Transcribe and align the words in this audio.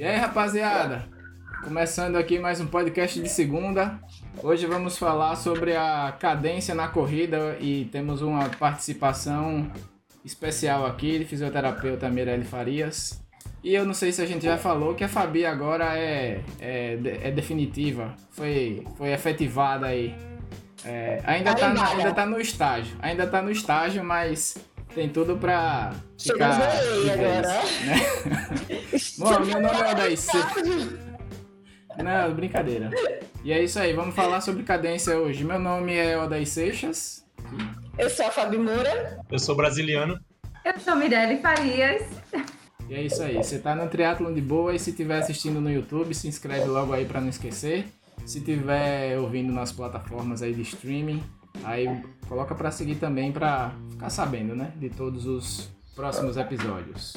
E 0.00 0.02
aí, 0.02 0.16
rapaziada? 0.16 1.06
Começando 1.62 2.16
aqui 2.16 2.38
mais 2.38 2.58
um 2.58 2.66
podcast 2.66 3.20
de 3.20 3.28
segunda. 3.28 4.00
Hoje 4.42 4.64
vamos 4.64 4.96
falar 4.96 5.36
sobre 5.36 5.76
a 5.76 6.16
cadência 6.18 6.74
na 6.74 6.88
corrida 6.88 7.54
e 7.60 7.84
temos 7.92 8.22
uma 8.22 8.48
participação 8.48 9.70
especial 10.24 10.86
aqui 10.86 11.18
de 11.18 11.26
fisioterapeuta 11.26 12.08
Mirelle 12.08 12.46
Farias. 12.46 13.22
E 13.62 13.74
eu 13.74 13.84
não 13.84 13.92
sei 13.92 14.10
se 14.10 14.22
a 14.22 14.26
gente 14.26 14.42
já 14.42 14.56
falou 14.56 14.94
que 14.94 15.04
a 15.04 15.08
Fabi 15.08 15.44
agora 15.44 15.94
é, 15.98 16.40
é, 16.58 16.98
é 17.24 17.30
definitiva, 17.30 18.14
foi, 18.30 18.82
foi 18.96 19.12
efetivada 19.12 19.88
aí. 19.88 20.16
É, 20.82 21.20
ainda, 21.26 21.54
tá 21.54 21.74
na, 21.74 21.88
ainda 21.90 22.14
tá 22.14 22.24
no 22.24 22.40
estágio, 22.40 22.96
ainda 23.02 23.26
tá 23.26 23.42
no 23.42 23.50
estágio, 23.50 24.02
mas 24.02 24.56
tem 24.94 25.08
tudo 25.08 25.36
pra 25.36 25.94
ficar 26.18 26.58
de 26.58 27.10
vez, 27.10 27.42
né? 27.42 28.00
Bom, 29.18 29.40
meu 29.40 29.60
nome 29.60 29.80
é 29.80 29.90
Odaí 29.92 30.14
Não, 32.02 32.34
brincadeira. 32.34 32.90
E 33.44 33.52
é 33.52 33.62
isso 33.62 33.78
aí, 33.78 33.92
vamos 33.92 34.14
falar 34.14 34.40
sobre 34.40 34.62
cadência 34.62 35.16
hoje. 35.16 35.44
Meu 35.44 35.58
nome 35.58 35.94
é 35.94 36.18
Odaí 36.18 36.46
Seixas. 36.46 37.24
Eu 37.98 38.10
sou 38.10 38.26
a 38.26 38.30
Fabi 38.30 38.58
Moura. 38.58 39.20
Eu 39.30 39.38
sou 39.38 39.54
brasiliano. 39.54 40.18
Eu 40.64 40.78
sou 40.78 40.96
Mirelle 40.96 41.40
Farias. 41.40 42.02
E 42.88 42.94
é 42.94 43.02
isso 43.02 43.22
aí, 43.22 43.36
você 43.36 43.58
tá 43.58 43.74
no 43.74 43.88
Triatlon 43.88 44.32
de 44.32 44.40
Boa 44.40 44.74
e 44.74 44.78
se 44.78 44.90
estiver 44.90 45.18
assistindo 45.18 45.60
no 45.60 45.70
YouTube, 45.70 46.12
se 46.12 46.26
inscreve 46.26 46.64
logo 46.64 46.92
aí 46.92 47.04
para 47.04 47.20
não 47.20 47.28
esquecer. 47.28 47.86
Se 48.26 48.38
estiver 48.38 49.18
ouvindo 49.18 49.52
nas 49.52 49.72
plataformas 49.72 50.42
aí 50.42 50.52
de 50.52 50.62
streaming, 50.62 51.22
aí 51.64 52.02
coloca 52.28 52.54
para 52.54 52.70
seguir 52.70 52.96
também 52.96 53.32
para 53.32 53.72
ficar 53.90 54.10
sabendo, 54.10 54.54
né, 54.54 54.72
de 54.76 54.88
todos 54.88 55.26
os 55.26 55.68
próximos 55.94 56.36
episódios. 56.36 57.16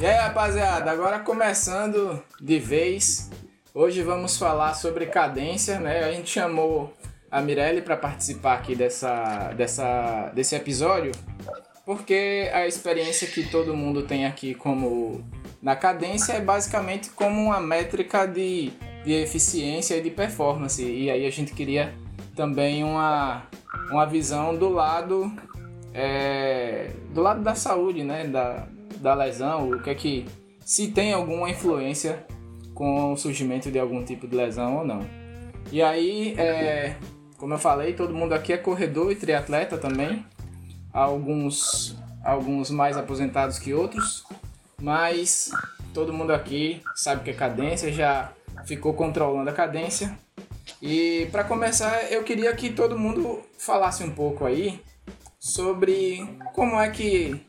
E 0.00 0.06
aí, 0.06 0.16
rapaziada, 0.18 0.90
agora 0.90 1.18
começando 1.20 2.22
de 2.38 2.58
vez, 2.58 3.30
hoje 3.72 4.02
vamos 4.02 4.36
falar 4.36 4.74
sobre 4.74 5.06
cadência, 5.06 5.80
né? 5.80 6.04
A 6.04 6.12
gente 6.12 6.28
chamou 6.28 6.92
a 7.34 7.42
Mirelle 7.42 7.82
para 7.82 7.96
participar 7.96 8.54
aqui 8.54 8.76
dessa, 8.76 9.52
dessa, 9.56 10.30
desse 10.32 10.54
episódio, 10.54 11.10
porque 11.84 12.48
a 12.54 12.64
experiência 12.64 13.26
que 13.26 13.50
todo 13.50 13.76
mundo 13.76 14.04
tem 14.04 14.24
aqui 14.24 14.54
como 14.54 15.24
na 15.60 15.74
cadência 15.74 16.34
é 16.34 16.40
basicamente 16.40 17.10
como 17.10 17.42
uma 17.42 17.58
métrica 17.60 18.24
de, 18.24 18.70
de 19.04 19.12
eficiência 19.14 19.96
e 19.96 20.00
de 20.00 20.10
performance. 20.10 20.80
E 20.80 21.10
aí 21.10 21.26
a 21.26 21.30
gente 21.30 21.52
queria 21.52 21.92
também 22.36 22.84
uma, 22.84 23.42
uma 23.90 24.06
visão 24.06 24.54
do 24.54 24.68
lado 24.68 25.32
é, 25.92 26.90
do 27.12 27.20
lado 27.20 27.42
da 27.42 27.56
saúde, 27.56 28.04
né? 28.04 28.28
Da, 28.28 28.68
da 28.98 29.12
lesão, 29.12 29.70
o 29.70 29.82
que 29.82 29.90
é 29.90 29.94
que 29.96 30.24
se 30.64 30.88
tem 30.88 31.12
alguma 31.12 31.50
influência 31.50 32.24
com 32.74 33.12
o 33.12 33.16
surgimento 33.16 33.72
de 33.72 33.78
algum 33.78 34.04
tipo 34.04 34.28
de 34.28 34.36
lesão 34.36 34.78
ou 34.78 34.86
não. 34.86 35.04
E 35.72 35.82
aí, 35.82 36.34
é, 36.38 36.96
como 37.36 37.54
eu 37.54 37.58
falei, 37.58 37.92
todo 37.92 38.14
mundo 38.14 38.32
aqui 38.32 38.52
é 38.52 38.56
corredor 38.56 39.10
e 39.12 39.16
triatleta 39.16 39.76
também. 39.78 40.24
Alguns, 40.92 41.96
alguns 42.24 42.70
mais 42.70 42.96
aposentados 42.96 43.58
que 43.58 43.74
outros, 43.74 44.24
mas 44.80 45.50
todo 45.92 46.12
mundo 46.12 46.32
aqui 46.32 46.82
sabe 46.94 47.24
que 47.24 47.30
é 47.30 47.34
cadência, 47.34 47.92
já 47.92 48.32
ficou 48.64 48.94
controlando 48.94 49.50
a 49.50 49.52
cadência. 49.52 50.16
E 50.80 51.28
para 51.32 51.44
começar, 51.44 52.10
eu 52.12 52.22
queria 52.22 52.54
que 52.54 52.70
todo 52.70 52.98
mundo 52.98 53.42
falasse 53.58 54.04
um 54.04 54.10
pouco 54.10 54.44
aí 54.44 54.80
sobre 55.38 56.38
como 56.54 56.80
é 56.80 56.90
que 56.90 57.40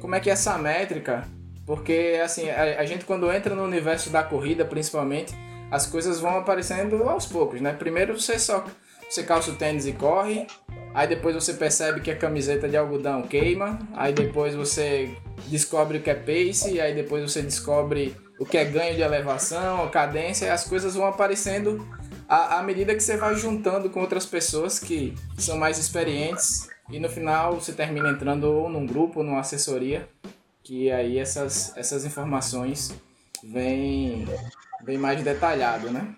como 0.00 0.14
é 0.14 0.20
que 0.20 0.30
é 0.30 0.32
essa 0.32 0.58
métrica, 0.58 1.28
porque 1.66 2.20
assim, 2.22 2.50
a, 2.50 2.80
a, 2.80 2.84
gente 2.84 3.04
quando 3.04 3.30
entra 3.30 3.54
no 3.54 3.64
universo 3.64 4.10
da 4.10 4.22
corrida, 4.22 4.64
principalmente, 4.64 5.34
as 5.70 5.86
coisas 5.86 6.18
vão 6.18 6.38
aparecendo 6.38 7.08
aos 7.08 7.26
poucos, 7.26 7.60
né? 7.60 7.72
Primeiro 7.72 8.18
você 8.18 8.38
só 8.38 8.64
você 9.10 9.24
calça 9.24 9.50
o 9.50 9.56
tênis 9.56 9.86
e 9.86 9.92
corre, 9.92 10.46
aí 10.94 11.08
depois 11.08 11.34
você 11.34 11.52
percebe 11.54 12.00
que 12.00 12.12
a 12.12 12.16
camiseta 12.16 12.68
de 12.68 12.76
algodão 12.76 13.22
queima, 13.22 13.76
aí 13.94 14.12
depois 14.12 14.54
você 14.54 15.16
descobre 15.48 15.98
o 15.98 16.00
que 16.00 16.10
é 16.10 16.14
pace, 16.14 16.80
aí 16.80 16.94
depois 16.94 17.20
você 17.28 17.42
descobre 17.42 18.16
o 18.38 18.46
que 18.46 18.56
é 18.56 18.64
ganho 18.64 18.94
de 18.94 19.02
elevação, 19.02 19.88
cadência, 19.90 20.46
e 20.46 20.50
as 20.50 20.64
coisas 20.64 20.94
vão 20.94 21.06
aparecendo 21.06 21.84
à, 22.28 22.60
à 22.60 22.62
medida 22.62 22.94
que 22.94 23.02
você 23.02 23.16
vai 23.16 23.34
juntando 23.34 23.90
com 23.90 24.00
outras 24.00 24.24
pessoas 24.24 24.78
que 24.78 25.12
são 25.36 25.58
mais 25.58 25.76
experientes 25.76 26.68
e 26.88 27.00
no 27.00 27.08
final 27.08 27.56
você 27.56 27.72
termina 27.72 28.10
entrando 28.10 28.44
ou 28.44 28.68
num 28.68 28.86
grupo 28.86 29.18
ou 29.18 29.26
numa 29.26 29.40
assessoria, 29.40 30.08
que 30.62 30.90
aí 30.90 31.18
essas, 31.18 31.76
essas 31.76 32.04
informações 32.04 32.94
vêm, 33.42 34.24
vêm 34.84 34.98
mais 34.98 35.20
detalhado, 35.22 35.90
né? 35.90 36.14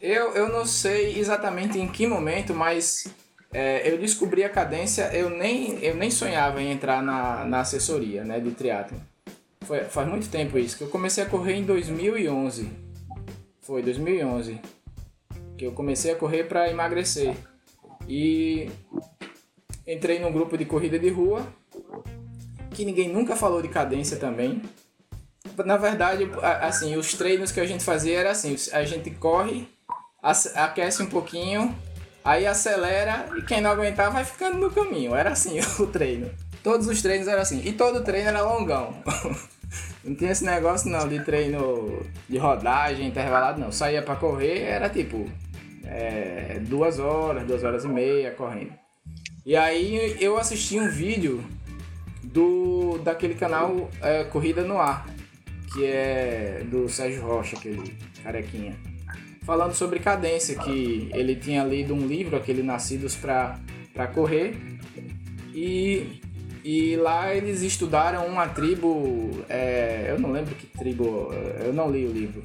Eu, 0.00 0.34
eu 0.34 0.48
não 0.48 0.64
sei 0.64 1.18
exatamente 1.18 1.78
em 1.78 1.88
que 1.88 2.06
momento, 2.06 2.54
mas 2.54 3.06
é, 3.52 3.90
eu 3.90 3.98
descobri 3.98 4.44
a 4.44 4.48
cadência, 4.48 5.10
eu 5.14 5.30
nem, 5.30 5.78
eu 5.82 5.94
nem 5.94 6.10
sonhava 6.10 6.62
em 6.62 6.70
entrar 6.70 7.02
na, 7.02 7.44
na 7.44 7.60
assessoria 7.60 8.24
né, 8.24 8.38
de 8.38 8.50
triatlo. 8.52 9.00
Foi, 9.62 9.84
faz 9.84 10.08
muito 10.08 10.28
tempo 10.28 10.58
isso, 10.58 10.76
que 10.76 10.84
eu 10.84 10.88
comecei 10.88 11.24
a 11.24 11.26
correr 11.26 11.54
em 11.54 11.64
2011. 11.64 12.70
Foi 13.60 13.82
2011 13.82 14.60
que 15.56 15.64
eu 15.64 15.72
comecei 15.72 16.12
a 16.12 16.16
correr 16.16 16.44
para 16.44 16.70
emagrecer. 16.70 17.34
E 18.08 18.70
entrei 19.86 20.20
num 20.20 20.32
grupo 20.32 20.56
de 20.56 20.64
corrida 20.64 20.98
de 20.98 21.08
rua, 21.08 21.46
que 22.70 22.84
ninguém 22.84 23.08
nunca 23.08 23.34
falou 23.34 23.62
de 23.62 23.68
cadência 23.68 24.16
também. 24.16 24.62
Na 25.64 25.76
verdade, 25.76 26.28
assim, 26.60 26.96
os 26.96 27.14
treinos 27.14 27.52
que 27.52 27.60
a 27.60 27.66
gente 27.66 27.84
fazia 27.84 28.18
era 28.18 28.30
assim, 28.30 28.56
a 28.72 28.84
gente 28.84 29.10
corre, 29.10 29.68
aquece 30.54 31.02
um 31.02 31.06
pouquinho, 31.06 31.74
aí 32.24 32.46
acelera 32.46 33.26
e 33.36 33.42
quem 33.42 33.60
não 33.60 33.70
aguentar 33.70 34.10
vai 34.10 34.24
ficando 34.24 34.58
no 34.58 34.70
caminho. 34.70 35.14
Era 35.14 35.30
assim 35.30 35.58
o 35.78 35.86
treino. 35.86 36.30
Todos 36.62 36.88
os 36.88 37.00
treinos 37.00 37.28
eram 37.28 37.42
assim. 37.42 37.62
E 37.64 37.72
todo 37.72 38.02
treino 38.02 38.28
era 38.28 38.42
longão. 38.42 38.94
Não 40.04 40.14
tinha 40.14 40.30
esse 40.30 40.44
negócio 40.44 40.88
não 40.88 41.08
de 41.08 41.18
treino 41.24 42.00
de 42.28 42.38
rodagem, 42.38 43.08
intervalado, 43.08 43.60
não. 43.60 43.72
Saía 43.72 44.00
para 44.00 44.14
correr, 44.14 44.60
era 44.60 44.88
tipo 44.88 45.28
é, 45.84 46.60
duas 46.60 47.00
horas, 47.00 47.44
duas 47.44 47.64
horas 47.64 47.84
e 47.84 47.88
meia 47.88 48.30
correndo. 48.30 48.72
E 49.44 49.56
aí 49.56 50.16
eu 50.20 50.38
assisti 50.38 50.78
um 50.78 50.88
vídeo 50.88 51.44
do 52.22 52.98
daquele 52.98 53.34
canal 53.34 53.90
é, 54.00 54.24
Corrida 54.24 54.62
no 54.62 54.78
Ar, 54.78 55.06
que 55.72 55.84
é 55.84 56.62
do 56.70 56.88
Sérgio 56.88 57.22
Rocha, 57.22 57.56
aquele 57.56 57.94
carequinha, 58.22 58.74
falando 59.42 59.74
sobre 59.74 60.00
cadência, 60.00 60.56
que 60.58 61.08
ele 61.12 61.36
tinha 61.36 61.64
lido 61.64 61.94
um 61.94 62.06
livro, 62.06 62.36
aquele 62.36 62.62
Nascidos 62.62 63.14
para 63.14 64.06
Correr, 64.12 64.56
e, 65.54 66.20
e 66.64 66.96
lá 66.96 67.34
eles 67.34 67.62
estudaram 67.62 68.26
uma 68.26 68.48
tribo, 68.48 69.44
é, 69.48 70.06
eu 70.10 70.18
não 70.18 70.32
lembro 70.32 70.54
que 70.54 70.66
tribo, 70.66 71.32
eu 71.64 71.72
não 71.72 71.90
li 71.90 72.04
o 72.04 72.12
livro, 72.12 72.42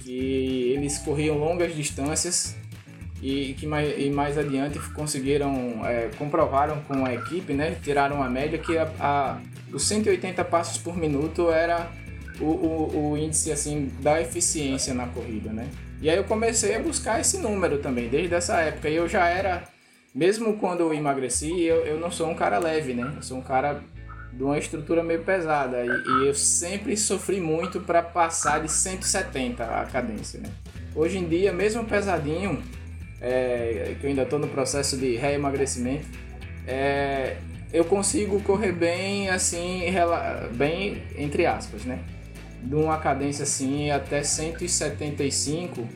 que 0.00 0.72
eles 0.72 0.98
corriam 0.98 1.36
longas 1.36 1.74
distâncias 1.74 2.56
e 3.20 3.54
que 3.54 3.66
mais, 3.66 3.98
e 3.98 4.08
mais 4.08 4.38
adiante 4.38 4.78
conseguiram, 4.92 5.84
é, 5.84 6.10
comprovaram 6.16 6.80
com 6.82 7.04
a 7.04 7.12
equipe, 7.12 7.52
né, 7.52 7.76
tiraram 7.82 8.22
a 8.22 8.30
média 8.30 8.58
que 8.58 8.78
a, 8.78 8.88
a, 9.00 9.40
os 9.72 9.82
180 9.82 10.44
passos 10.44 10.78
por 10.78 10.96
minuto 10.96 11.50
era 11.50 11.90
o, 12.40 12.44
o, 12.44 13.10
o, 13.12 13.18
índice 13.18 13.52
assim 13.52 13.90
da 14.00 14.20
eficiência 14.20 14.92
na 14.94 15.06
corrida, 15.06 15.52
né? 15.52 15.68
E 16.00 16.10
aí 16.10 16.16
eu 16.16 16.24
comecei 16.24 16.74
a 16.74 16.80
buscar 16.80 17.20
esse 17.20 17.38
número 17.38 17.78
também, 17.78 18.08
desde 18.08 18.34
essa 18.34 18.60
época. 18.60 18.88
E 18.88 18.96
eu 18.96 19.08
já 19.08 19.26
era, 19.26 19.64
mesmo 20.14 20.56
quando 20.58 20.80
eu 20.80 20.92
emagreci, 20.92 21.62
eu, 21.62 21.86
eu 21.86 21.98
não 21.98 22.10
sou 22.10 22.28
um 22.28 22.34
cara 22.34 22.58
leve, 22.58 22.92
né? 22.92 23.12
Eu 23.16 23.22
sou 23.22 23.38
um 23.38 23.42
cara 23.42 23.80
de 24.32 24.42
uma 24.42 24.58
estrutura 24.58 25.02
meio 25.02 25.22
pesada. 25.22 25.84
E, 25.84 25.88
e 25.88 26.26
eu 26.26 26.34
sempre 26.34 26.96
sofri 26.96 27.40
muito 27.40 27.80
para 27.80 28.02
passar 28.02 28.60
de 28.60 28.70
170 28.70 29.64
a 29.64 29.86
cadência, 29.86 30.40
né? 30.40 30.50
Hoje 30.94 31.18
em 31.18 31.26
dia, 31.26 31.52
mesmo 31.52 31.84
pesadinho, 31.84 32.62
é, 33.20 33.96
que 33.98 34.06
eu 34.06 34.10
ainda 34.10 34.22
estou 34.22 34.38
no 34.38 34.48
processo 34.48 34.96
de 34.96 35.16
reemagrecimento, 35.16 36.06
é, 36.66 37.36
eu 37.72 37.84
consigo 37.84 38.40
correr 38.42 38.72
bem, 38.72 39.28
assim, 39.28 39.82
bem 40.52 41.02
entre 41.16 41.46
aspas, 41.46 41.84
né? 41.84 41.98
De 42.66 42.74
uma 42.74 42.98
cadência 42.98 43.44
assim 43.44 43.90
até 43.90 44.22
175, 44.22 45.86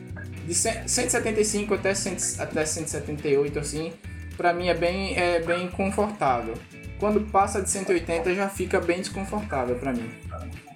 de 0.47 0.53
175 0.53 1.73
até, 1.73 1.93
100, 1.93 2.17
até 2.39 2.65
178, 2.65 3.59
assim, 3.59 3.93
para 4.37 4.53
mim 4.53 4.67
é 4.67 4.73
bem, 4.73 5.15
é 5.17 5.39
bem 5.39 5.69
confortável. 5.69 6.55
quando 6.99 7.19
passa 7.31 7.61
de 7.61 7.69
180 7.69 8.33
já 8.35 8.47
fica 8.47 8.79
bem 8.79 8.99
desconfortável 8.99 9.75
para 9.75 9.91
mim. 9.91 10.09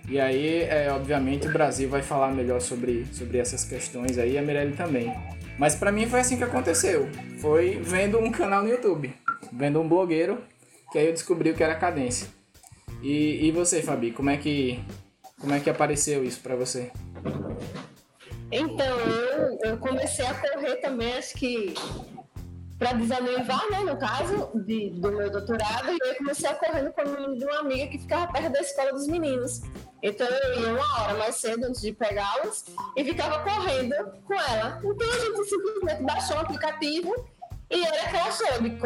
E 0.07 0.19
aí, 0.19 0.61
é, 0.63 0.91
obviamente, 0.91 1.47
o 1.47 1.51
Brasil 1.51 1.89
vai 1.89 2.01
falar 2.01 2.31
melhor 2.31 2.61
sobre, 2.61 3.05
sobre 3.11 3.39
essas 3.39 3.63
questões 3.63 4.17
aí, 4.17 4.37
a 4.37 4.41
Mirelle 4.41 4.75
também. 4.75 5.11
Mas 5.57 5.75
para 5.75 5.91
mim 5.91 6.05
foi 6.05 6.19
assim 6.19 6.37
que 6.37 6.43
aconteceu. 6.43 7.09
Foi 7.39 7.79
vendo 7.81 8.19
um 8.19 8.29
canal 8.29 8.63
no 8.63 8.69
YouTube, 8.69 9.13
vendo 9.51 9.79
um 9.81 9.87
blogueiro, 9.87 10.39
que 10.91 10.99
aí 10.99 11.07
eu 11.07 11.13
descobri 11.13 11.49
o 11.49 11.53
que 11.55 11.63
era 11.63 11.75
cadência. 11.75 12.27
E, 13.01 13.47
e 13.47 13.51
você, 13.51 13.81
Fabi, 13.81 14.11
como 14.11 14.29
é 14.29 14.37
que 14.37 14.79
como 15.39 15.53
é 15.53 15.59
que 15.59 15.69
apareceu 15.69 16.23
isso 16.23 16.39
para 16.41 16.55
você? 16.55 16.91
Então, 18.51 18.99
eu, 18.99 19.59
eu 19.63 19.77
comecei 19.77 20.25
a 20.25 20.33
correr 20.33 20.75
também, 20.77 21.13
acho 21.13 21.35
que 21.35 21.73
para 22.77 22.93
desanivar, 22.93 23.69
né, 23.71 23.79
no 23.81 23.97
caso, 23.97 24.51
de, 24.65 24.89
do 24.91 25.11
meu 25.11 25.29
doutorado, 25.29 25.91
e 25.91 26.09
eu 26.09 26.15
comecei 26.15 26.49
a 26.49 26.55
correr 26.55 26.81
no 26.81 26.91
condomínio 26.91 27.37
de 27.37 27.45
uma 27.45 27.59
amiga 27.59 27.87
que 27.87 27.99
ficava 27.99 28.31
perto 28.31 28.51
da 28.51 28.59
escola 28.59 28.91
dos 28.91 29.07
meninos. 29.07 29.61
Então 30.03 30.27
eu 30.27 30.61
ia 30.61 30.73
uma 30.73 31.01
hora 31.01 31.13
mais 31.15 31.35
cedo 31.35 31.65
antes 31.65 31.81
de 31.81 31.93
pegá-los 31.93 32.65
e 32.95 33.03
ficava 33.03 33.39
correndo 33.43 33.95
com 34.25 34.33
ela. 34.33 34.79
Então 34.83 35.09
a 35.09 35.19
gente 35.19 35.45
simplesmente 35.45 36.03
baixou 36.03 36.35
o 36.35 36.39
aplicativo 36.41 37.15
e 37.71 37.83
era 37.83 38.03
aquela 38.03 38.31
chave, 38.31 38.77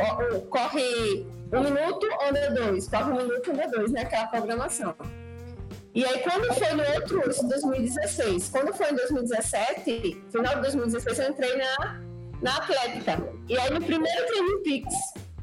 corre 0.50 1.26
um 1.52 1.62
minuto, 1.62 2.08
anda 2.28 2.52
dois, 2.52 2.88
corre 2.88 3.12
um 3.12 3.18
minuto, 3.18 3.52
anda 3.52 3.68
dois, 3.68 3.92
né? 3.92 4.02
Aquela 4.02 4.28
programação. 4.28 4.96
E 5.94 6.06
aí, 6.06 6.20
quando 6.20 6.54
foi 6.54 6.74
no 6.74 6.84
outro, 6.94 7.30
isso 7.30 7.48
2016, 7.48 8.50
quando 8.50 8.74
foi 8.74 8.92
em 8.92 8.96
2017, 8.96 10.24
final 10.32 10.56
de 10.56 10.62
2016, 10.62 11.20
eu 11.20 11.30
entrei 11.30 11.58
na, 11.58 12.02
na 12.42 12.58
Atlética. 12.58 13.24
E 13.48 13.58
aí, 13.58 13.70
no 13.72 13.82
primeiro 13.82 14.28
Training 14.28 14.64
Pix 14.64 14.94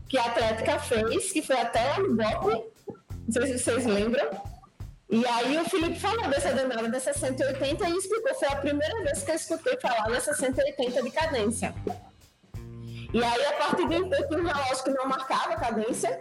que 0.08 0.19
a 0.19 0.26
Atlética 0.26 0.78
fez, 0.78 1.32
que 1.32 1.43
foi 1.43 1.60
até 1.60 1.98
no 1.98 2.14
BOP, 2.14 2.64
não 2.87 3.32
sei 3.32 3.46
se 3.46 3.58
vocês 3.58 3.87
lembram, 3.87 4.28
e 5.08 5.25
aí 5.25 5.58
o 5.58 5.64
Felipe 5.64 5.98
falou 6.00 6.28
dessa 6.28 6.52
danada 6.52 6.88
dessa 6.88 7.12
180 7.12 7.88
e 7.88 7.96
explicou, 7.96 8.34
foi 8.34 8.49
a 8.49 8.56
primeira 8.56 9.02
vez 9.02 9.22
que 9.22 9.31
eu 9.31 9.34
escutei 9.34 9.78
falar 9.81 10.08
dessa 10.10 10.34
180 10.34 11.02
de 11.02 11.10
cadência. 11.10 11.75
E 13.12 13.22
aí, 13.22 13.46
a 13.46 13.52
partir 13.52 13.88
de 13.88 13.94
então, 13.94 14.28
tinha 14.28 14.40
um 14.40 14.46
relógio 14.46 14.84
que 14.84 14.90
não 14.90 15.08
marcava 15.08 15.54
cadência, 15.56 16.20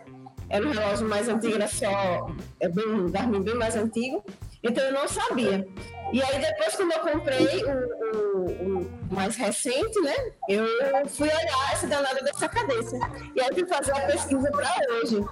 era 0.56 0.68
um 0.68 0.72
relógio 0.72 1.08
mais 1.10 1.28
antigo, 1.28 1.56
era 1.56 1.68
só 1.68 2.28
é 2.62 2.70
bem, 2.70 3.12
Garmin 3.12 3.42
bem 3.42 3.56
mais 3.56 3.76
antigo, 3.76 4.24
então 4.64 4.84
eu 4.86 4.94
não 4.94 5.08
sabia. 5.08 5.68
E 6.14 6.22
aí 6.24 6.40
depois 6.40 6.76
quando 6.76 6.94
eu 6.94 7.00
comprei 7.00 7.64
o, 7.66 8.16
o, 8.16 8.82
o, 8.82 9.14
mais 9.14 9.36
recente, 9.36 10.00
né, 10.00 10.16
eu 10.48 10.66
fui 11.10 11.28
olhar 11.28 11.74
essa 11.74 11.88
danada 11.88 12.24
dessa 12.24 12.48
cadência. 12.48 12.98
E 13.36 13.42
aí 13.42 13.50
fui 13.54 13.68
fazer 13.68 13.92
a 13.92 14.02
pesquisa 14.02 14.50
para 14.50 14.70
hoje. 14.94 15.26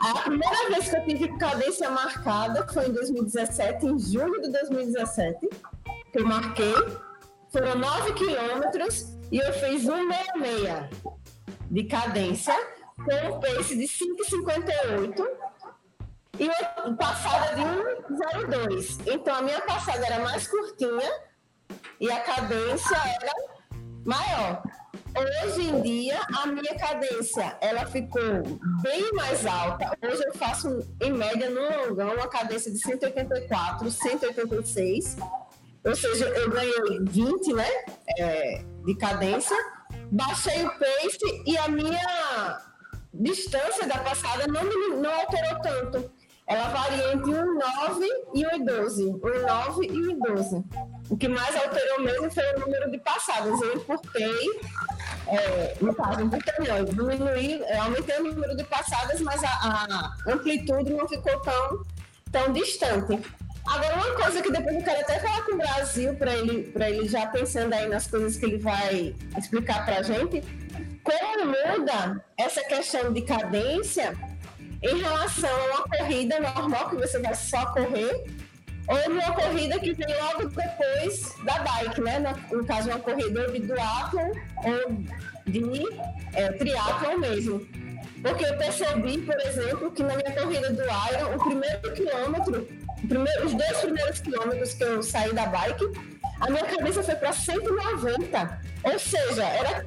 A 0.00 0.20
primeira 0.20 0.68
vez 0.70 0.88
que 0.88 0.96
eu 0.96 1.04
tive 1.04 1.38
cadência 1.38 1.90
marcada 1.90 2.66
foi 2.72 2.88
em 2.88 2.92
2017, 2.92 3.86
em 3.86 3.98
julho 3.98 4.40
de 4.40 4.50
2017, 4.50 5.48
que 6.12 6.18
eu 6.18 6.26
marquei. 6.26 6.74
Foram 7.50 7.76
9 7.76 8.12
quilômetros 8.14 9.18
e 9.30 9.38
eu 9.38 9.52
fiz 9.54 9.82
166 9.82 10.88
de 11.70 11.84
cadência 11.84 12.54
com 13.04 13.36
um 13.36 13.40
pace 13.40 13.76
de 13.76 13.84
5,58 13.84 15.26
e 16.38 16.48
passada 16.96 17.54
de 17.54 17.62
1,02. 17.62 19.00
Então 19.06 19.34
a 19.34 19.42
minha 19.42 19.60
passada 19.62 20.06
era 20.06 20.20
mais 20.20 20.46
curtinha 20.46 21.10
e 22.00 22.10
a 22.10 22.20
cadência 22.20 22.96
era 22.96 23.32
maior. 24.04 24.62
Hoje 25.16 25.68
em 25.68 25.82
dia, 25.82 26.20
a 26.36 26.46
minha 26.46 26.74
cadência 26.76 27.56
ela 27.60 27.84
ficou 27.86 28.42
bem 28.82 29.12
mais 29.12 29.44
alta. 29.44 29.96
Hoje 30.02 30.22
eu 30.24 30.34
faço, 30.34 30.88
em 31.00 31.12
média, 31.12 31.50
no 31.50 31.88
longão, 31.88 32.14
uma 32.14 32.28
cadência 32.28 32.70
de 32.70 32.78
184, 32.78 33.90
186. 33.90 35.16
Ou 35.84 35.96
seja, 35.96 36.26
eu 36.26 36.50
ganhei 36.50 37.00
20 37.02 37.52
né, 37.54 37.66
é, 38.18 38.64
de 38.84 38.94
cadência. 38.96 39.56
Baixei 40.12 40.64
o 40.64 40.70
pace 40.78 41.42
e 41.46 41.56
a 41.58 41.68
minha 41.68 42.69
distância 43.12 43.86
da 43.86 43.98
passada 43.98 44.46
não, 44.46 44.62
não 45.00 45.12
alterou 45.12 45.60
tanto. 45.60 46.10
Ela 46.46 46.68
varia 46.68 47.12
entre 47.12 47.30
1,9 47.30 48.06
e 48.34 48.42
1,12. 48.42 49.20
1,9 49.20 49.84
e 49.84 50.14
1,12. 50.16 50.64
O 51.08 51.16
que 51.16 51.28
mais 51.28 51.54
alterou 51.54 52.00
mesmo 52.00 52.28
foi 52.30 52.42
o 52.54 52.60
número 52.60 52.90
de 52.90 52.98
passadas. 52.98 53.60
Eu 53.60 53.76
importei, 53.76 54.60
é, 55.28 55.76
no 55.80 55.94
caso, 55.94 56.20
importei 56.20 56.54
não, 56.58 56.76
eu 56.76 57.82
aumentei 57.82 58.18
o 58.18 58.24
número 58.24 58.56
de 58.56 58.64
passadas, 58.64 59.20
mas 59.20 59.44
a, 59.44 59.48
a 59.48 60.32
amplitude 60.32 60.92
não 60.92 61.08
ficou 61.08 61.40
tão, 61.40 61.82
tão 62.32 62.52
distante. 62.52 63.20
Agora, 63.66 63.94
uma 63.94 64.14
coisa 64.16 64.42
que 64.42 64.50
depois 64.50 64.74
eu 64.74 64.82
quero 64.82 65.00
até 65.00 65.20
falar 65.20 65.42
com 65.44 65.54
o 65.54 65.58
Brasil, 65.58 66.14
para 66.16 66.34
ele, 66.36 66.72
ele 66.74 67.08
já 67.08 67.28
pensando 67.28 67.72
aí 67.72 67.88
nas 67.88 68.08
coisas 68.08 68.36
que 68.36 68.46
ele 68.46 68.58
vai 68.58 69.14
explicar 69.38 69.84
para 69.84 69.98
a 69.98 70.02
gente, 70.02 70.42
como 71.18 71.46
muda 71.46 72.24
essa 72.36 72.62
questão 72.64 73.12
de 73.12 73.22
cadência 73.22 74.16
em 74.82 74.98
relação 74.98 75.50
a 75.50 75.64
uma 75.66 75.82
corrida 75.88 76.40
normal, 76.40 76.90
que 76.90 76.96
você 76.96 77.18
vai 77.18 77.34
só 77.34 77.66
correr, 77.72 78.24
ou 78.88 79.12
uma 79.12 79.32
corrida 79.32 79.78
que 79.78 79.92
vem 79.92 80.14
logo 80.20 80.48
depois 80.48 81.34
da 81.44 81.58
bike, 81.60 82.00
né? 82.00 82.34
No, 82.50 82.64
caso, 82.64 82.88
uma 82.88 82.98
corrida 82.98 83.48
de 83.52 83.60
duathlon 83.60 84.32
ou 84.64 85.04
de 85.46 85.84
é, 86.34 86.52
triatlon 86.52 87.18
mesmo. 87.18 87.66
Porque 88.22 88.44
eu 88.44 88.56
percebi, 88.56 89.18
por 89.18 89.40
exemplo, 89.40 89.90
que 89.92 90.02
na 90.02 90.16
minha 90.16 90.32
corrida 90.32 90.70
do 90.72 90.82
Iron, 90.82 91.36
o 91.36 91.44
primeiro 91.44 91.92
quilômetro, 91.94 92.68
primeiro, 93.08 93.46
os 93.46 93.54
dois 93.54 93.78
primeiros 93.78 94.20
quilômetros 94.20 94.74
que 94.74 94.82
eu 94.82 95.02
saí 95.02 95.32
da 95.32 95.46
bike, 95.46 95.84
a 96.40 96.50
minha 96.50 96.64
cabeça 96.64 97.02
foi 97.02 97.14
para 97.14 97.32
190. 97.32 98.60
Ou 98.82 98.98
seja, 98.98 99.44
era 99.44 99.86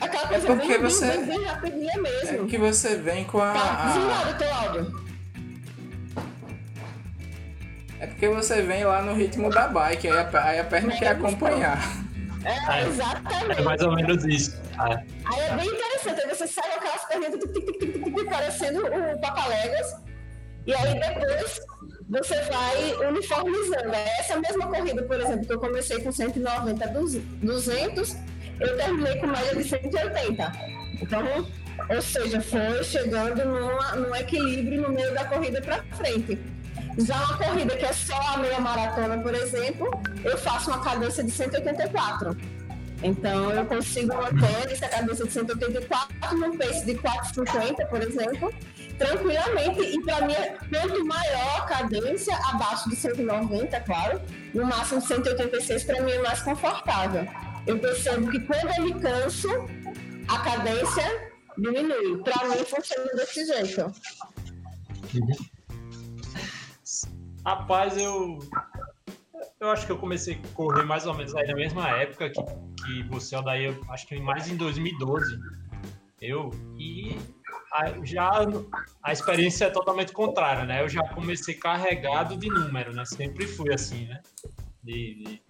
Aquela 0.00 0.28
coisa 0.28 0.46
é 0.46 0.56
porque 0.56 0.78
bem, 0.78 0.80
você, 0.80 1.06
bem, 1.06 1.26
bem, 1.26 1.44
rapidinha 1.44 1.98
mesmo. 1.98 2.44
É 2.44 2.48
que 2.48 2.58
você 2.58 2.96
vem 2.96 3.24
com 3.24 3.40
a. 3.40 3.52
Tá 3.52 3.86
desligado 3.86 4.30
o 4.30 4.38
teu 4.38 4.54
áudio. 4.54 5.10
É 8.00 8.06
porque 8.06 8.28
você 8.28 8.62
vem 8.62 8.84
lá 8.84 9.02
no 9.02 9.12
ritmo 9.12 9.50
da 9.50 9.68
bike, 9.68 10.08
aí 10.08 10.18
a, 10.18 10.44
aí 10.44 10.58
a 10.58 10.64
perna 10.64 10.94
é 10.94 10.96
quer 10.96 11.08
acompanhar. 11.08 11.78
É, 12.44 12.86
exatamente. 12.86 13.60
É 13.60 13.62
mais 13.62 13.82
ou 13.82 13.94
menos 13.94 14.24
isso. 14.24 14.58
É. 14.88 14.94
Aí 15.26 15.40
é 15.40 15.54
bem 15.54 15.66
interessante, 15.66 16.22
aí 16.22 16.28
você 16.28 16.46
sai 16.46 16.70
com 16.70 16.78
aquelas 16.78 17.04
perninhas 17.04 17.34
parecendo 18.30 18.86
o 18.86 19.20
Papaléguas, 19.20 19.96
e 20.66 20.74
aí 20.74 20.98
depois 20.98 21.60
você 22.08 22.40
vai 22.42 23.08
uniformizando. 23.08 23.94
Essa 24.18 24.38
mesma 24.38 24.66
corrida, 24.66 25.02
por 25.02 25.20
exemplo, 25.20 25.46
que 25.46 25.52
eu 25.52 25.60
comecei 25.60 26.00
com 26.00 26.10
190, 26.10 26.88
200, 27.42 28.16
eu 28.60 28.76
terminei 28.76 29.16
com 29.16 29.26
média 29.26 29.56
de 29.56 29.64
180. 29.64 30.52
Então, 31.00 31.46
ou 31.88 32.02
seja, 32.02 32.40
foi 32.40 32.84
chegando 32.84 33.44
numa, 33.44 33.96
num 33.96 34.14
equilíbrio 34.14 34.82
no 34.82 34.90
meio 34.90 35.12
da 35.14 35.24
corrida 35.24 35.60
para 35.62 35.82
frente. 35.96 36.38
Já 36.98 37.16
uma 37.16 37.38
corrida 37.38 37.76
que 37.76 37.84
é 37.84 37.92
só 37.92 38.20
a 38.34 38.36
meia 38.38 38.60
maratona, 38.60 39.18
por 39.18 39.34
exemplo, 39.34 39.90
eu 40.22 40.36
faço 40.36 40.70
uma 40.70 40.82
cadência 40.82 41.24
de 41.24 41.30
184. 41.30 42.36
Então, 43.02 43.50
eu 43.50 43.64
consigo 43.64 44.14
manter 44.14 44.70
essa 44.70 44.86
cadência 44.86 45.24
de 45.24 45.32
184 45.32 46.36
num 46.36 46.58
pace 46.58 46.84
de 46.84 46.96
450, 46.96 47.86
por 47.86 48.02
exemplo, 48.02 48.52
tranquilamente. 48.98 49.80
E 49.80 50.02
para 50.02 50.26
mim, 50.26 50.34
quanto 50.68 51.06
maior 51.06 51.56
a 51.56 51.62
cadência, 51.62 52.36
abaixo 52.52 52.90
de 52.90 52.96
190, 52.96 53.80
claro, 53.80 54.20
no 54.52 54.66
máximo 54.66 55.00
186, 55.00 55.84
para 55.84 56.02
mim 56.02 56.12
é 56.12 56.18
mais 56.18 56.42
confortável 56.42 57.26
eu 57.66 57.78
percebo 57.78 58.30
que 58.30 58.40
quando 58.40 58.68
eu 58.78 58.84
me 58.84 59.00
canso, 59.00 59.48
a 60.28 60.38
cadência 60.40 61.32
diminui. 61.58 62.22
Para 62.22 62.48
mim 62.48 62.64
funciona 62.64 63.12
desse 63.14 63.44
jeito. 63.46 63.92
Rapaz, 67.44 67.96
eu 67.96 68.38
eu 69.60 69.70
acho 69.70 69.84
que 69.84 69.92
eu 69.92 69.98
comecei 69.98 70.34
a 70.42 70.54
correr 70.54 70.84
mais 70.84 71.06
ou 71.06 71.14
menos 71.14 71.34
aí 71.34 71.46
na 71.46 71.54
mesma 71.54 71.88
época 71.90 72.30
que, 72.30 72.42
que 72.42 73.02
você, 73.08 73.40
daí 73.42 73.66
eu 73.66 73.84
acho 73.90 74.06
que 74.06 74.18
mais 74.20 74.48
em 74.48 74.56
2012. 74.56 75.38
Eu 76.20 76.50
e 76.78 77.16
já 78.04 78.30
a 79.02 79.12
experiência 79.12 79.66
é 79.66 79.70
totalmente 79.70 80.12
contrária, 80.12 80.64
né? 80.64 80.82
Eu 80.82 80.88
já 80.88 81.02
comecei 81.14 81.54
carregado 81.54 82.36
de 82.36 82.48
número, 82.48 82.92
né? 82.92 83.04
Sempre 83.04 83.46
fui 83.46 83.72
assim, 83.72 84.06
né? 84.06 84.20
De, 84.82 85.14
de 85.14 85.42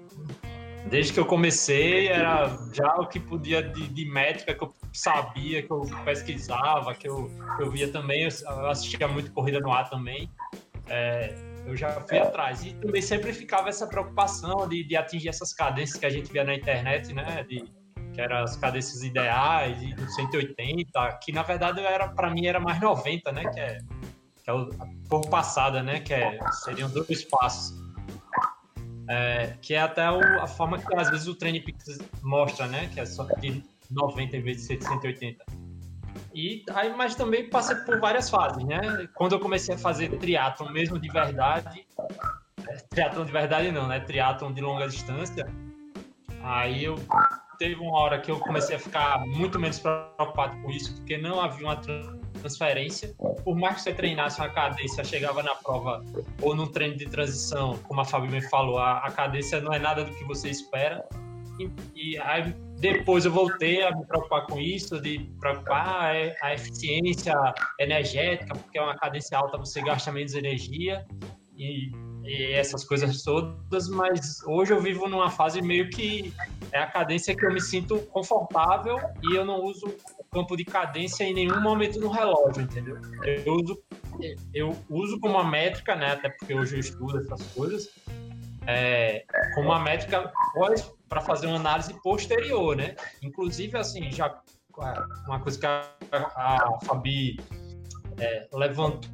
Desde 0.89 1.13
que 1.13 1.21
eu 1.21 1.27
comecei, 1.27 2.09
era 2.09 2.57
já 2.73 2.95
o 2.97 3.07
que 3.07 3.21
podia 3.21 3.63
de, 3.63 3.89
de 3.89 4.05
métrica 4.07 4.55
que 4.55 4.65
eu 4.65 4.75
sabia, 4.93 5.63
que 5.63 5.71
eu 5.71 5.83
pesquisava, 6.05 6.95
que 6.95 7.09
eu, 7.09 7.31
que 7.57 7.63
eu 7.63 7.71
via 7.71 7.89
também. 7.89 8.23
Eu 8.23 8.67
assistia 8.67 9.07
muito 9.07 9.33
corrida 9.33 9.61
no 9.61 9.73
ar 9.73 9.89
também. 9.89 10.31
É, 10.89 11.35
eu 11.67 11.77
já 11.77 12.01
fui 12.01 12.19
atrás. 12.19 12.65
E 12.65 12.75
também 12.75 13.03
sempre 13.03 13.33
ficava 13.33 13.69
essa 13.69 13.87
preocupação 13.87 14.69
de, 14.69 14.83
de 14.85 14.97
atingir 14.97 15.29
essas 15.29 15.53
cadências 15.53 15.99
que 15.99 16.07
a 16.07 16.11
gente 16.11 16.33
via 16.33 16.45
na 16.45 16.55
internet, 16.55 17.13
né? 17.13 17.45
De, 17.49 17.65
que 18.13 18.21
eram 18.21 18.39
as 18.39 18.57
cadências 18.57 19.03
ideais, 19.03 19.81
e 19.83 19.95
180, 20.15 21.19
que 21.23 21.33
na 21.33 21.43
verdade 21.43 21.81
era 21.81 22.09
para 22.09 22.31
mim 22.31 22.47
era 22.47 22.59
mais 22.59 22.81
90, 22.81 23.33
né? 23.33 23.45
Que 23.53 23.61
é 23.61 23.79
que 24.43 24.51
é 24.51 24.53
o, 24.53 24.71
a 24.81 25.01
por 25.09 25.29
passada, 25.29 25.83
né? 25.83 26.01
Que 26.01 26.15
é, 26.15 26.39
seriam 26.65 26.89
dois 26.91 27.25
passos. 27.25 27.79
É, 29.13 29.55
que 29.61 29.75
é 29.75 29.81
até 29.81 30.09
o, 30.09 30.41
a 30.41 30.47
forma 30.47 30.79
que 30.79 30.95
às 30.95 31.11
vezes 31.11 31.27
o 31.27 31.35
Peaks 31.35 31.99
mostra, 32.23 32.69
né? 32.69 32.89
Que 32.95 33.01
é 33.01 33.05
só 33.05 33.25
de 33.41 33.61
90 33.91 34.37
em 34.37 34.41
vez 34.41 34.69
de 34.69 34.85
180. 34.85 35.45
E 36.33 36.65
aí, 36.73 36.95
mas 36.95 37.17
também 37.17 37.51
passei 37.51 37.75
por 37.75 37.99
várias 37.99 38.31
fases, 38.31 38.65
né? 38.65 39.09
Quando 39.15 39.33
eu 39.33 39.41
comecei 39.41 39.75
a 39.75 39.79
fazer 39.79 40.17
triatlon 40.19 40.71
mesmo 40.71 40.97
de 40.97 41.09
verdade, 41.09 41.85
é, 42.69 42.77
triatlon 42.89 43.25
de 43.25 43.33
verdade 43.33 43.73
não, 43.73 43.89
né? 43.89 43.99
Triatlon 43.99 44.53
de 44.53 44.61
longa 44.61 44.87
distância, 44.87 45.45
aí 46.45 46.85
eu 46.85 46.95
teve 47.59 47.81
uma 47.81 47.99
hora 47.99 48.21
que 48.21 48.31
eu 48.31 48.39
comecei 48.39 48.77
a 48.77 48.79
ficar 48.79 49.27
muito 49.27 49.59
menos 49.59 49.81
preocupado 49.81 50.57
com 50.63 50.71
isso, 50.71 50.95
porque 50.95 51.19
não 51.19 51.41
havia 51.41 51.67
uma 51.67 51.77
transferência. 52.41 53.15
Por 53.45 53.57
mais 53.57 53.77
que 53.77 53.83
você 53.83 53.95
treinasse 53.95 54.41
uma 54.41 54.49
cadência, 54.49 55.05
chegava 55.05 55.43
na 55.43 55.55
prova 55.55 56.05
ou 56.43 56.55
no 56.55 56.67
treino 56.69 56.97
de 56.97 57.07
transição, 57.07 57.79
como 57.85 58.01
a 58.01 58.05
Fabi 58.05 58.29
me 58.29 58.43
falou, 58.43 58.79
a, 58.79 58.99
a 58.99 59.11
cadência 59.11 59.61
não 59.61 59.73
é 59.73 59.79
nada 59.79 60.05
do 60.05 60.13
que 60.15 60.25
você 60.25 60.51
espera. 60.51 61.07
E, 61.59 61.71
e 61.95 62.19
aí 62.19 62.55
depois 62.79 63.25
eu 63.25 63.33
voltei 63.33 63.83
a 63.83 63.95
me 63.95 64.05
preocupar 64.07 64.47
com 64.47 64.59
isso, 64.59 65.01
de 65.01 65.31
preocupar 65.39 65.87
a, 65.87 66.47
a 66.47 66.55
eficiência 66.55 67.35
energética, 67.79 68.55
porque 68.55 68.79
é 68.79 68.83
uma 68.83 68.97
cadência 68.97 69.37
alta, 69.37 69.59
você 69.59 69.83
gasta 69.83 70.11
menos 70.11 70.35
energia. 70.35 71.07
E 71.57 71.91
e 72.25 72.53
essas 72.53 72.85
coisas 72.85 73.23
todas, 73.23 73.89
mas 73.89 74.43
hoje 74.47 74.73
eu 74.73 74.81
vivo 74.81 75.09
numa 75.09 75.31
fase 75.31 75.63
meio 75.63 75.89
que 75.91 76.33
é 76.73 76.79
a 76.79 76.87
cadência 76.87 77.35
que 77.35 77.45
eu 77.45 77.53
me 77.53 77.61
sinto 77.61 77.99
confortável 78.07 78.99
e 79.23 79.35
eu 79.35 79.45
não 79.45 79.63
uso 79.65 79.87
campo 80.31 80.57
de 80.57 80.65
cadência 80.65 81.25
em 81.25 81.35
nenhum 81.35 81.61
momento 81.61 81.99
no 81.99 82.09
relógio, 82.09 82.63
entendeu? 82.63 82.97
Eu 83.45 83.55
uso, 83.55 83.83
eu 84.55 84.77
uso 84.89 85.19
como 85.19 85.35
uma 85.35 85.45
métrica, 85.45 85.97
né, 85.97 86.13
até 86.13 86.29
porque 86.29 86.55
hoje 86.55 86.77
eu 86.77 86.81
estudo 86.81 87.19
essas 87.19 87.43
coisas, 87.53 87.89
é, 88.67 89.25
como 89.55 89.71
uma 89.71 89.81
métrica 89.81 90.33
para 91.09 91.21
fazer 91.21 91.47
uma 91.47 91.57
análise 91.57 91.93
posterior, 92.03 92.77
né? 92.77 92.95
Inclusive, 93.23 93.77
assim, 93.77 94.11
já 94.13 94.41
uma 95.27 95.41
coisa 95.41 95.59
que 95.59 95.67
a, 95.67 95.85
a 96.13 96.79
Fabi 96.85 97.39
é, 98.19 98.49
levantou 98.53 99.09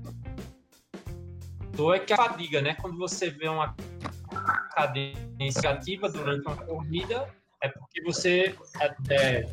é 1.95 1.99
que 1.99 2.13
a 2.13 2.17
fadiga, 2.17 2.61
né? 2.61 2.75
Quando 2.75 2.97
você 2.97 3.31
vê 3.31 3.49
uma 3.49 3.75
cadência 4.75 5.71
ativa 5.71 6.09
durante 6.09 6.47
uma 6.47 6.57
corrida, 6.57 7.29
é 7.63 7.69
porque 7.69 8.03
você, 8.03 8.55
é, 8.81 8.95
é, 9.11 9.49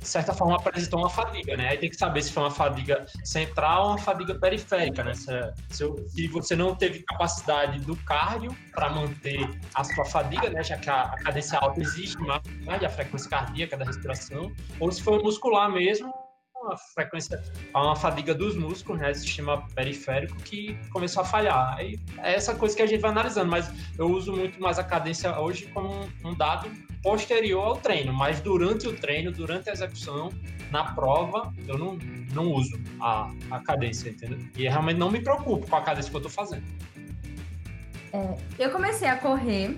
de 0.00 0.08
certa 0.08 0.32
forma, 0.32 0.56
apresentou 0.56 1.00
uma 1.00 1.10
fadiga, 1.10 1.56
né? 1.56 1.68
Aí 1.68 1.78
tem 1.78 1.90
que 1.90 1.96
saber 1.96 2.22
se 2.22 2.32
foi 2.32 2.42
uma 2.42 2.50
fadiga 2.50 3.04
central 3.22 3.82
ou 3.82 3.88
uma 3.90 3.98
fadiga 3.98 4.34
periférica, 4.34 5.04
né? 5.04 5.12
Se, 5.14 5.52
se, 5.68 6.28
você 6.28 6.56
não 6.56 6.74
teve 6.74 7.02
capacidade 7.02 7.78
do 7.80 7.94
cardio 7.96 8.56
para 8.72 8.88
manter 8.88 9.48
a 9.74 9.84
sua 9.84 10.06
fadiga, 10.06 10.48
né? 10.48 10.64
Já 10.64 10.78
que 10.78 10.88
a, 10.88 11.02
a 11.02 11.22
cadência 11.22 11.58
alta 11.58 11.80
existe, 11.80 12.18
mais 12.18 12.42
né? 12.80 12.86
a 12.86 12.88
frequência 12.90 13.28
cardíaca 13.28 13.76
da 13.76 13.84
respiração, 13.84 14.50
ou 14.78 14.90
se 14.90 15.02
foi 15.02 15.22
muscular 15.22 15.70
mesmo, 15.70 16.12
uma 16.60 16.76
frequência, 16.76 17.42
uma 17.74 17.96
fadiga 17.96 18.34
dos 18.34 18.56
músculos, 18.56 19.00
né, 19.00 19.12
sistema 19.14 19.66
periférico, 19.74 20.36
que 20.42 20.78
começou 20.90 21.22
a 21.22 21.26
falhar. 21.26 21.76
Aí 21.76 21.98
é 22.18 22.34
essa 22.34 22.54
coisa 22.54 22.76
que 22.76 22.82
a 22.82 22.86
gente 22.86 23.00
vai 23.00 23.10
analisando, 23.10 23.50
mas 23.50 23.70
eu 23.98 24.06
uso 24.06 24.32
muito 24.32 24.60
mais 24.60 24.78
a 24.78 24.84
cadência 24.84 25.38
hoje 25.38 25.66
como 25.68 26.08
um 26.24 26.34
dado 26.34 26.70
posterior 27.02 27.64
ao 27.64 27.76
treino, 27.76 28.12
mas 28.12 28.40
durante 28.40 28.86
o 28.86 28.94
treino, 28.94 29.32
durante 29.32 29.70
a 29.70 29.72
execução, 29.72 30.30
na 30.70 30.92
prova, 30.92 31.52
eu 31.66 31.78
não, 31.78 31.98
não 32.32 32.52
uso 32.52 32.78
a, 33.00 33.30
a 33.50 33.60
cadência, 33.60 34.10
entendeu? 34.10 34.38
E 34.56 34.68
realmente 34.68 34.98
não 34.98 35.10
me 35.10 35.20
preocupo 35.20 35.66
com 35.66 35.76
a 35.76 35.82
cadência 35.82 36.10
que 36.10 36.16
eu 36.16 36.20
estou 36.20 36.30
fazendo. 36.30 36.64
É, 38.12 38.36
eu 38.58 38.70
comecei 38.70 39.08
a 39.08 39.16
correr 39.16 39.76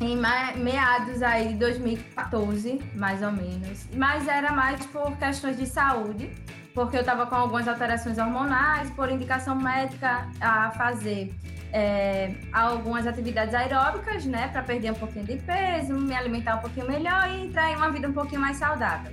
em 0.00 0.16
meados 0.16 1.22
aí 1.22 1.48
de 1.48 1.54
2014, 1.54 2.80
mais 2.94 3.22
ou 3.22 3.32
menos. 3.32 3.86
Mas 3.94 4.28
era 4.28 4.52
mais 4.52 4.84
por 4.86 5.16
questões 5.16 5.56
de 5.56 5.66
saúde, 5.66 6.30
porque 6.74 6.96
eu 6.96 7.00
estava 7.00 7.26
com 7.26 7.34
algumas 7.34 7.66
alterações 7.66 8.18
hormonais, 8.18 8.90
por 8.90 9.10
indicação 9.10 9.56
médica 9.56 10.28
a 10.40 10.70
fazer 10.70 11.34
é, 11.72 12.34
algumas 12.52 13.06
atividades 13.06 13.54
aeróbicas, 13.54 14.24
né, 14.24 14.48
para 14.48 14.62
perder 14.62 14.92
um 14.92 14.94
pouquinho 14.94 15.24
de 15.24 15.36
peso, 15.36 15.94
me 15.94 16.14
alimentar 16.14 16.56
um 16.56 16.60
pouquinho 16.60 16.86
melhor 16.86 17.28
e 17.30 17.46
entrar 17.46 17.70
em 17.70 17.76
uma 17.76 17.90
vida 17.90 18.08
um 18.08 18.12
pouquinho 18.12 18.40
mais 18.40 18.56
saudável. 18.56 19.12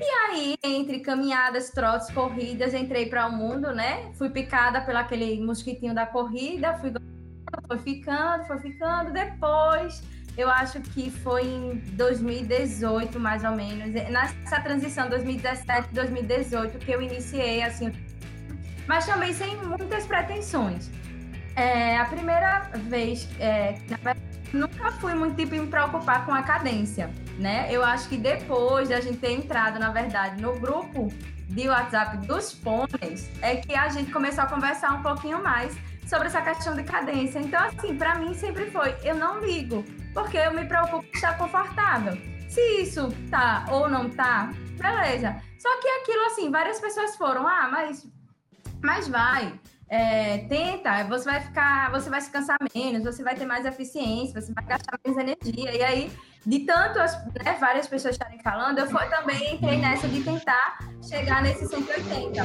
E 0.00 0.04
aí, 0.04 0.56
entre 0.64 0.98
caminhadas, 0.98 1.70
trotes, 1.70 2.10
corridas, 2.10 2.74
entrei 2.74 3.06
para 3.06 3.28
o 3.28 3.32
mundo, 3.32 3.72
né? 3.72 4.10
Fui 4.14 4.28
picada 4.28 4.80
pelo 4.80 4.98
aquele 4.98 5.40
mosquitinho 5.40 5.94
da 5.94 6.04
corrida, 6.04 6.74
fui 6.78 6.90
foi 7.72 7.78
ficando, 7.78 8.44
foi 8.44 8.58
ficando. 8.58 9.12
Depois, 9.12 10.02
eu 10.36 10.48
acho 10.50 10.80
que 10.80 11.10
foi 11.10 11.42
em 11.42 11.76
2018, 11.94 13.18
mais 13.18 13.44
ou 13.44 13.52
menos, 13.52 13.92
nessa 13.92 14.60
transição 14.60 15.08
2017, 15.08 15.88
2018, 15.92 16.78
que 16.78 16.90
eu 16.90 17.00
iniciei, 17.00 17.62
assim, 17.62 17.92
mas 18.86 19.06
também 19.06 19.32
sem 19.32 19.56
muitas 19.56 20.06
pretensões. 20.06 20.90
É, 21.54 21.98
a 21.98 22.04
primeira 22.06 22.70
vez, 22.88 23.28
é, 23.38 23.74
nunca 24.52 24.90
fui 24.92 25.14
muito 25.14 25.36
tipo 25.36 25.54
me 25.54 25.66
preocupar 25.66 26.24
com 26.24 26.32
a 26.32 26.42
cadência, 26.42 27.10
né? 27.38 27.68
Eu 27.70 27.84
acho 27.84 28.08
que 28.08 28.16
depois 28.16 28.88
da 28.88 29.00
gente 29.00 29.18
ter 29.18 29.32
entrado, 29.32 29.78
na 29.78 29.90
verdade, 29.90 30.40
no 30.40 30.58
grupo 30.58 31.12
de 31.48 31.68
WhatsApp 31.68 32.26
dos 32.26 32.54
pôneis, 32.54 33.30
é 33.42 33.56
que 33.56 33.74
a 33.74 33.88
gente 33.90 34.10
começou 34.10 34.44
a 34.44 34.46
conversar 34.46 34.94
um 34.94 35.02
pouquinho 35.02 35.42
mais 35.42 35.76
sobre 36.12 36.28
essa 36.28 36.42
questão 36.42 36.76
de 36.76 36.82
cadência. 36.82 37.38
Então, 37.38 37.58
assim, 37.64 37.96
para 37.96 38.16
mim 38.16 38.34
sempre 38.34 38.70
foi, 38.70 38.94
eu 39.02 39.14
não 39.14 39.40
ligo, 39.40 39.82
porque 40.12 40.36
eu 40.36 40.52
me 40.52 40.66
preocupo 40.66 41.06
em 41.06 41.10
estar 41.10 41.38
confortável. 41.38 42.12
Se 42.50 42.60
isso 42.82 43.08
tá 43.30 43.64
ou 43.70 43.88
não 43.88 44.10
tá, 44.10 44.52
beleza. 44.76 45.34
Só 45.58 45.70
que 45.80 45.88
aquilo, 45.88 46.26
assim, 46.26 46.50
várias 46.50 46.78
pessoas 46.78 47.16
foram, 47.16 47.48
ah, 47.48 47.66
mas, 47.72 48.06
mas 48.82 49.08
vai. 49.08 49.58
É, 49.88 50.38
tenta, 50.48 51.04
você 51.04 51.24
vai 51.24 51.40
ficar, 51.40 51.90
você 51.90 52.10
vai 52.10 52.20
se 52.20 52.30
cansar 52.30 52.58
menos, 52.74 53.04
você 53.04 53.22
vai 53.22 53.34
ter 53.34 53.46
mais 53.46 53.64
eficiência, 53.64 54.38
você 54.38 54.52
vai 54.52 54.64
gastar 54.66 55.00
menos 55.02 55.18
energia. 55.18 55.74
E 55.74 55.82
aí 55.82 56.12
de 56.44 56.60
tanto 56.60 56.98
as, 56.98 57.24
né, 57.44 57.56
várias 57.60 57.86
pessoas 57.86 58.14
estarem 58.14 58.38
falando, 58.40 58.78
eu 58.78 58.86
foi, 58.88 59.06
também 59.06 59.54
entrei 59.54 59.78
nessa 59.78 60.08
de 60.08 60.22
tentar 60.22 60.78
chegar 61.02 61.42
nesse 61.42 61.66
180. 61.66 62.42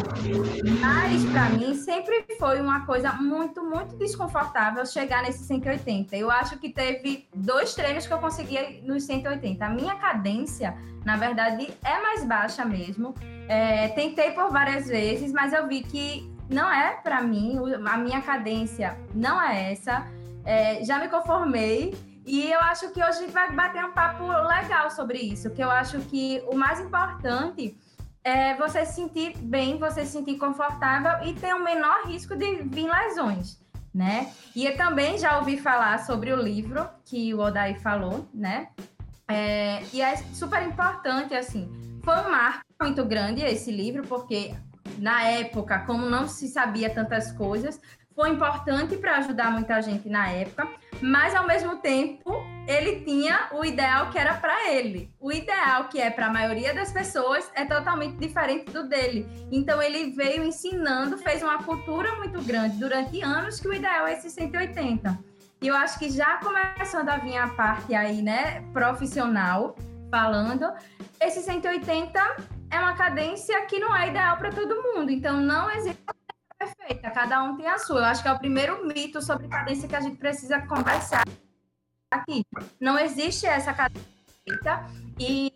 Mas, 0.79 1.25
para 1.25 1.49
mim, 1.49 1.73
sempre 1.75 2.25
foi 2.39 2.61
uma 2.61 2.85
coisa 2.85 3.13
muito, 3.13 3.63
muito 3.63 3.95
desconfortável 3.97 4.85
chegar 4.85 5.23
nesse 5.23 5.43
180. 5.43 6.15
Eu 6.15 6.29
acho 6.29 6.57
que 6.59 6.69
teve 6.69 7.27
dois 7.35 7.73
treinos 7.73 8.05
que 8.05 8.13
eu 8.13 8.19
consegui 8.19 8.81
nos 8.83 9.03
180. 9.03 9.65
A 9.65 9.69
minha 9.69 9.95
cadência, 9.95 10.75
na 11.03 11.17
verdade, 11.17 11.71
é 11.83 11.99
mais 11.99 12.23
baixa 12.23 12.63
mesmo. 12.63 13.15
É, 13.47 13.87
tentei 13.89 14.31
por 14.31 14.51
várias 14.51 14.87
vezes, 14.87 15.31
mas 15.31 15.53
eu 15.53 15.67
vi 15.67 15.81
que 15.81 16.31
não 16.49 16.71
é 16.71 16.95
para 16.95 17.21
mim, 17.21 17.57
a 17.85 17.97
minha 17.97 18.21
cadência 18.21 18.97
não 19.13 19.41
é 19.41 19.71
essa. 19.71 20.05
É, 20.45 20.83
já 20.83 20.99
me 20.99 21.09
conformei 21.09 21.93
e 22.27 22.51
eu 22.51 22.59
acho 22.59 22.91
que 22.91 23.01
hoje 23.01 23.19
a 23.19 23.21
gente 23.21 23.31
vai 23.31 23.51
bater 23.53 23.85
um 23.85 23.93
papo 23.93 24.27
legal 24.27 24.91
sobre 24.91 25.17
isso, 25.17 25.49
que 25.49 25.63
eu 25.63 25.71
acho 25.71 25.99
que 26.01 26.43
o 26.47 26.55
mais 26.55 26.79
importante 26.79 27.77
é 28.21 28.53
você 28.55 28.85
se 28.85 28.95
sentir 28.95 29.37
bem, 29.37 29.77
você 29.77 30.05
se 30.05 30.11
sentir 30.11 30.37
confortável 30.37 31.25
e 31.25 31.33
ter 31.33 31.53
o 31.53 31.59
um 31.59 31.63
menor 31.63 32.05
risco 32.05 32.35
de 32.35 32.63
vir 32.63 32.89
lesões, 32.91 33.57
né? 33.95 34.29
E 34.53 34.65
eu 34.65 34.75
também 34.75 35.17
já 35.17 35.39
ouvi 35.39 35.57
falar 35.57 35.99
sobre 35.99 36.33
o 36.33 36.35
livro 36.35 36.89
que 37.05 37.33
o 37.33 37.39
Odai 37.39 37.75
falou, 37.75 38.27
né? 38.33 38.67
É, 39.25 39.81
e 39.93 40.01
é 40.01 40.17
super 40.33 40.61
importante, 40.63 41.33
assim, 41.33 41.71
foi 42.03 42.15
um 42.17 42.29
marco 42.29 42.65
muito 42.81 43.05
grande 43.05 43.41
esse 43.41 43.71
livro, 43.71 44.03
porque 44.03 44.53
na 44.97 45.23
época, 45.23 45.79
como 45.79 46.09
não 46.09 46.27
se 46.27 46.49
sabia 46.49 46.89
tantas 46.89 47.31
coisas, 47.31 47.79
foi 48.17 48.31
importante 48.31 48.97
para 48.97 49.17
ajudar 49.17 49.51
muita 49.51 49.79
gente 49.79 50.09
na 50.09 50.27
época, 50.31 50.67
mas 50.99 51.35
ao 51.35 51.45
mesmo 51.45 51.77
tempo 51.77 52.43
ele 52.67 53.01
tinha 53.01 53.47
o 53.51 53.63
ideal 53.63 54.09
que 54.09 54.17
era 54.17 54.33
para 54.33 54.73
ele. 54.73 55.13
O 55.19 55.31
ideal 55.31 55.87
que 55.87 56.01
é 56.01 56.09
para 56.09 56.25
a 56.25 56.33
maioria 56.33 56.73
das 56.73 56.91
pessoas 56.91 57.47
é 57.53 57.63
totalmente 57.63 58.17
diferente 58.17 58.71
do 58.71 58.89
dele. 58.89 59.27
Então 59.51 59.79
ele 59.79 60.09
veio 60.15 60.43
ensinando, 60.43 61.15
fez 61.19 61.43
uma 61.43 61.61
cultura 61.61 62.15
muito 62.15 62.41
grande 62.41 62.77
durante 62.77 63.21
anos 63.21 63.59
que 63.59 63.67
o 63.67 63.73
ideal 63.73 64.07
é 64.07 64.13
esse 64.13 64.31
180. 64.31 65.15
E 65.61 65.67
eu 65.67 65.75
acho 65.75 65.99
que 65.99 66.09
já 66.09 66.37
começando 66.37 67.09
a 67.09 67.17
vir 67.17 67.37
a 67.37 67.49
parte 67.49 67.93
aí, 67.93 68.23
né, 68.23 68.61
profissional, 68.73 69.75
falando, 70.09 70.65
esse 71.21 71.43
180 71.43 72.19
é 72.71 72.79
uma 72.79 72.95
cadência 72.95 73.63
que 73.67 73.77
não 73.77 73.95
é 73.95 74.07
ideal 74.09 74.37
para 74.37 74.49
todo 74.49 74.81
mundo. 74.81 75.11
Então 75.11 75.39
não 75.39 75.69
existe 75.69 76.01
perfeita, 76.57 77.11
cada 77.11 77.43
um 77.43 77.55
tem 77.55 77.67
a 77.67 77.77
sua. 77.77 77.99
Eu 77.99 78.05
acho 78.05 78.21
que 78.21 78.27
é 78.27 78.31
o 78.31 78.39
primeiro 78.39 78.85
mito 78.85 79.21
sobre 79.21 79.47
cadência 79.47 79.87
que 79.87 79.95
a 79.95 80.01
gente 80.01 80.17
precisa 80.17 80.59
conversar 80.61 81.23
aqui. 82.11 82.43
Não 82.79 82.97
existe 82.97 83.45
essa 83.45 83.73
cadência 83.73 84.85
e 85.19 85.51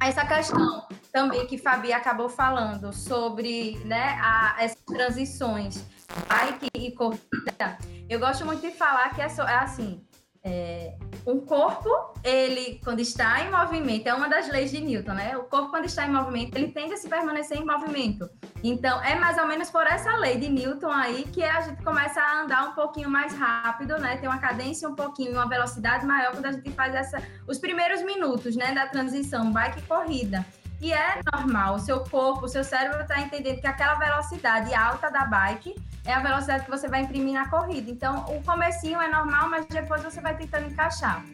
essa 0.00 0.24
questão 0.24 0.86
também 1.12 1.46
que 1.46 1.58
Fabi 1.58 1.92
acabou 1.92 2.28
falando 2.28 2.92
sobre 2.92 3.78
né, 3.84 4.18
a, 4.20 4.56
essas 4.58 4.80
transições 4.82 5.84
bike 6.28 6.68
e 6.74 6.92
corrida, 6.92 7.78
eu 8.08 8.18
gosto 8.18 8.44
muito 8.44 8.62
de 8.62 8.70
falar 8.70 9.14
que 9.14 9.20
é, 9.20 9.26
é 9.26 9.54
assim, 9.54 10.02
é, 10.42 10.96
um 11.28 11.40
corpo, 11.40 11.90
ele, 12.24 12.80
quando 12.82 13.00
está 13.00 13.44
em 13.44 13.50
movimento, 13.50 14.06
é 14.06 14.14
uma 14.14 14.30
das 14.30 14.48
leis 14.48 14.70
de 14.70 14.80
Newton, 14.80 15.12
né? 15.12 15.36
O 15.36 15.44
corpo, 15.44 15.68
quando 15.68 15.84
está 15.84 16.06
em 16.06 16.10
movimento, 16.10 16.56
ele 16.56 16.68
tende 16.68 16.94
a 16.94 16.96
se 16.96 17.06
permanecer 17.06 17.58
em 17.58 17.66
movimento. 17.66 18.30
Então, 18.64 18.98
é 19.04 19.14
mais 19.14 19.36
ou 19.36 19.46
menos 19.46 19.70
por 19.70 19.86
essa 19.86 20.16
lei 20.16 20.38
de 20.38 20.48
Newton 20.48 20.90
aí 20.90 21.24
que 21.24 21.44
a 21.44 21.60
gente 21.60 21.82
começa 21.84 22.18
a 22.18 22.42
andar 22.42 22.70
um 22.70 22.72
pouquinho 22.72 23.10
mais 23.10 23.34
rápido, 23.34 23.98
né? 23.98 24.16
Tem 24.16 24.26
uma 24.26 24.38
cadência 24.38 24.88
um 24.88 24.94
pouquinho, 24.94 25.32
uma 25.32 25.46
velocidade 25.46 26.06
maior 26.06 26.32
quando 26.32 26.46
a 26.46 26.52
gente 26.52 26.70
faz 26.70 26.94
essa, 26.94 27.22
os 27.46 27.58
primeiros 27.58 28.02
minutos, 28.02 28.56
né, 28.56 28.72
da 28.72 28.86
transição 28.86 29.52
bike 29.52 29.82
corrida. 29.82 30.46
E 30.80 30.92
é 30.92 31.20
normal, 31.32 31.74
o 31.74 31.78
seu 31.80 32.00
corpo, 32.00 32.46
o 32.46 32.48
seu 32.48 32.62
cérebro 32.62 33.02
está 33.02 33.20
entendendo 33.20 33.60
que 33.60 33.66
aquela 33.66 33.94
velocidade 33.94 34.72
alta 34.72 35.10
da 35.10 35.24
bike 35.24 35.74
é 36.04 36.12
a 36.12 36.20
velocidade 36.20 36.64
que 36.64 36.70
você 36.70 36.86
vai 36.88 37.02
imprimir 37.02 37.34
na 37.34 37.48
corrida. 37.48 37.90
Então, 37.90 38.24
o 38.28 38.42
comecinho 38.42 39.00
é 39.00 39.08
normal, 39.08 39.48
mas 39.50 39.66
depois 39.66 40.02
você 40.02 40.20
vai 40.20 40.36
tentando 40.36 40.70
encaixar. 40.70 41.24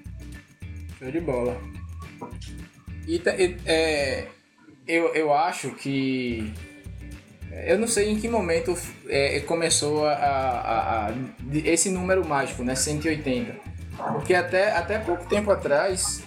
Show 0.99 1.11
de 1.11 1.21
bola. 1.21 1.61
E 3.07 3.23
é, 3.67 4.29
eu, 4.87 5.15
eu 5.15 5.33
acho 5.33 5.73
que. 5.73 6.53
Eu 7.67 7.79
não 7.79 7.87
sei 7.87 8.11
em 8.11 8.19
que 8.19 8.29
momento 8.29 8.77
é, 9.07 9.39
começou 9.41 10.07
a, 10.07 10.13
a, 10.15 11.09
a, 11.09 11.13
esse 11.53 11.91
número 11.91 12.27
mágico, 12.27 12.65
né? 12.65 12.75
180. 12.75 13.55
Porque 14.13 14.35
até, 14.35 14.73
até 14.73 14.99
pouco 14.99 15.25
tempo 15.27 15.53
atrás 15.53 16.25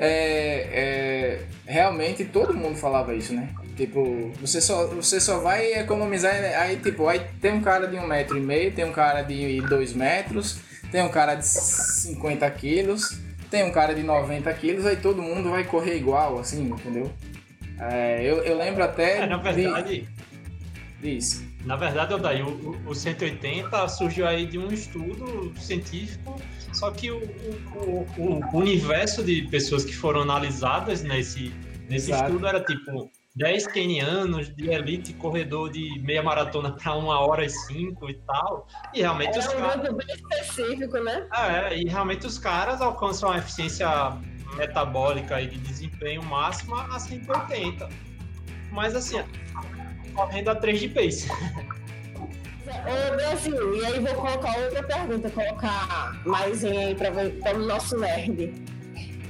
é, 0.00 0.68
é, 0.72 1.40
realmente 1.66 2.24
todo 2.24 2.54
mundo 2.54 2.76
falava 2.76 3.14
isso, 3.14 3.34
né? 3.34 3.48
Tipo, 3.76 4.30
você 4.40 4.60
só, 4.60 4.86
você 4.86 5.20
só 5.20 5.40
vai 5.40 5.72
economizar. 5.74 6.32
Aí, 6.60 6.76
tipo, 6.76 7.08
aí 7.08 7.20
tem 7.40 7.52
um 7.52 7.60
cara 7.60 7.88
de 7.88 7.96
um 7.96 8.06
metro 8.06 8.38
e 8.38 8.40
meio, 8.40 8.72
tem 8.72 8.84
um 8.84 8.92
cara 8.92 9.22
de 9.22 9.60
dois 9.62 9.92
metros, 9.92 10.60
tem 10.92 11.02
um 11.02 11.08
cara 11.08 11.34
de 11.34 11.44
50 11.44 12.48
quilos, 12.52 13.20
tem 13.50 13.64
um 13.64 13.72
cara 13.72 13.92
de 13.92 14.04
90 14.04 14.52
quilos, 14.54 14.86
aí 14.86 14.96
todo 14.96 15.20
mundo 15.20 15.50
vai 15.50 15.64
correr 15.64 15.96
igual, 15.96 16.38
assim, 16.38 16.62
entendeu? 16.62 17.10
É, 17.80 18.20
eu, 18.22 18.42
eu 18.44 18.56
lembro 18.56 18.84
até. 18.84 19.18
É, 19.18 19.26
na 19.26 19.36
verdade. 19.36 20.08
De... 21.00 21.16
Isso. 21.16 21.47
Na 21.68 21.76
verdade, 21.76 22.14
o, 22.42 22.88
o 22.88 22.94
180 22.94 23.88
surgiu 23.88 24.26
aí 24.26 24.46
de 24.46 24.58
um 24.58 24.68
estudo 24.68 25.52
científico 25.58 26.40
só 26.72 26.90
que 26.90 27.10
o, 27.10 27.18
o, 27.74 28.06
o, 28.18 28.56
universo 28.56 29.24
de 29.24 29.42
pessoas 29.42 29.84
que 29.84 29.94
foram 29.94 30.22
analisadas 30.22 31.02
nesse, 31.02 31.52
nesse 31.88 32.12
estudo 32.12 32.46
era 32.46 32.62
tipo 32.62 33.10
10 33.36 33.66
kenianos 33.68 34.54
de 34.54 34.70
elite 34.70 35.12
corredor 35.14 35.70
de 35.70 36.00
meia 36.00 36.22
maratona 36.22 36.72
para 36.72 36.94
uma 36.94 37.18
hora 37.20 37.44
e 37.44 37.50
cinco 37.50 38.08
e 38.08 38.14
tal. 38.14 38.66
E 38.94 39.00
realmente 39.00 39.38
era 39.38 39.40
os 39.40 39.54
um 39.54 39.56
caras. 39.56 39.94
bem 39.94 40.06
específico, 40.08 40.98
né? 40.98 41.26
É, 41.34 41.78
e 41.78 41.84
realmente 41.88 42.26
os 42.26 42.38
caras 42.38 42.80
alcançam 42.80 43.30
uma 43.30 43.38
eficiência 43.38 43.88
metabólica 44.56 45.40
e 45.40 45.46
de 45.46 45.58
desempenho 45.58 46.22
máxima 46.22 46.84
a 46.94 46.98
180. 46.98 47.88
Mas 48.70 48.94
assim, 48.94 49.22
correndo 50.18 50.48
a 50.48 50.56
3 50.56 50.80
de 50.80 50.88
pace. 50.88 51.28
Ô, 52.66 53.16
Brasil, 53.16 53.76
e 53.76 53.86
aí 53.86 54.00
vou 54.00 54.14
colocar 54.14 54.58
outra 54.58 54.82
pergunta, 54.82 55.30
colocar 55.30 56.20
mais 56.26 56.64
em 56.64 56.96
para 56.96 57.56
o 57.56 57.66
nosso 57.66 57.96
nerd. 57.96 58.52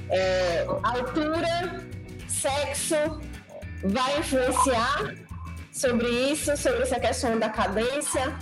É, 0.09 0.65
altura, 0.83 1.85
sexo, 2.27 3.21
vai 3.83 4.19
influenciar 4.19 5.13
sobre 5.71 6.07
isso, 6.31 6.57
sobre 6.57 6.81
essa 6.81 6.99
questão 6.99 7.37
da 7.37 7.49
cadência? 7.49 8.35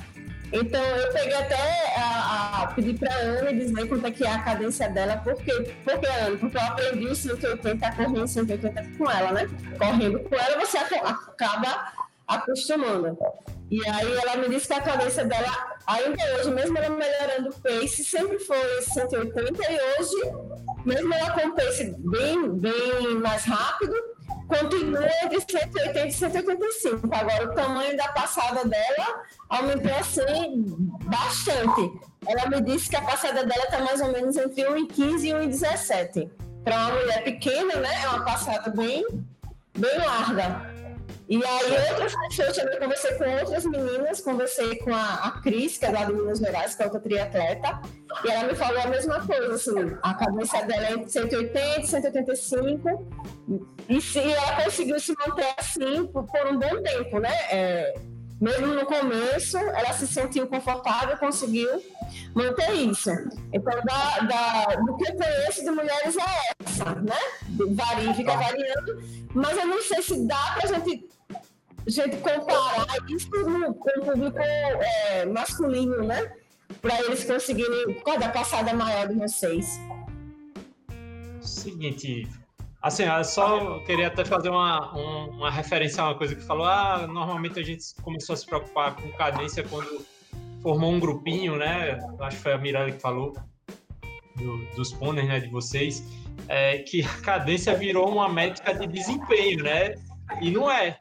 Então, 0.54 0.82
eu 0.82 1.12
peguei 1.12 1.36
até 1.36 1.94
a, 1.98 2.62
a 2.64 2.68
pedir 2.68 2.98
para 2.98 3.14
a 3.14 3.18
Ana 3.18 3.54
dizer 3.54 3.86
quanto 3.90 4.08
é 4.08 4.12
que 4.12 4.24
é 4.24 4.32
a 4.32 4.40
cadência 4.40 4.90
dela, 4.90 5.18
porque, 5.18 5.52
porque 5.84 6.08
Ana, 6.08 6.38
porque 6.38 6.56
eu 6.56 6.62
aprendi 6.62 7.06
o 7.08 7.16
180, 7.16 7.92
correndo 7.92 8.28
180 8.28 8.86
com 8.98 9.12
ela, 9.12 9.32
né? 9.34 9.50
Correndo 9.78 10.20
com 10.22 10.36
ela, 10.36 10.66
você 10.66 10.78
acaba 10.78 12.07
acostumando. 12.28 13.18
E 13.70 13.86
aí 13.88 14.18
ela 14.18 14.38
me 14.38 14.50
disse 14.50 14.68
que 14.68 14.74
a 14.74 14.82
cabeça 14.82 15.26
dela, 15.26 15.78
ainda 15.86 16.24
hoje, 16.36 16.52
mesmo 16.52 16.78
ela 16.78 16.90
melhorando 16.90 17.50
o 17.50 17.54
pace, 17.54 18.04
sempre 18.04 18.40
foi 18.40 18.82
180 18.82 19.72
e 19.72 19.80
hoje, 20.00 20.34
mesmo 20.86 21.14
ela 21.14 21.32
com 21.32 21.48
o 21.48 21.56
pace 21.56 21.96
bem, 22.00 22.50
bem 22.50 23.16
mais 23.22 23.44
rápido, 23.44 23.94
continua 24.48 25.08
de 25.30 25.40
180 25.40 26.08
e 26.08 26.12
185. 26.12 27.10
Agora 27.14 27.52
o 27.52 27.56
tamanho 27.56 27.98
da 27.98 28.08
passada 28.10 28.64
dela 28.66 29.24
aumentou 29.50 29.94
assim 29.96 30.66
bastante. 31.04 31.92
Ela 32.26 32.50
me 32.50 32.62
disse 32.62 32.90
que 32.90 32.96
a 32.96 33.02
passada 33.02 33.46
dela 33.46 33.64
está 33.64 33.80
mais 33.80 34.02
ou 34.02 34.12
menos 34.12 34.36
entre 34.38 34.64
1,15 34.64 35.24
e 35.24 35.48
1,17. 35.48 36.32
Para 36.64 36.78
uma 36.78 37.00
mulher 37.00 37.24
pequena, 37.24 37.76
né? 37.76 38.04
É 38.04 38.10
uma 38.10 38.26
passada 38.26 38.70
bem, 38.72 39.06
bem 39.78 39.98
larga. 39.98 40.67
E 41.30 41.44
aí, 41.44 41.92
outras 41.92 42.16
pessoas, 42.16 42.56
também 42.56 42.80
conversei 42.80 43.14
com 43.16 43.26
outras 43.26 43.66
meninas, 43.66 44.22
conversei 44.22 44.76
com 44.78 44.94
a, 44.94 45.16
a 45.16 45.32
Cris, 45.42 45.78
que 45.78 45.86
é 45.86 45.92
lá 45.92 46.06
de 46.06 46.14
Minas 46.14 46.40
Gerais, 46.40 46.74
que 46.74 46.82
é 46.82 46.86
outra 46.86 47.02
triatleta, 47.02 47.82
e 48.24 48.32
ela 48.32 48.48
me 48.48 48.56
falou 48.56 48.82
a 48.82 48.88
mesma 48.88 49.20
coisa, 49.26 49.54
assim, 49.56 49.98
a 50.02 50.14
cabeça 50.14 50.62
dela 50.64 50.88
é 50.88 50.94
entre 50.94 51.10
180 51.10 51.82
e 51.82 51.88
185, 51.88 53.08
e 53.90 54.02
se 54.02 54.20
ela 54.20 54.64
conseguiu 54.64 55.00
se 55.02 55.14
manter 55.20 55.54
assim 55.58 56.08
por, 56.08 56.24
por 56.26 56.48
um 56.48 56.58
bom 56.58 56.82
tempo, 56.82 57.20
né? 57.20 57.34
É, 57.52 57.94
mesmo 58.40 58.68
no 58.68 58.86
começo, 58.86 59.58
ela 59.58 59.94
se 59.94 60.08
sentiu 60.08 60.48
confortável, 60.48 61.18
conseguiu 61.18 61.82
manter 62.36 62.72
isso. 62.74 63.10
Então, 63.52 63.74
da, 63.84 64.20
da, 64.20 64.76
do 64.76 64.98
que 64.98 65.10
eu 65.10 65.16
conheço 65.16 65.64
de 65.64 65.72
mulheres 65.72 66.16
é 66.18 66.64
essa, 66.64 66.96
né? 66.96 67.16
Varia, 67.72 68.14
fica 68.14 68.36
variando, 68.36 69.04
mas 69.34 69.58
eu 69.58 69.68
não 69.68 69.82
sei 69.82 70.02
se 70.02 70.28
dá 70.28 70.56
pra 70.56 70.68
gente 70.68 71.08
gente 71.88 72.18
comparar 72.18 72.86
isso 73.10 73.30
com, 73.32 73.74
com 73.74 74.00
o 74.02 74.06
público 74.06 74.40
é, 74.40 75.26
masculino, 75.26 76.04
né? 76.04 76.34
Para 76.82 77.02
eles 77.02 77.24
conseguirem 77.24 78.02
qual 78.02 78.22
a 78.22 78.30
passada 78.30 78.74
maior 78.74 79.08
de 79.08 79.16
vocês. 79.16 79.80
Seguinte, 81.42 82.28
assim, 82.88 83.04
eu 83.04 83.24
só 83.24 83.80
queria 83.80 84.08
até 84.08 84.24
fazer 84.24 84.50
uma, 84.50 84.92
uma 84.94 85.52
referência 85.52 86.02
a 86.02 86.08
uma 86.08 86.18
coisa 86.18 86.36
que 86.36 86.42
falou. 86.42 86.66
Ah, 86.66 87.06
normalmente 87.08 87.60
a 87.60 87.64
gente 87.64 87.84
começou 88.02 88.34
a 88.34 88.38
se 88.38 88.46
preocupar 88.46 88.96
com 88.96 89.12
cadência 89.14 89.64
quando 89.64 90.06
formou 90.62 90.92
um 90.92 91.00
grupinho, 91.00 91.58
né? 91.58 92.00
Acho 92.20 92.38
que 92.38 92.44
foi 92.44 92.54
a 92.54 92.58
Miranda 92.58 92.92
que 92.92 93.00
falou 93.00 93.34
do, 94.36 94.58
dos 94.76 94.94
pôneis, 94.94 95.28
né? 95.28 95.40
De 95.40 95.50
vocês. 95.50 96.04
É, 96.48 96.80
que 96.80 97.04
a 97.04 97.22
cadência 97.22 97.76
virou 97.76 98.10
uma 98.10 98.30
métrica 98.30 98.74
de 98.74 98.88
desempenho, 98.88 99.64
né? 99.64 99.96
E 100.42 100.52
não 100.52 100.70
é. 100.70 101.00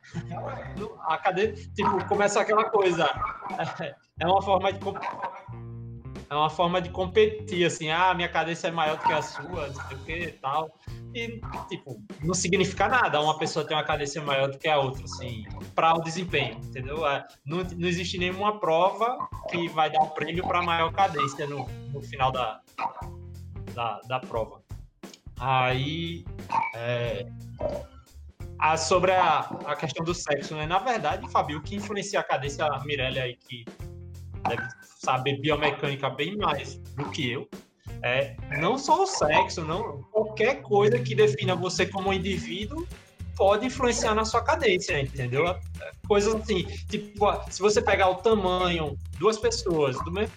A 1.09 1.18
cadeia, 1.18 1.53
tipo, 1.53 2.05
começa 2.07 2.40
aquela 2.40 2.64
coisa. 2.64 3.09
É 4.18 4.27
uma 4.27 4.40
forma 4.40 4.72
de 4.72 4.79
é 6.28 6.34
uma 6.34 6.50
forma 6.50 6.80
de 6.80 6.90
competir, 6.90 7.64
assim, 7.64 7.90
ah, 7.90 8.12
minha 8.14 8.28
cadência 8.28 8.68
é 8.68 8.70
maior 8.70 8.96
do 8.96 9.04
que 9.04 9.12
a 9.12 9.22
sua, 9.22 9.68
não 9.68 9.88
sei 9.88 9.96
o 9.96 10.00
que 10.04 10.12
e 10.12 10.32
tal. 10.32 10.70
E, 11.14 11.40
tipo, 11.68 12.02
não 12.22 12.34
significa 12.34 12.88
nada 12.88 13.20
uma 13.20 13.38
pessoa 13.38 13.64
ter 13.64 13.74
uma 13.74 13.84
cadência 13.84 14.20
maior 14.20 14.50
do 14.50 14.58
que 14.58 14.68
a 14.68 14.78
outra, 14.78 15.04
assim, 15.04 15.44
para 15.74 15.94
o 15.94 16.02
desempenho, 16.02 16.58
entendeu? 16.64 17.06
É, 17.06 17.24
não, 17.44 17.58
não 17.58 17.88
existe 17.88 18.18
nenhuma 18.18 18.58
prova 18.58 19.16
que 19.50 19.68
vai 19.68 19.88
dar 19.90 20.02
um 20.02 20.08
prêmio 20.08 20.46
para 20.46 20.62
maior 20.62 20.92
cadência 20.92 21.46
no, 21.46 21.66
no 21.92 22.02
final 22.02 22.32
da, 22.32 22.60
da, 23.72 24.00
da 24.08 24.20
prova. 24.20 24.60
Aí, 25.38 26.24
é, 26.74 27.26
a, 28.58 28.76
sobre 28.76 29.12
a, 29.12 29.40
a 29.66 29.76
questão 29.76 30.04
do 30.04 30.14
sexo, 30.14 30.54
né? 30.54 30.66
Na 30.66 30.78
verdade, 30.78 31.30
Fabio, 31.30 31.58
o 31.58 31.62
que 31.62 31.76
influencia 31.76 32.20
a 32.20 32.22
cadência, 32.22 32.64
a 32.64 32.84
Mirella 32.84 33.22
aí, 33.22 33.36
que 33.36 33.64
deve 34.48 34.62
saber 34.98 35.40
biomecânica 35.40 36.11
bem 36.11 36.37
mais 36.37 36.76
do 36.96 37.09
que 37.11 37.30
eu, 37.30 37.48
é 38.02 38.37
não 38.59 38.78
só 38.78 39.02
o 39.02 39.06
sexo, 39.06 39.64
não 39.64 40.02
qualquer 40.12 40.62
coisa 40.62 40.98
que 40.98 41.14
defina 41.14 41.54
você 41.54 41.87
como 41.87 42.12
indivíduo 42.12 42.87
pode 43.37 43.66
influenciar 43.66 44.14
na 44.14 44.24
sua 44.24 44.42
cadência, 44.42 45.00
entendeu? 45.00 45.44
Coisas 46.09 46.35
assim, 46.35 46.64
tipo, 46.88 47.26
se 47.50 47.61
você 47.61 47.82
pegar 47.82 48.09
o 48.09 48.16
tamanho, 48.16 48.96
duas 49.18 49.38
pessoas 49.38 49.96
do 50.04 50.11
mesmo 50.11 50.32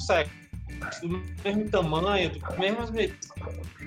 sexo, 0.00 0.32
do 1.02 1.22
mesmo 1.44 1.68
tamanho, 1.70 2.30
do 2.30 2.58
mesmas 2.58 2.90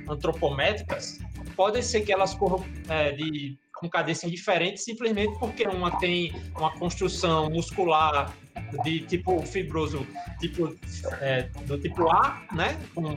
antropométricas, 0.09 1.19
pode 1.55 1.81
ser 1.83 2.01
que 2.01 2.11
elas 2.11 2.33
corram 2.33 2.63
é, 2.89 3.11
de, 3.11 3.57
com 3.75 3.89
cadências 3.89 4.31
diferentes 4.31 4.83
simplesmente 4.83 5.37
porque 5.39 5.67
uma 5.67 5.97
tem 5.99 6.33
uma 6.55 6.71
construção 6.77 7.49
muscular 7.49 8.33
de 8.83 9.01
tipo 9.01 9.41
fibroso, 9.45 10.05
tipo 10.39 10.75
é, 11.21 11.43
do 11.65 11.77
tipo 11.79 12.09
A, 12.09 12.45
né, 12.51 12.77
com 12.93 13.15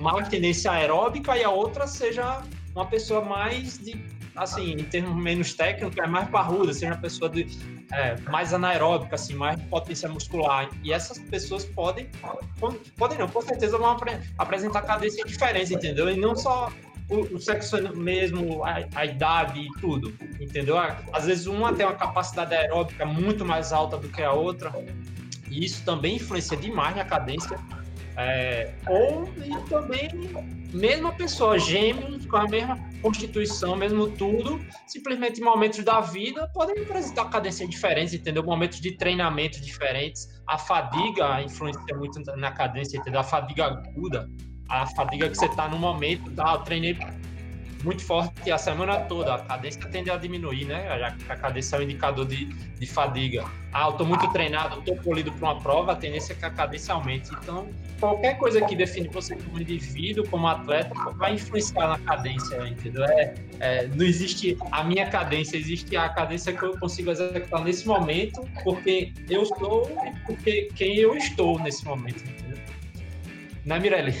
maior 0.00 0.28
tendência 0.28 0.70
aeróbica 0.70 1.36
e 1.36 1.44
a 1.44 1.50
outra 1.50 1.86
seja 1.86 2.42
uma 2.74 2.86
pessoa 2.86 3.24
mais 3.24 3.78
de 3.78 3.96
assim, 4.36 4.72
em 4.72 4.84
termos 4.84 5.16
menos 5.16 5.54
técnicos, 5.54 5.96
é 5.96 6.06
mais 6.06 6.28
parruda, 6.28 6.72
seja 6.72 6.92
uma 6.92 7.00
pessoa 7.00 7.30
de, 7.30 7.46
é, 7.92 8.16
mais 8.30 8.52
anaeróbica, 8.52 9.14
assim, 9.14 9.34
mais 9.34 9.60
potência 9.62 10.08
muscular. 10.08 10.68
E 10.84 10.92
essas 10.92 11.18
pessoas 11.18 11.64
podem, 11.64 12.08
podem 12.96 13.18
não, 13.18 13.28
com 13.28 13.40
certeza 13.40 13.78
vão 13.78 13.90
apre 13.90 14.18
apresentar 14.38 14.82
cadências 14.82 15.28
diferentes, 15.28 15.70
entendeu? 15.70 16.10
E 16.10 16.16
não 16.16 16.36
só 16.36 16.70
o, 17.08 17.36
o 17.36 17.40
sexo 17.40 17.76
mesmo, 17.96 18.64
a, 18.64 18.84
a, 18.94 19.06
idade 19.06 19.60
e 19.60 19.80
tudo, 19.80 20.12
entendeu? 20.40 20.76
Às 21.12 21.26
vezes 21.26 21.46
uma 21.46 21.72
tem 21.72 21.86
uma 21.86 21.94
capacidade 21.94 22.54
aeróbica 22.54 23.04
muito 23.04 23.44
mais 23.44 23.72
alta 23.72 23.96
do 23.96 24.08
que 24.08 24.22
a 24.22 24.32
outra, 24.32 24.72
e 25.50 25.64
isso 25.64 25.84
também 25.84 26.16
influencia 26.16 26.56
demais 26.56 26.96
na 26.96 27.04
cadência. 27.04 27.58
É, 28.18 28.72
ou 28.88 29.28
e 29.44 29.68
também 29.68 30.08
mesma 30.72 31.12
pessoa, 31.12 31.58
gêmeos 31.58 32.24
com 32.26 32.36
a 32.36 32.48
mesma 32.48 32.78
constituição, 33.02 33.76
mesmo 33.76 34.08
tudo, 34.10 34.60
simplesmente 34.86 35.40
momentos 35.40 35.84
da 35.84 36.00
vida 36.00 36.48
podem 36.52 36.82
apresentar 36.82 37.26
cadências 37.26 37.68
diferentes, 37.68 38.14
entendeu? 38.14 38.42
Momentos 38.42 38.80
de 38.80 38.92
treinamento 38.92 39.60
diferentes. 39.60 40.28
A 40.46 40.58
fadiga 40.58 41.42
influencia 41.42 41.96
muito 41.96 42.20
na 42.36 42.50
cadência, 42.52 42.96
entendeu? 42.96 43.20
A 43.20 43.24
fadiga 43.24 43.66
aguda, 43.66 44.28
a 44.68 44.86
fadiga 44.86 45.28
que 45.28 45.36
você 45.36 45.46
está 45.46 45.68
no 45.68 45.78
momento, 45.78 46.30
tá? 46.32 46.54
Eu 46.54 46.58
treinei 46.60 46.96
muito 47.84 48.02
forte 48.02 48.50
a 48.50 48.58
semana 48.58 48.98
toda, 49.00 49.34
a 49.34 49.38
cadência 49.38 49.80
tende 49.88 50.10
a 50.10 50.16
diminuir, 50.16 50.64
né? 50.64 50.88
A 51.28 51.36
cadência 51.36 51.76
é 51.76 51.78
um 51.78 51.82
indicador 51.82 52.26
de, 52.26 52.46
de 52.46 52.86
fadiga. 52.86 53.44
Ah, 53.72 53.86
eu 53.88 53.92
tô 53.92 54.04
muito 54.04 54.26
treinado, 54.32 54.80
tô 54.82 54.96
polido 54.96 55.30
para 55.32 55.52
uma 55.52 55.60
prova, 55.60 55.92
a 55.92 55.96
tendência 55.96 56.32
é 56.32 56.36
que 56.36 56.44
a 56.44 56.50
cadência 56.50 56.94
aumente. 56.94 57.30
Então, 57.40 57.68
qualquer 58.00 58.38
coisa 58.38 58.60
que 58.62 58.74
define 58.74 59.08
você 59.08 59.36
como 59.36 59.60
indivíduo, 59.60 60.26
como 60.28 60.48
atleta, 60.48 60.94
vai 61.16 61.34
influenciar 61.34 61.88
na 61.88 61.98
cadência, 61.98 62.56
entendeu? 62.66 63.04
É, 63.04 63.34
é, 63.60 63.86
não 63.88 64.04
existe 64.04 64.56
a 64.72 64.82
minha 64.82 65.08
cadência, 65.08 65.56
existe 65.56 65.96
a 65.96 66.08
cadência 66.08 66.52
que 66.52 66.64
eu 66.64 66.78
consigo 66.78 67.10
executar 67.10 67.62
nesse 67.62 67.86
momento, 67.86 68.48
porque 68.64 69.12
eu 69.28 69.44
sou 69.44 69.90
e 70.04 70.10
porque 70.26 70.68
quem 70.74 70.96
eu 70.96 71.16
estou 71.16 71.58
nesse 71.60 71.84
momento, 71.84 72.24
entendeu? 72.24 72.45
Né, 73.66 73.80
Mirelle? 73.80 74.14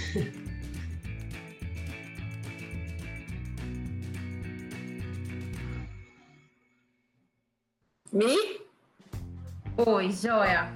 Me? 8.12 8.60
Oi, 9.76 10.10
Joia. 10.10 10.72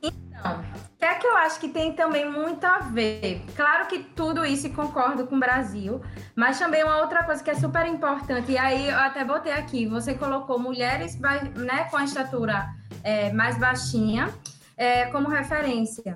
Então, 0.00 0.60
o 0.60 0.98
que 0.98 1.04
é 1.04 1.14
que 1.16 1.26
eu 1.26 1.36
acho 1.38 1.58
que 1.58 1.68
tem 1.68 1.92
também 1.94 2.30
muito 2.30 2.64
a 2.64 2.78
ver? 2.78 3.42
Claro 3.56 3.88
que 3.88 3.98
tudo 3.98 4.46
isso 4.46 4.70
concordo 4.70 5.26
com 5.26 5.34
o 5.34 5.40
Brasil, 5.40 6.00
mas 6.36 6.60
também 6.60 6.84
uma 6.84 7.00
outra 7.00 7.24
coisa 7.24 7.42
que 7.42 7.50
é 7.50 7.54
super 7.56 7.86
importante, 7.86 8.52
e 8.52 8.58
aí 8.58 8.88
eu 8.88 8.98
até 8.98 9.24
botei 9.24 9.52
aqui, 9.52 9.84
você 9.84 10.14
colocou 10.14 10.60
mulheres 10.60 11.18
né, 11.18 11.88
com 11.90 11.96
a 11.96 12.04
estatura 12.04 12.68
é, 13.02 13.32
mais 13.32 13.58
baixinha 13.58 14.32
é, 14.76 15.06
como 15.06 15.28
referência. 15.28 16.14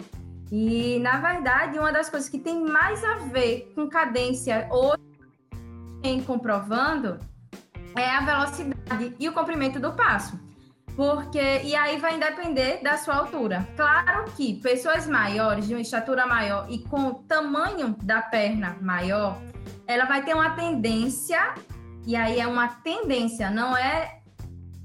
E, 0.50 0.98
na 1.00 1.18
verdade, 1.18 1.78
uma 1.78 1.92
das 1.92 2.08
coisas 2.08 2.28
que 2.28 2.38
tem 2.38 2.62
mais 2.64 3.04
a 3.04 3.16
ver 3.16 3.72
com 3.74 3.88
cadência 3.88 4.68
hoje, 4.70 5.02
em 6.02 6.22
comprovando, 6.22 7.18
é 7.96 8.08
a 8.10 8.20
velocidade 8.20 9.14
e 9.18 9.28
o 9.28 9.32
comprimento 9.32 9.78
do 9.78 9.92
passo. 9.92 10.38
Porque, 10.96 11.60
e 11.62 11.76
aí 11.76 11.98
vai 11.98 12.18
depender 12.18 12.82
da 12.82 12.96
sua 12.96 13.16
altura. 13.16 13.68
Claro 13.76 14.24
que 14.36 14.60
pessoas 14.60 15.06
maiores, 15.06 15.68
de 15.68 15.74
uma 15.74 15.80
estatura 15.80 16.26
maior 16.26 16.66
e 16.68 16.80
com 16.80 17.08
o 17.08 17.14
tamanho 17.14 17.96
da 18.02 18.20
perna 18.20 18.76
maior, 18.80 19.40
ela 19.86 20.06
vai 20.06 20.24
ter 20.24 20.34
uma 20.34 20.50
tendência, 20.50 21.54
e 22.06 22.16
aí 22.16 22.40
é 22.40 22.46
uma 22.46 22.68
tendência, 22.68 23.50
não 23.50 23.76
é 23.76 24.17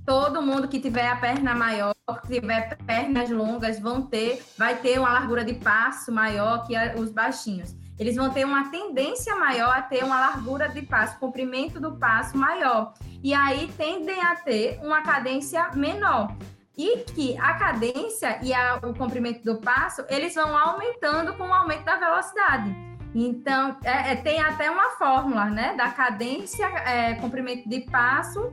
todo 0.05 0.41
mundo 0.41 0.67
que 0.67 0.79
tiver 0.79 1.07
a 1.07 1.15
perna 1.15 1.55
maior, 1.55 1.93
que 2.21 2.39
tiver 2.39 2.77
pernas 2.85 3.29
longas, 3.29 3.79
vão 3.79 4.01
ter, 4.01 4.43
vai 4.57 4.75
ter 4.75 4.99
uma 4.99 5.11
largura 5.11 5.43
de 5.43 5.53
passo 5.53 6.11
maior 6.11 6.65
que 6.67 6.75
os 6.99 7.11
baixinhos 7.11 7.75
eles 7.99 8.15
vão 8.15 8.29
ter 8.29 8.43
uma 8.43 8.69
tendência 8.69 9.35
maior 9.35 9.75
a 9.75 9.81
ter 9.81 10.03
uma 10.03 10.19
largura 10.19 10.67
de 10.67 10.81
passo, 10.81 11.17
comprimento 11.19 11.79
do 11.79 11.95
passo 11.95 12.37
maior. 12.37 12.93
E 13.23 13.33
aí 13.33 13.71
tendem 13.77 14.21
a 14.21 14.35
ter 14.35 14.79
uma 14.83 15.01
cadência 15.01 15.69
menor. 15.73 16.35
E 16.75 16.97
que 17.03 17.37
a 17.37 17.53
cadência 17.53 18.39
e 18.41 18.51
a, 18.51 18.77
o 18.83 18.95
comprimento 18.95 19.43
do 19.43 19.61
passo, 19.61 20.03
eles 20.09 20.33
vão 20.33 20.57
aumentando 20.57 21.33
com 21.35 21.43
o 21.43 21.53
aumento 21.53 21.85
da 21.85 21.97
velocidade. 21.97 22.75
Então, 23.13 23.77
é, 23.83 24.13
é, 24.13 24.15
tem 24.15 24.41
até 24.41 24.71
uma 24.71 24.89
fórmula, 24.97 25.45
né? 25.45 25.75
Da 25.75 25.91
cadência, 25.91 26.65
é, 26.65 27.13
comprimento 27.15 27.69
de 27.69 27.81
passo 27.81 28.51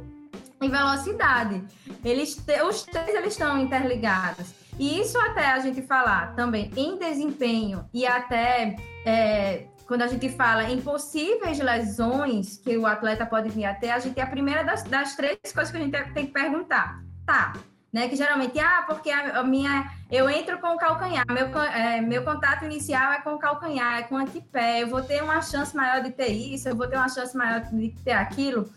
e 0.61 0.69
velocidade. 0.69 1.65
Eles, 2.05 2.43
os 2.69 2.83
três 2.83 3.09
eles 3.09 3.33
estão 3.33 3.59
interligados. 3.59 4.53
E 4.79 5.01
isso 5.01 5.19
até 5.19 5.47
a 5.47 5.59
gente 5.59 5.83
falar 5.83 6.35
também 6.35 6.71
em 6.77 6.97
desempenho 6.97 7.89
e 7.93 8.07
até 8.07 8.77
é, 9.05 9.67
quando 9.87 10.03
a 10.03 10.07
gente 10.07 10.29
fala 10.29 10.65
em 10.65 10.81
possíveis 10.81 11.59
lesões 11.59 12.59
que 12.59 12.77
o 12.77 12.87
atleta 12.87 13.27
pode 13.27 13.49
vir 13.49 13.65
a 13.65 13.75
ter, 13.75 13.91
a 13.91 13.99
gente 13.99 14.19
é 14.19 14.23
a 14.23 14.27
primeira 14.27 14.63
das, 14.63 14.85
das 14.85 15.17
três 15.17 15.39
coisas 15.53 15.71
que 15.71 15.77
a 15.77 15.81
gente 15.81 16.13
tem 16.15 16.27
que 16.27 16.33
perguntar. 16.33 17.03
Tá, 17.27 17.53
né? 17.93 18.09
Que 18.09 18.17
geralmente, 18.17 18.59
ah, 18.59 18.85
porque 18.87 19.11
a, 19.11 19.43
minha, 19.43 19.91
eu 20.11 20.29
entro 20.31 20.59
com 20.61 20.69
o 20.69 20.79
calcanhar, 20.79 21.25
meu, 21.29 21.47
é, 21.63 22.01
meu 22.01 22.25
contato 22.25 22.65
inicial 22.65 23.13
é 23.13 23.21
com 23.21 23.35
o 23.35 23.39
calcanhar, 23.39 23.99
é 23.99 24.03
com 24.05 24.15
o 24.15 24.19
antepé, 24.19 24.83
eu 24.83 24.89
vou 24.89 25.03
ter 25.03 25.23
uma 25.23 25.43
chance 25.43 25.75
maior 25.77 26.03
de 26.03 26.11
ter 26.11 26.29
isso, 26.29 26.69
eu 26.69 26.77
vou 26.77 26.87
ter 26.87 26.97
uma 26.97 27.09
chance 27.09 27.37
maior 27.37 27.61
de 27.61 27.91
ter 28.05 28.13
aquilo. 28.13 28.71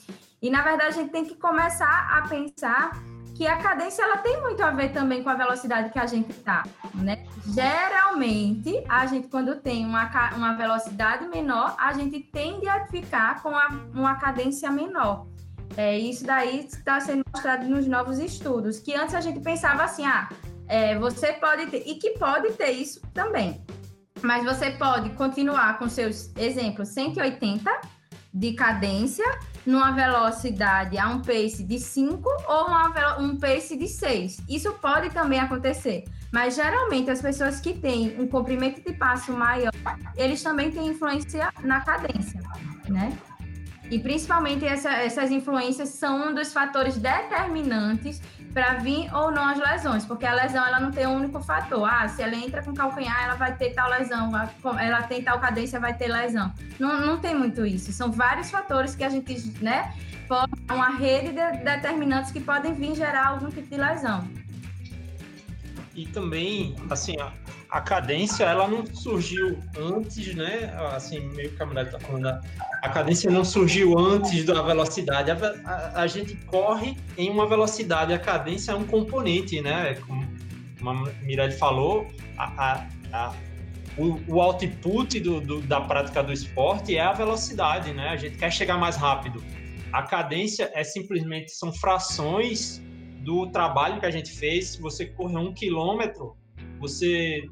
E 0.43 0.49
na 0.49 0.61
verdade 0.61 0.89
a 0.89 0.91
gente 0.91 1.09
tem 1.09 1.23
que 1.23 1.35
começar 1.35 2.09
a 2.11 2.27
pensar 2.27 2.91
que 3.33 3.47
a 3.47 3.55
cadência 3.57 4.03
ela 4.03 4.17
tem 4.17 4.41
muito 4.41 4.61
a 4.61 4.71
ver 4.71 4.91
também 4.91 5.23
com 5.23 5.29
a 5.29 5.35
velocidade 5.35 5.89
que 5.89 5.97
a 5.97 6.05
gente 6.05 6.31
está, 6.31 6.63
né? 6.93 7.25
Geralmente, 7.47 8.83
a 8.89 9.05
gente 9.05 9.29
quando 9.29 9.55
tem 9.61 9.85
uma, 9.85 10.11
uma 10.35 10.53
velocidade 10.53 11.25
menor, 11.29 11.73
a 11.79 11.93
gente 11.93 12.19
tende 12.19 12.67
a 12.67 12.85
ficar 12.87 13.41
com 13.41 13.55
a, 13.55 13.69
uma 13.93 14.15
cadência 14.15 14.69
menor. 14.69 15.25
É, 15.77 15.97
isso 15.97 16.25
daí 16.25 16.67
está 16.67 16.99
sendo 16.99 17.23
mostrado 17.33 17.65
nos 17.67 17.87
novos 17.87 18.19
estudos, 18.19 18.79
que 18.79 18.93
antes 18.93 19.15
a 19.15 19.21
gente 19.21 19.39
pensava 19.39 19.83
assim, 19.83 20.05
ah, 20.05 20.29
é, 20.67 20.99
você 20.99 21.31
pode 21.33 21.67
ter, 21.67 21.83
e 21.87 21.95
que 21.95 22.11
pode 22.19 22.51
ter 22.51 22.71
isso 22.71 23.01
também, 23.13 23.65
mas 24.21 24.43
você 24.43 24.71
pode 24.71 25.09
continuar 25.11 25.79
com 25.79 25.87
seus 25.87 26.31
exemplos 26.35 26.89
180 26.89 28.02
de 28.33 28.53
cadência 28.53 29.25
numa 29.65 29.91
velocidade 29.91 30.97
a 30.97 31.07
um 31.07 31.21
pace 31.21 31.63
de 31.63 31.79
5 31.79 32.27
ou 32.47 32.65
uma, 32.65 33.17
um 33.19 33.37
pace 33.37 33.77
de 33.77 33.87
6. 33.87 34.41
Isso 34.49 34.73
pode 34.73 35.09
também 35.11 35.39
acontecer, 35.39 36.03
mas 36.31 36.55
geralmente 36.55 37.11
as 37.11 37.21
pessoas 37.21 37.59
que 37.59 37.73
têm 37.73 38.19
um 38.19 38.27
comprimento 38.27 38.81
de 38.81 38.93
passo 38.93 39.31
maior, 39.31 39.71
eles 40.17 40.41
também 40.41 40.71
têm 40.71 40.87
influência 40.87 41.53
na 41.61 41.81
cadência, 41.81 42.41
né? 42.89 43.15
E 43.91 43.99
principalmente 43.99 44.65
essa, 44.65 44.91
essas 44.91 45.29
influências 45.29 45.89
são 45.89 46.29
um 46.29 46.33
dos 46.33 46.51
fatores 46.51 46.97
determinantes 46.97 48.21
para 48.53 48.75
vir 48.75 49.13
ou 49.13 49.31
não 49.31 49.47
as 49.47 49.57
lesões, 49.57 50.05
porque 50.05 50.25
a 50.25 50.33
lesão 50.33 50.65
ela 50.65 50.79
não 50.79 50.91
tem 50.91 51.07
um 51.07 51.15
único 51.15 51.41
fator. 51.41 51.83
Ah, 51.89 52.07
se 52.07 52.21
ela 52.21 52.35
entra 52.35 52.61
com 52.61 52.73
calcanhar, 52.73 53.23
ela 53.23 53.35
vai 53.35 53.55
ter 53.55 53.71
tal 53.71 53.89
lesão, 53.89 54.31
ela 54.79 55.01
tem 55.03 55.23
tal 55.23 55.39
cadência, 55.39 55.79
vai 55.79 55.93
ter 55.93 56.07
lesão. 56.07 56.53
Não, 56.79 57.01
não 57.01 57.17
tem 57.19 57.35
muito 57.35 57.65
isso. 57.65 57.91
São 57.91 58.11
vários 58.11 58.51
fatores 58.51 58.95
que 58.95 59.03
a 59.03 59.09
gente, 59.09 59.33
né, 59.61 59.93
forma 60.27 60.55
uma 60.71 60.89
rede 60.91 61.29
de 61.29 61.63
determinantes 61.63 62.31
que 62.31 62.39
podem 62.39 62.73
vir 62.73 62.95
gerar 62.95 63.29
algum 63.29 63.49
tipo 63.49 63.67
de 63.67 63.77
lesão. 63.77 64.27
E 65.95 66.05
também, 66.07 66.75
assim, 66.89 67.15
a 67.73 67.81
cadência 67.81 68.43
ela 68.43 68.67
não 68.67 68.85
surgiu 68.85 69.57
antes, 69.75 70.35
né? 70.35 70.71
Assim, 70.95 71.21
meio 71.29 71.49
que 71.55 71.63
a 71.63 71.65
mulher 71.65 71.89
tá 71.89 71.99
falando, 71.99 72.27
a 72.83 72.89
cadência 72.89 73.31
não 73.31 73.43
surgiu 73.43 73.97
antes 73.97 74.45
da 74.45 74.61
velocidade. 74.61 75.31
A, 75.31 75.35
a, 75.65 76.01
a, 76.03 76.05
gente 76.05 76.35
corre 76.45 76.95
em 77.17 77.31
uma 77.31 77.49
velocidade, 77.49 78.13
a 78.13 78.19
cadência 78.19 78.73
é 78.73 78.75
um 78.75 78.85
componente, 78.85 79.59
né? 79.59 79.95
Como 80.05 80.23
a 80.87 80.93
Mirelle 81.23 81.53
falou, 81.53 82.07
a, 82.37 82.85
a 83.11 83.33
o, 83.97 84.19
o, 84.27 84.39
output 84.39 85.19
do, 85.19 85.41
do, 85.41 85.61
da 85.61 85.81
prática 85.81 86.21
do 86.21 86.31
esporte 86.31 86.95
é 86.95 87.01
a 87.01 87.11
velocidade, 87.11 87.91
né? 87.91 88.09
A 88.09 88.17
gente 88.17 88.37
quer 88.37 88.51
chegar 88.51 88.77
mais 88.77 88.95
rápido. 88.95 89.43
A 89.91 90.03
cadência 90.03 90.69
é 90.75 90.83
simplesmente 90.83 91.51
são 91.51 91.73
frações 91.73 92.79
do 93.23 93.49
trabalho 93.49 93.99
que 93.99 94.05
a 94.05 94.11
gente 94.11 94.31
fez. 94.31 94.73
Se 94.73 94.81
você 94.81 95.07
correr 95.07 95.37
um 95.37 95.53
quilômetro, 95.55 96.37
você 96.79 97.43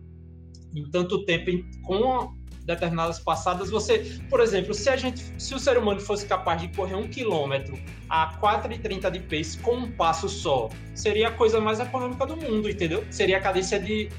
em 0.76 0.90
tanto 0.90 1.26
tempo 1.26 1.50
em, 1.50 1.64
com 1.84 2.34
determinadas 2.66 3.20
passadas, 3.20 3.70
você, 3.70 4.20
por 4.30 4.40
exemplo, 4.40 4.74
se 4.74 4.90
a 4.90 4.96
gente, 4.96 5.22
se 5.38 5.54
o 5.54 5.60
ser 5.60 5.78
humano 5.78 6.00
fosse 6.00 6.26
capaz 6.26 6.62
de 6.62 6.68
correr 6.70 6.96
um 6.96 7.08
quilômetro 7.08 7.78
a 8.08 8.38
4,30 8.40 9.10
de 9.10 9.20
pace 9.20 9.58
com 9.58 9.76
um 9.76 9.92
passo 9.92 10.30
só, 10.30 10.70
seria 10.94 11.30
a 11.30 11.32
coisa 11.32 11.60
mais 11.60 11.80
econômica 11.80 12.26
do 12.26 12.38
mundo, 12.38 12.70
entendeu? 12.70 13.04
Seria 13.10 13.38
a 13.38 13.42
cadência 13.42 13.80
de 13.80 14.10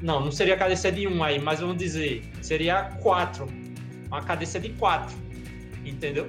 não, 0.00 0.20
não 0.20 0.30
seria 0.30 0.54
a 0.54 0.56
cadência 0.56 0.92
de 0.92 1.06
um 1.08 1.22
aí, 1.22 1.40
mas 1.40 1.60
vamos 1.60 1.76
dizer, 1.76 2.22
seria 2.42 2.84
quatro, 3.02 3.46
uma 4.06 4.22
cadência 4.22 4.60
de 4.60 4.68
quatro, 4.70 5.16
entendeu? 5.84 6.28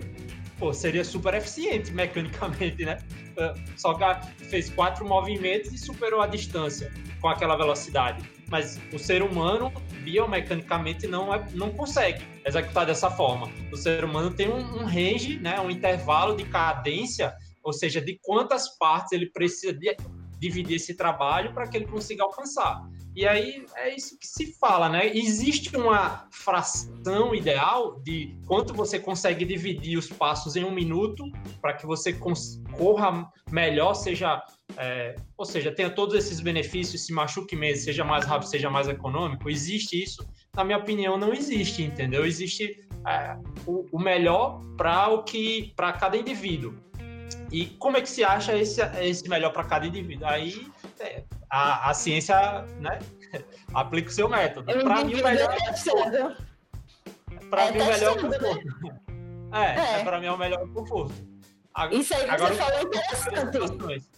pô, 0.58 0.74
seria 0.74 1.04
super 1.04 1.34
eficiente 1.34 1.92
mecanicamente, 1.92 2.86
né? 2.86 2.98
Ah, 3.38 3.54
só 3.76 3.94
que 3.94 4.46
fez 4.46 4.70
quatro 4.70 5.06
movimentos 5.08 5.72
e 5.74 5.78
superou 5.78 6.22
a 6.22 6.28
distância 6.28 6.92
com 7.22 7.28
aquela 7.28 7.56
velocidade. 7.56 8.24
Mas 8.50 8.80
o 8.94 9.00
ser 9.00 9.22
humano, 9.24 9.72
biomecanicamente, 10.04 11.08
não, 11.08 11.34
é, 11.34 11.44
não 11.54 11.72
consegue 11.72 12.24
executar 12.46 12.86
dessa 12.86 13.10
forma. 13.10 13.50
O 13.72 13.78
ser 13.78 14.04
humano 14.04 14.32
tem 14.32 14.48
um, 14.50 14.82
um 14.82 14.86
range, 14.86 15.40
né, 15.40 15.60
um 15.60 15.70
intervalo 15.70 16.36
de 16.36 16.46
cadência, 16.46 17.34
ou 17.64 17.74
seja, 17.74 18.00
de 18.00 18.20
quantas 18.22 18.78
partes 18.78 19.12
ele 19.12 19.28
precisa 19.32 19.74
de, 19.74 19.98
dividir 20.40 20.76
esse 20.76 20.96
trabalho 20.96 21.54
para 21.54 21.68
que 21.68 21.78
ele 21.78 21.88
consiga 21.88 22.24
alcançar. 22.24 22.88
E 23.16 23.26
aí 23.26 23.66
é 23.78 23.96
isso 23.96 24.20
que 24.20 24.28
se 24.28 24.54
fala, 24.60 24.90
né? 24.90 25.16
Existe 25.16 25.76
uma 25.78 26.28
fração 26.32 27.34
ideal 27.34 28.02
de 28.02 28.38
quanto 28.46 28.74
você 28.74 29.00
consegue 29.00 29.46
dividir 29.46 29.98
os 29.98 30.10
passos 30.10 30.58
em 30.58 30.66
um 30.66 30.72
minuto 30.72 31.24
para 31.62 31.74
que 31.74 31.86
você 31.86 32.12
corra 32.12 33.32
melhor, 33.50 33.94
seja, 33.94 34.44
é, 34.78 35.16
ou 35.38 35.46
seja, 35.46 35.72
tenha 35.72 35.90
todos 35.90 36.16
esses 36.16 36.40
benefícios, 36.40 37.06
se 37.06 37.14
machuque 37.14 37.56
menos, 37.56 37.84
seja 37.84 38.04
mais 38.04 38.26
rápido, 38.26 38.50
seja 38.50 38.70
mais 38.70 38.88
econômico. 38.88 39.50
Existe 39.50 40.02
isso? 40.02 40.28
Na 40.54 40.64
minha 40.64 40.78
opinião, 40.78 41.18
não 41.18 41.34
existe, 41.34 41.84
entendeu? 41.84 42.26
Existe 42.26 42.86
é, 43.08 43.38
o, 43.66 43.86
o 43.92 44.00
melhor 44.00 44.62
para 44.78 45.10
o 45.10 45.24
que 45.24 45.74
para 45.76 45.94
cada 45.94 46.18
indivíduo. 46.18 46.74
E 47.52 47.68
como 47.68 47.98
é 47.98 48.02
que 48.02 48.10
se 48.10 48.24
acha 48.24 48.58
esse, 48.58 48.82
esse 49.02 49.30
melhor 49.30 49.52
para 49.52 49.64
cada 49.64 49.86
indivíduo? 49.86 50.28
Aí 50.28 50.68
é, 51.00 51.24
a, 51.50 51.90
a 51.90 51.94
ciência 51.94 52.64
né, 52.80 53.00
aplica 53.74 54.10
o 54.10 54.14
seu 54.14 54.28
método. 54.28 54.66
Para 54.66 55.06
mim, 55.06 55.14
o 55.14 55.24
melhor 55.24 55.54
é 55.54 55.74
Para 57.50 57.72
mim, 57.72 57.80
o 57.80 57.86
melhor 57.86 58.04
é 58.04 58.12
o 58.12 58.22
conforto. 58.22 59.06
É, 59.54 59.80
é. 59.80 60.02
é 60.02 60.04
para 60.04 60.20
mim 60.20 60.26
é 60.26 60.32
o 60.34 60.38
melhor 60.38 60.68
conforto. 60.68 61.14
Isso 61.92 62.14
aí 62.14 62.26
que 62.26 62.30
Agora, 62.30 62.54
você 62.54 62.62
falou 62.62 62.82
interessante. 62.82 64.15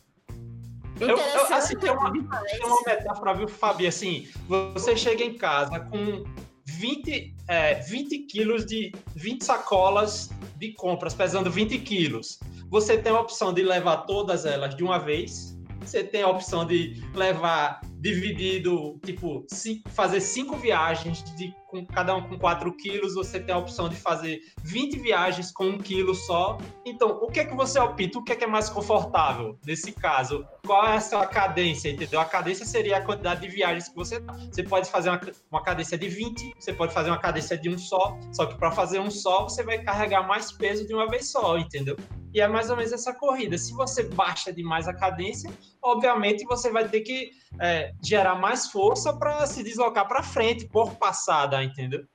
Eu, 0.99 1.17
eu, 1.17 1.53
assim, 1.53 1.77
tem 1.77 1.91
uma, 1.91 2.11
tem 2.11 2.65
uma 2.65 2.81
metáfora, 2.85 3.33
viu, 3.33 3.47
Fabi? 3.47 3.87
Assim, 3.87 4.27
você 4.47 4.95
chega 4.95 5.23
em 5.23 5.33
casa 5.33 5.79
com 5.79 6.23
20, 6.65 7.35
é, 7.47 7.75
20 7.75 8.19
quilos 8.19 8.65
de 8.65 8.91
20 9.15 9.43
sacolas 9.43 10.29
de 10.57 10.73
compras, 10.73 11.13
pesando 11.13 11.51
20 11.51 11.77
quilos. 11.79 12.39
Você 12.69 12.97
tem 12.97 13.11
a 13.11 13.19
opção 13.19 13.53
de 13.53 13.63
levar 13.63 13.97
todas 14.05 14.45
elas 14.45 14.75
de 14.75 14.83
uma 14.83 14.97
vez 14.97 15.57
você 15.87 16.03
tem 16.03 16.21
a 16.21 16.27
opção 16.27 16.65
de 16.65 17.01
levar 17.13 17.79
dividido, 17.99 18.99
tipo, 19.05 19.45
fazer 19.87 20.19
cinco 20.19 20.57
viagens, 20.57 21.23
de, 21.35 21.53
com 21.67 21.85
cada 21.85 22.15
um 22.15 22.27
com 22.27 22.37
4 22.37 22.71
quilos, 22.77 23.13
você 23.13 23.39
tem 23.39 23.53
a 23.53 23.57
opção 23.57 23.89
de 23.89 23.95
fazer 23.95 24.39
20 24.63 24.99
viagens 24.99 25.51
com 25.51 25.65
um 25.65 25.77
quilo 25.77 26.15
só. 26.15 26.57
Então, 26.85 27.19
o 27.21 27.27
que 27.27 27.41
é 27.41 27.45
que 27.45 27.55
você 27.55 27.79
opta? 27.79 28.17
O 28.17 28.23
que 28.23 28.31
é 28.31 28.35
que 28.35 28.43
é 28.43 28.47
mais 28.47 28.69
confortável 28.69 29.57
nesse 29.65 29.91
caso? 29.91 30.45
Qual 30.65 30.85
é 30.85 30.95
a 30.95 31.01
sua 31.01 31.25
cadência, 31.25 31.89
entendeu? 31.89 32.19
A 32.19 32.25
cadência 32.25 32.65
seria 32.65 32.97
a 32.97 33.01
quantidade 33.01 33.41
de 33.41 33.47
viagens 33.47 33.89
que 33.89 33.95
você 33.95 34.19
dá. 34.19 34.33
Você 34.33 34.63
pode 34.63 34.89
fazer 34.89 35.09
uma, 35.09 35.19
uma 35.51 35.61
cadência 35.61 35.97
de 35.97 36.07
20, 36.07 36.53
você 36.57 36.73
pode 36.73 36.93
fazer 36.93 37.09
uma 37.09 37.19
cadência 37.19 37.57
de 37.57 37.69
um 37.69 37.77
só, 37.77 38.17
só 38.31 38.45
que 38.45 38.55
para 38.55 38.71
fazer 38.71 38.99
um 38.99 39.11
só, 39.11 39.43
você 39.43 39.63
vai 39.63 39.79
carregar 39.79 40.25
mais 40.27 40.51
peso 40.51 40.87
de 40.87 40.93
uma 40.93 41.07
vez 41.07 41.29
só, 41.29 41.57
entendeu? 41.57 41.97
E 42.33 42.41
é 42.41 42.47
mais 42.47 42.69
ou 42.69 42.77
menos 42.77 42.91
essa 42.91 43.13
corrida. 43.13 43.57
Se 43.57 43.73
você 43.73 44.03
baixa 44.03 44.53
demais 44.53 44.87
a 44.87 44.93
cadência, 44.93 45.49
obviamente 45.81 46.45
você 46.45 46.71
vai 46.71 46.87
ter 46.87 47.01
que 47.01 47.31
é, 47.59 47.93
gerar 48.03 48.35
mais 48.35 48.67
força 48.67 49.11
para 49.11 49.45
se 49.47 49.63
deslocar 49.63 50.07
para 50.07 50.21
frente 50.21 50.67
por 50.67 50.95
passada, 50.95 51.56
entendeu? 51.63 52.05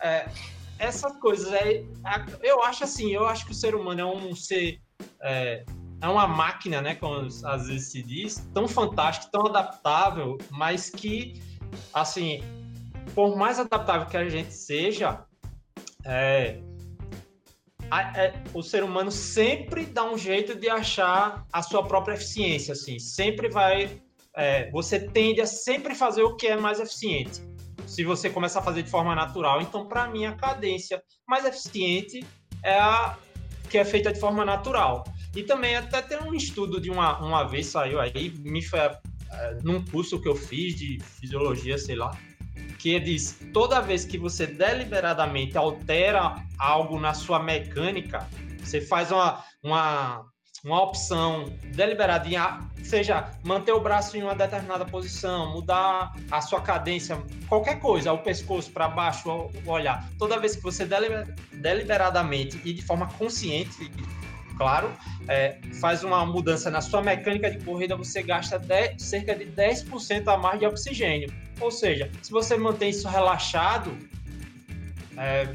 É, 0.00 0.28
essas 0.78 1.16
coisas 1.18 1.52
é, 1.52 1.84
eu 2.42 2.62
acho 2.62 2.84
assim, 2.84 3.12
eu 3.12 3.26
acho 3.26 3.46
que 3.46 3.52
o 3.52 3.54
ser 3.54 3.74
humano 3.74 4.00
é 4.00 4.04
um 4.04 4.34
ser 4.34 4.80
é, 5.22 5.64
é 6.00 6.08
uma 6.08 6.26
máquina, 6.26 6.82
né, 6.82 6.94
como 6.94 7.26
às 7.44 7.66
vezes 7.68 7.90
se 7.90 8.02
diz, 8.02 8.46
tão 8.52 8.68
fantástico, 8.68 9.30
tão 9.32 9.46
adaptável, 9.46 10.36
mas 10.50 10.90
que 10.90 11.40
assim, 11.92 12.42
por 13.14 13.36
mais 13.36 13.58
adaptável 13.58 14.06
que 14.06 14.16
a 14.16 14.28
gente 14.28 14.52
seja, 14.52 15.24
é, 16.04 16.60
é, 18.14 18.34
o 18.52 18.62
ser 18.62 18.82
humano 18.82 19.10
sempre 19.10 19.86
dá 19.86 20.04
um 20.04 20.18
jeito 20.18 20.54
de 20.54 20.68
achar 20.68 21.46
a 21.52 21.62
sua 21.62 21.86
própria 21.86 22.14
eficiência, 22.14 22.72
assim, 22.72 22.98
sempre 22.98 23.48
vai, 23.48 24.00
é, 24.34 24.70
você 24.70 25.00
tende 25.00 25.40
a 25.40 25.46
sempre 25.46 25.94
fazer 25.94 26.22
o 26.22 26.36
que 26.36 26.46
é 26.46 26.56
mais 26.56 26.80
eficiente. 26.80 27.40
Se 27.86 28.04
você 28.04 28.28
começar 28.28 28.60
a 28.60 28.62
fazer 28.62 28.82
de 28.82 28.90
forma 28.90 29.14
natural, 29.14 29.62
então 29.62 29.86
para 29.86 30.08
mim 30.08 30.24
a 30.26 30.32
cadência 30.32 31.02
mais 31.26 31.44
eficiente 31.44 32.26
é 32.62 32.78
a 32.78 33.16
que 33.70 33.78
é 33.78 33.84
feita 33.84 34.12
de 34.12 34.20
forma 34.20 34.44
natural. 34.44 35.04
E 35.34 35.42
também 35.42 35.76
até 35.76 36.00
tem 36.00 36.18
um 36.18 36.34
estudo 36.34 36.80
de 36.80 36.90
uma, 36.90 37.18
uma 37.18 37.44
vez 37.44 37.66
saiu 37.66 38.00
aí, 38.00 38.30
me 38.38 38.62
foi 38.62 38.78
é, 38.78 39.58
num 39.62 39.84
curso 39.84 40.20
que 40.20 40.28
eu 40.28 40.36
fiz 40.36 40.74
de 40.76 40.98
fisiologia, 41.00 41.76
sei 41.76 41.96
lá, 41.96 42.16
que 42.78 42.98
diz 43.00 43.38
toda 43.52 43.80
vez 43.80 44.04
que 44.04 44.16
você 44.16 44.46
deliberadamente 44.46 45.58
altera 45.58 46.42
algo 46.58 46.98
na 46.98 47.12
sua 47.12 47.42
mecânica, 47.42 48.26
você 48.62 48.80
faz 48.80 49.10
uma, 49.10 49.44
uma, 49.62 50.26
uma 50.66 50.82
opção 50.82 51.44
deliberada, 51.72 52.28
seja 52.82 53.30
manter 53.44 53.70
o 53.70 53.80
braço 53.80 54.16
em 54.16 54.22
uma 54.22 54.34
determinada 54.34 54.84
posição, 54.84 55.52
mudar 55.52 56.12
a 56.28 56.40
sua 56.40 56.60
cadência, 56.60 57.22
qualquer 57.48 57.78
coisa, 57.78 58.12
o 58.12 58.18
pescoço 58.18 58.72
para 58.72 58.88
baixo, 58.88 59.30
o 59.30 59.70
olhar. 59.70 60.08
Toda 60.18 60.40
vez 60.40 60.56
que 60.56 60.62
você 60.62 60.84
deliberadamente 61.52 62.60
e 62.64 62.72
de 62.72 62.82
forma 62.82 63.06
consciente 63.16 63.90
claro, 64.56 64.90
é, 65.28 65.58
faz 65.80 66.02
uma 66.02 66.24
mudança 66.26 66.70
na 66.70 66.80
sua 66.80 67.02
mecânica 67.02 67.50
de 67.50 67.62
corrida, 67.62 67.94
você 67.94 68.22
gasta 68.22 68.58
10, 68.58 69.00
cerca 69.00 69.36
de 69.36 69.44
10% 69.44 70.26
a 70.26 70.36
mais 70.36 70.58
de 70.58 70.66
oxigênio. 70.66 71.32
Ou 71.60 71.70
seja, 71.70 72.10
se 72.22 72.32
você 72.32 72.56
mantém 72.56 72.90
isso 72.90 73.06
relaxado, 73.06 73.96
é, 75.16 75.48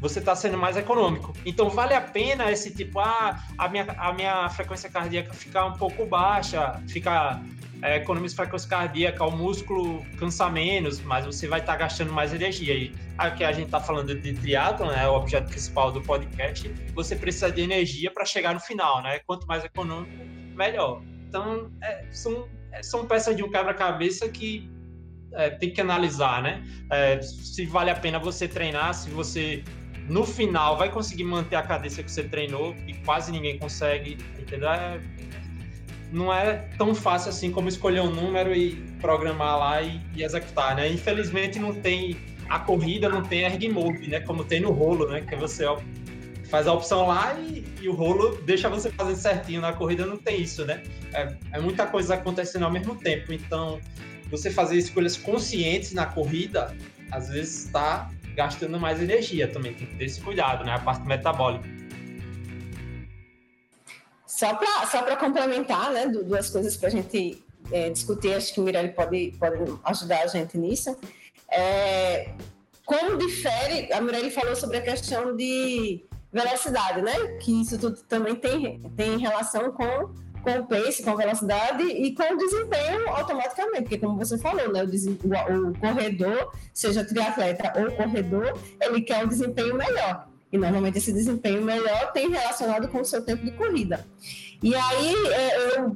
você 0.00 0.18
está 0.18 0.34
sendo 0.34 0.58
mais 0.58 0.76
econômico. 0.76 1.32
Então 1.44 1.68
vale 1.70 1.94
a 1.94 2.00
pena 2.00 2.50
esse 2.50 2.74
tipo, 2.74 2.98
ah, 2.98 3.42
a 3.58 3.68
minha, 3.68 3.84
a 3.96 4.12
minha 4.12 4.48
frequência 4.50 4.88
cardíaca 4.88 5.32
ficar 5.32 5.66
um 5.66 5.72
pouco 5.74 6.06
baixa, 6.06 6.80
ficar 6.88 7.42
é, 7.82 8.04
frequência 8.34 8.68
cardíaca, 8.68 9.24
o 9.24 9.30
músculo 9.30 10.04
cansa 10.18 10.48
menos, 10.48 11.00
mas 11.00 11.26
você 11.26 11.48
vai 11.48 11.60
estar 11.60 11.72
tá 11.72 11.78
gastando 11.78 12.12
mais 12.12 12.32
energia. 12.32 12.74
E 12.74 12.94
aqui 13.18 13.42
a 13.44 13.52
gente 13.52 13.66
está 13.66 13.80
falando 13.80 14.14
de 14.14 14.32
triatlon, 14.32 14.88
né, 14.88 15.06
o 15.08 15.14
objeto 15.16 15.48
principal 15.48 15.90
do 15.90 16.00
podcast, 16.00 16.68
você 16.94 17.16
precisa 17.16 17.50
de 17.50 17.60
energia 17.60 18.10
para 18.10 18.24
chegar 18.24 18.54
no 18.54 18.60
final, 18.60 19.02
né? 19.02 19.18
Quanto 19.26 19.46
mais 19.46 19.64
econômico, 19.64 20.12
melhor. 20.54 21.02
Então, 21.28 21.72
é, 21.82 22.04
são, 22.10 22.48
é, 22.70 22.82
são 22.82 23.06
peças 23.06 23.34
de 23.34 23.42
um 23.42 23.50
quebra-cabeça 23.50 24.28
que 24.28 24.70
é, 25.34 25.50
tem 25.50 25.70
que 25.70 25.80
analisar, 25.80 26.42
né? 26.42 26.62
É, 26.90 27.20
se 27.22 27.66
vale 27.66 27.90
a 27.90 27.94
pena 27.94 28.18
você 28.18 28.46
treinar, 28.48 28.94
se 28.94 29.10
você 29.10 29.62
no 30.08 30.24
final 30.24 30.76
vai 30.76 30.90
conseguir 30.90 31.24
manter 31.24 31.56
a 31.56 31.62
cadência 31.62 32.02
que 32.02 32.10
você 32.10 32.24
treinou, 32.24 32.74
que 32.74 32.94
quase 33.04 33.30
ninguém 33.30 33.58
consegue, 33.58 34.18
entendeu? 34.38 34.68
É, 34.68 35.00
não 36.10 36.32
é 36.32 36.68
tão 36.76 36.94
fácil 36.94 37.30
assim 37.30 37.50
como 37.50 37.68
escolher 37.68 38.00
um 38.00 38.10
número 38.10 38.54
e 38.54 38.76
programar 39.00 39.58
lá 39.58 39.82
e, 39.82 40.00
e 40.14 40.22
executar, 40.22 40.76
né? 40.76 40.88
Infelizmente 40.88 41.58
não 41.58 41.74
tem 41.74 42.16
a 42.48 42.58
corrida 42.58 43.08
não 43.08 43.22
tem 43.22 43.44
erg 43.44 43.68
mode, 43.70 44.08
né? 44.10 44.20
Como 44.20 44.44
tem 44.44 44.60
no 44.60 44.70
rolo, 44.70 45.08
né? 45.08 45.22
Que 45.22 45.34
você 45.36 45.64
faz 46.50 46.66
a 46.66 46.74
opção 46.74 47.06
lá 47.06 47.34
e, 47.40 47.64
e, 47.80 47.88
o 47.88 47.94
rolo 47.94 48.38
deixa 48.44 48.68
você 48.68 48.90
fazer 48.90 49.16
certinho. 49.16 49.62
Na 49.62 49.72
corrida 49.72 50.04
não 50.04 50.18
tem 50.18 50.42
isso, 50.42 50.62
né? 50.66 50.82
É, 51.14 51.34
é 51.52 51.60
muita 51.60 51.86
coisa 51.86 52.14
acontecendo 52.14 52.66
ao 52.66 52.70
mesmo 52.70 52.94
tempo. 52.94 53.32
Então, 53.32 53.80
você 54.32 54.50
fazer 54.50 54.76
escolhas 54.76 55.16
conscientes 55.16 55.92
na 55.92 56.06
corrida, 56.06 56.74
às 57.10 57.28
vezes 57.28 57.66
está 57.66 58.10
gastando 58.34 58.80
mais 58.80 59.00
energia 59.00 59.46
também. 59.46 59.74
Tem 59.74 59.86
que 59.86 59.94
ter 59.94 60.06
esse 60.06 60.20
cuidado, 60.20 60.64
né? 60.64 60.72
A 60.72 60.78
parte 60.78 61.06
metabólica. 61.06 61.68
Só 64.26 64.54
para 64.54 64.86
só 64.86 65.16
complementar, 65.16 65.92
né, 65.92 66.08
duas 66.08 66.50
coisas 66.50 66.76
para 66.76 66.88
a 66.88 66.90
gente 66.90 67.44
é, 67.70 67.90
discutir, 67.90 68.32
acho 68.32 68.52
que 68.52 68.60
o 68.60 68.64
Mirelle 68.64 68.88
pode, 68.88 69.34
pode 69.38 69.56
ajudar 69.84 70.22
a 70.22 70.26
gente 70.26 70.58
nisso. 70.58 70.96
É, 71.48 72.32
como 72.84 73.18
difere, 73.18 73.92
a 73.92 74.00
Mirelle 74.00 74.30
falou 74.30 74.56
sobre 74.56 74.78
a 74.78 74.80
questão 74.80 75.36
de 75.36 76.04
velocidade, 76.32 77.02
né? 77.02 77.12
Que 77.40 77.60
isso 77.60 77.78
tudo 77.78 78.02
também 78.04 78.34
tem, 78.34 78.80
tem 78.96 79.18
relação 79.18 79.70
com, 79.70 80.10
com 80.42 80.50
o 80.50 80.66
pace, 80.66 81.02
com 81.02 81.10
a 81.10 81.16
velocidade 81.16 81.82
e 81.82 82.14
com 82.14 82.34
o 82.34 82.36
desempenho 82.36 83.08
automaticamente, 83.08 83.82
porque 83.82 83.98
como 83.98 84.16
você 84.16 84.36
falou, 84.38 84.72
né? 84.72 84.82
O, 84.82 85.68
o, 85.68 85.78
corredor, 85.78 86.52
seja 86.74 87.04
triatleta 87.04 87.72
ou 87.80 87.92
corredor, 87.92 88.58
ele 88.80 89.00
quer 89.02 89.24
um 89.24 89.28
desempenho 89.28 89.74
melhor. 89.76 90.28
E 90.52 90.58
normalmente 90.58 90.98
esse 90.98 91.12
desempenho 91.12 91.62
melhor 91.62 92.12
tem 92.12 92.28
relacionado 92.28 92.88
com 92.88 93.00
o 93.00 93.04
seu 93.04 93.24
tempo 93.24 93.44
de 93.44 93.52
corrida. 93.52 94.06
E 94.62 94.74
aí 94.74 95.14
é, 95.28 95.76
eu 95.76 95.94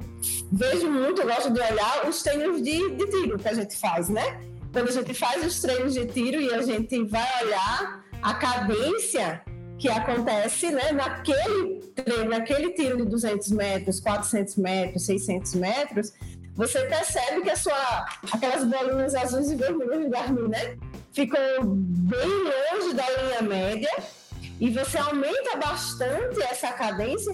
vejo 0.51 0.91
muito, 0.91 1.21
eu 1.21 1.27
gosto 1.27 1.51
de 1.51 1.59
olhar 1.59 2.07
os 2.07 2.23
treinos 2.23 2.61
de, 2.61 2.89
de 2.95 3.05
tiro 3.07 3.37
que 3.37 3.47
a 3.47 3.53
gente 3.53 3.77
faz, 3.77 4.09
né? 4.09 4.41
Quando 4.73 4.89
a 4.89 4.91
gente 4.91 5.13
faz 5.13 5.45
os 5.45 5.61
treinos 5.61 5.93
de 5.93 6.05
tiro 6.07 6.41
e 6.41 6.53
a 6.53 6.61
gente 6.61 7.03
vai 7.05 7.45
olhar 7.45 8.03
a 8.21 8.33
cadência, 8.33 9.41
que 9.77 9.89
acontece 9.89 10.71
né, 10.71 10.91
naquele, 10.91 11.81
naquele 12.27 12.73
tiro 12.73 12.97
de 12.97 13.05
200 13.05 13.51
metros, 13.51 13.99
400 13.99 14.55
metros, 14.55 15.05
600 15.05 15.55
metros, 15.55 16.13
você 16.55 16.81
percebe 16.85 17.41
que 17.41 17.51
a 17.51 17.55
sua, 17.55 18.05
aquelas 18.31 18.63
bolinhas 18.63 19.13
azuis 19.13 19.51
e 19.51 19.55
vermelhas 19.55 20.03
do 20.05 20.09
Garmin 20.09 20.47
né, 20.47 20.75
ficam 21.13 21.39
bem 21.63 22.19
longe 22.27 22.95
da 22.95 23.05
linha 23.09 23.41
média 23.43 23.91
e 24.59 24.71
você 24.71 24.97
aumenta 24.97 25.57
bastante 25.57 26.41
essa 26.41 26.71
cadência 26.71 27.31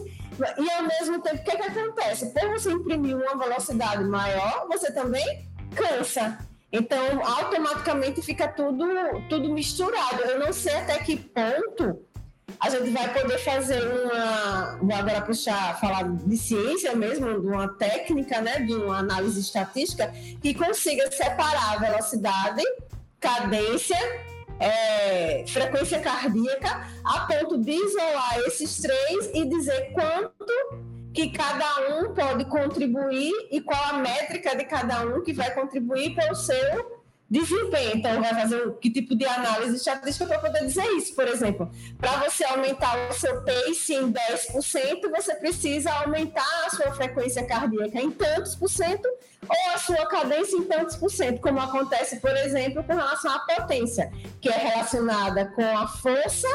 e 0.57 0.71
ao 0.71 0.83
mesmo 0.83 1.21
tempo, 1.21 1.37
o 1.37 1.43
que, 1.43 1.51
é 1.51 1.55
que 1.55 1.79
acontece? 1.79 2.33
Por 2.33 2.49
você 2.49 2.71
imprimir 2.71 3.15
uma 3.15 3.37
velocidade 3.37 4.03
maior, 4.03 4.67
você 4.67 4.91
também 4.91 5.47
cansa. 5.75 6.39
Então, 6.71 7.23
automaticamente 7.23 8.21
fica 8.21 8.47
tudo, 8.47 8.85
tudo 9.29 9.53
misturado. 9.53 10.23
Eu 10.23 10.39
não 10.39 10.51
sei 10.51 10.75
até 10.75 10.97
que 10.97 11.15
ponto 11.15 12.03
a 12.59 12.69
gente 12.69 12.89
vai 12.91 13.13
poder 13.13 13.37
fazer 13.39 13.81
uma. 13.81 14.77
Vou 14.81 14.95
agora 14.95 15.21
puxar, 15.21 15.79
falar 15.79 16.03
de 16.03 16.37
ciência 16.37 16.95
mesmo, 16.95 17.41
de 17.41 17.47
uma 17.47 17.67
técnica, 17.67 18.41
né, 18.41 18.59
de 18.61 18.73
uma 18.73 18.99
análise 18.99 19.39
estatística, 19.39 20.13
que 20.41 20.53
consiga 20.53 21.11
separar 21.11 21.79
velocidade, 21.79 22.63
cadência 23.19 23.97
é, 24.59 25.45
frequência 25.47 25.99
cardíaca, 25.99 26.87
a 27.03 27.21
ponto 27.21 27.57
de 27.57 27.71
isolar 27.71 28.39
esses 28.47 28.77
três 28.77 29.31
e 29.33 29.45
dizer 29.45 29.91
quanto 29.93 30.53
que 31.13 31.29
cada 31.29 31.99
um 31.99 32.13
pode 32.13 32.45
contribuir 32.45 33.33
e 33.51 33.61
qual 33.61 33.83
a 33.85 33.93
métrica 33.93 34.55
de 34.55 34.65
cada 34.65 35.01
um 35.01 35.21
que 35.21 35.33
vai 35.33 35.53
contribuir 35.53 36.15
para 36.15 36.31
o 36.31 36.35
seu 36.35 37.02
desempenho. 37.29 37.97
Então, 37.97 38.21
vai 38.21 38.33
fazer 38.33 38.71
que 38.79 38.89
tipo 38.89 39.15
de 39.15 39.25
análise 39.25 39.77
estatística 39.77 40.25
para 40.25 40.39
poder 40.39 40.65
dizer 40.65 40.85
isso. 40.93 41.15
Por 41.15 41.27
exemplo, 41.27 41.71
para 41.97 42.17
você 42.17 42.43
aumentar 42.45 43.09
o 43.09 43.13
seu 43.13 43.41
pace 43.43 43.93
em 43.93 44.11
10%, 44.11 45.09
você 45.09 45.35
precisa 45.35 45.91
aumentar 45.91 46.65
a 46.65 46.69
sua 46.69 46.93
frequência 46.93 47.45
cardíaca 47.45 47.99
em 47.99 48.11
tantos 48.11 48.55
por 48.55 48.69
cento 48.69 49.07
ou 49.47 49.73
a 49.73 49.77
sua 49.77 50.05
cadência 50.07 50.55
em 50.55 50.63
tantos 50.63 50.95
por 50.95 51.09
cento, 51.09 51.41
como 51.41 51.59
acontece, 51.59 52.17
por 52.19 52.31
exemplo, 52.31 52.83
com 52.83 52.93
relação 52.93 53.31
à 53.31 53.39
potência, 53.39 54.11
que 54.39 54.49
é 54.49 54.57
relacionada 54.57 55.47
com 55.47 55.77
a 55.77 55.87
força 55.87 56.47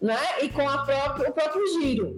né, 0.00 0.18
e 0.42 0.48
com 0.48 0.68
a 0.68 0.82
o 0.82 1.32
próprio 1.32 1.66
giro. 1.80 2.16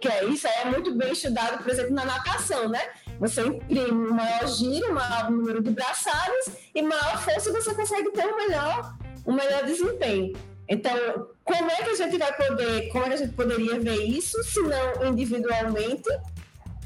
Que 0.00 0.08
é 0.08 0.24
isso 0.24 0.46
é 0.46 0.64
muito 0.64 0.94
bem 0.94 1.12
estudado, 1.12 1.62
por 1.62 1.70
exemplo, 1.70 1.94
na 1.94 2.04
natação, 2.04 2.68
né? 2.68 2.80
Você 3.20 3.42
imprime 3.42 4.10
maior 4.10 4.46
giro, 4.46 4.94
maior 4.94 5.30
número 5.30 5.62
de 5.62 5.70
braçadas 5.70 6.50
e 6.74 6.82
maior 6.82 7.18
força 7.22 7.52
você 7.52 7.74
consegue 7.74 8.10
ter 8.12 8.26
um 8.26 8.36
melhor, 8.36 8.96
um 9.26 9.32
melhor 9.32 9.64
desempenho. 9.64 10.36
Então, 10.68 11.28
como 11.44 11.70
é 11.70 11.76
que 11.76 11.90
a 11.90 11.94
gente 11.94 12.18
vai 12.18 12.32
poder, 12.34 12.88
como 12.90 13.04
é 13.06 13.08
que 13.08 13.14
a 13.14 13.18
gente 13.18 13.34
poderia 13.34 13.80
ver 13.80 14.04
isso, 14.04 14.42
se 14.44 14.60
não 14.60 15.06
individualmente? 15.06 16.08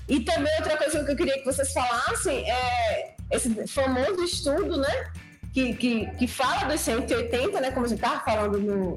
E 0.09 0.21
também 0.21 0.55
outra 0.57 0.77
coisa 0.77 1.05
que 1.05 1.13
eu 1.13 1.17
queria 1.17 1.39
que 1.39 1.45
vocês 1.45 1.73
falassem 1.73 2.51
é 2.51 3.15
esse 3.31 3.67
famoso 3.67 4.23
estudo, 4.23 4.79
né? 4.79 5.13
Que, 5.53 5.75
que, 5.75 6.07
que 6.13 6.27
fala 6.27 6.65
dos 6.65 6.81
180, 6.81 7.61
né? 7.61 7.71
Como 7.73 7.87
a 7.87 7.89
gente 7.89 7.99
estava 7.99 8.25
falando 8.25 8.59
no, 8.59 8.97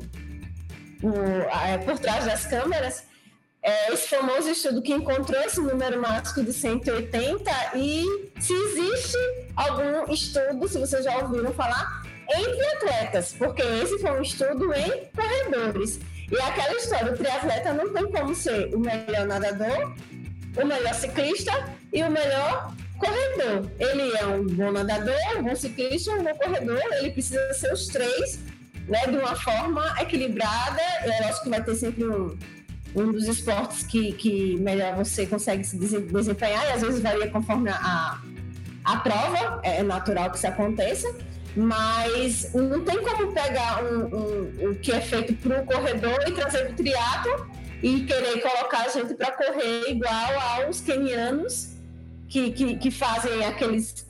no, 1.01 1.15
é, 1.65 1.77
por 1.79 1.97
trás 1.99 2.25
das 2.25 2.45
câmeras, 2.45 3.03
é, 3.65 3.91
esse 3.91 4.07
famoso 4.07 4.47
estudo 4.47 4.79
que 4.79 4.93
encontrou 4.93 5.41
esse 5.41 5.59
número 5.59 5.99
mágico 5.99 6.43
de 6.43 6.53
180 6.53 7.51
e 7.75 8.05
se 8.39 8.53
existe 8.53 9.17
algum 9.55 10.13
estudo, 10.13 10.67
se 10.67 10.77
vocês 10.77 11.03
já 11.03 11.17
ouviram 11.17 11.51
falar, 11.51 12.03
entre 12.29 12.63
atletas, 12.75 13.33
porque 13.33 13.63
esse 13.63 13.97
foi 13.97 14.11
um 14.11 14.21
estudo 14.21 14.71
em 14.71 15.07
corredores. 15.15 15.99
E 16.31 16.39
aquela 16.39 16.75
história, 16.75 17.11
o 17.11 17.17
triatleta 17.17 17.73
não 17.73 17.91
tem 17.91 18.11
como 18.11 18.35
ser 18.35 18.73
o 18.73 18.79
melhor 18.79 19.25
nadador, 19.25 19.95
o 20.61 20.65
melhor 20.65 20.93
ciclista 20.93 21.51
e 21.91 22.03
o 22.03 22.11
melhor 22.11 22.71
corredor. 22.99 23.71
Ele 23.79 24.15
é 24.15 24.27
um 24.27 24.45
bom 24.45 24.71
nadador, 24.71 25.15
um 25.37 25.43
bom 25.43 25.55
ciclista, 25.55 26.11
um 26.11 26.23
bom 26.23 26.35
corredor, 26.35 26.81
ele 26.99 27.09
precisa 27.09 27.51
ser 27.55 27.73
os 27.73 27.87
três, 27.87 28.39
né, 28.87 29.07
de 29.07 29.17
uma 29.17 29.35
forma 29.35 29.95
equilibrada. 29.99 30.81
Eu 31.03 31.29
acho 31.29 31.41
que 31.41 31.49
vai 31.49 31.63
ter 31.63 31.75
sempre 31.75 32.05
um 32.05 32.37
um 32.95 33.11
dos 33.11 33.27
esportes 33.27 33.83
que, 33.83 34.13
que 34.13 34.57
melhor 34.57 34.95
você 34.95 35.25
consegue 35.25 35.63
se 35.63 35.77
desempenhar, 35.77 36.65
e 36.65 36.71
às 36.71 36.81
vezes 36.81 37.01
varia 37.01 37.29
conforme 37.29 37.69
a, 37.69 38.19
a 38.83 38.97
prova, 38.97 39.59
é 39.63 39.83
natural 39.83 40.31
que 40.31 40.37
isso 40.37 40.47
aconteça, 40.47 41.13
mas 41.55 42.53
não 42.53 42.83
tem 42.83 43.01
como 43.01 43.31
pegar 43.31 43.83
um, 43.83 44.15
um, 44.15 44.71
o 44.71 44.75
que 44.75 44.91
é 44.91 45.01
feito 45.01 45.33
para 45.35 45.61
o 45.61 45.65
corredor 45.65 46.23
e 46.27 46.31
trazer 46.31 46.65
para 46.65 46.71
o 46.71 46.75
triatlo 46.75 47.49
e 47.81 48.03
querer 48.03 48.41
colocar 48.41 48.85
a 48.85 48.89
gente 48.89 49.13
para 49.13 49.31
correr 49.31 49.89
igual 49.89 50.39
aos 50.39 50.81
kenianos 50.81 51.75
que, 52.27 52.51
que, 52.51 52.75
que 52.77 52.91
fazem 52.91 53.45
aqueles 53.45 54.05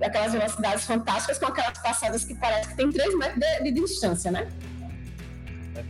aquelas 0.00 0.32
velocidades 0.32 0.84
fantásticas 0.84 1.38
com 1.38 1.46
aquelas 1.46 1.78
passadas 1.78 2.24
que 2.24 2.34
parece 2.34 2.68
que 2.68 2.76
tem 2.76 2.90
3 2.90 3.16
metros 3.16 3.40
de, 3.40 3.64
de 3.64 3.80
distância, 3.80 4.30
né? 4.30 4.48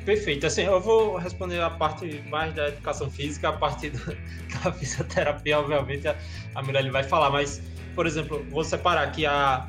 Perfeito. 0.04 0.46
Assim, 0.46 0.62
eu 0.62 0.80
vou 0.80 1.16
responder 1.16 1.60
a 1.60 1.70
parte 1.70 2.22
mais 2.28 2.54
da 2.54 2.68
educação 2.68 3.10
física, 3.10 3.48
a 3.48 3.52
parte 3.52 3.90
da, 3.90 4.14
da 4.64 4.72
fisioterapia, 4.72 5.58
obviamente, 5.58 6.08
a, 6.08 6.16
a 6.54 6.62
Mirelle 6.62 6.90
vai 6.90 7.02
falar, 7.02 7.30
mas, 7.30 7.62
por 7.94 8.06
exemplo, 8.06 8.44
vou 8.50 8.64
separar 8.64 9.02
aqui 9.02 9.26
a. 9.26 9.68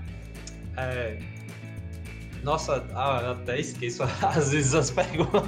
É, 0.77 1.17
nossa, 2.43 2.85
ah, 2.93 3.31
até 3.31 3.59
esqueço 3.59 4.03
às 4.23 4.51
vezes 4.51 4.73
as 4.73 4.91
perguntas. 4.91 5.41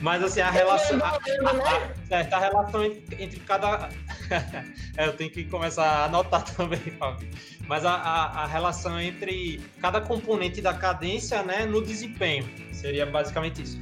Mas 0.00 0.22
assim, 0.22 0.40
a 0.40 0.50
relação. 0.50 0.98
A, 1.02 1.08
a, 1.10 2.16
a, 2.16 2.36
a 2.36 2.38
relação 2.38 2.84
entre, 2.84 3.22
entre 3.22 3.40
cada. 3.40 3.88
é, 4.96 5.06
eu 5.06 5.12
tenho 5.14 5.30
que 5.30 5.44
começar 5.44 5.84
a 5.84 6.04
anotar 6.04 6.44
também, 6.44 6.78
Fábio. 6.98 7.28
Mas 7.66 7.84
a, 7.84 8.46
relação 8.46 9.00
entre 9.00 9.60
cada 9.80 10.00
componente 10.00 10.60
da 10.60 10.74
cadência 10.74 11.42
né, 11.42 11.64
no 11.64 11.82
desempenho. 11.82 12.46
Seria 12.84 13.06
basicamente 13.06 13.62
isso. 13.62 13.78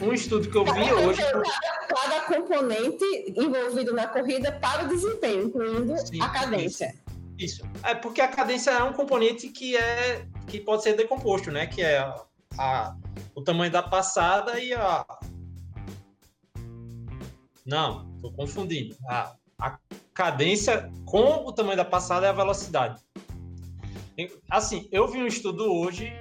Um 0.00 0.12
estudo 0.12 0.48
que 0.48 0.56
eu 0.56 0.64
vi 0.64 0.92
hoje. 0.92 1.20
Cada, 1.20 1.42
cada 1.88 2.20
componente 2.20 3.04
envolvido 3.36 3.92
na 3.92 4.06
corrida 4.06 4.52
para 4.52 4.84
o 4.84 4.88
desempenho, 4.88 5.48
incluindo 5.48 5.98
Sim, 5.98 6.22
a 6.22 6.28
cadência. 6.28 6.94
Isso. 7.36 7.62
isso. 7.62 7.70
É 7.82 7.92
porque 7.92 8.20
a 8.20 8.28
cadência 8.28 8.70
é 8.70 8.84
um 8.84 8.92
componente 8.92 9.48
que 9.48 9.76
é 9.76 10.24
que 10.46 10.60
pode 10.60 10.84
ser 10.84 10.94
decomposto, 10.94 11.50
né? 11.50 11.66
Que 11.66 11.82
é 11.82 11.98
a, 11.98 12.24
a 12.56 12.96
o 13.34 13.42
tamanho 13.42 13.72
da 13.72 13.82
passada 13.82 14.60
e 14.60 14.72
a. 14.72 15.04
Não, 17.66 18.08
estou 18.14 18.32
confundindo. 18.32 18.96
A, 19.08 19.34
a 19.58 19.76
cadência 20.12 20.88
com 21.04 21.44
o 21.44 21.52
tamanho 21.52 21.78
da 21.78 21.84
passada 21.84 22.26
é 22.26 22.28
a 22.28 22.32
velocidade. 22.32 23.02
Assim, 24.48 24.88
eu 24.92 25.08
vi 25.08 25.20
um 25.20 25.26
estudo 25.26 25.64
hoje, 25.64 26.12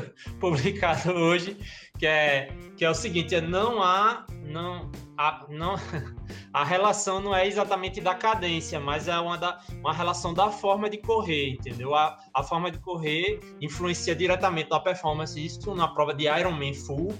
publicado 0.40 1.12
hoje, 1.12 1.56
que 1.98 2.06
é, 2.06 2.48
que 2.76 2.84
é 2.84 2.90
o 2.90 2.94
seguinte: 2.94 3.34
é, 3.34 3.40
não 3.40 3.82
há. 3.82 4.26
Não, 4.44 4.90
a, 5.16 5.46
não, 5.48 5.76
a 6.52 6.64
relação 6.64 7.20
não 7.20 7.34
é 7.34 7.46
exatamente 7.46 8.00
da 8.00 8.14
cadência, 8.14 8.78
mas 8.78 9.08
é 9.08 9.18
uma, 9.18 9.38
da, 9.38 9.60
uma 9.78 9.92
relação 9.92 10.34
da 10.34 10.50
forma 10.50 10.90
de 10.90 10.98
correr, 10.98 11.50
entendeu? 11.50 11.94
A, 11.94 12.18
a 12.34 12.42
forma 12.42 12.70
de 12.70 12.78
correr 12.78 13.40
influencia 13.60 14.14
diretamente 14.14 14.68
na 14.68 14.80
performance, 14.80 15.42
isso 15.42 15.74
na 15.74 15.88
prova 15.88 16.12
de 16.12 16.24
Ironman 16.24 16.74
Full, 16.74 17.14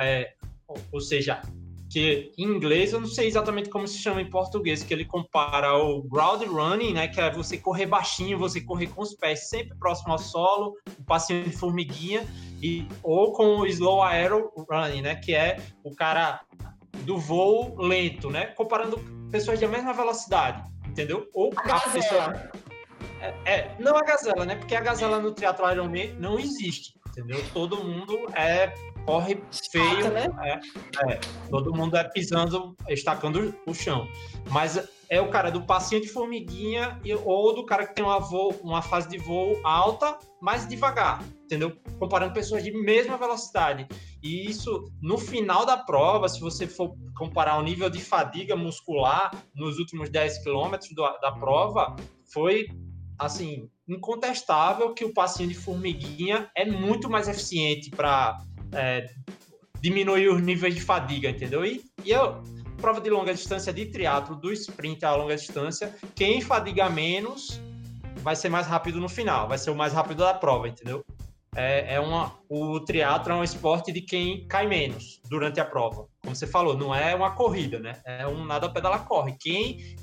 é, 0.00 0.32
ou, 0.66 0.76
ou 0.92 1.00
seja, 1.00 1.40
que 1.92 2.32
em 2.38 2.44
inglês 2.44 2.94
eu 2.94 3.00
não 3.00 3.06
sei 3.06 3.28
exatamente 3.28 3.68
como 3.68 3.86
se 3.86 3.98
chama 3.98 4.22
em 4.22 4.30
português, 4.30 4.82
que 4.82 4.94
ele 4.94 5.04
compara 5.04 5.76
o 5.76 6.02
ground 6.02 6.42
running, 6.42 6.94
né, 6.94 7.06
que 7.06 7.20
é 7.20 7.30
você 7.30 7.58
correr 7.58 7.84
baixinho, 7.84 8.38
você 8.38 8.62
correr 8.62 8.86
com 8.86 9.02
os 9.02 9.14
pés 9.14 9.50
sempre 9.50 9.76
próximo 9.76 10.12
ao 10.12 10.18
solo, 10.18 10.74
o 10.98 11.04
passinho 11.04 11.44
de 11.44 11.54
formiguinha, 11.54 12.26
e 12.62 12.88
ou 13.02 13.32
com 13.32 13.58
o 13.58 13.66
slow 13.66 14.02
aero 14.02 14.50
running, 14.70 15.02
né, 15.02 15.16
que 15.16 15.34
é 15.34 15.58
o 15.84 15.94
cara 15.94 16.40
do 17.04 17.18
voo 17.18 17.76
lento, 17.76 18.30
né? 18.30 18.46
Comparando 18.46 18.98
pessoas 19.30 19.58
de 19.58 19.66
mesma 19.66 19.92
velocidade, 19.92 20.62
entendeu? 20.86 21.28
Ou 21.34 21.52
a, 21.56 21.76
a 21.76 21.90
pessoa. 21.90 22.50
É, 23.20 23.34
é, 23.44 23.76
não 23.78 23.96
a 23.96 24.02
gazela, 24.02 24.44
né? 24.44 24.56
Porque 24.56 24.74
a 24.74 24.80
gazela 24.80 25.18
no 25.18 25.32
teatro 25.32 25.70
Ironman 25.70 26.14
não 26.14 26.38
existe, 26.38 26.94
entendeu? 27.12 27.42
Todo 27.52 27.84
mundo 27.84 28.18
é 28.34 28.74
corre 29.04 29.42
feio, 29.70 30.10
né? 30.10 30.26
é, 30.42 31.12
é, 31.12 31.20
todo 31.50 31.74
mundo 31.74 31.96
é 31.96 32.04
pisando, 32.04 32.74
estacando 32.88 33.54
o 33.66 33.74
chão. 33.74 34.08
Mas 34.50 34.88
é 35.08 35.20
o 35.20 35.28
cara 35.28 35.50
do 35.50 35.62
passinho 35.62 36.00
de 36.00 36.08
formiguinha 36.08 36.98
ou 37.24 37.54
do 37.54 37.66
cara 37.66 37.86
que 37.86 37.94
tem 37.94 38.04
uma, 38.04 38.18
voo, 38.18 38.58
uma 38.62 38.80
fase 38.80 39.08
de 39.08 39.18
voo 39.18 39.60
alta, 39.62 40.18
mas 40.40 40.66
devagar, 40.66 41.22
entendeu? 41.44 41.76
Comparando 41.98 42.32
pessoas 42.32 42.64
de 42.64 42.72
mesma 42.72 43.18
velocidade. 43.18 43.86
E 44.22 44.48
isso, 44.48 44.90
no 45.02 45.18
final 45.18 45.66
da 45.66 45.76
prova, 45.76 46.28
se 46.28 46.40
você 46.40 46.66
for 46.66 46.94
comparar 47.14 47.58
o 47.58 47.62
nível 47.62 47.90
de 47.90 48.00
fadiga 48.00 48.56
muscular 48.56 49.30
nos 49.54 49.78
últimos 49.78 50.08
10 50.08 50.42
quilômetros 50.44 50.90
da 50.94 51.32
prova, 51.32 51.94
foi 52.32 52.68
assim, 53.26 53.68
incontestável 53.88 54.94
que 54.94 55.04
o 55.04 55.12
passinho 55.12 55.48
de 55.48 55.54
formiguinha 55.54 56.50
é 56.56 56.64
muito 56.64 57.08
mais 57.08 57.28
eficiente 57.28 57.90
para 57.90 58.38
é, 58.72 59.06
diminuir 59.80 60.28
os 60.28 60.40
níveis 60.40 60.74
de 60.74 60.80
fadiga, 60.80 61.30
entendeu? 61.30 61.64
E, 61.64 61.82
e 62.04 62.10
eu, 62.10 62.42
prova 62.80 63.00
de 63.00 63.10
longa 63.10 63.32
distância 63.32 63.72
de 63.72 63.86
triatlo, 63.86 64.36
do 64.36 64.52
sprint 64.52 65.04
a 65.04 65.14
longa 65.14 65.36
distância, 65.36 65.94
quem 66.14 66.40
fadiga 66.40 66.88
menos 66.88 67.60
vai 68.16 68.36
ser 68.36 68.48
mais 68.48 68.66
rápido 68.66 69.00
no 69.00 69.08
final, 69.08 69.48
vai 69.48 69.58
ser 69.58 69.70
o 69.70 69.74
mais 69.74 69.92
rápido 69.92 70.18
da 70.18 70.34
prova, 70.34 70.68
entendeu? 70.68 71.04
É, 71.54 71.96
é 71.96 72.00
uma, 72.00 72.32
o 72.48 72.80
triatlo 72.80 73.32
é 73.32 73.36
um 73.36 73.44
esporte 73.44 73.92
de 73.92 74.00
quem 74.00 74.46
cai 74.48 74.66
menos 74.66 75.20
durante 75.28 75.60
a 75.60 75.64
prova. 75.64 76.06
Como 76.22 76.34
você 76.34 76.46
falou, 76.46 76.76
não 76.76 76.94
é 76.94 77.14
uma 77.14 77.32
corrida, 77.32 77.78
né? 77.78 78.00
É 78.06 78.26
um 78.26 78.42
nada 78.42 78.70
pedala 78.70 79.00
corre. 79.00 79.36
Quem 79.38 79.96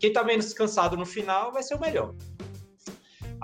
quem 0.00 0.10
tá 0.10 0.24
menos 0.24 0.54
cansado 0.54 0.96
no 0.96 1.04
final 1.04 1.52
vai 1.52 1.62
ser 1.62 1.74
o 1.74 1.80
melhor. 1.80 2.14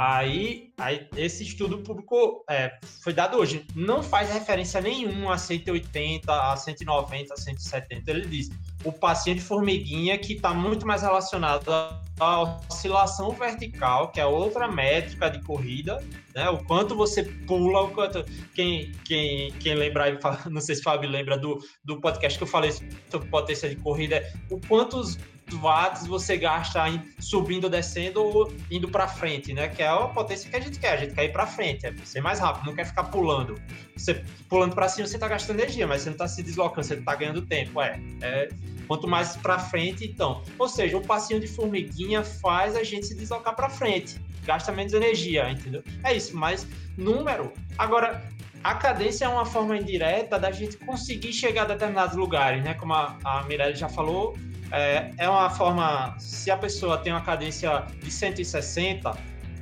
Aí, 0.03 0.73
aí 0.79 1.07
esse 1.15 1.43
estudo 1.43 1.77
público 1.81 2.43
é, 2.49 2.73
foi 3.05 3.13
dado 3.13 3.37
hoje. 3.37 3.67
Não 3.77 4.03
faz 4.03 4.33
referência 4.33 4.81
nenhuma 4.81 5.35
a 5.35 5.37
180, 5.37 6.33
a 6.33 6.57
190, 6.57 7.35
a 7.35 7.37
170. 7.37 8.11
Ele 8.11 8.27
diz 8.27 8.49
o 8.83 8.91
paciente 8.91 9.43
formiguinha 9.43 10.17
que 10.17 10.33
está 10.33 10.55
muito 10.55 10.87
mais 10.87 11.03
relacionado 11.03 11.71
à 12.19 12.63
oscilação 12.71 13.33
vertical, 13.33 14.11
que 14.11 14.19
é 14.19 14.25
outra 14.25 14.67
métrica 14.67 15.29
de 15.29 15.43
corrida, 15.43 16.03
né? 16.35 16.49
O 16.49 16.65
quanto 16.65 16.95
você 16.95 17.23
pula, 17.23 17.83
o 17.83 17.91
quanto. 17.91 18.25
Quem, 18.55 18.93
quem, 19.05 19.53
quem 19.61 19.75
lembrar, 19.75 20.19
não 20.49 20.63
sei 20.63 20.77
se 20.77 20.81
o 20.81 20.85
Fábio 20.85 21.11
lembra 21.11 21.37
do, 21.37 21.59
do 21.85 22.01
podcast 22.01 22.39
que 22.39 22.45
eu 22.45 22.49
falei 22.49 22.73
sobre 22.73 23.29
potência 23.29 23.69
de 23.69 23.77
corrida, 23.77 24.25
o 24.51 24.59
quantos 24.67 25.19
watts 25.57 26.07
você 26.07 26.37
gasta 26.37 26.81
subindo, 27.19 27.69
descendo 27.69 28.23
ou 28.23 28.53
indo 28.71 28.89
para 28.89 29.07
frente, 29.09 29.53
né? 29.53 29.69
Que 29.69 29.83
é 29.83 29.89
a 29.89 30.09
potência 30.09 30.51
que 30.51 30.57
a 30.57 30.61
gente 30.61 30.79
quer. 30.79 30.93
A 30.93 30.97
gente 30.97 31.15
quer 31.15 31.25
ir 31.25 31.33
para 31.33 31.47
frente, 31.47 31.87
é 31.87 31.95
ser 32.05 32.21
mais 32.21 32.39
rápido, 32.39 32.67
não 32.67 32.75
quer 32.75 32.87
ficar 32.87 33.05
pulando. 33.05 33.61
Você 33.97 34.25
pulando 34.49 34.75
para 34.75 34.89
cima, 34.89 35.07
você 35.07 35.17
está 35.17 35.29
gastando 35.29 35.61
energia, 35.61 35.87
mas 35.87 36.03
você 36.03 36.11
não 36.11 36.15
está 36.15 36.29
se 36.29 36.43
deslocando, 36.43 36.87
você 36.87 36.95
está 36.95 37.15
ganhando 37.15 37.43
tempo. 37.43 37.81
É, 37.81 38.01
é 38.23 38.49
quanto 38.87 39.07
mais 39.07 39.37
para 39.37 39.59
frente, 39.59 40.05
então. 40.05 40.43
Ou 40.59 40.69
seja, 40.69 40.97
o 40.97 41.01
passinho 41.01 41.39
de 41.39 41.47
formiguinha 41.47 42.25
faz 42.25 42.75
a 42.77 42.83
gente 42.83 43.07
se 43.07 43.15
deslocar 43.15 43.55
para 43.55 43.71
frente, 43.71 44.21
gasta 44.45 44.73
menos 44.73 44.93
energia, 44.93 45.49
entendeu? 45.49 45.83
É 46.03 46.13
isso, 46.13 46.37
mas 46.37 46.67
número. 46.97 47.53
Agora, 47.79 48.21
a 48.63 48.75
cadência 48.75 49.25
é 49.25 49.29
uma 49.29 49.47
forma 49.47 49.77
indireta 49.77 50.39
da 50.39 50.51
gente 50.51 50.77
conseguir 50.77 51.33
chegar 51.33 51.63
a 51.63 51.67
determinados 51.67 52.17
lugares, 52.17 52.63
né? 52.63 52.75
Como 52.75 52.93
a, 52.93 53.17
a 53.25 53.45
Mirelle 53.45 53.75
já 53.75 53.89
falou, 53.89 54.37
é, 54.73 55.13
é 55.19 55.29
uma 55.29 55.51
forma, 55.51 56.15
se 56.19 56.51
a 56.51 56.57
pessoa 56.57 56.99
tem 56.99 57.13
uma 57.13 57.23
cadência 57.23 57.87
de 58.03 58.11
160, 58.11 59.17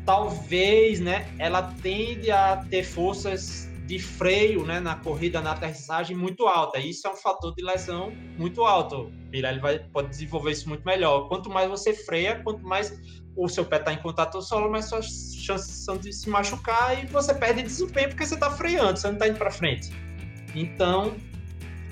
talvez, 0.04 1.00
né, 1.00 1.28
ela 1.38 1.74
tende 1.82 2.30
a 2.30 2.64
ter 2.70 2.82
forças 2.82 3.68
de 3.86 3.98
freio, 3.98 4.66
né, 4.66 4.80
na 4.80 4.96
corrida, 4.96 5.40
na 5.40 5.52
aterrissagem 5.52 6.14
muito 6.14 6.46
alta. 6.46 6.78
Isso 6.78 7.06
é 7.06 7.10
um 7.10 7.16
fator 7.16 7.54
de 7.54 7.64
lesão 7.64 8.12
muito 8.36 8.64
alto. 8.64 9.10
Ele 9.32 9.58
vai 9.58 9.78
pode 9.78 10.10
desenvolver 10.10 10.52
isso 10.52 10.68
muito 10.68 10.84
melhor. 10.84 11.26
Quanto 11.28 11.48
mais 11.48 11.70
você 11.70 11.94
freia, 11.94 12.38
quanto 12.42 12.62
mais 12.66 12.92
o 13.34 13.48
seu 13.48 13.64
pé 13.64 13.76
está 13.76 13.92
em 13.92 13.98
contato 13.98 14.32
com 14.32 14.38
o 14.38 14.42
solo, 14.42 14.70
mais 14.70 14.86
suas 14.86 15.34
chances 15.34 15.84
são 15.84 15.96
de 15.96 16.12
se 16.12 16.28
machucar 16.28 17.02
e 17.02 17.06
você 17.06 17.32
perde 17.32 17.62
desempenho 17.62 18.10
porque 18.10 18.26
você 18.26 18.34
está 18.34 18.50
freando, 18.50 18.98
você 18.98 19.06
não 19.06 19.14
está 19.14 19.28
indo 19.28 19.38
para 19.38 19.50
frente. 19.50 19.90
Então, 20.54 21.14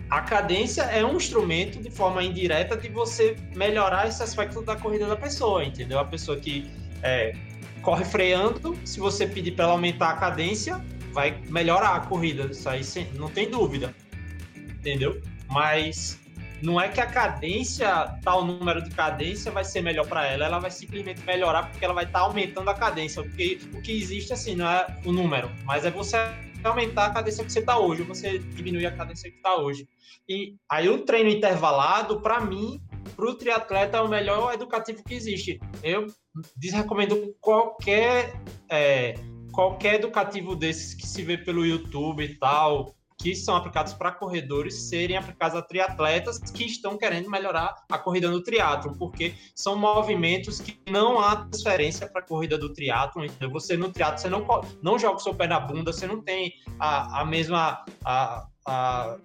a 0.09 0.21
cadência 0.21 0.83
é 0.83 1.05
um 1.05 1.17
instrumento 1.17 1.81
de 1.81 1.91
forma 1.91 2.23
indireta 2.23 2.77
de 2.77 2.89
você 2.89 3.37
melhorar 3.55 4.07
esse 4.07 4.23
aspecto 4.23 4.63
da 4.63 4.77
corrida 4.77 5.07
da 5.07 5.17
pessoa, 5.17 5.65
entendeu? 5.65 5.99
A 5.99 6.05
pessoa 6.05 6.39
que 6.39 6.71
é, 7.03 7.35
corre 7.83 8.05
freando, 8.05 8.77
se 8.85 9.01
você 9.01 9.27
pedir 9.27 9.53
para 9.53 9.65
ela 9.65 9.73
aumentar 9.73 10.11
a 10.11 10.17
cadência, 10.17 10.81
vai 11.13 11.41
melhorar 11.49 11.97
a 11.97 12.01
corrida, 12.01 12.45
isso 12.45 12.69
aí 12.69 12.83
não 13.15 13.29
tem 13.29 13.51
dúvida, 13.51 13.95
entendeu? 14.79 15.21
Mas 15.49 16.21
não 16.63 16.81
é 16.81 16.89
que 16.89 17.01
a 17.01 17.07
cadência, 17.07 18.17
tal 18.23 18.45
número 18.45 18.83
de 18.83 18.91
cadência 18.91 19.51
vai 19.51 19.65
ser 19.65 19.83
melhor 19.83 20.07
para 20.07 20.27
ela, 20.27 20.45
ela 20.45 20.59
vai 20.59 20.71
simplesmente 20.71 21.21
melhorar 21.27 21.65
porque 21.65 21.85
ela 21.85 21.95
vai 21.95 22.05
estar 22.05 22.21
tá 22.21 22.25
aumentando 22.25 22.71
a 22.71 22.75
cadência. 22.75 23.23
Porque 23.23 23.61
o 23.73 23.81
que 23.81 23.93
existe 23.93 24.33
assim 24.33 24.55
não 24.55 24.69
é 24.69 24.87
o 25.05 25.13
número, 25.13 25.51
mas 25.65 25.85
é 25.85 25.91
você 25.91 26.17
aumentar 26.65 27.07
a 27.07 27.11
cadência 27.11 27.45
que 27.45 27.53
você 27.53 27.61
está 27.61 27.79
hoje, 27.79 28.03
ou 28.03 28.09
você 28.09 28.39
diminuir 28.39 28.87
a 28.87 28.97
cadência 28.97 29.31
que 29.31 29.37
está 29.37 29.57
hoje. 29.57 29.89
E 30.29 30.57
aí 30.69 30.89
o 30.89 31.05
treino 31.05 31.31
intervalado, 31.31 32.21
para 32.21 32.41
mim, 32.41 32.81
para 33.15 33.27
o 33.27 33.35
triatleta 33.35 33.99
é 33.99 34.01
o 34.01 34.09
melhor 34.09 34.55
educativo 34.55 35.03
que 35.05 35.15
existe. 35.15 35.61
Eu 35.83 36.07
desrecomendo 36.57 37.35
qualquer 37.41 38.41
é, 38.71 39.15
qualquer 39.53 39.95
educativo 39.95 40.55
desses 40.55 40.93
que 40.93 41.07
se 41.07 41.23
vê 41.23 41.39
pelo 41.39 41.65
YouTube 41.65 42.23
e 42.23 42.39
tal, 42.39 42.95
que 43.27 43.35
são 43.35 43.57
aplicados 43.57 43.93
para 43.93 44.12
corredores 44.12 44.83
serem 44.83 45.16
aplicados 45.16 45.59
a 45.59 45.62
triatletas 45.62 46.39
que 46.39 46.64
estão 46.64 46.97
querendo 46.97 47.29
melhorar 47.29 47.74
a 47.91 47.99
corrida 47.99 48.31
no 48.31 48.41
triatlo, 48.41 48.97
porque 48.97 49.35
são 49.53 49.77
movimentos 49.77 50.61
que 50.61 50.79
não 50.89 51.18
há 51.18 51.35
transferência 51.35 52.09
para 52.09 52.20
a 52.20 52.24
corrida 52.24 52.57
do 52.57 52.72
triatlo. 52.72 53.24
Então, 53.24 53.51
você 53.51 53.77
no 53.77 53.91
triatlo 53.91 54.20
você 54.20 54.29
não, 54.29 54.47
não 54.81 54.97
joga 54.97 55.16
o 55.16 55.18
seu 55.18 55.35
pé 55.35 55.49
na 55.49 55.59
bunda, 55.59 55.93
você 55.93 56.07
não 56.07 56.22
tem 56.22 56.53
a, 56.79 57.22
a 57.22 57.24
mesma 57.24 57.85
a, 58.05 58.47
a 58.64 59.16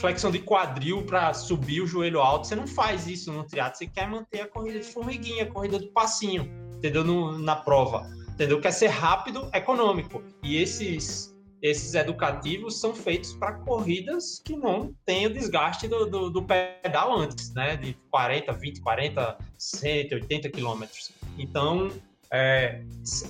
flexão 0.00 0.32
de 0.32 0.40
quadril 0.40 1.06
para 1.06 1.32
subir 1.32 1.80
o 1.80 1.86
joelho 1.86 2.18
alto. 2.18 2.48
Você 2.48 2.56
não 2.56 2.66
faz 2.66 3.06
isso 3.06 3.32
no 3.32 3.44
triatlo, 3.44 3.78
você 3.78 3.86
quer 3.86 4.08
manter 4.08 4.40
a 4.40 4.48
corrida 4.48 4.80
de 4.80 4.86
formiguinha, 4.86 5.44
a 5.44 5.46
corrida 5.46 5.78
do 5.78 5.92
passinho, 5.92 6.50
entendeu? 6.76 7.04
No, 7.04 7.38
na 7.38 7.54
prova, 7.54 8.04
entendeu? 8.30 8.60
Quer 8.60 8.72
ser 8.72 8.88
rápido, 8.88 9.48
econômico. 9.52 10.24
E 10.42 10.56
esses 10.56 11.33
esses 11.64 11.94
educativos 11.94 12.78
são 12.78 12.94
feitos 12.94 13.32
para 13.32 13.54
corridas 13.54 14.38
que 14.44 14.54
não 14.54 14.94
têm 15.06 15.24
o 15.24 15.32
desgaste 15.32 15.88
do, 15.88 16.04
do, 16.04 16.28
do, 16.28 16.42
pedal 16.42 17.16
antes, 17.18 17.54
né? 17.54 17.74
De 17.74 17.94
40, 18.10 18.52
20, 18.52 18.80
40, 18.82 19.38
180 19.56 20.50
quilômetros. 20.50 21.10
Então, 21.38 21.90
é, 22.30 22.82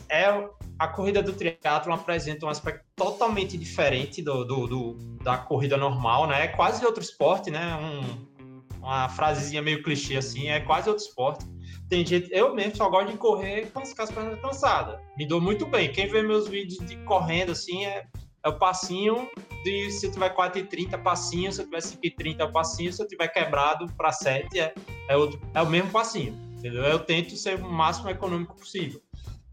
é, 0.09 0.49
a 0.81 0.89
corrida 0.89 1.23
do 1.23 1.33
triatlo 1.33 1.93
apresenta 1.93 2.45
um 2.45 2.49
aspecto 2.49 2.85
totalmente 2.97 3.57
diferente 3.57 4.21
do, 4.21 4.45
do, 4.45 4.95
da 5.23 5.39
corrida 5.39 5.77
normal, 5.77 6.27
né? 6.27 6.47
É 6.47 6.49
quase 6.49 6.85
outro 6.85 7.05
esporte, 7.05 7.53
né? 7.53 7.77
Um, 7.77 8.81
uma 8.81 9.09
frasezinha 9.11 9.63
meio 9.63 9.81
clichê 9.81 10.17
assim, 10.17 10.49
é 10.49 10.59
quase 10.59 10.89
outro 10.89 11.05
esporte. 11.05 11.47
Tem 11.89 12.05
gente, 12.05 12.29
eu 12.33 12.53
mesmo 12.53 12.77
só 12.77 12.89
gosto 12.91 13.13
de 13.13 13.17
correr 13.17 13.71
com 13.71 13.79
as 13.79 14.11
pernas 14.11 14.41
cansadas. 14.41 15.01
Me 15.17 15.25
dou 15.25 15.41
muito 15.41 15.65
bem. 15.67 15.93
Quem 15.93 16.09
vê 16.09 16.21
meus 16.21 16.49
vídeos 16.49 16.85
de 16.85 16.97
correndo 17.05 17.53
assim 17.53 17.85
é 17.85 18.05
é 18.45 18.49
o 18.49 18.59
passinho 18.59 19.29
de 19.65 19.91
se 19.91 20.07
eu 20.07 20.13
tiver 20.13 20.35
4,30 20.35 21.03
passinho, 21.03 21.51
se 21.51 21.63
eu 21.63 21.65
tiver 21.65 21.79
5,30 21.79 22.41
é 22.41 22.45
o 22.45 22.53
passinho, 22.53 22.93
se 22.93 23.03
eu 23.03 23.09
tiver 23.09 23.29
quebrado 23.29 23.87
para 23.97 24.13
7 24.13 24.61
é, 24.61 24.75
é, 25.09 25.17
outro, 25.17 25.41
é 25.55 25.63
o 25.63 25.67
mesmo 25.67 25.91
passinho, 25.91 26.35
entendeu? 26.59 26.83
Eu 26.83 26.99
tento 26.99 27.35
ser 27.37 27.59
o 27.59 27.71
máximo 27.71 28.11
econômico 28.11 28.55
possível. 28.55 29.01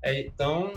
É, 0.03 0.27
então, 0.27 0.73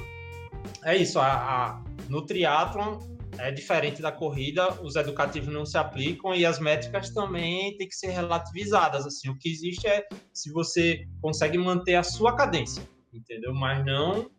é 0.85 0.97
isso. 0.97 1.19
A, 1.19 1.27
a, 1.27 1.85
no 2.09 2.25
triatlon 2.25 3.01
é 3.39 3.51
diferente 3.51 4.01
da 4.01 4.13
corrida, 4.13 4.81
os 4.81 4.95
educativos 4.95 5.53
não 5.53 5.67
se 5.67 5.77
aplicam 5.77 6.33
e 6.33 6.47
as 6.47 6.61
métricas 6.61 7.11
também 7.11 7.77
têm 7.77 7.89
que 7.89 7.97
ser 7.97 8.11
relativizadas. 8.11 9.05
Assim, 9.05 9.29
o 9.29 9.37
que 9.37 9.51
existe 9.51 9.89
é 9.89 10.07
se 10.33 10.53
você 10.53 11.05
consegue 11.21 11.59
manter 11.59 11.97
a 11.97 12.05
sua 12.05 12.37
cadência, 12.37 12.89
entendeu? 13.13 13.53
Mas 13.53 13.85
não 13.85 14.31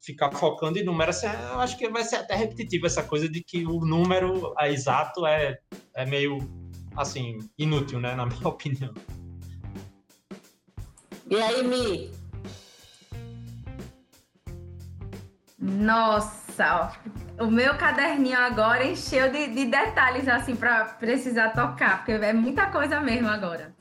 ficar 0.00 0.30
focando 0.32 0.78
em 0.78 0.84
número, 0.84 1.10
assim, 1.10 1.26
eu 1.26 1.60
acho 1.60 1.76
que 1.76 1.88
vai 1.88 2.04
ser 2.04 2.16
até 2.16 2.34
repetitivo 2.34 2.86
essa 2.86 3.02
coisa 3.02 3.28
de 3.28 3.42
que 3.42 3.66
o 3.66 3.80
número 3.80 4.54
é 4.58 4.70
exato 4.70 5.26
é, 5.26 5.58
é 5.94 6.06
meio, 6.06 6.38
assim, 6.96 7.38
inútil, 7.58 8.00
né, 8.00 8.14
na 8.14 8.24
minha 8.26 8.48
opinião. 8.48 8.94
E 11.30 11.36
aí, 11.36 11.62
Mi? 11.62 12.10
Nossa, 15.58 16.96
ó, 17.38 17.44
o 17.44 17.50
meu 17.50 17.76
caderninho 17.76 18.38
agora 18.38 18.86
encheu 18.86 19.30
de, 19.30 19.48
de 19.48 19.66
detalhes, 19.66 20.26
assim, 20.28 20.56
para 20.56 20.84
precisar 20.84 21.50
tocar, 21.50 21.98
porque 21.98 22.12
é 22.12 22.32
muita 22.32 22.70
coisa 22.70 23.00
mesmo 23.00 23.28
agora. 23.28 23.77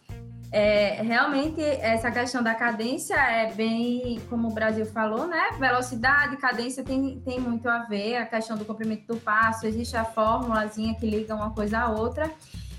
É, 0.51 1.01
realmente, 1.01 1.61
essa 1.61 2.09
questão 2.09 2.41
da 2.41 2.55
cadência 2.55 3.15
é 3.15 3.51
bem, 3.51 4.21
como 4.29 4.47
o 4.47 4.53
Brasil 4.53 4.85
falou, 4.85 5.27
né? 5.27 5.51
Velocidade, 5.59 6.37
cadência 6.37 6.83
tem, 6.83 7.19
tem 7.19 7.39
muito 7.39 7.67
a 7.67 7.79
ver, 7.79 8.15
a 8.17 8.25
questão 8.25 8.57
do 8.57 8.63
comprimento 8.63 9.13
do 9.13 9.19
passo, 9.19 9.67
existe 9.67 9.97
a 9.97 10.05
fórmulazinha 10.05 10.95
que 10.95 11.05
liga 11.05 11.35
uma 11.35 11.51
coisa 11.51 11.79
à 11.79 11.89
outra. 11.89 12.31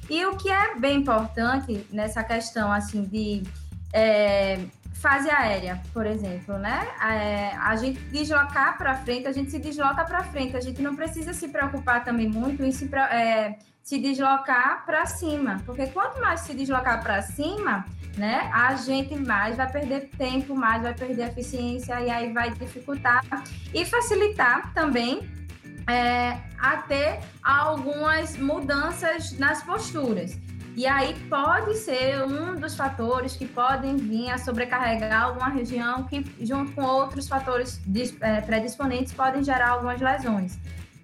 E 0.08 0.24
o 0.24 0.36
que 0.36 0.50
é 0.50 0.74
bem 0.76 0.98
importante 0.98 1.86
nessa 1.92 2.24
questão, 2.24 2.72
assim, 2.72 3.04
de 3.04 3.42
é, 3.92 4.58
fase 4.94 5.30
aérea, 5.30 5.80
por 5.92 6.06
exemplo, 6.06 6.58
né? 6.58 6.88
É, 7.02 7.54
a 7.56 7.76
gente 7.76 8.00
deslocar 8.04 8.78
para 8.78 8.96
frente, 8.96 9.28
a 9.28 9.32
gente 9.32 9.50
se 9.50 9.58
desloca 9.58 10.04
para 10.04 10.24
frente, 10.24 10.56
a 10.56 10.60
gente 10.60 10.80
não 10.80 10.96
precisa 10.96 11.34
se 11.34 11.48
preocupar 11.48 12.02
também 12.04 12.28
muito 12.28 12.62
em 12.64 12.72
se, 12.72 12.88
é, 12.94 13.58
se 13.88 13.98
deslocar 13.98 14.84
para 14.84 15.06
cima, 15.06 15.62
porque 15.64 15.86
quanto 15.86 16.20
mais 16.20 16.40
se 16.40 16.52
deslocar 16.52 17.02
para 17.02 17.22
cima, 17.22 17.86
né, 18.18 18.50
a 18.52 18.74
gente 18.74 19.16
mais 19.16 19.56
vai 19.56 19.72
perder 19.72 20.10
tempo, 20.18 20.54
mais 20.54 20.82
vai 20.82 20.92
perder 20.92 21.28
eficiência 21.28 21.98
e 21.98 22.10
aí 22.10 22.30
vai 22.30 22.50
dificultar 22.50 23.24
e 23.72 23.86
facilitar 23.86 24.74
também 24.74 25.26
é, 25.88 26.36
a 26.58 26.76
ter 26.86 27.18
algumas 27.42 28.36
mudanças 28.36 29.32
nas 29.38 29.62
posturas. 29.62 30.38
E 30.76 30.86
aí 30.86 31.14
pode 31.30 31.74
ser 31.78 32.22
um 32.24 32.56
dos 32.56 32.76
fatores 32.76 33.36
que 33.36 33.46
podem 33.46 33.96
vir 33.96 34.28
a 34.28 34.36
sobrecarregar 34.36 35.22
alguma 35.22 35.48
região 35.48 36.04
que, 36.04 36.22
junto 36.42 36.72
com 36.72 36.82
outros 36.82 37.26
fatores 37.26 37.80
é, 38.20 38.42
predisponentes, 38.42 39.14
podem 39.14 39.42
gerar 39.42 39.70
algumas 39.70 39.98
lesões. 39.98 40.58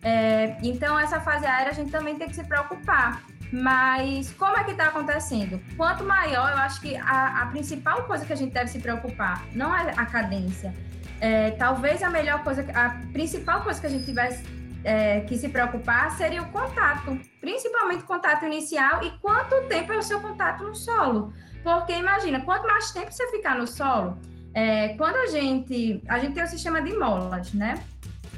É, 0.04 0.56
então, 0.62 0.98
essa 0.98 1.18
fase 1.18 1.46
aérea 1.46 1.72
a 1.72 1.74
gente 1.74 1.90
também 1.90 2.14
tem 2.16 2.28
que 2.28 2.36
se 2.36 2.44
preocupar. 2.44 3.22
Mas 3.50 4.32
como 4.32 4.56
é 4.56 4.64
que 4.64 4.72
está 4.72 4.88
acontecendo? 4.88 5.60
Quanto 5.76 6.04
maior, 6.04 6.50
eu 6.50 6.58
acho 6.58 6.80
que 6.80 6.96
a, 6.96 7.42
a, 7.42 7.46
principal 7.46 8.02
coisa 8.02 8.26
que 8.26 8.32
a 8.32 8.36
gente 8.36 8.52
deve 8.52 8.68
se 8.68 8.80
preocupar 8.80 9.44
não 9.52 9.74
é 9.74 9.92
a 9.96 10.04
cadência. 10.04 10.74
É, 11.20 11.52
talvez 11.52 12.02
a 12.02 12.10
melhor 12.10 12.42
coisa, 12.42 12.66
a 12.74 12.90
principal 13.12 13.62
coisa 13.62 13.80
que 13.80 13.86
a 13.86 13.90
gente 13.90 14.04
tivesse 14.04 14.44
é, 14.82 15.20
que 15.20 15.38
se 15.38 15.48
preocupar 15.48 16.10
seria 16.12 16.42
o 16.42 16.48
contato, 16.48 17.18
principalmente 17.40 18.02
o 18.02 18.06
contato 18.06 18.44
inicial 18.44 19.02
e 19.02 19.10
quanto 19.18 19.68
tempo 19.68 19.92
é 19.92 19.98
o 19.98 20.02
seu 20.02 20.20
contato 20.20 20.64
no 20.64 20.74
solo. 20.74 21.32
Porque 21.62 21.92
imagina, 21.92 22.40
quanto 22.40 22.66
mais 22.66 22.90
tempo 22.90 23.10
você 23.10 23.30
ficar 23.30 23.56
no 23.56 23.66
solo, 23.66 24.18
é, 24.52 24.88
quando 24.96 25.16
a 25.16 25.26
gente. 25.26 26.02
A 26.08 26.18
gente 26.18 26.34
tem 26.34 26.44
o 26.44 26.46
sistema 26.46 26.80
de 26.82 26.92
molas, 26.96 27.52
né? 27.52 27.82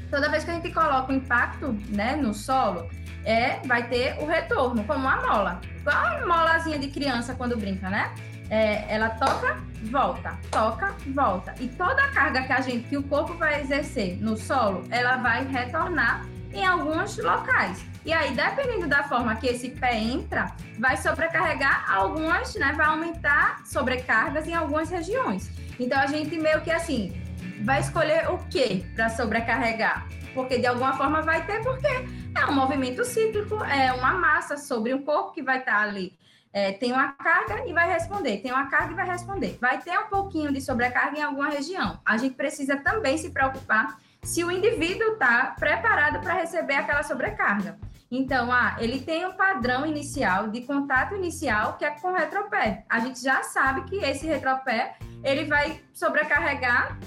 Toda 0.09 0.29
vez 0.29 0.43
que 0.43 0.51
a 0.51 0.53
gente 0.53 0.71
coloca 0.71 1.11
o 1.11 1.15
impacto 1.15 1.75
né, 1.89 2.15
no 2.15 2.33
solo, 2.33 2.87
é, 3.25 3.59
vai 3.65 3.87
ter 3.87 4.17
o 4.21 4.25
retorno, 4.25 4.83
como 4.85 5.01
uma 5.01 5.17
mola. 5.17 5.61
Igual 5.79 5.95
a 5.95 6.25
molazinha 6.25 6.79
de 6.79 6.87
criança 6.87 7.35
quando 7.35 7.57
brinca, 7.57 7.89
né? 7.89 8.13
É, 8.49 8.85
ela 8.93 9.09
toca, 9.09 9.57
volta, 9.83 10.37
toca, 10.49 10.95
volta. 11.13 11.53
E 11.59 11.67
toda 11.67 12.01
a 12.01 12.07
carga 12.11 12.43
que 12.43 12.53
a 12.53 12.61
gente, 12.61 12.87
que 12.87 12.97
o 12.97 13.03
corpo 13.03 13.33
vai 13.33 13.59
exercer 13.61 14.17
no 14.21 14.37
solo, 14.37 14.85
ela 14.89 15.17
vai 15.17 15.45
retornar 15.45 16.25
em 16.53 16.65
alguns 16.65 17.17
locais. 17.17 17.85
E 18.05 18.13
aí, 18.13 18.33
dependendo 18.33 18.87
da 18.87 19.03
forma 19.03 19.35
que 19.35 19.47
esse 19.47 19.69
pé 19.71 19.97
entra, 19.97 20.53
vai 20.79 20.95
sobrecarregar 20.95 21.93
algumas, 21.93 22.55
né? 22.55 22.73
Vai 22.77 22.85
aumentar 22.85 23.61
sobrecargas 23.65 24.47
em 24.47 24.53
algumas 24.53 24.89
regiões. 24.89 25.51
Então, 25.77 25.99
a 25.99 26.07
gente 26.07 26.39
meio 26.39 26.61
que 26.61 26.71
assim, 26.71 27.21
vai 27.63 27.79
escolher 27.79 28.29
o 28.31 28.37
que 28.49 28.83
para 28.95 29.09
sobrecarregar? 29.09 30.07
Porque 30.33 30.57
de 30.59 30.67
alguma 30.67 30.93
forma 30.93 31.21
vai 31.21 31.45
ter, 31.45 31.63
porque 31.63 31.87
é 31.87 32.45
um 32.45 32.53
movimento 32.53 33.03
cíclico, 33.03 33.55
é 33.63 33.91
uma 33.93 34.13
massa 34.13 34.57
sobre 34.57 34.93
um 34.93 35.01
corpo 35.01 35.31
que 35.31 35.41
vai 35.41 35.59
estar 35.59 35.81
ali. 35.81 36.17
É, 36.53 36.71
tem 36.71 36.91
uma 36.91 37.11
carga 37.13 37.67
e 37.67 37.73
vai 37.73 37.87
responder, 37.91 38.37
tem 38.37 38.51
uma 38.51 38.69
carga 38.69 38.93
e 38.93 38.95
vai 38.95 39.05
responder. 39.05 39.57
Vai 39.59 39.79
ter 39.79 39.97
um 39.97 40.07
pouquinho 40.07 40.51
de 40.51 40.61
sobrecarga 40.61 41.17
em 41.17 41.21
alguma 41.21 41.49
região. 41.49 41.99
A 42.05 42.17
gente 42.17 42.35
precisa 42.35 42.77
também 42.77 43.17
se 43.17 43.29
preocupar 43.31 43.99
se 44.23 44.43
o 44.43 44.51
indivíduo 44.51 45.13
está 45.13 45.55
preparado 45.59 46.19
para 46.21 46.33
receber 46.33 46.75
aquela 46.75 47.03
sobrecarga. 47.03 47.77
Então, 48.09 48.51
ah, 48.51 48.77
ele 48.79 49.01
tem 49.01 49.25
um 49.25 49.33
padrão 49.33 49.85
inicial 49.85 50.47
de 50.47 50.61
contato 50.61 51.13
inicial 51.15 51.77
que 51.77 51.83
é 51.83 51.91
com 51.91 52.13
retropé. 52.13 52.85
A 52.89 52.99
gente 52.99 53.21
já 53.21 53.43
sabe 53.43 53.83
que 53.83 53.97
esse 53.97 54.25
retropé 54.25 54.95
ele 55.23 55.45
vai 55.45 55.81
sobrecarregar 55.93 56.97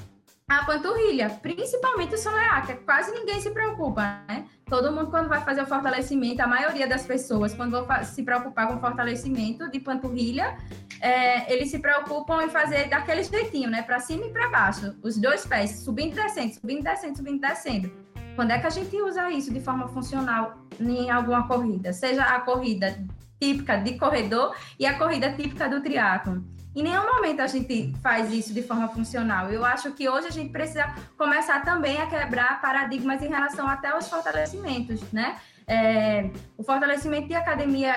a 0.51 0.65
panturrilha, 0.65 1.31
principalmente 1.31 2.17
o 2.17 2.19
solear, 2.19 2.67
que 2.67 2.75
quase 2.75 3.13
ninguém 3.13 3.41
se 3.41 3.51
preocupa, 3.51 4.03
né? 4.27 4.47
Todo 4.67 4.91
mundo, 4.91 5.09
quando 5.09 5.29
vai 5.29 5.41
fazer 5.45 5.63
o 5.63 5.67
fortalecimento, 5.67 6.43
a 6.43 6.47
maioria 6.47 6.89
das 6.89 7.07
pessoas, 7.07 7.55
quando 7.55 7.71
vão 7.71 7.87
se 8.03 8.25
preocupar 8.25 8.67
com 8.67 8.81
fortalecimento 8.81 9.71
de 9.71 9.79
panturrilha, 9.79 10.59
é, 11.01 11.53
eles 11.53 11.71
se 11.71 11.79
preocupam 11.79 12.43
em 12.43 12.51
fazer 12.51 12.89
daquele 12.89 13.23
jeitinho, 13.23 13.71
né? 13.71 13.83
Para 13.83 14.01
cima 14.01 14.27
e 14.27 14.33
para 14.33 14.49
baixo, 14.49 14.97
os 15.05 15.17
dois 15.17 15.47
pés, 15.47 15.85
subindo 15.85 16.19
e 16.19 16.23
descendo, 16.23 16.55
subindo 16.55 16.81
e 16.81 16.83
descendo, 16.83 17.17
subindo 17.17 17.37
e 17.37 17.49
descendo. 17.49 17.93
Quando 18.35 18.51
é 18.51 18.59
que 18.59 18.67
a 18.67 18.71
gente 18.71 19.01
usa 19.01 19.31
isso 19.31 19.53
de 19.53 19.61
forma 19.61 19.87
funcional 19.87 20.59
em 20.81 21.11
alguma 21.11 21.47
corrida? 21.47 21.93
Seja 21.93 22.25
a 22.25 22.41
corrida 22.41 22.99
típica 23.41 23.77
de 23.77 23.97
corredor 23.97 24.57
e 24.81 24.85
a 24.85 24.99
corrida 24.99 25.33
típica 25.33 25.69
do 25.69 25.81
triatlo. 25.81 26.45
Em 26.75 26.83
nenhum 26.83 27.05
momento 27.05 27.41
a 27.41 27.47
gente 27.47 27.93
faz 28.01 28.33
isso 28.33 28.55
de 28.55 28.63
forma 28.63 28.89
funcional. 28.89 29.51
Eu 29.51 29.65
acho 29.65 29.93
que 29.93 30.09
hoje 30.09 30.29
a 30.29 30.31
gente 30.31 30.51
precisa 30.51 30.95
começar 31.19 31.65
também 31.65 32.01
a 32.01 32.07
quebrar 32.07 32.61
paradigmas 32.61 33.23
em 33.23 33.29
relação 33.29 33.67
até 33.67 33.89
aos 33.89 34.09
fortalecimentos, 34.09 35.01
né? 35.13 35.37
É, 35.67 36.31
o 36.57 36.63
fortalecimento 36.63 37.29
de 37.29 37.35
academia 37.35 37.95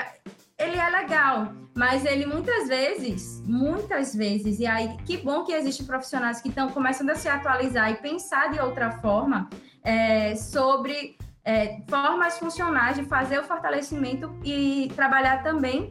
ele 0.57 0.77
é 0.77 0.89
legal, 0.89 1.53
mas 1.75 2.05
ele 2.05 2.25
muitas 2.25 2.67
vezes, 2.67 3.41
muitas 3.45 4.15
vezes, 4.15 4.59
e 4.59 4.65
aí 4.65 4.95
que 5.05 5.17
bom 5.17 5.43
que 5.43 5.51
existem 5.51 5.85
profissionais 5.85 6.41
que 6.41 6.49
estão 6.49 6.69
começando 6.69 7.09
a 7.09 7.15
se 7.15 7.27
atualizar 7.27 7.91
e 7.91 7.95
pensar 7.95 8.51
de 8.51 8.59
outra 8.59 8.91
forma 8.99 9.49
é, 9.83 10.35
sobre 10.35 11.17
é, 11.43 11.81
formas 11.89 12.39
funcionais 12.39 12.95
de 12.95 13.03
fazer 13.03 13.39
o 13.39 13.43
fortalecimento 13.43 14.33
e 14.43 14.91
trabalhar 14.95 15.43
também 15.43 15.89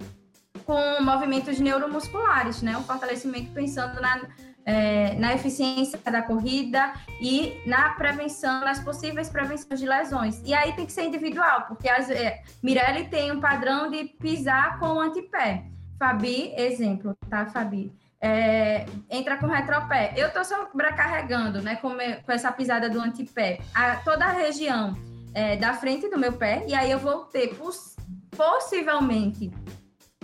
com 0.65 1.03
movimentos 1.03 1.59
neuromusculares, 1.59 2.63
né? 2.63 2.77
Um 2.77 2.83
fortalecimento 2.83 3.51
pensando 3.53 4.01
na, 4.01 4.23
é, 4.65 5.15
na 5.15 5.35
eficiência 5.35 5.99
da 5.99 6.23
corrida 6.23 6.93
e 7.21 7.61
na 7.67 7.91
prevenção, 7.91 8.61
nas 8.61 8.81
possíveis 8.81 9.29
prevenções 9.29 9.81
de 9.81 9.87
lesões. 9.87 10.43
E 10.45 10.55
aí 10.55 10.73
tem 10.75 10.87
que 10.87 10.93
ser 10.93 11.05
individual, 11.05 11.67
porque 11.67 11.89
as, 11.89 12.11
é, 12.11 12.43
Mirelle 12.63 13.09
tem 13.09 13.33
um 13.33 13.41
padrão 13.41 13.91
de 13.91 14.05
pisar 14.05 14.79
com 14.79 14.87
o 14.87 15.01
antepé. 15.01 15.65
Fabi, 15.99 16.53
exemplo, 16.57 17.17
tá, 17.29 17.47
Fabi? 17.47 17.93
É, 18.21 18.87
entra 19.11 19.37
com 19.37 19.47
retropé. 19.47 20.15
Eu 20.17 20.29
estou 20.29 20.45
sobrecarregando, 20.45 21.61
né, 21.61 21.77
com, 21.77 21.91
me, 21.91 22.17
com, 22.17 22.31
essa 22.31 22.53
pisada 22.53 22.89
do 22.89 23.01
antepé, 23.01 23.61
a, 23.75 23.97
toda 23.97 24.25
a 24.25 24.31
região 24.33 24.97
é, 25.35 25.57
da 25.57 25.75
frente 25.75 26.09
do 26.09 26.19
meu 26.19 26.33
pé, 26.33 26.65
e 26.69 26.75
aí 26.75 26.91
eu 26.91 26.99
vou 26.99 27.25
ter 27.25 27.55
poss 27.57 27.97
possivelmente 28.37 29.51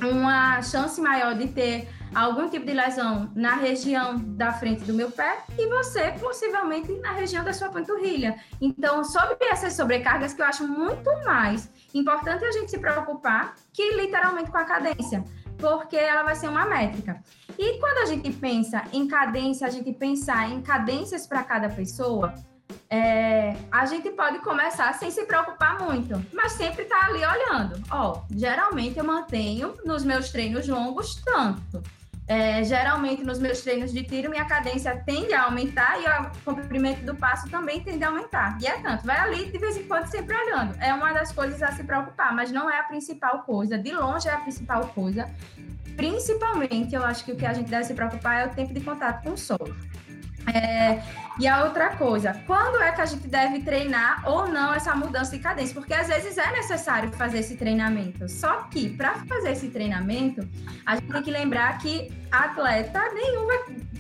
uma 0.03 0.63
chance 0.63 1.01
maior 1.01 1.35
de 1.35 1.49
ter 1.49 1.89
algum 2.15 2.49
tipo 2.49 2.65
de 2.65 2.73
lesão 2.73 3.31
na 3.35 3.55
região 3.57 4.17
da 4.17 4.53
frente 4.53 4.85
do 4.85 4.95
meu 4.95 5.11
pé 5.11 5.39
e 5.59 5.67
você 5.67 6.13
possivelmente 6.13 6.93
na 6.95 7.13
região 7.13 7.45
da 7.45 7.53
sua 7.53 7.69
panturrilha. 7.69 8.37
Então, 8.61 9.05
sobre 9.05 9.37
essas 9.47 9.75
sobrecargas 9.75 10.33
que 10.33 10.41
eu 10.41 10.47
acho 10.47 10.67
muito 10.67 11.11
mais 11.25 11.71
importante 11.95 12.45
a 12.45 12.53
gente 12.53 12.71
se 12.71 12.79
preocupar 12.79 13.55
que 13.73 13.95
literalmente 13.95 14.51
com 14.51 14.59
a 14.59 14.65
cadência, 14.65 15.25
porque 15.59 15.97
ela 15.97 16.23
vai 16.23 16.35
ser 16.35 16.49
uma 16.49 16.67
métrica. 16.67 17.23
E 17.59 17.79
quando 17.79 17.99
a 17.99 18.07
gente 18.07 18.31
pensa 18.33 18.85
em 18.93 19.09
cadência, 19.09 19.67
a 19.67 19.71
gente 19.71 19.93
pensar 19.93 20.51
em 20.51 20.63
cadências 20.63 21.27
para 21.27 21.43
cada 21.43 21.69
pessoa, 21.69 22.35
é, 22.91 23.55
a 23.71 23.85
gente 23.85 24.11
pode 24.11 24.39
começar 24.39 24.93
sem 24.95 25.11
se 25.11 25.25
preocupar 25.27 25.79
muito, 25.79 26.25
mas 26.33 26.53
sempre 26.53 26.85
tá 26.85 27.07
ali 27.07 27.21
olhando. 27.25 27.83
Ó, 27.91 28.23
geralmente 28.31 28.99
eu 28.99 29.05
mantenho 29.05 29.75
nos 29.85 30.05
meus 30.05 30.31
treinos 30.31 30.67
longos 30.67 31.17
tanto. 31.17 31.83
É, 32.27 32.63
geralmente 32.63 33.25
nos 33.25 33.39
meus 33.39 33.63
treinos 33.63 33.91
de 33.91 34.03
tiro, 34.05 34.29
minha 34.29 34.45
cadência 34.45 34.95
tende 35.07 35.33
a 35.33 35.45
aumentar 35.45 35.99
e 35.99 36.05
o 36.07 36.45
comprimento 36.45 37.03
do 37.05 37.15
passo 37.15 37.49
também 37.49 37.83
tende 37.83 38.05
a 38.05 38.09
aumentar. 38.09 38.59
E 38.61 38.67
é 38.67 38.79
tanto, 38.81 39.07
vai 39.07 39.19
ali 39.19 39.51
de 39.51 39.57
vez 39.57 39.79
em 39.79 39.85
quando 39.85 40.07
sempre 40.07 40.37
olhando. 40.37 40.77
É 40.79 40.93
uma 40.93 41.13
das 41.13 41.33
coisas 41.33 41.63
a 41.63 41.73
se 41.73 41.85
preocupar, 41.85 42.35
mas 42.35 42.53
não 42.53 42.71
é 42.71 42.79
a 42.79 42.83
principal 42.83 43.45
coisa. 43.45 43.79
De 43.79 43.93
longe 43.93 44.29
é 44.29 44.33
a 44.33 44.39
principal 44.41 44.87
coisa. 44.89 45.27
Principalmente, 45.97 46.95
eu 46.95 47.03
acho 47.03 47.25
que 47.25 47.33
o 47.33 47.37
que 47.37 47.47
a 47.47 47.53
gente 47.55 47.71
deve 47.71 47.85
se 47.85 47.95
preocupar 47.95 48.43
é 48.43 48.47
o 48.47 48.55
tempo 48.55 48.75
de 48.75 48.81
contato 48.81 49.23
com 49.23 49.33
o 49.33 49.39
solo. 49.39 49.75
É, 50.55 51.03
e 51.39 51.47
a 51.47 51.65
outra 51.65 51.91
coisa, 51.97 52.35
quando 52.47 52.83
é 52.83 52.91
que 52.91 53.01
a 53.01 53.07
gente 53.07 53.29
deve 53.29 53.61
treinar 53.61 54.23
ou 54.27 54.49
não 54.49 54.75
essa 54.75 54.95
mudança 54.95 55.37
de 55.37 55.43
cadência? 55.43 55.75
Porque 55.75 55.95
às 55.95 56.09
vezes 56.09 56.37
é 56.39 56.51
necessário 56.53 57.13
fazer 57.13 57.39
esse 57.39 57.57
treinamento. 57.57 58.29
Só 58.29 58.63
que 58.65 58.89
para 58.89 59.15
fazer 59.15 59.53
esse 59.53 59.69
treinamento, 59.69 60.49
a 60.85 60.97
gente 60.97 61.13
tem 61.13 61.23
que 61.23 61.31
lembrar 61.31 61.79
que 61.79 62.11
atleta 62.31 63.01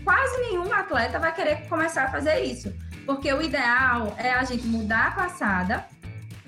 quase 0.04 0.40
nenhum 0.40 0.72
atleta 0.72 1.18
vai 1.18 1.34
querer 1.34 1.68
começar 1.68 2.04
a 2.04 2.10
fazer 2.10 2.40
isso. 2.40 2.74
Porque 3.04 3.32
o 3.32 3.42
ideal 3.42 4.14
é 4.16 4.32
a 4.32 4.44
gente 4.44 4.66
mudar 4.66 5.08
a 5.08 5.10
passada, 5.12 5.86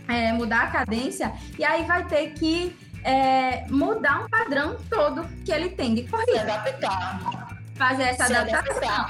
é, 0.08 0.32
mudar 0.32 0.64
a 0.64 0.66
cadência, 0.68 1.32
e 1.58 1.64
aí 1.64 1.84
vai 1.84 2.04
ter 2.06 2.32
que 2.32 2.76
é, 3.04 3.66
mudar 3.68 4.24
um 4.24 4.28
padrão 4.28 4.76
todo 4.88 5.24
que 5.44 5.52
ele 5.52 5.70
tem 5.70 5.94
de 5.94 6.08
corrida. 6.08 6.32
Se 6.32 6.50
adaptar 6.50 7.49
fazer 7.80 8.02
essa 8.02 8.26
Se 8.26 8.34
adaptação. 8.34 9.06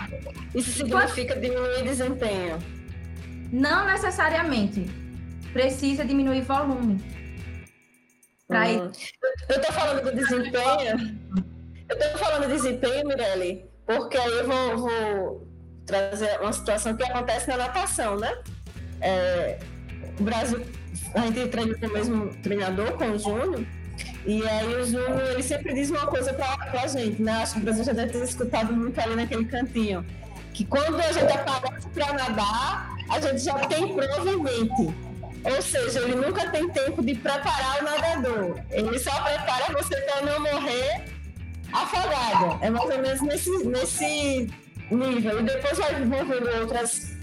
Isso 0.55 0.71
significa 0.71 1.35
Quando... 1.35 1.43
diminuir 1.43 1.83
desempenho? 1.83 2.59
Não 3.53 3.85
necessariamente. 3.87 4.87
Precisa 5.53 6.05
diminuir 6.05 6.43
volume. 6.43 7.03
Pra 8.47 8.67
hum. 8.67 8.71
ir... 8.71 8.79
Eu 9.49 9.57
estou 9.57 9.73
falando 9.73 10.05
do 10.05 10.15
desempenho. 10.15 11.19
Eu 11.89 11.97
estou 11.97 12.19
falando 12.19 12.47
de 12.47 12.53
desempenho, 12.55 13.09
Mirelle, 13.09 13.65
porque 13.85 14.17
aí 14.17 14.39
eu 14.39 14.47
vou, 14.47 14.79
vou 14.79 15.49
trazer 15.85 16.41
uma 16.41 16.53
situação 16.53 16.97
que 16.97 17.03
acontece 17.03 17.49
na 17.49 17.57
natação, 17.57 18.17
né? 18.17 18.33
É, 19.01 19.59
o 20.21 20.23
Brasil, 20.23 20.65
a 21.15 21.21
gente 21.23 21.49
treina 21.49 21.77
com 21.77 21.87
o 21.87 21.93
mesmo 21.93 22.43
treinador, 22.43 22.93
com 22.93 23.11
o 23.11 23.19
Júnior, 23.19 23.67
e 24.27 24.47
aí 24.47 24.75
o 24.75 24.85
Júnior, 24.85 25.31
ele 25.31 25.43
sempre 25.43 25.73
diz 25.73 25.91
uma 25.91 26.07
coisa 26.07 26.33
pra, 26.33 26.57
pra 26.57 26.87
gente, 26.87 27.23
né? 27.23 27.33
Acho 27.43 27.55
que 27.55 27.61
o 27.61 27.63
Brasil 27.63 27.85
já 27.85 27.93
deve 27.93 28.13
ter 28.13 28.23
escutado 28.23 28.73
muito 28.73 28.99
ali 29.01 29.17
naquele 29.17 29.45
cantinho. 29.45 30.05
Que 30.53 30.65
quando 30.65 31.01
a 31.01 31.13
gente 31.13 31.33
aparece 31.33 31.89
para 31.89 32.13
nadar, 32.13 32.91
a 33.09 33.21
gente 33.21 33.39
já 33.39 33.55
tem 33.61 33.95
prova. 33.95 34.31
Ou 35.43 35.63
seja, 35.63 36.01
ele 36.01 36.17
nunca 36.17 36.51
tem 36.51 36.69
tempo 36.69 37.03
de 37.03 37.15
preparar 37.15 37.81
o 37.81 37.85
nadador. 37.85 38.59
Ele 38.71 38.99
só 38.99 39.11
prepara 39.23 39.73
você 39.73 39.97
para 40.03 40.21
não 40.23 40.41
morrer 40.41 41.05
afogado. 41.73 42.59
É 42.63 42.69
mais 42.69 42.91
ou 42.91 42.99
menos 42.99 43.23
nesse, 43.23 43.65
nesse 43.65 44.51
nível. 44.91 45.41
E 45.41 45.43
depois 45.43 45.79
vai 45.79 46.03
envolvendo 46.03 46.61
outras, 46.61 47.17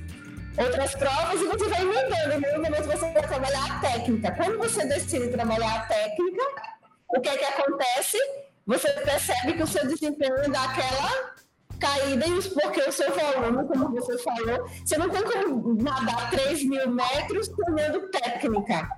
outras 0.57 0.95
provas 0.95 1.41
e 1.41 1.45
você 1.45 1.67
vai 1.67 1.83
mudando. 1.85 2.53
No 2.53 2.63
momento 2.63 2.87
você 2.87 3.11
vai 3.11 3.27
trabalhar 3.27 3.65
a 3.71 3.79
técnica. 3.79 4.31
Quando 4.31 4.57
você 4.57 4.85
decide 4.85 5.27
trabalhar 5.27 5.75
a 5.75 5.79
técnica, 5.81 6.43
o 7.09 7.21
que 7.21 7.29
é 7.29 7.37
que 7.37 7.45
acontece? 7.45 8.17
Você 8.65 8.91
percebe 8.91 9.53
que 9.53 9.63
o 9.63 9.67
seu 9.67 9.87
desempenho 9.87 10.51
dá 10.51 10.63
aquela 10.63 11.35
caída, 11.79 12.25
porque 12.53 12.81
o 12.81 12.91
seu 12.91 13.09
volume, 13.13 13.67
como 13.67 13.89
você 13.91 14.17
falou, 14.17 14.67
você 14.85 14.97
não 14.97 15.09
tem 15.09 15.23
como 15.23 15.81
nadar 15.81 16.29
3 16.31 16.63
mil 16.65 16.89
metros 16.89 17.47
tomando 17.49 18.09
técnica, 18.09 18.89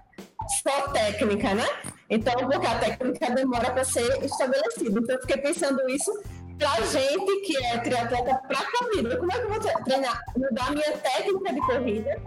só 0.64 0.88
técnica, 0.90 1.54
né? 1.54 1.68
Então, 2.10 2.34
porque 2.34 2.66
a 2.66 2.80
técnica 2.80 3.32
demora 3.32 3.72
para 3.72 3.84
ser 3.84 4.24
estabelecida. 4.24 5.00
Então, 5.00 5.16
eu 5.16 5.22
fiquei 5.22 5.38
pensando 5.38 5.88
isso 5.90 6.12
para 6.58 6.82
gente 6.88 7.42
que 7.42 7.64
é 7.66 7.78
triatleta 7.78 8.36
para 8.48 8.72
corrida. 8.72 9.18
Como 9.18 9.32
é 9.32 9.36
que 9.36 9.42
eu 9.42 9.50
vou 9.50 9.60
treinar, 9.60 10.22
mudar 10.36 10.72
minha 10.72 10.98
técnica 10.98 11.54
de 11.54 11.62
corrida? 11.62 12.22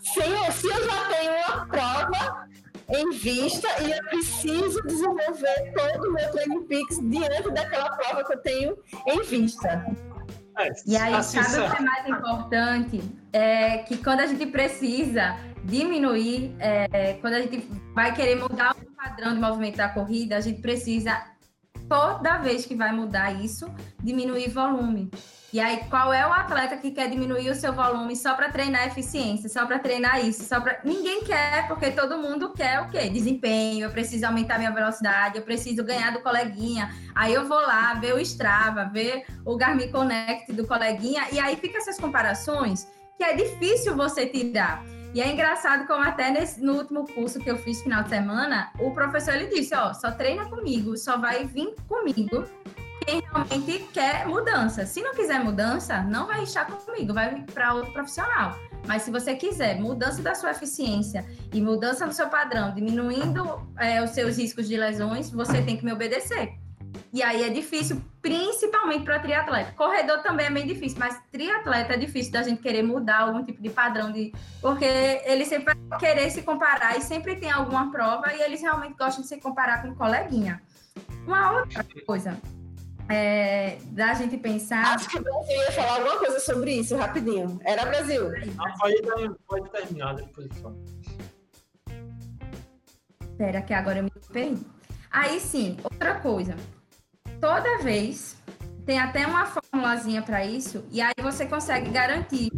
Se, 0.00 0.22
se 0.52 0.66
eu 0.66 0.84
já 0.84 1.04
tenho 1.08 1.32
uma 1.32 1.66
prova 1.66 2.48
em 2.92 3.10
vista 3.10 3.68
e 3.82 3.92
eu 3.92 4.02
preciso 4.04 4.82
desenvolver 4.82 5.72
todo 5.74 6.08
o 6.08 6.12
meu 6.12 6.30
training 6.30 6.66
peaks 6.66 6.98
diante 7.08 7.50
daquela 7.52 7.90
prova 7.96 8.24
que 8.24 8.32
eu 8.32 8.38
tenho 8.38 8.78
em 9.06 9.22
vista. 9.22 9.86
É, 10.58 10.72
e 10.86 10.96
aí, 10.96 11.14
assim, 11.14 11.42
sabe 11.42 11.66
o 11.66 11.70
que 11.70 11.82
é 11.82 11.84
mais 11.84 12.08
importante? 12.08 13.02
É 13.32 13.78
que 13.78 13.96
quando 13.96 14.20
a 14.20 14.26
gente 14.26 14.46
precisa 14.46 15.36
diminuir, 15.64 16.54
é, 16.58 17.14
quando 17.14 17.34
a 17.34 17.40
gente 17.40 17.66
vai 17.94 18.14
querer 18.14 18.36
mudar 18.36 18.76
o 18.76 18.90
padrão 18.96 19.34
de 19.34 19.40
movimento 19.40 19.76
da 19.76 19.88
corrida, 19.88 20.36
a 20.36 20.40
gente 20.40 20.60
precisa, 20.60 21.22
toda 21.88 22.38
vez 22.38 22.66
que 22.66 22.74
vai 22.74 22.92
mudar 22.92 23.32
isso, 23.32 23.72
diminuir 24.02 24.50
volume. 24.50 25.10
E 25.52 25.58
aí, 25.58 25.80
qual 25.90 26.12
é 26.12 26.24
o 26.24 26.32
atleta 26.32 26.76
que 26.76 26.92
quer 26.92 27.10
diminuir 27.10 27.50
o 27.50 27.54
seu 27.56 27.72
volume 27.72 28.14
só 28.14 28.34
para 28.34 28.50
treinar 28.50 28.86
eficiência, 28.86 29.48
só 29.48 29.66
para 29.66 29.80
treinar 29.80 30.24
isso, 30.24 30.44
só 30.44 30.60
para 30.60 30.78
ninguém 30.84 31.24
quer, 31.24 31.66
porque 31.66 31.90
todo 31.90 32.18
mundo 32.18 32.52
quer 32.52 32.80
o 32.80 32.88
quê? 32.88 33.08
Desempenho, 33.08 33.86
eu 33.86 33.90
preciso 33.90 34.26
aumentar 34.26 34.58
minha 34.58 34.70
velocidade, 34.70 35.38
eu 35.38 35.42
preciso 35.42 35.82
ganhar 35.82 36.12
do 36.12 36.20
coleguinha. 36.20 36.94
Aí 37.16 37.34
eu 37.34 37.48
vou 37.48 37.60
lá 37.60 37.94
ver 37.94 38.14
o 38.14 38.20
Strava, 38.20 38.84
ver 38.84 39.24
o 39.44 39.56
Garmin 39.56 39.90
Connect 39.90 40.52
do 40.52 40.64
coleguinha 40.66 41.26
e 41.32 41.40
aí 41.40 41.56
fica 41.56 41.78
essas 41.78 41.98
comparações 41.98 42.86
que 43.16 43.24
é 43.24 43.34
difícil 43.34 43.96
você 43.96 44.26
tirar. 44.26 44.84
E 45.12 45.20
é 45.20 45.32
engraçado 45.32 45.84
como 45.88 46.04
até 46.04 46.30
nesse, 46.30 46.62
no 46.62 46.74
último 46.74 47.04
curso 47.12 47.40
que 47.40 47.50
eu 47.50 47.58
fiz 47.58 47.82
final 47.82 48.04
de 48.04 48.10
semana, 48.10 48.70
o 48.78 48.92
professor 48.92 49.34
ele 49.34 49.48
disse, 49.48 49.74
ó, 49.74 49.92
só 49.92 50.12
treina 50.12 50.48
comigo, 50.48 50.96
só 50.96 51.18
vai 51.18 51.44
vir 51.44 51.74
comigo 51.88 52.46
quem 53.04 53.20
realmente 53.20 53.88
quer 53.92 54.26
mudança. 54.26 54.86
Se 54.86 55.02
não 55.02 55.14
quiser 55.14 55.42
mudança, 55.42 56.02
não 56.02 56.26
vai 56.26 56.42
estar 56.42 56.66
comigo, 56.66 57.12
vai 57.12 57.42
para 57.52 57.74
outro 57.74 57.92
profissional. 57.92 58.56
Mas 58.86 59.02
se 59.02 59.10
você 59.10 59.34
quiser 59.34 59.78
mudança 59.78 60.22
da 60.22 60.34
sua 60.34 60.50
eficiência 60.50 61.24
e 61.52 61.60
mudança 61.60 62.06
no 62.06 62.12
seu 62.12 62.28
padrão, 62.28 62.74
diminuindo 62.74 63.66
é, 63.78 64.02
os 64.02 64.10
seus 64.10 64.38
riscos 64.38 64.68
de 64.68 64.76
lesões, 64.76 65.30
você 65.30 65.62
tem 65.62 65.76
que 65.76 65.84
me 65.84 65.92
obedecer. 65.92 66.54
E 67.12 67.22
aí 67.22 67.42
é 67.42 67.48
difícil, 67.48 68.00
principalmente 68.22 69.04
para 69.04 69.18
triatleta. 69.18 69.72
Corredor 69.72 70.22
também 70.22 70.46
é 70.46 70.50
bem 70.50 70.66
difícil, 70.66 70.98
mas 70.98 71.20
triatleta 71.30 71.94
é 71.94 71.96
difícil 71.96 72.32
da 72.32 72.42
gente 72.42 72.62
querer 72.62 72.82
mudar 72.82 73.20
algum 73.22 73.44
tipo 73.44 73.60
de 73.60 73.68
padrão, 73.68 74.12
de... 74.12 74.32
porque 74.60 74.84
ele 74.84 75.44
sempre 75.44 75.74
vai 75.74 75.98
querer 75.98 76.30
se 76.30 76.42
comparar 76.42 76.96
e 76.96 77.00
sempre 77.00 77.36
tem 77.36 77.50
alguma 77.50 77.90
prova 77.90 78.32
e 78.32 78.40
eles 78.40 78.60
realmente 78.60 78.94
gostam 78.96 79.22
de 79.22 79.28
se 79.28 79.40
comparar 79.40 79.82
com 79.82 79.88
um 79.88 79.94
coleguinha. 79.94 80.62
Uma 81.26 81.52
outra 81.52 81.84
coisa, 82.06 82.36
é, 83.10 83.78
da 83.86 84.14
gente 84.14 84.38
pensar. 84.38 84.94
Acho 84.94 85.08
que 85.08 85.18
o 85.18 85.22
Brasil 85.22 85.56
ia 85.56 85.72
falar 85.72 85.96
alguma 85.96 86.18
coisa 86.18 86.38
sobre 86.38 86.74
isso 86.74 86.96
rapidinho. 86.96 87.60
Era 87.64 87.84
Brasil. 87.84 88.30
Não, 88.30 88.78
pode, 88.78 89.02
pode 89.46 89.70
terminar 89.70 90.14
depois. 90.14 90.48
Espera, 93.20 93.62
que 93.62 93.74
agora 93.74 93.98
eu 93.98 94.04
me 94.04 94.10
perdi. 94.32 94.64
Aí 95.10 95.40
sim, 95.40 95.76
outra 95.82 96.20
coisa. 96.20 96.54
Toda 97.40 97.78
vez 97.78 98.36
tem 98.86 98.98
até 98.98 99.26
uma 99.26 99.46
formulazinha 99.46 100.22
para 100.22 100.44
isso, 100.44 100.84
e 100.90 101.00
aí 101.00 101.14
você 101.20 101.46
consegue 101.46 101.90
garantir. 101.90 102.50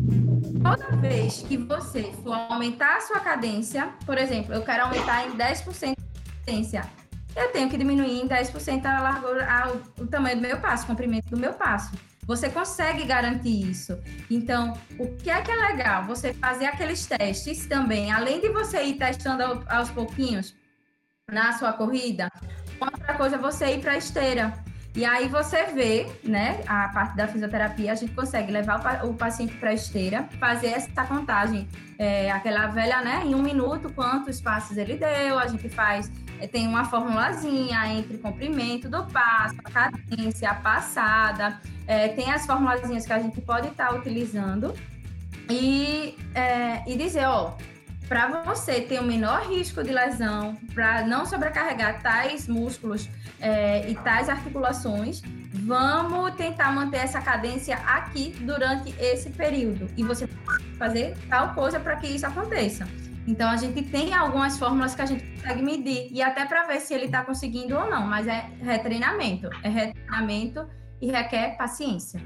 Toda 0.63 0.97
vez 0.97 1.43
que 1.43 1.57
você 1.57 2.13
for 2.23 2.35
aumentar 2.35 2.97
a 2.97 3.01
sua 3.01 3.21
cadência, 3.21 3.93
por 4.05 4.19
exemplo, 4.19 4.55
eu 4.55 4.63
quero 4.63 4.85
aumentar 4.85 5.27
em 5.27 5.33
10% 5.37 5.93
a 5.93 6.45
cadência 6.45 7.02
eu 7.35 7.51
tenho 7.51 7.69
que 7.69 7.77
diminuir 7.77 8.21
em 8.21 8.29
10% 8.29 8.85
a 8.85 9.01
largura, 9.01 9.47
a, 9.47 9.73
o 10.01 10.07
tamanho 10.07 10.37
do 10.37 10.43
meu 10.43 10.59
passo, 10.59 10.85
o 10.85 10.87
comprimento 10.87 11.31
do 11.31 11.37
meu 11.37 11.53
passo. 11.53 11.93
Você 12.25 12.49
consegue 12.49 13.05
garantir 13.05 13.69
isso. 13.69 13.99
Então, 14.31 14.79
o 14.99 15.09
que 15.17 15.29
é 15.29 15.41
que 15.43 15.51
é 15.51 15.57
legal? 15.57 16.05
Você 16.05 16.33
fazer 16.33 16.67
aqueles 16.67 17.05
testes 17.05 17.67
também, 17.67 18.13
além 18.13 18.41
de 18.41 18.49
você 18.49 18.83
ir 18.85 18.95
testando 18.95 19.65
aos 19.69 19.91
pouquinhos 19.91 20.55
na 21.29 21.53
sua 21.55 21.73
corrida, 21.73 22.31
outra 22.81 23.15
coisa 23.15 23.37
é 23.37 23.39
você 23.39 23.75
ir 23.75 23.81
para 23.81 23.93
a 23.93 23.99
esteira. 23.99 24.53
E 24.95 25.07
aí 25.07 25.27
você 25.27 25.65
vê, 25.65 26.07
né, 26.23 26.63
a 26.67 26.89
parte 26.89 27.17
da 27.17 27.27
fisioterapia, 27.27 27.93
a 27.93 27.95
gente 27.95 28.13
consegue 28.13 28.53
levar 28.53 29.05
o 29.07 29.15
paciente 29.15 29.57
para 29.57 29.71
a 29.71 29.75
esteira, 29.75 30.29
fazer 30.39 30.67
essa 30.69 31.05
contagem, 31.07 31.67
é, 31.99 32.31
aquela 32.31 32.67
velha, 32.67 33.01
né, 33.01 33.23
em 33.25 33.35
um 33.35 33.43
minuto, 33.43 33.91
quantos 33.95 34.39
passos 34.39 34.77
ele 34.77 34.97
deu, 34.97 35.39
a 35.39 35.47
gente 35.47 35.67
faz 35.71 36.13
tem 36.49 36.67
uma 36.67 36.85
formulazinha 36.85 37.95
entre 37.95 38.19
comprimento 38.19 38.89
do 38.89 39.05
passo, 39.05 39.57
a 39.65 39.71
cadência, 39.71 40.51
a 40.51 40.55
passada, 40.55 41.61
é, 41.87 42.09
tem 42.09 42.31
as 42.31 42.47
formulazinhas 42.47 43.07
que 43.07 43.13
a 43.13 43.19
gente 43.19 43.41
pode 43.41 43.69
estar 43.69 43.89
tá 43.89 43.95
utilizando 43.95 44.75
e, 45.49 46.17
é, 46.35 46.83
e 46.87 46.97
dizer, 46.97 47.27
ó, 47.27 47.55
para 48.09 48.43
você 48.43 48.81
ter 48.81 49.01
o 49.01 49.05
menor 49.05 49.49
risco 49.49 49.83
de 49.83 49.91
lesão, 49.91 50.57
para 50.75 51.07
não 51.07 51.25
sobrecarregar 51.25 52.03
tais 52.03 52.47
músculos 52.47 53.09
é, 53.41 53.89
e 53.89 53.95
tais 53.95 54.29
articulações, 54.29 55.23
vamos 55.53 56.35
tentar 56.35 56.73
manter 56.73 56.99
essa 56.99 57.21
cadência 57.21 57.77
aqui 57.77 58.35
durante 58.41 58.95
esse 58.99 59.31
período. 59.31 59.89
E 59.97 60.03
você 60.03 60.27
fazer 60.79 61.17
tal 61.29 61.55
coisa 61.55 61.81
para 61.81 61.97
que 61.97 62.07
isso 62.07 62.27
aconteça. 62.27 62.87
Então 63.27 63.49
a 63.49 63.57
gente 63.57 63.83
tem 63.83 64.13
algumas 64.15 64.59
fórmulas 64.59 64.95
que 64.95 65.03
a 65.03 65.07
gente 65.07 65.25
consegue 65.25 65.63
medir 65.63 66.09
e 66.11 66.21
até 66.21 66.45
para 66.45 66.67
ver 66.67 66.81
se 66.81 66.93
ele 66.93 67.05
está 67.05 67.25
conseguindo 67.25 67.77
ou 67.77 67.89
não, 67.89 68.07
mas 68.07 68.27
é 68.27 68.51
retreinamento, 68.61 69.49
é 69.63 69.69
retreinamento 69.69 70.67
e 71.01 71.11
requer 71.11 71.57
paciência. 71.57 72.21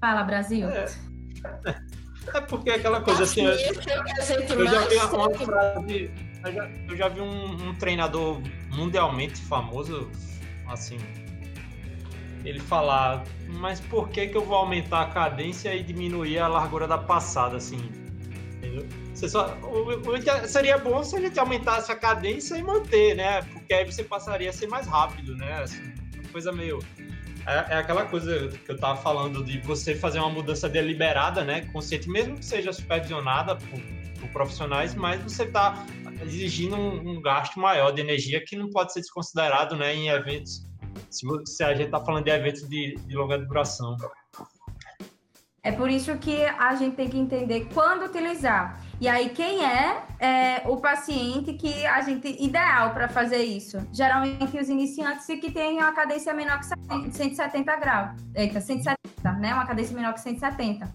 Fala, 0.00 0.22
Brasil. 0.22 0.68
É, 0.68 0.86
é 2.34 2.40
porque 2.42 2.70
é 2.70 2.74
aquela 2.76 3.00
coisa 3.00 3.24
assim. 3.24 3.44
Eu, 3.44 3.52
eu 3.52 4.66
já 4.66 4.86
vi 4.86 4.96
uma 4.96 5.30
frase, 5.34 6.10
eu 6.44 6.52
já, 6.52 6.70
eu 6.88 6.96
já 6.96 7.08
vi 7.08 7.20
um, 7.20 7.68
um 7.68 7.74
treinador 7.74 8.40
mundialmente 8.70 9.40
famoso, 9.40 10.08
assim, 10.68 10.98
ele 12.44 12.60
falar, 12.60 13.24
mas 13.48 13.80
por 13.80 14.08
que 14.08 14.28
que 14.28 14.36
eu 14.36 14.44
vou 14.44 14.56
aumentar 14.56 15.02
a 15.02 15.06
cadência 15.06 15.74
e 15.74 15.82
diminuir 15.82 16.38
a 16.38 16.46
largura 16.46 16.86
da 16.86 16.98
passada, 16.98 17.56
assim? 17.56 18.05
Entendeu? 18.66 18.86
Você 19.14 19.28
só, 19.28 19.56
o, 19.62 19.90
o, 19.90 20.48
seria 20.48 20.78
bom 20.78 21.02
se 21.02 21.16
a 21.16 21.20
gente 21.20 21.38
aumentasse 21.38 21.90
a 21.90 21.96
cadência 21.96 22.56
e 22.56 22.62
manter, 22.62 23.14
né? 23.14 23.42
Porque 23.42 23.72
aí 23.72 23.84
você 23.84 24.04
passaria 24.04 24.50
a 24.50 24.52
ser 24.52 24.66
mais 24.66 24.86
rápido, 24.86 25.34
né? 25.36 25.62
Assim, 25.62 25.94
coisa 26.32 26.52
meio. 26.52 26.80
É, 27.46 27.74
é, 27.74 27.76
aquela 27.76 28.04
coisa 28.04 28.48
que 28.48 28.70
eu 28.70 28.76
tava 28.76 29.00
falando 29.00 29.44
de 29.44 29.58
você 29.60 29.94
fazer 29.94 30.18
uma 30.18 30.30
mudança 30.30 30.68
deliberada, 30.68 31.44
né? 31.44 31.62
Consciente, 31.72 32.08
mesmo 32.10 32.36
que 32.36 32.44
seja 32.44 32.72
supervisionada 32.72 33.56
por, 33.56 33.80
por 34.20 34.28
profissionais, 34.30 34.94
mas 34.94 35.22
você 35.22 35.46
tá 35.46 35.86
exigindo 36.22 36.76
um, 36.76 37.10
um, 37.10 37.22
gasto 37.22 37.60
maior 37.60 37.92
de 37.92 38.00
energia 38.00 38.42
que 38.44 38.56
não 38.56 38.68
pode 38.70 38.92
ser 38.92 39.00
desconsiderado, 39.00 39.76
né? 39.76 39.94
Em 39.94 40.08
eventos. 40.08 40.66
Se, 41.10 41.26
se 41.46 41.62
a 41.62 41.74
gente 41.74 41.90
tá 41.90 42.04
falando 42.04 42.24
de 42.24 42.30
eventos 42.30 42.68
de, 42.68 42.96
de 42.96 43.16
longa 43.16 43.38
duração. 43.38 43.96
É 45.66 45.72
por 45.72 45.90
isso 45.90 46.16
que 46.18 46.44
a 46.44 46.76
gente 46.76 46.94
tem 46.94 47.08
que 47.08 47.18
entender 47.18 47.66
quando 47.74 48.04
utilizar. 48.04 48.80
E 49.00 49.08
aí, 49.08 49.30
quem 49.30 49.64
é, 49.66 50.00
é 50.20 50.62
o 50.64 50.76
paciente 50.76 51.54
que 51.54 51.84
a 51.84 52.00
gente 52.02 52.36
ideal 52.40 52.94
para 52.94 53.08
fazer 53.08 53.42
isso? 53.42 53.76
Geralmente 53.92 54.56
os 54.56 54.68
iniciantes 54.68 55.26
que 55.26 55.50
têm 55.50 55.78
uma 55.78 55.90
cadência 55.90 56.32
menor 56.32 56.60
que 56.60 56.66
170 57.10 57.76
graus. 57.78 58.10
Eita, 58.32 58.60
170, 58.60 59.32
né? 59.40 59.54
Uma 59.54 59.66
cadência 59.66 59.92
menor 59.92 60.14
que 60.14 60.20
170. 60.20 60.88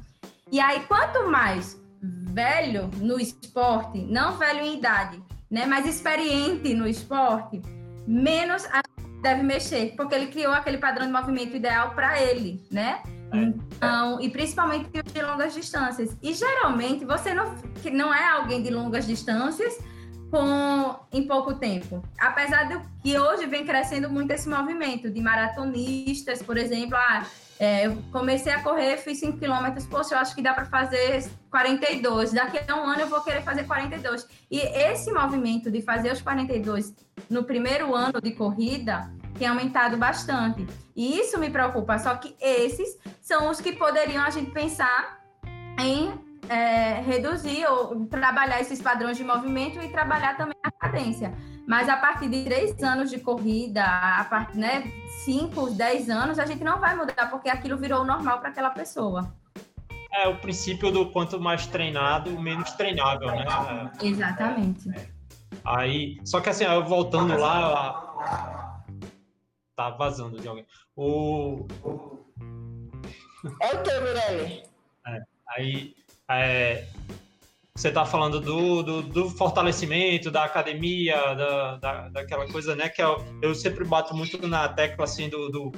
E 0.49 0.57
aí, 0.61 0.80
quanto 0.88 1.30
mais 1.30 1.78
velho 2.01 2.89
no 3.01 3.19
esporte, 3.19 3.99
não 3.99 4.38
velho 4.38 4.61
em 4.61 4.78
idade, 4.78 5.22
né? 5.49 5.65
Mas 5.65 5.86
experiente 5.86 6.74
no 6.74 6.88
esporte, 6.88 7.61
menos 8.07 8.65
a 8.67 8.82
deve 9.22 9.43
mexer, 9.43 9.95
porque 9.97 10.15
ele 10.15 10.28
criou 10.28 10.53
aquele 10.53 10.78
padrão 10.78 11.05
de 11.05 11.11
movimento 11.11 11.57
ideal 11.57 11.91
para 11.91 12.22
ele, 12.22 12.65
né? 12.72 13.03
É. 13.32 13.54
Então, 13.76 14.22
e 14.22 14.30
principalmente 14.30 14.90
de 14.90 15.22
longas 15.22 15.54
distâncias. 15.54 16.16
E 16.22 16.34
geralmente 16.34 17.06
você 17.06 17.34
não, 17.34 17.56
que 17.82 17.90
não 17.90 18.14
é 18.14 18.28
alguém 18.30 18.62
de 18.62 18.70
longas 18.70 19.06
distâncias 19.06 19.78
com 20.30 20.96
em 21.12 21.28
pouco 21.28 21.54
tempo. 21.56 22.02
Apesar 22.20 22.64
de 22.64 22.80
que 23.04 23.20
hoje 23.20 23.46
vem 23.48 23.66
crescendo 23.66 24.10
muito 24.10 24.32
esse 24.32 24.48
movimento 24.48 25.10
de 25.10 25.22
maratonistas, 25.22 26.42
por 26.42 26.58
exemplo, 26.58 26.96
ah, 26.96 27.26
é, 27.60 27.86
eu 27.86 27.98
comecei 28.12 28.52
a 28.52 28.64
correr, 28.64 28.98
fiz 28.98 29.20
5 29.20 29.38
km, 29.38 29.86
poxa, 29.90 30.16
eu 30.16 30.20
acho 30.20 30.34
que 30.34 30.42
dá 30.42 30.54
para 30.54 30.66
fazer 30.66 31.30
42. 31.52 32.32
Daqui 32.32 32.60
a 32.66 32.76
um 32.76 32.86
ano 32.86 33.02
eu 33.02 33.08
vou 33.08 33.22
querer 33.22 33.44
fazer 33.44 33.66
42. 33.66 34.26
E 34.50 34.58
esse 34.58 35.12
movimento 35.12 35.70
de 35.70 35.82
fazer 35.82 36.12
os 36.12 36.22
42 36.22 36.96
no 37.30 37.44
primeiro 37.44 37.94
ano 37.94 38.22
de 38.22 38.32
corrida 38.32 39.12
tem 39.38 39.48
aumentado 39.48 39.98
bastante. 39.98 40.68
E 40.96 41.20
isso 41.20 41.40
me 41.40 41.50
preocupa, 41.50 41.98
só 41.98 42.16
que 42.16 42.36
esses 42.40 42.98
são 43.22 43.50
os 43.50 43.62
que 43.62 43.74
poderiam 43.74 44.24
a 44.24 44.30
gente 44.30 44.52
pensar 44.52 45.20
em 45.80 46.14
é, 46.50 47.02
reduzir 47.02 47.66
ou 47.66 48.06
trabalhar 48.08 48.60
esses 48.60 48.82
padrões 48.82 49.18
de 49.18 49.24
movimento 49.24 49.82
e 49.82 49.88
trabalhar 49.90 50.36
também 50.36 50.58
a 50.64 50.72
cadência. 50.72 51.34
Mas 51.68 51.88
a 51.88 51.96
partir 51.96 52.28
de 52.28 52.44
três 52.44 52.82
anos 52.84 53.10
de 53.10 53.20
corrida, 53.20 53.84
a 53.84 54.26
partir, 54.26 54.58
né, 54.58 54.84
cinco, 55.24 55.70
dez 55.70 56.10
anos, 56.10 56.40
a 56.40 56.46
gente 56.46 56.64
não 56.64 56.80
vai 56.80 56.96
mudar, 56.96 57.30
porque 57.30 57.50
aquilo 57.50 57.78
virou 57.78 58.04
normal 58.04 58.40
para 58.40 58.50
aquela 58.50 58.72
pessoa. 58.72 59.34
É 60.14 60.28
o 60.28 60.36
princípio 60.38 60.92
do 60.92 61.10
quanto 61.10 61.40
mais 61.40 61.66
treinado, 61.66 62.38
menos 62.38 62.72
treinável, 62.72 63.28
né? 63.28 63.46
Exatamente. 64.02 64.90
Aí, 65.64 66.20
só 66.26 66.42
que 66.42 66.50
assim, 66.50 66.66
voltando 66.86 67.38
lá, 67.38 68.61
tá 69.90 69.98
vazando 69.98 70.40
de 70.40 70.48
alguém. 70.48 70.66
O. 70.96 71.68
É 73.62 73.76
o 73.76 73.84
teu, 73.84 74.02
Mirelle. 74.02 74.64
É, 75.08 75.22
aí. 75.50 75.96
É, 76.30 76.86
você 77.76 77.92
tá 77.92 78.06
falando 78.06 78.40
do, 78.40 78.84
do, 78.84 79.02
do, 79.02 79.30
fortalecimento 79.30 80.30
da 80.30 80.44
academia, 80.44 81.16
da, 81.34 81.78
da, 81.78 82.10
daquela 82.10 82.48
coisa, 82.48 82.76
né? 82.76 82.90
Que 82.90 83.02
eu, 83.02 83.16
é 83.16 83.26
eu 83.42 83.56
sempre 83.56 83.84
bato 83.84 84.16
muito 84.16 84.46
na 84.48 84.68
tecla 84.70 85.06
assim 85.06 85.30
do, 85.30 85.50
do 85.50 85.72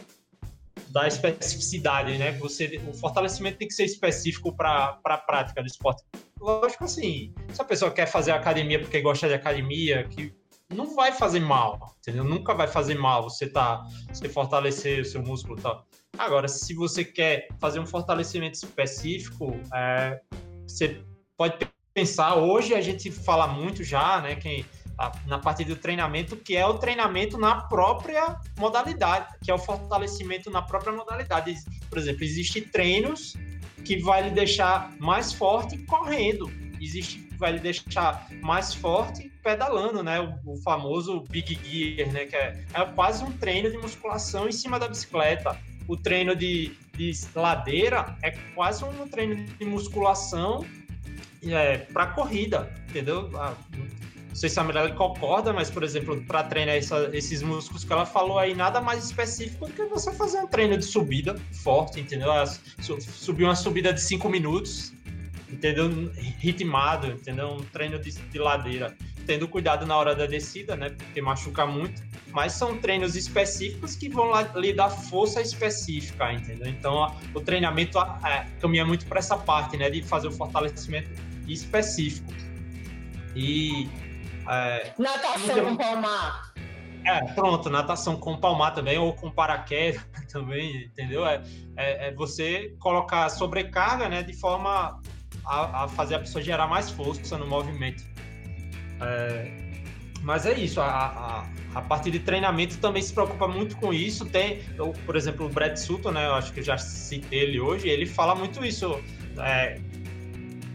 da 0.90 1.08
especificidade, 1.08 2.18
né? 2.18 2.32
Você, 2.34 2.82
o 2.88 2.94
fortalecimento 2.94 3.58
tem 3.58 3.68
que 3.68 3.74
ser 3.74 3.86
específico 3.86 4.56
para 4.56 5.00
a 5.04 5.18
prática 5.18 5.62
do 5.62 5.68
esporte. 5.68 6.04
Lógico 6.40 6.84
assim, 6.84 7.34
se 7.52 7.62
a 7.62 7.66
pessoa 7.66 7.90
quer 7.90 8.06
fazer 8.06 8.32
academia 8.32 8.80
porque 8.80 9.00
gosta 9.00 9.28
de 9.28 9.34
academia, 9.34 10.04
que 10.04 10.34
não 10.72 10.96
vai 10.96 11.12
fazer 11.12 11.40
mal, 11.40 11.96
entendeu? 12.00 12.24
Nunca 12.24 12.54
vai 12.54 12.68
fazer 12.68 12.96
mal 12.96 13.24
você 13.24 13.48
tá, 13.48 13.84
você 14.08 14.28
fortalecer 14.30 15.02
o 15.02 15.06
seu 15.06 15.22
músculo 15.22 15.60
e 15.60 15.62
tal. 15.62 15.86
Agora, 16.18 16.48
se 16.48 16.74
você 16.74 17.04
quer 17.04 17.48
fazer 17.60 17.80
um 17.80 17.86
fortalecimento 17.86 18.56
específico, 18.56 19.60
é, 19.74 20.20
você 20.68 21.02
pode 21.38 21.68
pensar, 21.94 22.36
hoje 22.36 22.74
a 22.74 22.82
gente 22.82 23.12
fala 23.12 23.48
muito 23.48 23.84
já, 23.84 24.22
né, 24.22 24.36
quem, 24.36 24.66
na 25.26 25.40
parte 25.40 25.64
do 25.64 25.76
treinamento, 25.76 26.36
que 26.36 26.56
é 26.56 26.66
o 26.66 26.76
treinamento 26.76 27.38
na 27.38 27.62
própria 27.64 28.40
modalidade, 28.58 29.36
que 29.44 29.52
é 29.52 29.54
o 29.54 29.58
fortalecimento 29.58 30.50
na 30.50 30.62
própria 30.62 30.94
modalidade. 30.94 31.56
Por 31.90 31.98
exemplo, 31.98 32.24
existem 32.24 32.64
treinos 32.64 33.34
que 33.84 33.98
vai 34.02 34.30
lhe 34.30 34.32
deixar 34.32 34.96
mais 35.00 35.34
forte 35.34 35.78
correndo, 35.86 36.50
existe 36.80 37.28
vai 37.38 37.54
lhe 37.54 37.60
deixar 37.60 38.28
mais 38.42 38.74
forte 38.74 39.33
pedalando, 39.44 40.02
né? 40.02 40.20
O, 40.20 40.54
o, 40.54 40.58
famoso 40.62 41.22
Big 41.30 41.60
Gear, 41.64 42.12
né? 42.12 42.26
Que 42.26 42.36
é, 42.36 42.64
é 42.74 42.86
quase 42.86 43.24
um 43.24 43.32
treino 43.34 43.70
de 43.70 43.78
musculação 43.78 44.48
em 44.48 44.52
cima 44.52 44.80
da 44.80 44.88
bicicleta. 44.88 45.58
O 45.88 45.98
treino 45.98 46.36
de, 46.36 46.72
de 46.94 47.12
ladeira 47.36 48.16
é 48.22 48.32
quase 48.56 48.84
um 48.86 49.08
treino 49.08 49.36
de 49.36 49.66
musculação 49.66 50.66
é, 51.44 51.78
para 51.78 52.08
corrida, 52.08 52.72
entendeu? 52.90 53.30
Ah, 53.36 53.54
não 54.34 54.36
sei 54.36 54.50
se 54.50 54.60
a 54.60 54.64
Mirella 54.64 54.90
concorda, 54.92 55.54
mas, 55.54 55.70
por 55.70 55.84
exemplo, 55.84 56.20
para 56.26 56.44
treinar 56.44 56.76
essa, 56.76 57.08
esses 57.14 57.44
músculos 57.44 57.84
que 57.84 57.94
ela 57.94 58.04
falou 58.04 58.40
aí, 58.40 58.56
nada 58.56 58.82
mais 58.82 59.06
específico 59.06 59.68
do 59.68 59.74
que 59.74 59.86
você 59.86 60.12
fazer 60.12 60.40
um 60.40 60.48
treino 60.48 60.76
de 60.76 60.86
subida 60.86 61.36
forte, 61.64 62.00
entendeu? 62.00 62.30
Subir 62.80 63.44
uma 63.44 63.56
subida 63.56 63.94
de 63.94 64.02
5 64.02 64.28
minutos, 64.28 64.92
entendeu? 65.48 66.12
Ritmado, 66.40 67.12
entendeu? 67.12 67.50
Um 67.50 67.64
treino 67.66 68.00
de, 68.00 68.12
de, 68.12 68.40
ladeira. 68.40 68.98
Tendo 69.26 69.48
cuidado 69.48 69.86
na 69.86 69.96
hora 69.96 70.16
da 70.16 70.26
descida, 70.26 70.76
né? 70.76 70.90
Porque 70.90 71.22
machuca 71.22 71.66
muito. 71.66 72.02
Mas 72.32 72.54
são 72.54 72.78
treinos 72.78 73.16
específicos 73.16 73.96
que 73.96 74.10
vão 74.10 74.26
lá, 74.26 74.42
lhe 74.56 74.74
dar 74.74 74.90
força 74.90 75.42
específica, 75.42 76.34
entendeu? 76.34 76.68
Então, 76.68 77.16
o 77.34 77.40
treinamento 77.42 78.00
é, 78.00 78.48
caminha 78.60 78.86
muito 78.86 79.06
para 79.06 79.20
essa 79.20 79.38
parte, 79.38 79.78
né? 79.78 79.90
De 79.90 80.02
fazer 80.02 80.28
o 80.28 80.32
fortalecimento 80.32 81.10
específico. 81.48 82.34
E. 83.36 83.90
É, 84.50 84.92
natação 84.98 85.66
com 85.66 85.78
palmar. 85.78 86.54
É, 87.06 87.22
pronto, 87.34 87.70
natação 87.70 88.16
com 88.16 88.38
palmar 88.38 88.72
também, 88.72 88.98
ou 88.98 89.14
com 89.14 89.30
paraquedas 89.30 90.02
também, 90.32 90.86
entendeu? 90.86 91.26
É, 91.26 91.44
é, 91.76 92.08
é, 92.08 92.14
você 92.14 92.74
colocar 92.80 93.30
sobrecarga, 93.30 94.08
né, 94.08 94.24
de 94.24 94.34
forma 94.34 95.02
a, 95.46 95.84
a 95.84 95.88
fazer 95.88 96.16
a 96.16 96.20
pessoa 96.20 96.42
gerar 96.42 96.68
mais 96.68 96.90
força 96.90 97.38
no 97.38 97.46
movimento. 97.46 98.04
É, 99.04 99.52
mas 100.22 100.46
é 100.46 100.58
isso, 100.58 100.80
a, 100.80 100.88
a, 100.88 101.46
a, 101.76 101.82
parte 101.82 102.10
de 102.10 102.20
treinamento 102.20 102.78
também 102.78 103.02
se 103.02 103.14
preocupa 103.14 103.48
muito 103.48 103.76
com 103.78 103.94
isso. 103.94 104.26
Tem, 104.26 104.62
eu, 104.78 104.94
por 105.06 105.16
exemplo, 105.16 105.46
o 105.46 105.50
Brad 105.50 105.76
Sutton, 105.76 106.12
né? 106.12 106.26
Eu 106.26 106.34
acho 106.36 106.54
que 106.54 106.62
eu 106.62 106.64
já 106.64 106.78
citei 106.78 107.40
ele 107.40 107.60
hoje, 107.60 107.90
ele 107.90 108.06
fala 108.06 108.34
muito 108.34 108.64
isso. 108.64 109.00
É, 109.38 109.80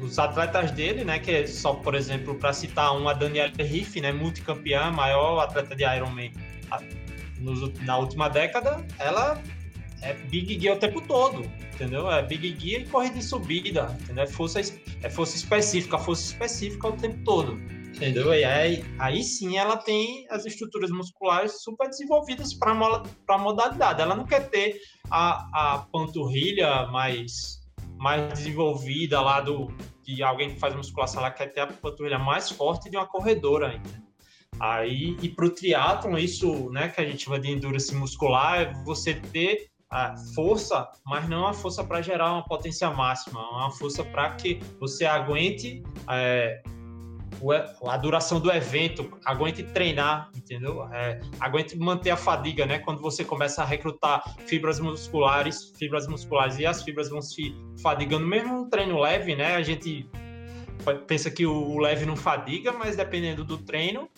os 0.01 0.19
atletas 0.19 0.71
dele, 0.71 1.05
né? 1.05 1.19
Que 1.19 1.31
é 1.31 1.47
só, 1.47 1.75
por 1.75 1.95
exemplo, 1.95 2.35
para 2.35 2.53
citar 2.53 2.95
um, 2.97 3.09
a 3.09 3.15
Daniela 3.15 3.51
Riff, 3.59 4.01
né? 4.01 4.13
Multicampeã, 4.13 4.91
maior 4.91 5.41
atleta 5.41 5.75
de 5.75 5.85
Ironman 5.85 6.31
na 7.83 7.97
última 7.97 8.29
década, 8.29 8.85
ela 8.99 9.41
é 10.03 10.13
Big 10.15 10.61
Gear 10.61 10.77
o 10.77 10.79
tempo 10.79 11.01
todo, 11.01 11.45
entendeu? 11.75 12.11
É 12.11 12.23
Big 12.23 12.57
Gear 12.59 12.83
e 12.83 12.87
corrida 12.87 13.19
em 13.19 13.23
subida, 13.23 13.97
entendeu? 14.01 14.25
É 14.25 14.27
força, 14.27 14.61
é 15.03 15.11
força 15.11 15.37
específica, 15.37 15.99
força 15.99 16.33
específica 16.33 16.89
o 16.89 16.93
tempo 16.93 17.19
todo, 17.25 17.61
entendeu? 17.99 18.33
E 18.33 18.45
aí, 18.45 18.85
aí 18.99 19.23
sim 19.25 19.59
ela 19.59 19.77
tem 19.77 20.25
as 20.31 20.47
estruturas 20.47 20.91
musculares 20.91 21.63
super 21.63 21.89
desenvolvidas 21.89 22.55
para 22.55 22.73
a 22.73 23.39
modalidade. 23.39 24.01
Ela 24.01 24.15
não 24.15 24.25
quer 24.25 24.49
ter 24.49 24.81
a, 25.11 25.75
a 25.75 25.79
panturrilha 25.93 26.87
mais, 26.87 27.61
mais 27.99 28.33
desenvolvida 28.33 29.21
lá 29.21 29.41
do 29.41 29.67
de 30.05 30.23
alguém 30.23 30.55
que 30.55 30.59
faz 30.59 30.75
musculação, 30.75 31.21
ela 31.21 31.31
quer 31.31 31.53
ter 31.53 31.61
a 31.61 31.67
panturrilha 31.67 32.19
mais 32.19 32.49
forte 32.49 32.89
de 32.89 32.97
uma 32.97 33.05
corredora, 33.05 33.75
entendeu? 33.75 34.09
Aí, 34.59 35.15
e 35.21 35.29
para 35.29 35.45
o 35.45 35.51
triatlon, 35.51 36.17
isso, 36.17 36.71
né, 36.71 36.89
que 36.89 36.99
a 36.99 37.05
gente 37.05 37.25
chama 37.25 37.39
de 37.39 37.51
endurance 37.51 37.95
muscular, 37.95 38.63
é 38.63 38.73
você 38.85 39.15
ter 39.15 39.69
a 39.91 40.17
força, 40.35 40.89
mas 41.05 41.29
não 41.29 41.47
a 41.47 41.53
força 41.53 41.85
para 41.85 42.01
gerar 42.01 42.33
uma 42.33 42.45
potência 42.45 42.91
máxima, 42.91 43.39
uma 43.51 43.71
força 43.71 44.03
para 44.03 44.35
que 44.35 44.59
você 44.81 45.05
aguente 45.05 45.83
é, 46.09 46.63
a 47.87 47.97
duração 47.97 48.41
do 48.41 48.51
evento, 48.51 49.19
aguente 49.25 49.63
treinar, 49.63 50.31
entendeu? 50.35 50.85
É, 50.93 51.21
aguente 51.41 51.77
manter 51.77 52.11
a 52.11 52.17
fadiga, 52.17 52.67
né? 52.67 52.79
Quando 52.79 53.01
você 53.01 53.25
começa 53.25 53.63
a 53.63 53.65
recrutar 53.65 54.23
fibras 54.47 54.81
musculares, 54.81 55.73
fibras 55.77 56.07
musculares 56.07 56.59
e 56.59 56.67
as 56.67 56.83
fibras 56.83 57.09
vão 57.09 57.23
se 57.23 57.55
fadigando, 57.83 58.27
mesmo 58.27 58.65
no 58.65 58.69
treino 58.69 58.99
leve, 59.01 59.35
né? 59.37 59.55
A 59.55 59.63
gente 59.63 60.09
pensa 61.07 61.31
que 61.31 61.47
o 61.47 61.79
leve 61.79 62.07
não 62.07 62.17
fadiga, 62.17 62.73
mas 62.73 62.97
dependendo 62.97 63.45
do 63.45 63.59
treino, 63.59 64.09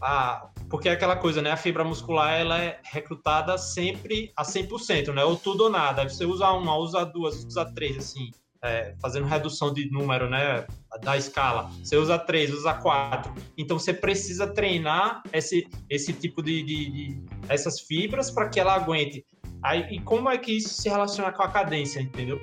a, 0.00 0.48
porque 0.68 0.88
é 0.88 0.92
aquela 0.92 1.16
coisa, 1.16 1.40
né? 1.40 1.50
A 1.52 1.56
fibra 1.56 1.84
muscular 1.84 2.32
ela 2.32 2.58
é 2.58 2.80
recrutada 2.82 3.56
sempre 3.56 4.32
a 4.36 4.42
100%, 4.42 5.12
né? 5.12 5.24
Ou 5.24 5.36
tudo 5.36 5.64
ou 5.64 5.70
nada. 5.70 6.08
Você 6.08 6.24
usa 6.24 6.50
uma, 6.50 6.76
usa 6.76 7.04
duas, 7.04 7.44
usa 7.44 7.64
três, 7.72 7.96
assim, 7.96 8.30
é, 8.62 8.94
fazendo 9.00 9.26
redução 9.26 9.72
de 9.72 9.90
número, 9.90 10.28
né? 10.28 10.66
Da 11.02 11.16
escala. 11.16 11.70
Você 11.82 11.96
usa 11.96 12.18
três, 12.18 12.52
usa 12.52 12.74
quatro. 12.74 13.34
Então 13.58 13.78
você 13.78 13.92
precisa 13.92 14.46
treinar 14.46 15.22
esse, 15.32 15.68
esse 15.90 16.12
tipo 16.12 16.42
de, 16.42 16.62
de, 16.62 16.90
de 16.90 17.22
essas 17.48 17.80
fibras 17.80 18.30
para 18.30 18.48
que 18.48 18.60
ela 18.60 18.74
aguente. 18.74 19.24
Aí, 19.62 19.86
e 19.90 20.00
como 20.00 20.28
é 20.28 20.38
que 20.38 20.56
isso 20.56 20.70
se 20.70 20.88
relaciona 20.88 21.32
com 21.32 21.42
a 21.42 21.48
cadência, 21.48 22.00
entendeu? 22.00 22.40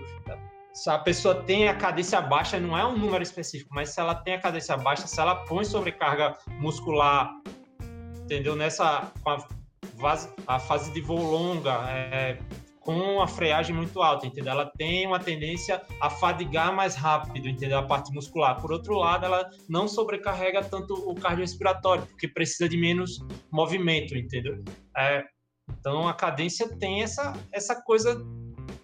se 0.73 0.89
a 0.89 0.97
pessoa 0.97 1.35
tem 1.35 1.67
a 1.67 1.75
cadência 1.75 2.21
baixa, 2.21 2.57
não 2.57 2.77
é 2.77 2.85
um 2.85 2.97
número 2.97 3.21
específico, 3.21 3.69
mas 3.73 3.89
se 3.89 3.99
ela 3.99 4.15
tem 4.15 4.35
a 4.35 4.39
cadência 4.39 4.77
baixa, 4.77 5.07
se 5.07 5.19
ela 5.19 5.35
põe 5.35 5.65
sobrecarga 5.65 6.37
muscular, 6.59 7.31
entendeu? 8.23 8.55
Nessa 8.55 9.11
a, 9.25 10.27
a 10.47 10.59
fase 10.59 10.93
de 10.93 11.01
voo 11.01 11.21
longa, 11.21 11.85
é, 11.89 12.39
com 12.89 13.21
a 13.21 13.27
freagem 13.27 13.75
muito 13.75 14.01
alta, 14.01 14.25
entendeu? 14.25 14.51
Ela 14.51 14.65
tem 14.65 15.05
uma 15.05 15.19
tendência 15.19 15.79
a 16.01 16.09
fadigar 16.09 16.75
mais 16.75 16.95
rápido, 16.95 17.47
entendeu? 17.47 17.77
A 17.77 17.83
parte 17.83 18.11
muscular. 18.11 18.59
Por 18.59 18.71
outro 18.71 18.95
lado, 18.95 19.27
ela 19.27 19.47
não 19.69 19.87
sobrecarrega 19.87 20.63
tanto 20.63 20.95
o 21.07 21.13
cardiorrespiratório, 21.13 22.03
porque 22.07 22.27
precisa 22.27 22.67
de 22.67 22.75
menos 22.77 23.19
movimento, 23.51 24.17
entendeu? 24.17 24.63
É, 24.97 25.23
então, 25.69 26.07
a 26.07 26.15
cadência 26.15 26.67
tem 26.79 27.03
essa, 27.03 27.33
essa 27.51 27.79
coisa 27.79 28.25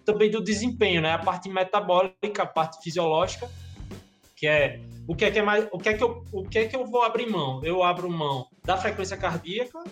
também 0.04 0.30
do 0.30 0.40
desempenho, 0.40 1.02
né? 1.02 1.14
A 1.14 1.18
parte 1.18 1.48
metabólica, 1.48 2.44
a 2.44 2.46
parte 2.46 2.80
fisiológica, 2.84 3.50
que 4.36 4.46
é 4.46 4.78
o 5.08 5.16
que 5.16 5.24
é 5.24 5.32
que 5.32 5.40
é 5.40 5.42
mais, 5.42 5.66
o 5.72 5.78
que 5.78 5.88
é 5.88 5.94
que 5.94 6.04
eu, 6.04 6.22
o 6.32 6.44
que 6.44 6.60
é 6.60 6.68
que 6.68 6.76
eu 6.76 6.86
vou 6.86 7.02
abrir 7.02 7.28
mão? 7.28 7.60
Eu 7.64 7.82
abro 7.82 8.08
mão 8.08 8.46
da 8.64 8.76
frequência 8.76 9.16
cardíaca 9.16 9.82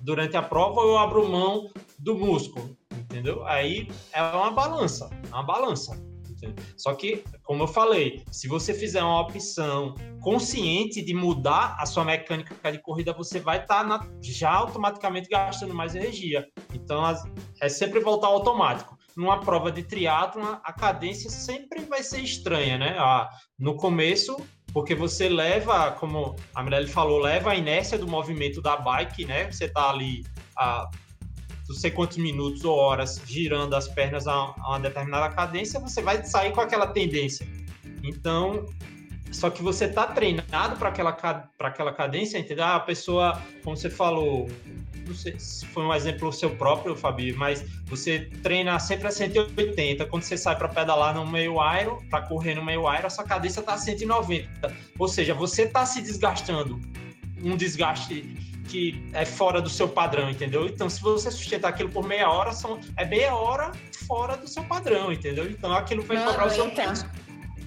durante 0.00 0.36
a 0.36 0.42
prova 0.42 0.80
ou 0.80 0.90
eu 0.90 0.98
abro 0.98 1.28
mão 1.28 1.68
do 1.98 2.14
músculo, 2.14 2.76
entendeu? 3.16 3.46
Aí 3.46 3.88
é 4.12 4.22
uma 4.22 4.50
balança, 4.50 5.08
é 5.24 5.34
uma 5.34 5.42
balança. 5.42 5.96
Entendeu? 6.28 6.54
Só 6.76 6.94
que, 6.94 7.24
como 7.42 7.62
eu 7.62 7.66
falei, 7.66 8.22
se 8.30 8.46
você 8.46 8.74
fizer 8.74 9.02
uma 9.02 9.22
opção 9.22 9.94
consciente 10.20 11.02
de 11.02 11.14
mudar 11.14 11.76
a 11.78 11.86
sua 11.86 12.04
mecânica 12.04 12.70
de 12.70 12.78
corrida, 12.82 13.12
você 13.14 13.40
vai 13.40 13.62
estar 13.62 13.88
tá 13.88 14.06
já 14.20 14.50
automaticamente 14.50 15.28
gastando 15.28 15.72
mais 15.72 15.94
energia. 15.94 16.46
Então, 16.74 17.02
é 17.60 17.68
sempre 17.68 18.00
voltar 18.00 18.26
automático 18.26 18.96
numa 19.16 19.40
prova 19.40 19.72
de 19.72 19.82
triatlo 19.82 20.60
a 20.62 20.72
cadência 20.74 21.30
sempre 21.30 21.80
vai 21.86 22.02
ser 22.02 22.20
estranha, 22.20 22.76
né? 22.76 22.96
Ah, 22.98 23.30
no 23.58 23.74
começo, 23.74 24.36
porque 24.74 24.94
você 24.94 25.26
leva, 25.26 25.92
como 25.92 26.36
a 26.54 26.62
Mirelle 26.62 26.86
falou, 26.86 27.18
leva 27.18 27.52
a 27.52 27.56
inércia 27.56 27.98
do 27.98 28.06
movimento 28.06 28.60
da 28.60 28.76
bike, 28.76 29.24
né? 29.24 29.50
Você 29.50 29.68
tá 29.68 29.88
ali 29.88 30.22
a 30.54 30.90
não 31.68 31.76
sei 31.76 31.90
quantos 31.90 32.16
minutos 32.16 32.64
ou 32.64 32.76
horas 32.76 33.20
girando 33.26 33.74
as 33.74 33.88
pernas 33.88 34.26
a, 34.26 34.54
uma 34.68 34.78
determinada 34.78 35.34
cadência, 35.34 35.80
você 35.80 36.02
vai 36.02 36.24
sair 36.24 36.52
com 36.52 36.60
aquela 36.60 36.86
tendência. 36.88 37.46
Então, 38.02 38.66
só 39.32 39.50
que 39.50 39.62
você 39.62 39.88
tá 39.88 40.06
treinado 40.06 40.76
para 40.76 40.88
aquela, 40.88 41.10
aquela 41.58 41.92
cadência, 41.92 42.38
entendeu? 42.38 42.64
Ah, 42.64 42.76
a 42.76 42.80
pessoa, 42.80 43.42
como 43.64 43.76
você 43.76 43.90
falou, 43.90 44.48
não 45.06 45.14
sei 45.14 45.38
se 45.38 45.66
foi 45.66 45.84
um 45.84 45.92
exemplo 45.92 46.32
seu 46.32 46.50
próprio, 46.56 46.96
Fabi, 46.96 47.32
mas 47.32 47.64
você 47.86 48.30
treina 48.42 48.78
sempre 48.78 49.08
a 49.08 49.10
180. 49.10 50.06
Quando 50.06 50.22
você 50.22 50.36
sai 50.36 50.56
para 50.56 50.68
pedalar 50.68 51.14
no 51.14 51.26
meio 51.26 51.56
iron, 51.80 51.98
para 52.08 52.22
correr 52.22 52.54
no 52.54 52.64
meio 52.64 52.82
iron, 52.92 53.06
a 53.06 53.10
sua 53.10 53.24
cadência 53.24 53.60
está 53.60 53.74
a 53.74 53.78
190. 53.78 54.76
Ou 54.98 55.08
seja, 55.08 55.34
você 55.34 55.62
está 55.62 55.84
se 55.84 56.00
desgastando. 56.00 56.80
Um 57.42 57.56
desgaste 57.56 58.55
que 58.68 59.08
é 59.12 59.24
fora 59.24 59.60
do 59.60 59.68
seu 59.68 59.88
padrão, 59.88 60.30
entendeu? 60.30 60.66
Então, 60.66 60.88
se 60.88 61.00
você 61.00 61.30
sustentar 61.30 61.68
aquilo 61.68 61.90
por 61.90 62.06
meia 62.06 62.28
hora, 62.30 62.52
são, 62.52 62.80
é 62.96 63.04
meia 63.04 63.34
hora 63.34 63.72
fora 64.06 64.36
do 64.36 64.48
seu 64.48 64.62
padrão, 64.64 65.12
entendeu? 65.12 65.48
Então, 65.50 65.72
aquilo 65.72 66.02
vai 66.02 66.16
não 66.16 66.26
cobrar 66.26 66.44
aguenta. 66.46 66.92
o 66.92 66.96
seu 66.96 67.06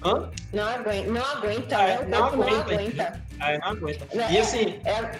Hã? 0.02 0.30
Não 0.52 0.66
aguenta, 0.66 1.10
não 1.10 1.24
aguenta, 1.24 1.74
é, 1.82 2.06
não, 2.06 2.24
aguenta, 2.24 2.54
não 2.54 2.60
aguenta. 2.60 3.22
É, 3.40 3.58
não 3.58 3.68
aguenta. 3.68 4.08
E 4.30 4.38
assim, 4.38 4.80
é... 4.84 5.18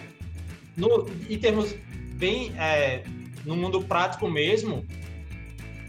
no, 0.77 1.07
em 1.29 1.39
termos 1.39 1.75
bem 2.15 2.55
é, 2.59 3.03
no 3.45 3.57
mundo 3.57 3.83
prático 3.83 4.29
mesmo, 4.29 4.87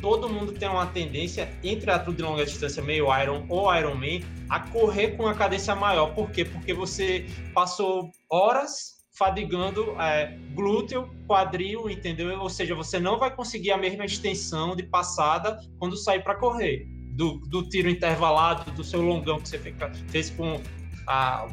todo 0.01 0.27
mundo 0.27 0.51
tem 0.51 0.67
uma 0.67 0.87
tendência 0.87 1.49
entre 1.63 1.89
atleta 1.89 2.17
de 2.17 2.21
longa 2.21 2.45
distância, 2.45 2.81
meio 2.83 3.07
Iron 3.21 3.45
ou 3.47 3.73
Ironman, 3.73 4.23
a 4.49 4.59
correr 4.59 5.11
com 5.11 5.23
uma 5.23 5.35
cadência 5.35 5.73
maior. 5.73 6.13
Por 6.13 6.29
quê? 6.31 6.43
Porque 6.43 6.73
você 6.73 7.25
passou 7.53 8.11
horas 8.29 9.00
fadigando 9.21 9.95
é, 10.01 10.35
glúteo, 10.55 11.07
quadril, 11.27 11.87
entendeu? 11.87 12.39
Ou 12.39 12.49
seja, 12.49 12.73
você 12.73 12.99
não 12.99 13.19
vai 13.19 13.29
conseguir 13.29 13.71
a 13.71 13.77
mesma 13.77 14.03
extensão 14.03 14.75
de 14.75 14.81
passada 14.81 15.59
quando 15.77 15.95
sair 15.95 16.23
para 16.23 16.33
correr. 16.33 16.87
Do, 17.11 17.37
do, 17.41 17.69
tiro 17.69 17.87
intervalado, 17.87 18.71
do 18.71 18.83
seu 18.83 18.99
longão 18.99 19.39
que 19.39 19.47
você 19.47 19.59
fez 19.59 20.31
com, 20.31 20.59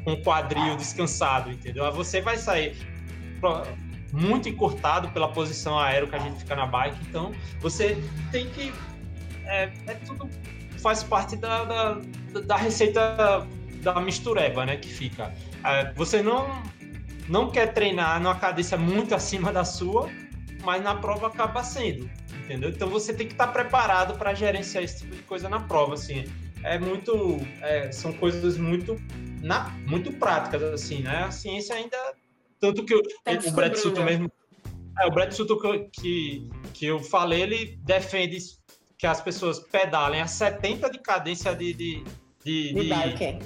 com 0.02 0.12
o 0.12 0.22
quadril 0.22 0.76
descansado, 0.76 1.50
entendeu? 1.50 1.92
Você 1.92 2.22
vai 2.22 2.38
sair 2.38 2.74
muito 4.14 4.48
encurtado 4.48 5.10
pela 5.10 5.28
posição 5.28 5.78
aérea 5.78 6.08
que 6.08 6.16
a 6.16 6.20
gente 6.20 6.38
fica 6.38 6.56
na 6.56 6.66
bike. 6.66 6.96
Então, 7.06 7.34
você 7.60 8.02
tem 8.32 8.48
que. 8.48 8.72
É, 9.44 9.70
é 9.86 9.94
tudo 10.06 10.30
faz 10.78 11.02
parte 11.02 11.36
da, 11.36 11.64
da, 11.64 12.00
da, 12.46 12.56
receita 12.56 13.46
da 13.82 14.00
mistureba, 14.00 14.64
né? 14.64 14.76
Que 14.76 14.88
fica. 14.88 15.34
É, 15.64 15.92
você 15.92 16.22
não, 16.22 16.62
não 17.28 17.50
quer 17.50 17.72
treinar 17.72 18.20
numa 18.20 18.34
cadência 18.34 18.76
muito 18.76 19.14
acima 19.14 19.52
da 19.52 19.64
sua, 19.64 20.08
mas 20.62 20.82
na 20.82 20.94
prova 20.94 21.28
acaba 21.28 21.62
sendo. 21.62 22.10
Entendeu? 22.44 22.70
Então 22.70 22.88
você 22.88 23.12
tem 23.12 23.26
que 23.26 23.34
estar 23.34 23.48
preparado 23.48 24.16
para 24.16 24.34
gerenciar 24.34 24.82
esse 24.82 25.00
tipo 25.00 25.14
de 25.14 25.22
coisa 25.22 25.48
na 25.48 25.60
prova, 25.60 25.94
assim. 25.94 26.24
É 26.62 26.78
muito, 26.78 27.38
é, 27.60 27.92
são 27.92 28.12
coisas 28.12 28.56
muito, 28.56 28.96
na, 29.42 29.68
muito 29.86 30.12
práticas, 30.12 30.62
assim, 30.62 31.02
né? 31.02 31.24
A 31.24 31.30
ciência 31.30 31.74
ainda 31.74 31.96
tanto 32.60 32.84
que 32.84 32.94
o, 32.94 33.02
tá 33.24 33.32
o 33.46 33.52
Brad 33.52 33.76
Sutton 33.76 34.04
mesmo. 34.04 34.32
É, 34.98 35.06
o 35.06 35.10
Brad 35.10 35.32
Sutton 35.32 35.88
que, 35.92 36.48
que 36.74 36.86
eu 36.86 36.98
falei, 36.98 37.42
ele 37.42 37.78
defende 37.82 38.38
que 38.96 39.06
as 39.06 39.20
pessoas 39.20 39.60
pedalem 39.60 40.20
a 40.20 40.26
70 40.26 40.90
de 40.90 40.98
cadência 40.98 41.54
de, 41.54 41.72
de, 41.72 42.04
de, 42.44 42.74
de 42.74 42.88
bike, 42.88 43.38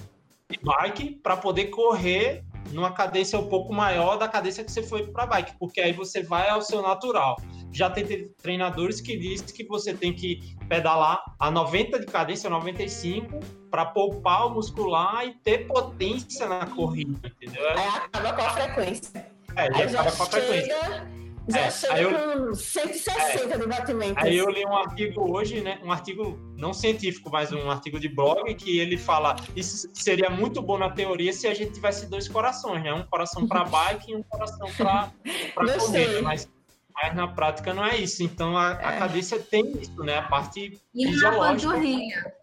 de 0.49 0.59
bike 0.63 1.11
para 1.23 1.37
poder 1.37 1.67
correr 1.67 2.43
numa 2.71 2.93
cadência 2.93 3.39
um 3.39 3.49
pouco 3.49 3.73
maior 3.73 4.17
da 4.17 4.29
cadência 4.29 4.65
que 4.65 4.71
você 4.71 4.83
foi 4.83 5.07
para 5.07 5.27
bike, 5.27 5.59
porque 5.59 5.81
aí 5.81 5.93
você 5.93 6.23
vai 6.23 6.49
ao 6.49 6.63
seu 6.63 6.83
natural. 6.83 7.37
Já 7.71 7.91
tem 7.91 8.29
treinadores 8.43 9.01
que 9.01 9.17
dizem 9.17 9.47
que 9.47 9.65
você 9.65 9.95
tem 9.95 10.13
que 10.15 10.57
pedalar 10.69 11.23
a 11.39 11.51
90 11.51 12.01
de 12.01 12.07
cadência, 12.07 12.49
95, 12.49 13.41
para 13.71 13.87
poupar 13.87 14.47
o 14.47 14.51
muscular 14.55 15.27
e 15.27 15.35
ter 15.35 15.67
potência 15.67 16.47
na 16.47 16.67
corrida, 16.67 17.19
entendeu? 17.27 17.69
Aí 17.71 17.89
acaba 17.89 18.33
com 18.35 18.43
a 18.43 18.51
frequência. 18.51 19.27
É, 19.57 19.63
aí 19.63 19.83
acaba 19.83 20.13
com 20.13 20.23
a 20.23 20.27
frequência. 20.27 21.22
Já 21.49 21.61
é, 21.61 21.71
chega 21.71 22.01
eu, 22.01 22.49
com 22.49 22.55
160 22.55 23.55
é, 23.55 23.59
de 23.59 23.67
batimento. 23.67 24.15
Aí 24.19 24.37
eu 24.37 24.49
li 24.49 24.65
um 24.65 24.77
artigo 24.77 25.37
hoje, 25.37 25.61
né? 25.61 25.81
Um 25.83 25.91
artigo 25.91 26.39
não 26.57 26.73
científico, 26.73 27.31
mas 27.31 27.53
um 27.53 27.71
artigo 27.71 27.99
de 27.99 28.09
blog, 28.09 28.55
que 28.55 28.79
ele 28.79 28.97
fala 28.97 29.35
isso 29.57 29.91
seria 29.93 30.31
muito 30.31 30.63
bom 30.63 30.79
na 30.79 30.91
teoria 30.91 31.33
se 31.33 31.49
a 31.49 31.55
gente 31.55 31.73
tivesse 31.73 32.07
dois 32.09 32.29
corações, 32.29 32.83
né? 32.83 32.93
Um 32.93 33.03
coração 33.05 33.47
para 33.47 33.65
bike 33.71 34.13
e 34.13 34.17
um 34.17 34.23
coração 34.23 34.69
para 34.77 35.11
corrida. 35.55 36.23
Mas, 36.23 36.49
mas 36.95 37.15
na 37.15 37.27
prática 37.27 37.75
não 37.75 37.85
é 37.85 37.97
isso. 37.97 38.23
Então 38.23 38.57
a, 38.57 38.71
é. 38.71 38.87
a 38.87 38.99
cadência 38.99 39.41
tem 39.41 39.73
isso, 39.79 40.03
né? 40.03 40.19
A 40.19 40.23
parte 40.23 40.81
e 40.95 41.07
fisiológica. 41.07 41.69
Na 41.69 41.75
panturrilha. 41.75 42.35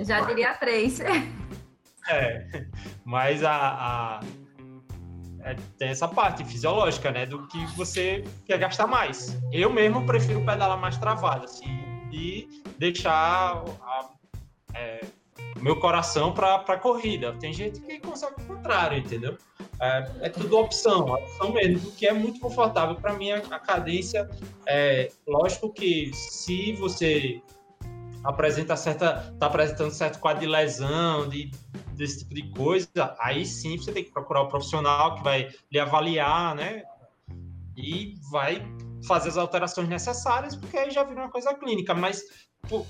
Já 0.04 0.20
diria 0.20 0.54
três. 0.54 1.00
É, 2.08 2.66
mas 3.04 3.42
a, 3.44 3.56
a 3.56 4.20
é, 5.44 5.56
tem 5.78 5.88
essa 5.88 6.06
parte 6.06 6.44
fisiológica, 6.44 7.10
né? 7.10 7.26
Do 7.26 7.46
que 7.46 7.64
você 7.76 8.24
quer 8.46 8.58
gastar 8.58 8.86
mais. 8.86 9.38
Eu 9.52 9.72
mesmo 9.72 10.04
prefiro 10.04 10.40
pedalar 10.44 10.78
mais 10.78 10.96
travado, 10.98 11.44
assim, 11.44 11.68
e 12.12 12.62
deixar 12.78 13.64
a, 13.82 14.10
é, 14.74 15.00
meu 15.60 15.78
coração 15.78 16.32
para 16.32 16.78
corrida. 16.78 17.34
Tem 17.38 17.52
gente 17.52 17.80
que 17.80 18.00
consegue 18.00 18.34
o 18.42 18.44
contrário, 18.46 18.98
entendeu? 18.98 19.36
É, 19.80 20.10
é 20.22 20.28
tudo 20.28 20.58
opção, 20.58 21.06
opção 21.06 21.52
mesmo, 21.52 21.80
porque 21.80 22.06
é 22.06 22.12
muito 22.12 22.40
confortável. 22.40 22.96
Para 22.96 23.14
mim, 23.14 23.30
a, 23.30 23.38
a 23.38 23.58
cadência, 23.58 24.28
é, 24.66 25.10
lógico 25.26 25.72
que 25.72 26.10
se 26.12 26.72
você 26.72 27.42
apresenta 28.24 28.76
certa, 28.76 29.34
tá 29.38 29.46
apresentando 29.46 29.90
certo 29.90 30.18
quadro 30.18 30.40
de 30.40 30.46
lesão, 30.46 31.28
de, 31.28 31.50
desse 31.94 32.20
tipo 32.20 32.34
de 32.34 32.48
coisa, 32.50 33.16
aí 33.18 33.44
sim 33.44 33.76
você 33.76 33.92
tem 33.92 34.04
que 34.04 34.10
procurar 34.10 34.42
o 34.42 34.48
profissional 34.48 35.16
que 35.16 35.22
vai 35.22 35.48
lhe 35.70 35.78
avaliar, 35.78 36.54
né? 36.54 36.82
E 37.76 38.14
vai 38.30 38.62
fazer 39.06 39.30
as 39.30 39.36
alterações 39.36 39.88
necessárias, 39.88 40.54
porque 40.54 40.76
aí 40.76 40.90
já 40.90 41.02
vira 41.02 41.22
uma 41.22 41.30
coisa 41.30 41.54
clínica. 41.54 41.94
Mas 41.94 42.22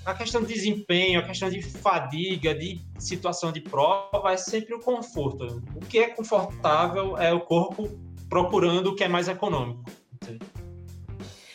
a 0.05 0.15
questão 0.15 0.43
de 0.43 0.53
desempenho, 0.53 1.21
a 1.21 1.23
questão 1.23 1.49
de 1.49 1.63
fadiga, 1.63 2.55
de 2.55 2.81
situação 2.99 3.53
de 3.53 3.61
prova, 3.61 4.33
é 4.33 4.37
sempre 4.37 4.75
o 4.75 4.81
conforto. 4.81 5.63
O 5.75 5.81
que 5.81 5.99
é 5.99 6.09
confortável 6.09 7.17
é 7.17 7.33
o 7.33 7.41
corpo 7.41 7.89
procurando 8.29 8.89
o 8.89 8.95
que 8.95 9.05
é 9.05 9.09
mais 9.09 9.29
econômico. 9.29 9.85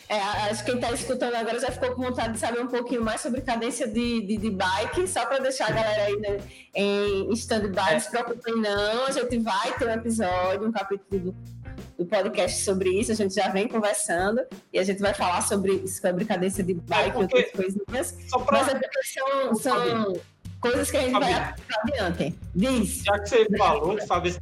É, 0.08 0.20
acho 0.50 0.64
que 0.64 0.70
quem 0.70 0.80
está 0.80 0.92
escutando 0.92 1.34
agora 1.34 1.58
já 1.58 1.70
ficou 1.70 1.92
com 1.92 2.02
vontade 2.02 2.34
de 2.34 2.38
saber 2.38 2.60
um 2.60 2.68
pouquinho 2.68 3.02
mais 3.02 3.20
sobre 3.20 3.40
cadência 3.40 3.88
de, 3.88 4.20
de, 4.20 4.36
de 4.36 4.50
bike, 4.50 5.06
só 5.08 5.26
para 5.26 5.38
deixar 5.38 5.68
a 5.68 5.72
galera 5.72 6.04
aí 6.04 6.16
né, 6.16 6.38
em 6.74 7.32
stand-by, 7.32 7.92
não 7.92 8.00
se 8.00 8.10
preocupem 8.10 8.54
não, 8.56 9.06
a 9.06 9.10
gente 9.10 9.38
vai 9.38 9.76
ter 9.76 9.88
um 9.88 9.92
episódio, 9.92 10.68
um 10.68 10.72
capítulo 10.72 11.34
do 11.98 12.06
podcast 12.06 12.62
sobre 12.62 12.90
isso, 12.90 13.10
a 13.10 13.14
gente 13.16 13.34
já 13.34 13.48
vem 13.48 13.66
conversando 13.66 14.40
e 14.72 14.78
a 14.78 14.84
gente 14.84 15.00
vai 15.00 15.12
falar 15.12 15.40
sobre, 15.42 15.88
sobre 15.88 16.24
cadência 16.24 16.62
de 16.62 16.74
bike 16.74 17.16
e 17.16 17.22
outras 17.22 17.50
coisinhas. 17.50 18.12
Pra... 18.46 18.58
Mas 18.58 18.68
é 18.68 18.74
porque 18.74 19.00
são, 19.02 19.54
são 19.56 20.20
coisas 20.60 20.90
que 20.90 20.96
a 20.98 21.00
gente 21.00 21.12
vai 21.12 21.54
adiante. 21.82 22.34
Diz. 22.54 23.02
Já 23.02 23.18
que 23.18 23.28
você 23.28 23.46
falou 23.56 23.98
de 23.98 24.06
Fábio 24.06 24.36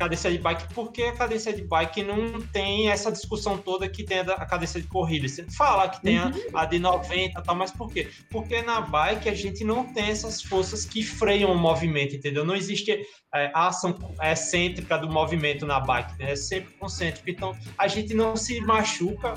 cadência 0.00 0.32
de 0.32 0.38
bike, 0.38 0.72
porque 0.72 1.02
a 1.02 1.12
cadência 1.12 1.52
de 1.52 1.62
bike 1.62 2.02
não 2.02 2.40
tem 2.40 2.88
essa 2.88 3.12
discussão 3.12 3.58
toda 3.58 3.86
que 3.86 4.02
tem 4.02 4.20
a 4.20 4.46
cadência 4.46 4.80
de 4.80 4.88
corrida. 4.88 5.28
Você 5.28 5.44
fala 5.50 5.90
que 5.90 6.00
tem 6.00 6.18
a, 6.18 6.26
uhum. 6.26 6.40
a 6.54 6.64
de 6.64 6.78
90 6.78 7.38
e 7.38 7.42
tal, 7.42 7.54
mas 7.54 7.70
por 7.70 7.92
quê? 7.92 8.08
Porque 8.30 8.62
na 8.62 8.80
bike 8.80 9.28
a 9.28 9.34
gente 9.34 9.62
não 9.62 9.92
tem 9.92 10.06
essas 10.06 10.40
forças 10.40 10.86
que 10.86 11.02
freiam 11.02 11.52
o 11.52 11.58
movimento, 11.58 12.16
entendeu? 12.16 12.46
Não 12.46 12.56
existe 12.56 12.92
é, 13.34 13.50
a 13.54 13.68
ação 13.68 13.94
excêntrica 14.22 14.96
do 14.96 15.12
movimento 15.12 15.66
na 15.66 15.78
bike, 15.78 16.18
né? 16.18 16.32
é 16.32 16.36
sempre 16.36 16.72
concêntrico. 16.78 17.28
Então 17.28 17.54
a 17.76 17.86
gente 17.86 18.14
não 18.14 18.34
se 18.36 18.58
machuca 18.62 19.34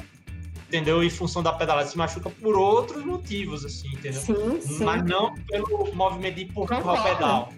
entendeu? 0.70 1.04
Em 1.04 1.10
função 1.10 1.44
da 1.44 1.54
pedalada, 1.54 1.88
se 1.88 1.96
machuca 1.96 2.32
por 2.32 2.56
outros 2.56 3.06
motivos, 3.06 3.64
assim, 3.64 3.90
entendeu? 3.90 4.20
Sim, 4.20 4.60
sim. 4.60 4.84
Mas 4.84 5.04
não 5.04 5.36
pelo 5.46 5.94
movimento 5.94 6.36
de 6.36 6.46
empurrar 6.46 6.80
o 6.80 7.04
pedal. 7.04 7.54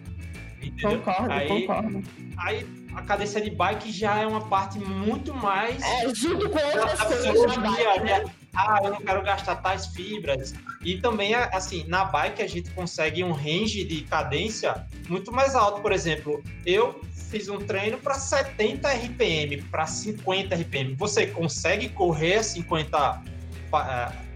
Entendeu? 0.61 0.99
Concordo, 0.99 1.31
aí, 1.31 1.47
concordo. 1.47 2.03
Aí 2.37 2.84
a 2.95 3.01
cadência 3.01 3.41
de 3.41 3.49
bike 3.49 3.91
já 3.91 4.19
é 4.19 4.25
uma 4.25 4.47
parte 4.47 4.79
muito 4.79 5.33
mais. 5.33 5.81
É, 5.83 6.15
junto 6.15 6.49
com 6.49 6.57
outras 6.57 7.01
coisas 7.01 7.57
né? 7.57 8.23
Ah, 8.55 8.79
eu 8.83 8.91
não 8.91 9.01
quero 9.01 9.21
gastar 9.21 9.57
tais 9.57 9.87
fibras. 9.87 10.53
E 10.81 10.97
também, 10.97 11.35
assim, 11.35 11.83
na 11.87 12.05
bike 12.05 12.41
a 12.41 12.47
gente 12.47 12.71
consegue 12.71 13.21
um 13.21 13.33
range 13.33 13.83
de 13.83 14.01
cadência 14.03 14.87
muito 15.09 15.31
mais 15.31 15.55
alto. 15.55 15.81
Por 15.81 15.91
exemplo, 15.91 16.41
eu 16.65 17.01
fiz 17.29 17.49
um 17.49 17.57
treino 17.57 17.97
para 17.97 18.13
70 18.13 18.89
RPM, 18.89 19.61
para 19.63 19.85
50 19.85 20.55
RPM. 20.55 20.95
Você 20.95 21.27
consegue 21.27 21.89
correr 21.89 22.37
a 22.37 22.43
50 22.43 23.21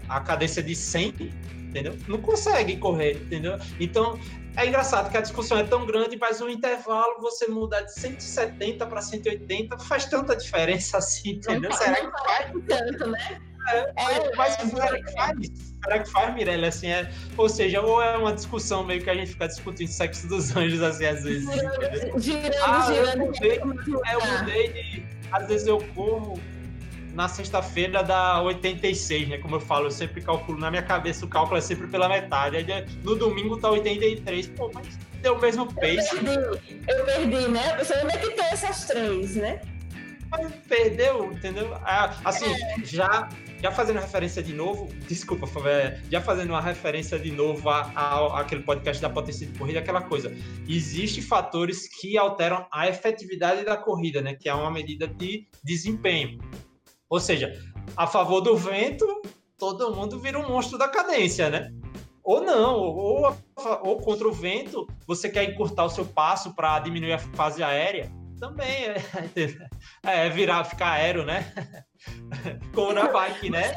a 0.08 0.20
cadência 0.20 0.62
de 0.62 0.74
100, 0.74 1.14
entendeu? 1.70 1.96
Não 2.06 2.20
consegue 2.20 2.76
correr, 2.76 3.12
entendeu? 3.12 3.58
Então, 3.78 4.18
é 4.56 4.66
engraçado 4.66 5.10
que 5.10 5.16
a 5.16 5.20
discussão 5.20 5.58
é 5.58 5.64
tão 5.64 5.86
grande, 5.86 6.16
mas 6.20 6.40
o 6.40 6.48
intervalo, 6.48 7.20
você 7.20 7.46
mudar 7.46 7.82
de 7.82 7.94
170 7.94 8.86
para 8.86 9.00
180, 9.00 9.78
faz 9.78 10.06
tanta 10.06 10.36
diferença 10.36 10.98
assim, 10.98 11.32
entendeu? 11.32 11.70
Não, 11.70 11.76
será 11.76 12.02
não 12.02 12.10
que 12.10 12.24
faz? 12.24 12.52
Tanto, 12.68 13.06
né? 13.10 13.40
É, 13.68 13.78
é, 13.78 14.36
mas 14.36 14.58
é, 14.58 14.66
será 14.66 15.02
que 15.02 15.12
faz? 15.12 15.38
Será 15.84 15.98
que 16.00 16.10
faz, 16.10 16.34
Mirella? 16.34 16.68
Assim, 16.68 16.88
é, 16.88 17.10
ou 17.36 17.48
seja, 17.48 17.80
ou 17.80 18.02
é 18.02 18.16
uma 18.16 18.32
discussão 18.32 18.84
meio 18.84 19.02
que 19.02 19.10
a 19.10 19.14
gente 19.14 19.32
fica 19.32 19.46
discutindo 19.46 19.88
sexo 19.88 20.26
dos 20.26 20.54
anjos, 20.56 20.82
assim, 20.82 21.06
às 21.06 21.22
vezes. 21.22 21.48
Girando, 21.48 22.20
girando, 22.20 22.54
ah, 22.64 22.86
girando. 22.86 23.22
Eu 23.22 23.26
mudei, 23.26 23.52
é, 24.06 24.14
eu 24.14 24.38
mudei 24.38 24.72
de. 24.72 25.20
Às 25.30 25.46
vezes 25.46 25.66
eu 25.66 25.78
corro 25.94 26.40
na 27.14 27.28
sexta-feira 27.28 28.02
dá 28.02 28.40
86, 28.42 29.28
né? 29.28 29.38
Como 29.38 29.56
eu 29.56 29.60
falo, 29.60 29.86
eu 29.86 29.90
sempre 29.90 30.20
calculo 30.20 30.58
na 30.58 30.70
minha 30.70 30.82
cabeça, 30.82 31.24
o 31.24 31.28
cálculo 31.28 31.58
é 31.58 31.60
sempre 31.60 31.86
pela 31.86 32.08
metade. 32.08 32.56
Aí 32.56 32.86
no 33.02 33.14
domingo 33.14 33.56
tá 33.56 33.70
83. 33.70 34.48
Pô, 34.48 34.70
mas 34.72 34.98
deu 35.22 35.34
o 35.34 35.40
mesmo 35.40 35.66
pace. 35.74 36.16
Eu 36.16 36.22
perdi, 36.22 36.82
eu 36.88 37.04
perdi 37.04 37.48
né? 37.48 37.72
A 37.72 37.76
pessoa 37.76 38.04
onde 38.04 38.14
é 38.14 38.18
que 38.18 38.30
tem 38.30 38.44
essas 38.46 38.86
três, 38.86 39.36
né? 39.36 39.60
Mas 40.30 40.52
perdeu, 40.68 41.32
entendeu? 41.32 41.74
Ah, 41.82 42.16
assim, 42.24 42.46
é. 42.46 42.84
já 42.84 43.28
já 43.62 43.70
fazendo 43.70 43.98
referência 43.98 44.42
de 44.42 44.54
novo, 44.54 44.88
desculpa, 45.06 45.46
é, 45.68 46.00
já 46.10 46.20
fazendo 46.20 46.50
uma 46.50 46.62
referência 46.62 47.18
de 47.18 47.30
novo 47.30 47.68
a, 47.68 48.40
aquele 48.40 48.62
podcast 48.62 49.02
da 49.02 49.10
potência 49.10 49.46
de 49.46 49.58
corrida, 49.58 49.80
aquela 49.80 50.00
coisa. 50.00 50.34
Existem 50.66 51.22
fatores 51.22 51.86
que 52.00 52.16
alteram 52.16 52.66
a 52.72 52.88
efetividade 52.88 53.64
da 53.64 53.76
corrida, 53.76 54.22
né? 54.22 54.34
Que 54.34 54.48
é 54.48 54.54
uma 54.54 54.70
medida 54.70 55.06
de 55.06 55.46
desempenho. 55.62 56.38
Ou 57.10 57.18
seja, 57.18 57.52
a 57.96 58.06
favor 58.06 58.40
do 58.40 58.56
vento, 58.56 59.04
todo 59.58 59.94
mundo 59.94 60.20
vira 60.20 60.38
um 60.38 60.48
monstro 60.48 60.78
da 60.78 60.88
cadência, 60.88 61.50
né? 61.50 61.72
Ou 62.22 62.40
não, 62.40 62.76
ou, 62.76 63.36
ou 63.82 63.96
contra 63.98 64.28
o 64.28 64.32
vento, 64.32 64.86
você 65.06 65.28
quer 65.28 65.42
encurtar 65.42 65.84
o 65.84 65.90
seu 65.90 66.06
passo 66.06 66.54
para 66.54 66.78
diminuir 66.78 67.14
a 67.14 67.18
fase 67.18 67.62
aérea, 67.62 68.12
também 68.38 68.84
é, 68.84 68.96
é 70.06 70.28
virar, 70.30 70.62
ficar 70.64 70.92
aéreo, 70.92 71.24
né? 71.24 71.52
Como 72.74 72.92
na 72.92 73.08
bike, 73.08 73.50
né? 73.50 73.74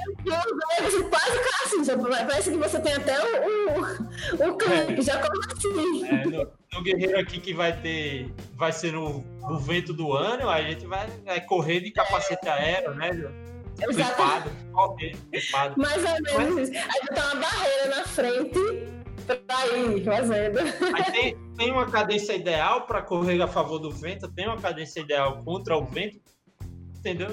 Você 0.81 1.03
quase 1.03 1.38
assim, 1.63 2.01
parece 2.27 2.51
que 2.51 2.57
você 2.57 2.79
tem 2.79 2.93
até 2.93 3.17
o, 3.19 3.79
o, 3.79 4.49
o 4.49 4.57
clipe, 4.57 5.01
já 5.01 5.19
como 5.19 5.41
assim. 5.51 6.05
É, 6.05 6.25
no, 6.25 6.51
no, 6.73 6.84
Guerreiro 6.84 7.19
aqui 7.19 7.39
que 7.39 7.53
vai 7.53 7.75
ter, 7.81 8.31
vai 8.55 8.71
ser 8.71 8.93
no, 8.93 9.23
no 9.41 9.59
vento 9.59 9.93
do 9.93 10.13
ano, 10.13 10.49
a 10.49 10.61
gente 10.61 10.86
vai, 10.86 11.07
vai 11.25 11.41
correr 11.41 11.81
de 11.81 11.91
capacete 11.91 12.47
aéreo, 12.47 12.93
né? 12.93 13.09
Exato. 13.81 14.49
Mais 15.77 16.03
ou 16.05 16.39
menos 16.39 16.69
isso. 16.69 16.79
Aí 16.79 17.01
botar 17.09 17.34
uma 17.34 17.41
barreira 17.41 17.95
na 17.95 18.03
frente 18.03 18.59
pra 19.25 19.67
ir 19.67 20.03
fazendo. 20.03 20.59
Aí 20.59 21.11
tem, 21.11 21.38
tem 21.57 21.71
uma 21.71 21.89
cadência 21.89 22.34
ideal 22.34 22.86
para 22.86 23.01
correr 23.01 23.41
a 23.41 23.47
favor 23.47 23.79
do 23.79 23.91
vento, 23.91 24.31
tem 24.31 24.47
uma 24.47 24.59
cadência 24.59 24.99
ideal 24.99 25.41
contra 25.43 25.77
o 25.77 25.86
vento, 25.86 26.19
entendeu? 27.04 27.30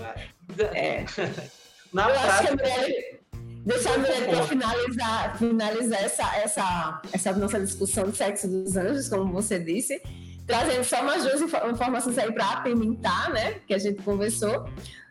É. 0.74 1.04
Na 1.94 2.08
Eu 2.08 2.14
prática, 2.14 2.32
acho 2.32 2.42
que 2.42 2.48
a 2.48 2.56
mulher, 2.56 3.20
deixar 3.64 3.94
a 3.94 3.98
mulher 3.98 4.28
para 4.28 4.42
finalizar, 4.44 5.38
finalizar 5.38 6.04
essa, 6.04 6.36
essa, 6.36 7.02
essa 7.12 7.32
nossa 7.32 7.60
discussão 7.60 8.04
do 8.04 8.14
sexo 8.14 8.48
dos 8.48 8.76
anjos, 8.76 9.08
como 9.08 9.32
você 9.32 9.58
disse, 9.58 10.00
trazendo 10.46 10.84
só 10.84 11.00
umas 11.02 11.24
duas 11.24 11.40
informações 11.40 12.18
aí 12.18 12.32
para 12.32 12.50
apimentar, 12.50 13.30
né? 13.30 13.54
Que 13.66 13.74
a 13.74 13.78
gente 13.78 14.02
conversou. 14.02 14.68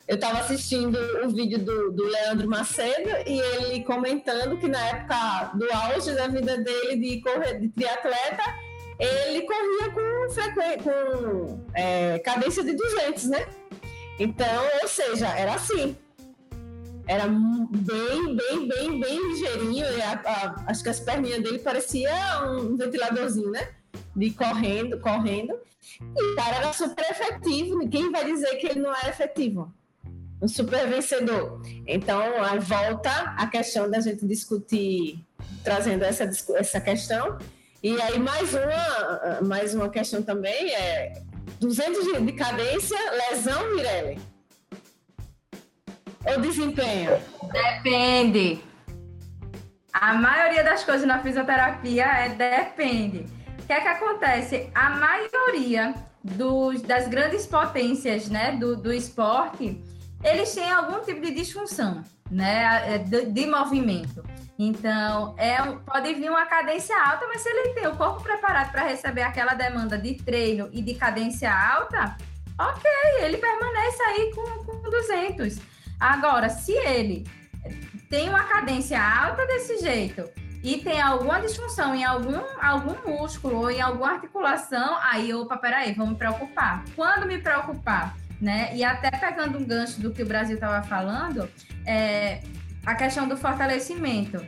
Eu 0.07 0.15
estava 0.15 0.39
assistindo 0.39 0.97
o 1.23 1.29
vídeo 1.29 1.59
do, 1.59 1.91
do 1.91 2.03
Leandro 2.03 2.49
Macedo 2.49 3.09
e 3.27 3.39
ele 3.39 3.83
comentando 3.83 4.57
que 4.57 4.67
na 4.67 4.83
época 4.87 5.51
do 5.53 5.71
auge 5.71 6.15
da 6.15 6.27
vida 6.27 6.57
dele 6.57 6.95
de, 6.95 7.21
correr, 7.21 7.59
de 7.59 7.69
triatleta, 7.69 8.43
ele 8.99 9.43
corria 9.43 9.91
com, 9.91 10.33
frequ... 10.33 10.83
com 10.83 11.65
é, 11.75 12.17
cadência 12.19 12.63
de 12.63 12.73
200, 12.73 13.25
né? 13.25 13.45
Então, 14.19 14.63
ou 14.81 14.87
seja, 14.87 15.27
era 15.29 15.55
assim. 15.55 15.95
Era 17.07 17.25
bem, 17.27 18.35
bem, 18.35 18.67
bem, 18.67 18.99
bem 18.99 19.31
ligeirinho. 19.31 19.85
A, 20.03 20.29
a, 20.29 20.63
acho 20.67 20.83
que 20.83 20.89
as 20.89 20.99
perninhas 20.99 21.41
dele 21.41 21.59
parecia 21.59 22.11
um 22.43 22.75
ventiladorzinho, 22.75 23.49
né? 23.49 23.69
De 24.15 24.29
correndo, 24.31 24.99
correndo. 24.99 25.57
E 26.01 26.23
o 26.23 26.35
cara 26.35 26.57
era 26.57 26.73
super 26.73 27.09
efetivo. 27.09 27.79
Ninguém 27.79 28.11
vai 28.11 28.25
dizer 28.25 28.57
que 28.57 28.67
ele 28.67 28.81
não 28.81 28.93
era 28.93 29.09
efetivo. 29.09 29.73
Um 30.41 30.47
super 30.47 30.87
vencedor. 30.87 31.61
Então, 31.87 32.21
aí 32.43 32.59
volta 32.59 33.09
a 33.37 33.47
questão 33.47 33.89
da 33.89 33.99
gente 33.99 34.25
discutir, 34.25 35.25
trazendo 35.63 36.03
essa, 36.03 36.29
essa 36.55 36.79
questão. 36.79 37.37
E 37.81 37.99
aí, 38.01 38.19
mais 38.19 38.53
uma, 38.53 39.41
mais 39.41 39.73
uma 39.73 39.89
questão 39.89 40.21
também 40.21 40.73
é 40.73 41.23
200 41.59 42.05
de, 42.05 42.21
de 42.21 42.31
cadência, 42.33 42.97
lesão, 43.11 43.75
Mirelle? 43.75 44.19
Ou 46.25 46.41
desempenho? 46.41 47.11
Depende. 47.51 48.61
A 49.91 50.13
maioria 50.13 50.63
das 50.63 50.83
coisas 50.83 51.05
na 51.05 51.21
fisioterapia 51.21 52.05
é 52.05 52.29
depende. 52.29 53.25
O 53.61 53.65
que 53.65 53.73
é 53.73 53.81
que 53.81 53.87
acontece? 53.87 54.69
A 54.73 54.89
maioria 54.91 55.93
dos, 56.23 56.81
das 56.81 57.07
grandes 57.07 57.45
potências 57.45 58.29
né, 58.29 58.53
do, 58.53 58.77
do 58.77 58.93
esporte, 58.93 59.81
eles 60.23 60.53
têm 60.53 60.71
algum 60.71 61.03
tipo 61.03 61.21
de 61.21 61.31
disfunção 61.31 62.03
né, 62.31 62.95
é, 62.95 62.97
de, 62.99 63.25
de 63.25 63.47
movimento. 63.47 64.23
Então, 64.61 65.35
é, 65.37 65.55
pode 65.85 66.13
vir 66.15 66.29
uma 66.29 66.45
cadência 66.45 66.93
alta, 67.01 67.25
mas 67.29 67.39
se 67.39 67.47
ele 67.47 67.73
tem 67.73 67.87
o 67.87 67.95
corpo 67.95 68.21
preparado 68.21 68.69
para 68.73 68.83
receber 68.83 69.21
aquela 69.21 69.53
demanda 69.53 69.97
de 69.97 70.15
treino 70.15 70.67
e 70.73 70.81
de 70.81 70.95
cadência 70.95 71.49
alta, 71.49 72.17
ok, 72.59 72.91
ele 73.21 73.37
permanece 73.37 74.03
aí 74.03 74.35
com, 74.35 74.65
com 74.65 74.81
200. 74.81 75.59
Agora, 75.97 76.49
se 76.49 76.73
ele 76.73 77.25
tem 78.09 78.27
uma 78.27 78.43
cadência 78.43 79.01
alta 79.01 79.47
desse 79.47 79.77
jeito 79.77 80.29
e 80.61 80.79
tem 80.79 80.99
alguma 80.99 81.39
disfunção 81.39 81.95
em 81.95 82.03
algum, 82.03 82.41
algum 82.61 82.95
músculo 83.09 83.59
ou 83.59 83.71
em 83.71 83.79
alguma 83.79 84.11
articulação, 84.11 84.97
aí, 85.03 85.33
opa, 85.33 85.55
peraí, 85.55 85.93
vamos 85.93 86.13
me 86.13 86.19
preocupar. 86.19 86.83
Quando 86.97 87.25
me 87.25 87.37
preocupar? 87.37 88.13
Né? 88.41 88.75
E 88.75 88.83
até 88.83 89.09
pegando 89.09 89.57
um 89.57 89.63
gancho 89.63 90.01
do 90.01 90.11
que 90.11 90.21
o 90.21 90.25
Brasil 90.25 90.55
estava 90.55 90.85
falando, 90.85 91.49
é, 91.85 92.41
a 92.85 92.95
questão 92.95 93.27
do 93.27 93.37
fortalecimento. 93.37 94.43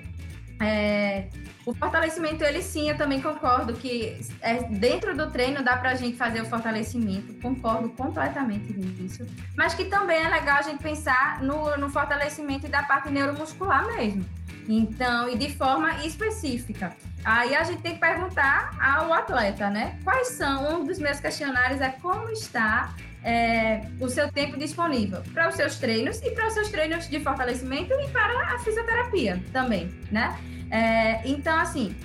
É, 0.59 1.27
o 1.65 1.73
fortalecimento, 1.73 2.43
ele 2.43 2.61
sim, 2.61 2.89
eu 2.89 2.95
também 2.95 3.19
concordo 3.19 3.73
que 3.73 4.19
é, 4.41 4.63
dentro 4.63 5.15
do 5.15 5.29
treino 5.31 5.63
dá 5.63 5.75
para 5.75 5.91
a 5.91 5.95
gente 5.95 6.17
fazer 6.17 6.41
o 6.41 6.45
fortalecimento, 6.45 7.33
concordo 7.35 7.89
completamente 7.89 8.71
nisso, 8.73 9.25
mas 9.55 9.73
que 9.73 9.85
também 9.85 10.23
é 10.23 10.29
legal 10.29 10.57
a 10.57 10.61
gente 10.61 10.81
pensar 10.81 11.41
no, 11.41 11.77
no 11.77 11.89
fortalecimento 11.89 12.67
da 12.67 12.83
parte 12.83 13.09
neuromuscular 13.09 13.87
mesmo. 13.87 14.23
Então, 14.67 15.27
e 15.29 15.35
de 15.35 15.51
forma 15.53 16.05
específica. 16.05 16.95
Aí 17.23 17.55
a 17.55 17.63
gente 17.63 17.81
tem 17.81 17.93
que 17.93 17.99
perguntar 17.99 18.75
ao 18.79 19.11
atleta, 19.13 19.69
né? 19.69 19.99
Quais 20.03 20.29
são, 20.29 20.81
um 20.81 20.85
dos 20.85 20.99
meus 20.99 21.19
questionários 21.19 21.81
é 21.81 21.89
como 21.89 22.29
está 22.29 22.93
é, 23.23 23.87
o 23.99 24.09
seu 24.09 24.31
tempo 24.31 24.57
disponível 24.57 25.21
para 25.33 25.49
os 25.49 25.55
seus 25.55 25.77
treinos 25.77 26.21
e 26.21 26.31
para 26.31 26.47
os 26.47 26.53
seus 26.53 26.69
treinos 26.69 27.07
de 27.07 27.19
fortalecimento 27.19 27.93
e 27.93 28.07
para 28.09 28.55
a 28.55 28.59
fisioterapia 28.59 29.41
também, 29.51 29.91
né? 30.11 30.37
É, 30.71 31.27
então, 31.27 31.57
assim, 31.57 31.95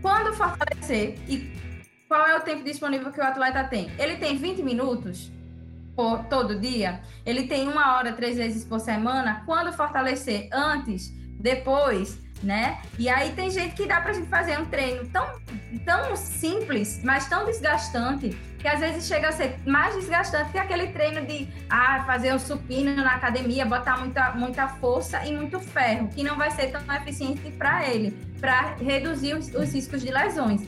quando 0.00 0.32
fortalecer 0.34 1.18
e 1.28 1.52
qual 2.08 2.26
é 2.26 2.36
o 2.36 2.40
tempo 2.40 2.62
disponível 2.62 3.10
que 3.10 3.20
o 3.20 3.24
atleta 3.24 3.64
tem? 3.64 3.90
Ele 3.98 4.16
tem 4.16 4.36
20 4.36 4.62
minutos 4.62 5.30
por 5.96 6.24
todo 6.24 6.58
dia? 6.58 7.00
Ele 7.24 7.46
tem 7.46 7.68
uma 7.68 7.96
hora, 7.96 8.12
três 8.12 8.36
vezes 8.36 8.64
por 8.64 8.80
semana? 8.80 9.42
Quando 9.46 9.72
fortalecer? 9.72 10.48
Antes? 10.52 11.10
Depois? 11.40 12.20
Né? 12.44 12.78
E 12.98 13.08
aí 13.08 13.32
tem 13.32 13.50
gente 13.50 13.74
que 13.74 13.86
dá 13.86 14.00
pra 14.00 14.12
gente 14.12 14.28
fazer 14.28 14.58
um 14.58 14.66
treino 14.66 15.06
tão, 15.08 15.26
tão 15.84 16.14
simples, 16.16 17.00
mas 17.02 17.28
tão 17.28 17.44
desgastante, 17.44 18.36
que 18.58 18.68
às 18.68 18.80
vezes 18.80 19.06
chega 19.06 19.28
a 19.28 19.32
ser 19.32 19.56
mais 19.66 19.94
desgastante 19.94 20.52
que 20.52 20.58
aquele 20.58 20.88
treino 20.88 21.26
de 21.26 21.48
ah, 21.68 22.02
fazer 22.06 22.32
um 22.32 22.38
supino 22.38 22.96
na 22.96 23.14
academia, 23.14 23.66
botar 23.66 23.98
muita, 23.98 24.32
muita 24.32 24.68
força 24.68 25.24
e 25.26 25.36
muito 25.36 25.60
ferro, 25.60 26.08
que 26.08 26.22
não 26.22 26.36
vai 26.36 26.50
ser 26.50 26.70
tão 26.70 26.80
eficiente 26.94 27.50
para 27.52 27.86
ele, 27.88 28.10
para 28.40 28.74
reduzir 28.76 29.34
os, 29.34 29.52
os 29.54 29.72
riscos 29.72 30.00
de 30.00 30.10
lesões. 30.10 30.62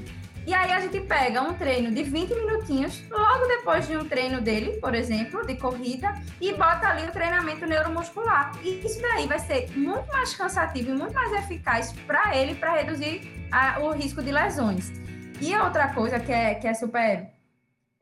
E 0.46 0.54
aí 0.54 0.70
a 0.70 0.78
gente 0.78 1.00
pega 1.00 1.42
um 1.42 1.54
treino 1.54 1.90
de 1.90 2.04
20 2.04 2.32
minutinhos, 2.36 3.02
logo 3.10 3.46
depois 3.46 3.88
de 3.88 3.96
um 3.96 4.06
treino 4.06 4.40
dele, 4.40 4.78
por 4.80 4.94
exemplo, 4.94 5.44
de 5.44 5.56
corrida, 5.56 6.14
e 6.40 6.52
bota 6.52 6.88
ali 6.88 7.04
o 7.04 7.10
treinamento 7.10 7.66
neuromuscular. 7.66 8.52
E 8.62 8.86
isso 8.86 9.02
daí 9.02 9.26
vai 9.26 9.40
ser 9.40 9.68
muito 9.76 10.06
mais 10.12 10.34
cansativo 10.36 10.90
e 10.90 10.94
muito 10.94 11.12
mais 11.12 11.32
eficaz 11.32 11.92
para 12.06 12.36
ele, 12.36 12.54
para 12.54 12.74
reduzir 12.74 13.48
a, 13.50 13.80
o 13.80 13.90
risco 13.90 14.22
de 14.22 14.30
lesões. 14.30 14.92
E 15.40 15.54
outra 15.56 15.88
coisa 15.88 16.20
que 16.20 16.30
é, 16.30 16.54
que 16.54 16.68
é 16.68 16.74
super 16.74 17.28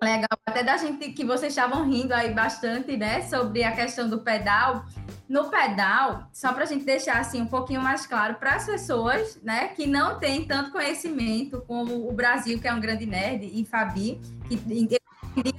legal, 0.02 0.28
até 0.46 0.62
da 0.62 0.76
gente 0.76 1.12
que 1.12 1.24
vocês 1.24 1.52
estavam 1.52 1.88
rindo 1.88 2.12
aí 2.12 2.32
bastante, 2.34 2.94
né, 2.94 3.22
sobre 3.22 3.64
a 3.64 3.72
questão 3.72 4.06
do 4.08 4.18
pedal, 4.18 4.84
no 5.34 5.50
pedal, 5.50 6.28
só 6.32 6.52
para 6.52 6.62
a 6.62 6.66
gente 6.66 6.84
deixar 6.84 7.18
assim 7.18 7.42
um 7.42 7.46
pouquinho 7.46 7.82
mais 7.82 8.06
claro 8.06 8.36
para 8.36 8.54
as 8.54 8.66
pessoas, 8.66 9.36
né, 9.42 9.66
que 9.66 9.84
não 9.84 10.20
têm 10.20 10.44
tanto 10.46 10.70
conhecimento 10.70 11.60
como 11.66 12.08
o 12.08 12.12
Brasil, 12.12 12.60
que 12.60 12.68
é 12.68 12.72
um 12.72 12.78
grande 12.78 13.04
nerd, 13.04 13.44
e 13.52 13.64
Fabi, 13.64 14.20
que 14.46 14.54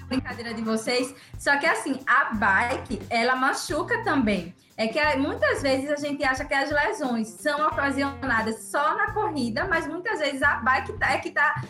a 0.01 0.05
brincadeira 0.05 0.53
de 0.53 0.61
vocês. 0.61 1.13
Só 1.37 1.57
que 1.57 1.65
assim, 1.65 1.99
a 2.07 2.33
bike, 2.33 3.01
ela 3.09 3.35
machuca 3.35 4.01
também. 4.01 4.55
É 4.77 4.87
que 4.87 4.99
muitas 5.17 5.61
vezes 5.61 5.91
a 5.91 5.97
gente 5.97 6.23
acha 6.23 6.45
que 6.45 6.53
as 6.53 6.71
lesões 6.71 7.27
são 7.27 7.67
ocasionadas 7.67 8.63
só 8.71 8.95
na 8.95 9.11
corrida, 9.11 9.67
mas 9.67 9.85
muitas 9.85 10.19
vezes 10.19 10.41
a 10.41 10.55
bike 10.55 10.93
tá, 10.93 11.11
é 11.11 11.17
que 11.17 11.27
está 11.27 11.61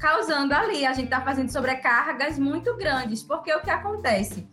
causando 0.00 0.54
ali. 0.54 0.86
A 0.86 0.94
gente 0.94 1.06
está 1.06 1.20
fazendo 1.20 1.50
sobrecargas 1.50 2.38
muito 2.38 2.74
grandes, 2.78 3.22
porque 3.22 3.52
o 3.52 3.60
que 3.60 3.68
acontece? 3.68 4.48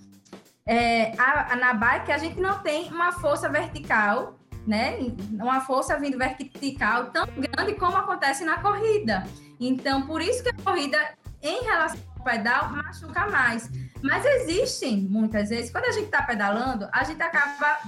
É, 0.67 1.13
a, 1.17 1.53
a, 1.53 2.13
a 2.13 2.17
gente 2.17 2.39
não 2.41 2.59
tem 2.59 2.89
uma 2.89 3.13
força 3.13 3.47
vertical, 3.47 4.37
né? 4.67 4.97
Uma 5.31 5.61
força 5.61 5.97
vindo 5.97 6.17
vertical 6.17 7.05
tão 7.05 7.25
grande 7.25 7.73
como 7.75 7.95
acontece 7.95 8.43
na 8.43 8.59
corrida. 8.59 9.25
Então, 9.59 10.05
por 10.05 10.21
isso 10.21 10.43
que 10.43 10.49
a 10.49 10.53
corrida, 10.53 10.99
em 11.41 11.63
relação 11.63 11.99
ao 12.17 12.23
pedal, 12.23 12.69
machuca 12.69 13.27
mais. 13.27 13.71
Mas 14.03 14.25
existem, 14.25 15.07
muitas 15.09 15.49
vezes, 15.49 15.71
quando 15.71 15.85
a 15.85 15.91
gente 15.91 16.05
está 16.05 16.21
pedalando, 16.21 16.87
a 16.91 17.03
gente 17.05 17.21
acaba 17.23 17.79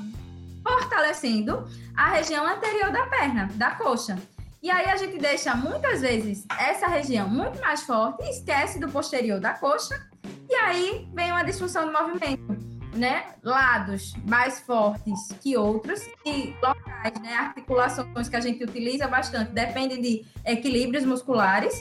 fortalecendo 0.65 1.67
a 1.95 2.09
região 2.11 2.47
anterior 2.47 2.91
da 2.91 3.05
perna, 3.07 3.49
da 3.55 3.71
coxa. 3.71 4.17
E 4.63 4.71
aí 4.71 4.89
a 4.89 4.95
gente 4.95 5.17
deixa 5.17 5.53
muitas 5.53 6.01
vezes 6.01 6.45
essa 6.57 6.87
região 6.87 7.29
muito 7.29 7.59
mais 7.61 7.83
forte 7.83 8.23
esquece 8.29 8.79
do 8.79 8.89
posterior 8.89 9.39
da 9.39 9.53
coxa. 9.53 10.01
E 10.49 10.55
aí 10.55 11.09
vem 11.13 11.31
uma 11.31 11.43
disfunção 11.43 11.85
do 11.85 11.93
movimento 11.93 12.68
né, 12.93 13.25
lados 13.43 14.13
mais 14.27 14.59
fortes 14.59 15.29
que 15.41 15.55
outros 15.55 16.01
e 16.25 16.55
locais, 16.61 17.13
né, 17.21 17.35
articulações 17.35 18.27
que 18.27 18.35
a 18.35 18.41
gente 18.41 18.63
utiliza 18.63 19.07
bastante, 19.07 19.51
dependem 19.51 20.01
de 20.01 20.25
equilíbrios 20.45 21.05
musculares, 21.05 21.73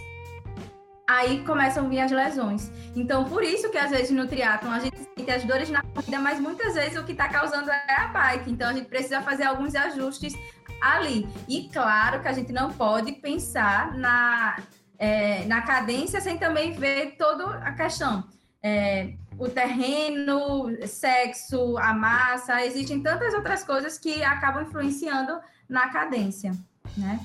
aí 1.09 1.43
começam 1.45 1.87
a 1.87 1.89
vir 1.89 2.01
as 2.01 2.13
lesões. 2.13 2.71
Então, 2.95 3.25
por 3.25 3.43
isso 3.43 3.71
que 3.71 3.79
às 3.79 3.91
vezes 3.91 4.11
no 4.11 4.27
triatlon 4.27 4.71
a 4.71 4.79
gente 4.79 4.99
sente 4.99 5.31
as 5.31 5.43
dores 5.45 5.71
na 5.71 5.83
corrida, 5.83 6.19
mas 6.19 6.39
muitas 6.39 6.75
vezes 6.75 6.99
o 6.99 7.05
que 7.05 7.13
está 7.13 7.29
causando 7.29 7.71
é 7.71 7.95
a 7.97 8.09
bike. 8.09 8.51
Então, 8.51 8.69
a 8.69 8.73
gente 8.75 8.89
precisa 8.89 9.23
fazer 9.23 9.45
alguns 9.45 9.75
ajustes 9.75 10.35
ali. 10.83 11.27
E 11.49 11.69
claro 11.73 12.21
que 12.21 12.29
a 12.29 12.33
gente 12.33 12.53
não 12.53 12.71
pode 12.71 13.13
pensar 13.13 13.97
na, 13.97 14.59
é, 14.99 15.47
na 15.47 15.63
cadência 15.63 16.21
sem 16.21 16.37
também 16.37 16.73
ver 16.73 17.17
toda 17.17 17.57
a 17.59 17.73
questão. 17.73 18.25
É, 18.63 19.15
o 19.39 19.49
terreno, 19.49 20.69
sexo, 20.87 21.79
a 21.79 21.95
massa, 21.95 22.65
existem 22.65 23.01
tantas 23.01 23.33
outras 23.35 23.63
coisas 23.63 23.99
que 23.99 24.23
acabam 24.23 24.65
influenciando 24.65 25.39
na 25.69 25.89
cadência, 25.91 26.53
né? 26.97 27.25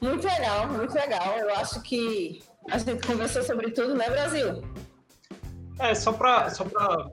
Muito 0.00 0.26
legal, 0.26 0.68
muito 0.68 0.92
legal. 0.92 1.38
Eu 1.38 1.54
acho 1.54 1.80
que 1.82 2.42
a 2.70 2.78
gente 2.78 3.06
conversou 3.06 3.42
sobre 3.42 3.70
tudo, 3.70 3.94
né, 3.94 4.10
Brasil? 4.10 4.62
É, 5.78 5.94
só 5.94 6.12
para 6.12 6.50
só 6.50 6.64
pra 6.64 7.10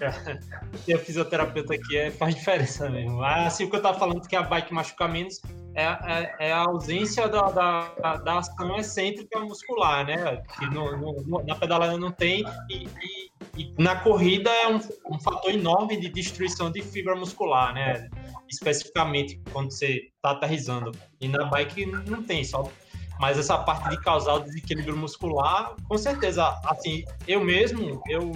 ter 0.84 0.94
a 0.94 0.98
fisioterapeuta 0.98 1.74
aqui 1.74 1.96
é, 1.96 2.10
faz 2.10 2.34
diferença 2.34 2.88
mesmo. 2.90 3.22
Assim, 3.24 3.64
o 3.64 3.70
que 3.70 3.76
eu 3.76 3.80
estava 3.80 3.98
falando 3.98 4.26
que 4.26 4.36
a 4.36 4.42
bike 4.42 4.72
machuca 4.72 5.08
menos 5.08 5.40
é, 5.74 5.84
é, 5.84 6.36
é, 6.48 6.52
a 6.52 6.60
ausência 6.60 7.28
da, 7.28 7.50
da, 7.50 8.16
da, 8.16 8.38
ação 8.38 8.76
excêntrica 8.76 9.38
muscular, 9.40 10.06
né? 10.06 10.42
Que 10.58 10.66
no, 10.66 10.96
no, 10.96 11.42
na 11.44 11.54
pedalada 11.54 11.96
não 11.96 12.10
tem 12.10 12.44
e, 12.68 12.86
e, 12.86 13.30
e 13.56 13.74
na 13.78 13.96
corrida 13.96 14.50
é 14.50 14.68
um, 14.68 14.80
um, 15.10 15.18
fator 15.20 15.50
enorme 15.50 16.00
de 16.00 16.08
destruição 16.08 16.70
de 16.70 16.82
fibra 16.82 17.14
muscular, 17.14 17.72
né? 17.72 18.08
Especificamente 18.48 19.40
quando 19.52 19.70
você 19.70 20.10
está 20.14 20.32
aterrizando. 20.32 20.92
E 21.20 21.28
na 21.28 21.44
bike 21.44 21.86
não 21.86 22.22
tem, 22.22 22.44
só 22.44 22.68
mas 23.20 23.38
essa 23.38 23.58
parte 23.58 23.90
de 23.90 24.00
causar 24.00 24.36
o 24.36 24.40
desequilíbrio 24.40 24.96
muscular, 24.96 25.76
com 25.86 25.98
certeza, 25.98 26.58
assim, 26.64 27.04
eu 27.28 27.44
mesmo, 27.44 28.02
eu 28.08 28.32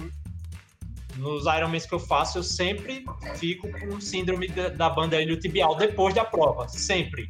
nos 1.17 1.45
Ironmans 1.45 1.85
que 1.85 1.93
eu 1.93 1.99
faço, 1.99 2.39
eu 2.39 2.43
sempre 2.43 3.05
fico 3.35 3.69
com 3.79 3.99
síndrome 3.99 4.47
da 4.47 4.89
banda 4.89 5.21
iliotibial 5.21 5.75
depois 5.75 6.13
da 6.13 6.25
prova, 6.25 6.67
sempre. 6.67 7.27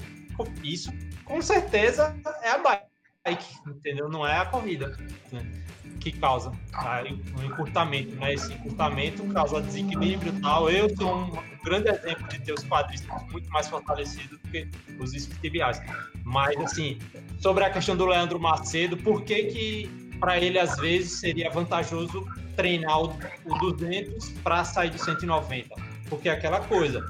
Isso, 0.63 0.91
com 1.23 1.41
certeza, 1.41 2.15
é 2.43 2.49
a 2.49 2.57
bike, 2.57 3.45
entendeu? 3.67 4.09
Não 4.09 4.25
é 4.25 4.37
a 4.37 4.45
corrida 4.45 4.97
né? 5.31 5.63
que 5.99 6.11
causa 6.11 6.51
tá? 6.71 7.03
o 7.39 7.43
encurtamento, 7.43 8.15
né? 8.15 8.33
Esse 8.33 8.53
encurtamento 8.53 9.23
causa 9.33 9.61
desequilíbrio 9.61 10.33
e 10.35 10.41
tal. 10.41 10.69
Eu 10.69 10.95
sou 10.95 11.15
um 11.15 11.31
grande 11.63 11.89
exemplo 11.89 12.27
de 12.27 12.39
ter 12.39 12.53
os 12.53 12.63
quadríceps 12.63 13.31
muito 13.31 13.49
mais 13.49 13.67
fortalecidos 13.67 14.39
do 14.39 14.49
que 14.49 14.69
os 14.99 15.13
isquiotibiais. 15.13 15.81
Mas, 16.23 16.55
assim, 16.57 16.99
sobre 17.39 17.63
a 17.63 17.69
questão 17.69 17.95
do 17.95 18.05
Leandro 18.05 18.39
Macedo, 18.39 18.97
por 18.97 19.23
que 19.23 19.45
que 19.45 20.05
para 20.19 20.39
ele, 20.39 20.59
às 20.59 20.77
vezes, 20.77 21.19
seria 21.19 21.49
vantajoso 21.49 22.25
treinar 22.55 23.01
o, 23.01 23.17
o 23.45 23.59
200 23.59 24.29
para 24.43 24.63
sair 24.63 24.89
do 24.89 24.97
190. 24.97 25.75
Porque 26.09 26.29
é 26.29 26.31
aquela 26.31 26.59
coisa, 26.59 27.03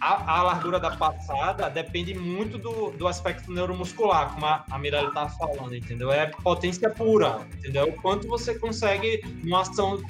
a, 0.00 0.38
a, 0.38 0.42
largura 0.42 0.78
da 0.78 0.96
passada 0.96 1.68
depende 1.68 2.14
muito 2.14 2.58
do, 2.58 2.90
do 2.90 3.06
aspecto 3.06 3.52
neuromuscular, 3.52 4.32
como 4.34 4.46
a, 4.46 4.64
a 4.70 4.78
Mirella 4.78 5.08
estava 5.08 5.30
falando, 5.30 5.74
entendeu? 5.74 6.12
É 6.12 6.26
potência 6.26 6.90
pura, 6.90 7.40
entendeu? 7.58 7.88
O 7.88 7.92
quanto 7.92 8.26
você 8.28 8.58
consegue, 8.58 9.22
numa 9.42 9.62
ação 9.62 10.00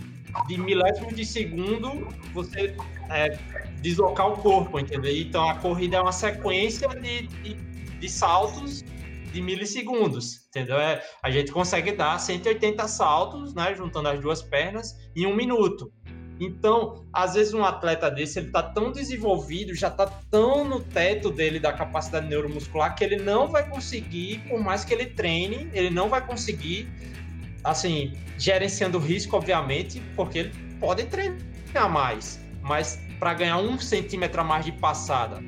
de 0.46 0.58
milésimos 0.58 1.14
de 1.14 1.24
segundo, 1.24 2.08
você 2.32 2.76
é, 3.10 3.38
deslocar 3.80 4.28
o 4.28 4.36
corpo, 4.36 4.78
entendeu? 4.78 5.14
Então 5.16 5.48
a 5.48 5.54
corrida 5.54 5.96
é 5.96 6.00
uma 6.00 6.12
sequência 6.12 6.88
de, 6.88 7.26
de, 7.26 7.54
de 7.54 8.08
saltos 8.08 8.84
de 9.38 9.42
milissegundos, 9.42 10.48
entendeu? 10.48 10.76
É, 10.76 11.02
a 11.22 11.30
gente 11.30 11.52
consegue 11.52 11.92
dar 11.92 12.18
180 12.18 12.86
saltos, 12.88 13.54
né, 13.54 13.74
juntando 13.74 14.08
as 14.08 14.20
duas 14.20 14.42
pernas, 14.42 14.96
em 15.14 15.26
um 15.26 15.34
minuto. 15.34 15.92
Então, 16.40 17.04
às 17.12 17.34
vezes 17.34 17.52
um 17.52 17.64
atleta 17.64 18.10
desse, 18.10 18.38
ele 18.38 18.50
tá 18.50 18.62
tão 18.62 18.92
desenvolvido, 18.92 19.74
já 19.74 19.90
tá 19.90 20.06
tão 20.30 20.64
no 20.64 20.80
teto 20.80 21.30
dele 21.30 21.58
da 21.58 21.72
capacidade 21.72 22.28
neuromuscular 22.28 22.94
que 22.94 23.02
ele 23.02 23.16
não 23.16 23.48
vai 23.48 23.68
conseguir, 23.68 24.38
por 24.48 24.60
mais 24.60 24.84
que 24.84 24.94
ele 24.94 25.06
treine, 25.06 25.68
ele 25.72 25.90
não 25.90 26.08
vai 26.08 26.24
conseguir, 26.24 26.88
assim, 27.64 28.12
gerenciando 28.36 28.98
o 28.98 29.00
risco, 29.00 29.36
obviamente, 29.36 30.00
porque 30.14 30.38
ele 30.38 30.52
pode 30.78 31.04
treinar 31.06 31.90
mais, 31.90 32.40
mas 32.62 33.00
para 33.18 33.34
ganhar 33.34 33.58
um 33.58 33.78
centímetro 33.80 34.40
a 34.40 34.44
mais 34.44 34.64
de 34.64 34.72
passada, 34.72 35.42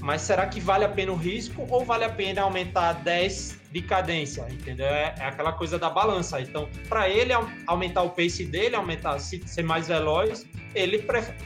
mas 0.00 0.22
será 0.22 0.46
que 0.46 0.60
vale 0.60 0.84
a 0.84 0.88
pena 0.88 1.12
o 1.12 1.16
risco 1.16 1.66
ou 1.68 1.84
vale 1.84 2.04
a 2.04 2.08
pena 2.08 2.42
aumentar 2.42 2.92
10 2.92 3.58
de 3.72 3.82
cadência, 3.82 4.46
entendeu? 4.50 4.86
É, 4.86 5.14
é 5.18 5.24
aquela 5.24 5.52
coisa 5.52 5.78
da 5.78 5.90
balança. 5.90 6.40
Então, 6.40 6.68
para 6.88 7.08
ele 7.08 7.32
aumentar 7.66 8.02
o 8.02 8.10
pace 8.10 8.44
dele, 8.44 8.76
aumentar, 8.76 9.18
ser 9.18 9.62
mais 9.62 9.88
veloz, 9.88 10.46
ele 10.74 11.04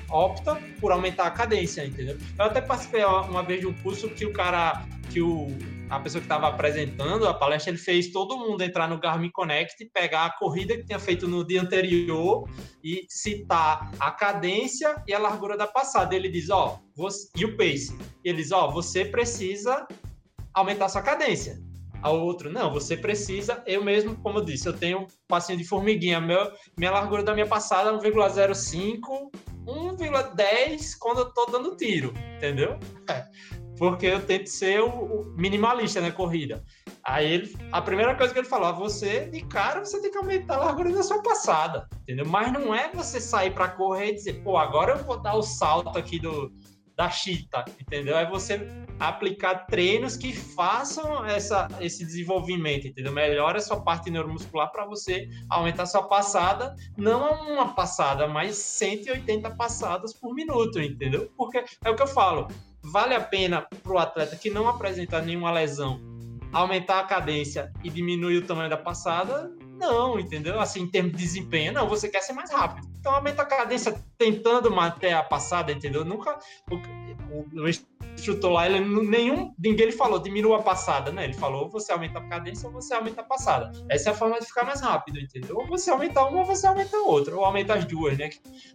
opta 0.08 0.56
por 0.80 0.92
aumentar 0.92 1.26
a 1.26 1.30
cadência, 1.30 1.84
entendeu? 1.84 2.18
Eu 2.38 2.44
até 2.44 2.60
participei 2.60 3.04
uma 3.04 3.42
vez 3.42 3.60
de 3.60 3.66
um 3.66 3.72
curso 3.72 4.08
que 4.08 4.24
o 4.24 4.32
cara, 4.32 4.84
que 5.10 5.20
o, 5.20 5.48
a 5.92 6.00
pessoa 6.00 6.22
que 6.22 6.24
estava 6.24 6.48
apresentando 6.48 7.28
a 7.28 7.34
palestra, 7.34 7.70
ele 7.70 7.78
fez 7.78 8.10
todo 8.10 8.38
mundo 8.38 8.62
entrar 8.62 8.88
no 8.88 8.98
Garmin 8.98 9.30
Connect, 9.30 9.84
pegar 9.92 10.24
a 10.24 10.38
corrida 10.38 10.74
que 10.74 10.86
tinha 10.86 10.98
feito 10.98 11.28
no 11.28 11.46
dia 11.46 11.60
anterior 11.60 12.48
e 12.82 13.04
citar 13.10 13.90
a 14.00 14.10
cadência 14.10 15.02
e 15.06 15.12
a 15.12 15.18
largura 15.18 15.54
da 15.54 15.66
passada. 15.66 16.16
Ele 16.16 16.30
diz, 16.30 16.48
ó, 16.48 16.80
e 17.36 17.44
o 17.44 17.56
pace. 17.58 17.94
Ele 18.24 18.38
diz, 18.38 18.52
ó, 18.52 18.70
você 18.70 19.04
precisa 19.04 19.86
aumentar 20.54 20.88
sua 20.88 21.02
cadência 21.02 21.60
ao 22.00 22.18
outro. 22.18 22.50
Não, 22.50 22.72
você 22.72 22.96
precisa, 22.96 23.62
eu 23.66 23.84
mesmo, 23.84 24.16
como 24.16 24.38
eu 24.38 24.44
disse, 24.46 24.66
eu 24.66 24.72
tenho 24.72 25.06
passinho 25.28 25.58
de 25.58 25.64
formiguinha, 25.64 26.22
meu, 26.22 26.50
minha 26.74 26.90
largura 26.90 27.22
da 27.22 27.34
minha 27.34 27.46
passada 27.46 27.90
é 27.90 27.92
1,05, 27.92 29.30
1,10 29.66 30.96
quando 30.98 31.18
eu 31.18 31.34
tô 31.34 31.44
dando 31.46 31.76
tiro, 31.76 32.14
entendeu? 32.36 32.78
É, 33.10 33.26
porque 33.82 34.06
eu 34.06 34.24
tento 34.24 34.46
ser 34.46 34.80
o, 34.80 35.34
minimalista 35.36 36.00
na 36.00 36.12
corrida. 36.12 36.62
Aí 37.04 37.32
ele, 37.32 37.56
a 37.72 37.82
primeira 37.82 38.14
coisa 38.14 38.32
que 38.32 38.38
ele 38.38 38.46
falou, 38.46 38.68
ah, 38.68 38.72
você 38.72 39.26
de 39.26 39.44
cara 39.46 39.84
você 39.84 40.00
tem 40.00 40.08
que 40.08 40.18
aumentar 40.18 40.54
a 40.54 40.66
largura 40.66 40.92
da 40.92 41.02
sua 41.02 41.20
passada, 41.20 41.88
entendeu? 42.02 42.24
Mas 42.24 42.52
não 42.52 42.72
é 42.72 42.92
você 42.92 43.20
sair 43.20 43.50
para 43.52 43.66
correr 43.70 44.10
e 44.10 44.14
dizer, 44.14 44.34
pô, 44.44 44.56
agora 44.56 44.92
eu 44.92 45.04
vou 45.04 45.20
dar 45.20 45.34
o 45.34 45.42
salto 45.42 45.98
aqui 45.98 46.20
do 46.20 46.52
da 46.96 47.10
chita, 47.10 47.64
entendeu? 47.80 48.16
É 48.16 48.28
você 48.28 48.60
aplicar 49.00 49.66
treinos 49.66 50.16
que 50.16 50.32
façam 50.32 51.26
essa, 51.26 51.66
esse 51.80 52.04
desenvolvimento, 52.04 52.86
entendeu? 52.86 53.10
Melhora 53.10 53.58
a 53.58 53.62
sua 53.62 53.80
parte 53.80 54.12
neuromuscular 54.12 54.70
para 54.70 54.86
você 54.86 55.28
aumentar 55.50 55.86
sua 55.86 56.04
passada, 56.04 56.76
não 56.96 57.52
uma 57.52 57.74
passada, 57.74 58.28
mas 58.28 58.58
180 58.58 59.56
passadas 59.56 60.12
por 60.12 60.32
minuto, 60.32 60.80
entendeu? 60.80 61.28
Porque 61.36 61.64
é 61.84 61.90
o 61.90 61.96
que 61.96 62.02
eu 62.02 62.06
falo, 62.06 62.46
vale 62.82 63.14
a 63.14 63.20
pena 63.20 63.66
para 63.82 63.92
o 63.92 63.98
atleta 63.98 64.36
que 64.36 64.50
não 64.50 64.68
apresenta 64.68 65.20
nenhuma 65.20 65.50
lesão 65.50 66.00
aumentar 66.52 67.00
a 67.00 67.04
cadência 67.04 67.72
e 67.82 67.88
diminuir 67.88 68.38
o 68.38 68.46
tamanho 68.46 68.68
da 68.68 68.76
passada? 68.76 69.50
Não, 69.78 70.20
entendeu? 70.20 70.60
Assim, 70.60 70.82
em 70.82 70.86
termos 70.86 71.12
de 71.12 71.18
desempenho, 71.18 71.72
não, 71.72 71.88
você 71.88 72.08
quer 72.08 72.20
ser 72.20 72.34
mais 72.34 72.52
rápido. 72.52 72.86
Então 73.00 73.12
aumenta 73.12 73.42
a 73.42 73.46
cadência 73.46 74.00
tentando 74.16 74.70
manter 74.70 75.12
a 75.12 75.22
passada, 75.22 75.72
entendeu? 75.72 76.04
Nunca. 76.04 76.38
O, 76.70 77.62
o, 77.62 77.68
instrutor 78.14 78.52
lá, 78.52 78.68
ele, 78.68 78.80
nenhum, 78.80 79.54
ninguém 79.58 79.86
ele 79.86 79.92
falou, 79.92 80.18
diminua 80.18 80.58
a 80.58 80.62
passada, 80.62 81.10
né? 81.10 81.24
Ele 81.24 81.32
falou, 81.32 81.68
você 81.70 81.90
aumenta 81.90 82.18
a 82.18 82.28
cadência 82.28 82.68
ou 82.68 82.74
você 82.74 82.94
aumenta 82.94 83.22
a 83.22 83.24
passada. 83.24 83.72
Essa 83.88 84.10
é 84.10 84.12
a 84.12 84.14
forma 84.14 84.38
de 84.38 84.46
ficar 84.46 84.64
mais 84.64 84.80
rápido, 84.80 85.18
entendeu? 85.18 85.56
Ou 85.56 85.66
você 85.66 85.90
aumenta 85.90 86.22
uma 86.22 86.40
ou 86.40 86.44
você 86.44 86.66
aumenta 86.66 86.96
outra, 86.98 87.34
ou 87.34 87.44
aumenta 87.44 87.74
as 87.74 87.84
duas, 87.86 88.18
né? 88.18 88.28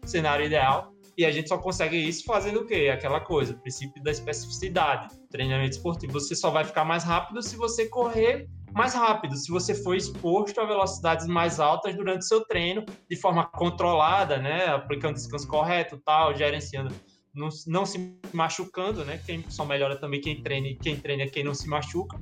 Cenário 0.03 0.45
ideal. 0.45 0.91
E 1.17 1.25
a 1.25 1.31
gente 1.31 1.49
só 1.49 1.57
consegue 1.57 1.97
isso 1.97 2.23
fazendo 2.23 2.59
o 2.59 2.65
quê? 2.65 2.91
Aquela 2.93 3.19
coisa, 3.19 3.53
o 3.53 3.57
princípio 3.57 4.01
da 4.03 4.11
especificidade. 4.11 5.15
Treinamento 5.31 5.71
esportivo. 5.71 6.13
Você 6.13 6.35
só 6.35 6.51
vai 6.51 6.63
ficar 6.63 6.85
mais 6.85 7.03
rápido 7.03 7.41
se 7.41 7.55
você 7.55 7.87
correr 7.87 8.47
mais 8.71 8.93
rápido, 8.93 9.35
se 9.35 9.49
você 9.49 9.73
for 9.73 9.95
exposto 9.95 10.61
a 10.61 10.65
velocidades 10.65 11.25
mais 11.25 11.59
altas 11.59 11.95
durante 11.95 12.19
o 12.19 12.25
seu 12.25 12.45
treino, 12.45 12.85
de 13.09 13.15
forma 13.15 13.43
controlada, 13.45 14.37
né? 14.37 14.67
Aplicando 14.67 15.15
descanso 15.15 15.47
correto, 15.47 15.99
tal, 16.05 16.35
gerenciando, 16.35 16.93
não, 17.33 17.49
não 17.65 17.85
se 17.87 18.19
machucando, 18.31 19.03
né? 19.03 19.19
Quem 19.25 19.43
só 19.49 19.65
melhora 19.65 19.95
também 19.95 20.21
quem 20.21 20.43
treina, 20.43 20.67
quem 20.79 20.95
treina 20.95 21.23
é 21.23 21.27
quem 21.27 21.43
não 21.43 21.55
se 21.55 21.67
machuca. 21.67 22.21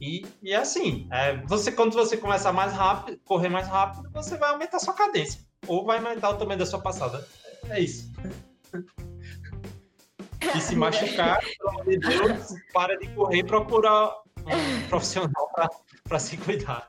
E, 0.00 0.24
e 0.42 0.52
é 0.52 0.56
assim, 0.56 1.06
é, 1.12 1.36
você 1.46 1.70
quando 1.70 1.92
você 1.92 2.16
começa 2.16 2.50
mais 2.50 2.72
rápido, 2.72 3.18
correr 3.24 3.50
mais 3.50 3.68
rápido, 3.68 4.10
você 4.12 4.38
vai 4.38 4.50
aumentar 4.50 4.78
sua 4.78 4.94
cadência 4.94 5.40
ou 5.66 5.84
vai 5.84 5.98
aumentar 5.98 6.30
o 6.30 6.36
tamanho 6.36 6.58
da 6.58 6.66
sua 6.66 6.80
passada. 6.80 7.26
É 7.70 7.80
isso. 7.80 8.12
E 10.54 10.60
se 10.60 10.76
machucar, 10.76 11.40
pelo 11.58 11.70
amor 11.70 11.84
de 11.84 11.98
Deus, 11.98 12.54
para 12.72 12.96
de 12.98 13.08
correr 13.08 13.38
e 13.38 13.44
procura 13.44 14.08
um 14.46 14.88
profissional 14.88 15.50
para 16.04 16.18
se 16.18 16.36
cuidar. 16.36 16.88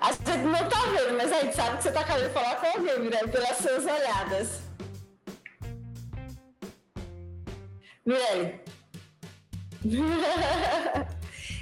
A 0.00 0.12
gente 0.12 0.38
não 0.38 0.68
tá 0.68 0.80
vendo, 0.86 1.16
mas 1.16 1.32
a 1.32 1.40
gente 1.40 1.56
sabe 1.56 1.76
que 1.78 1.82
você 1.82 1.92
tá 1.92 2.04
querendo 2.04 2.32
falar 2.32 2.56
com 2.56 2.66
alguém, 2.66 3.00
Mirelle, 3.00 3.30
pelas 3.30 3.56
suas 3.56 3.84
olhadas. 3.84 4.60
Mirelle. 8.04 8.60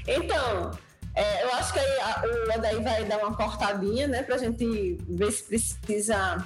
então, 0.06 0.70
é, 1.14 1.44
eu 1.44 1.52
acho 1.54 1.72
que 1.72 1.78
aí 1.78 2.00
a, 2.00 2.22
o 2.26 2.52
Adaí 2.52 2.82
vai 2.82 3.04
dar 3.04 3.18
uma 3.18 3.36
cortadinha, 3.36 4.09
né, 4.09 4.22
pra 4.22 4.38
gente 4.38 4.96
ver 5.09 5.30
se 5.30 5.44
precisa 5.44 6.44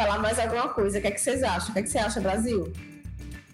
falar 0.00 0.18
mais 0.18 0.38
alguma 0.38 0.68
coisa. 0.68 0.98
O 0.98 1.00
que 1.02 1.08
é 1.08 1.10
que 1.10 1.20
vocês 1.20 1.42
acham? 1.42 1.70
O 1.70 1.72
que 1.74 1.80
é 1.80 1.82
que 1.82 1.90
você 1.90 1.98
acha, 1.98 2.20
Brasil? 2.20 2.72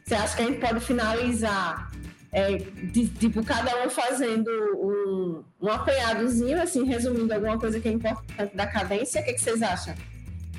Você 0.05 0.14
acha 0.14 0.36
que 0.36 0.43
a 0.43 0.47
gente 0.47 0.60
pode 0.60 0.81
finalizar 0.81 1.90
é, 2.32 2.56
de, 2.56 3.09
tipo, 3.09 3.44
cada 3.44 3.85
um 3.85 3.90
fazendo 3.90 4.48
um, 4.77 5.44
um 5.60 5.68
apanhadozinho, 5.68 6.62
assim, 6.62 6.85
resumindo 6.85 7.35
alguma 7.35 7.59
coisa 7.59 7.81
que 7.81 7.89
é 7.89 7.93
importante 7.93 8.55
da 8.55 8.66
cadência, 8.66 9.20
o 9.20 9.24
que, 9.24 9.31
é 9.31 9.32
que 9.32 9.40
vocês 9.40 9.60
acham? 9.60 9.94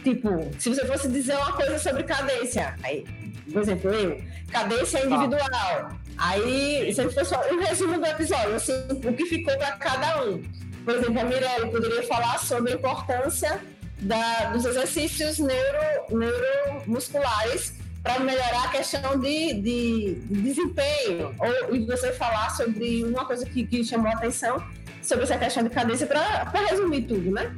Tipo, 0.04 0.30
se 0.60 0.70
você 0.70 0.86
fosse 0.86 1.08
dizer 1.08 1.36
uma 1.36 1.54
coisa 1.54 1.80
sobre 1.80 2.04
cadência, 2.04 2.76
aí, 2.84 3.06
por 3.52 3.62
exemplo, 3.62 3.90
eu, 3.92 4.22
cadência 4.52 5.06
individual. 5.06 5.92
Aí, 6.18 6.94
se 6.94 7.10
fosse 7.10 7.34
um 7.54 7.60
resumo 7.60 8.00
do 8.00 8.06
episódio, 8.06 8.56
assim, 8.56 8.74
o 8.92 9.14
que 9.14 9.26
ficou 9.26 9.56
para 9.58 9.72
cada 9.74 10.24
um. 10.26 10.42
Por 10.84 10.96
exemplo, 10.96 11.20
a 11.20 11.24
Mirelle 11.24 11.72
poderia 11.72 12.04
falar 12.04 12.40
sobre 12.40 12.74
a 12.74 12.76
importância 12.76 13.62
da, 14.00 14.52
dos 14.52 14.66
exercícios 14.66 15.40
neuro, 15.40 15.80
neuromusculares 16.10 17.74
para 18.04 18.20
melhorar 18.20 18.66
a 18.66 18.70
questão 18.70 19.20
de, 19.20 19.54
de, 19.56 20.16
de 20.16 20.42
desempenho. 20.42 21.36
Ou 21.40 21.76
e 21.76 21.86
você 21.86 22.14
falar 22.14 22.50
sobre 22.52 23.04
uma 23.04 23.26
coisa 23.26 23.46
que, 23.46 23.66
que 23.66 23.84
chamou 23.84 24.08
a 24.08 24.14
atenção, 24.14 24.64
sobre 25.02 25.24
essa 25.26 25.38
questão 25.38 25.64
de 25.64 25.70
cadência, 25.70 26.08
para 26.08 26.44
resumir 26.70 27.04
tudo, 27.04 27.32
né? 27.32 27.54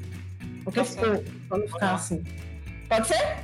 Porque 0.63 0.83
ficou, 0.83 1.23
quando 1.47 1.67
ficar 1.67 1.93
assim. 1.93 2.23
Pode 2.87 3.07
ser? 3.07 3.37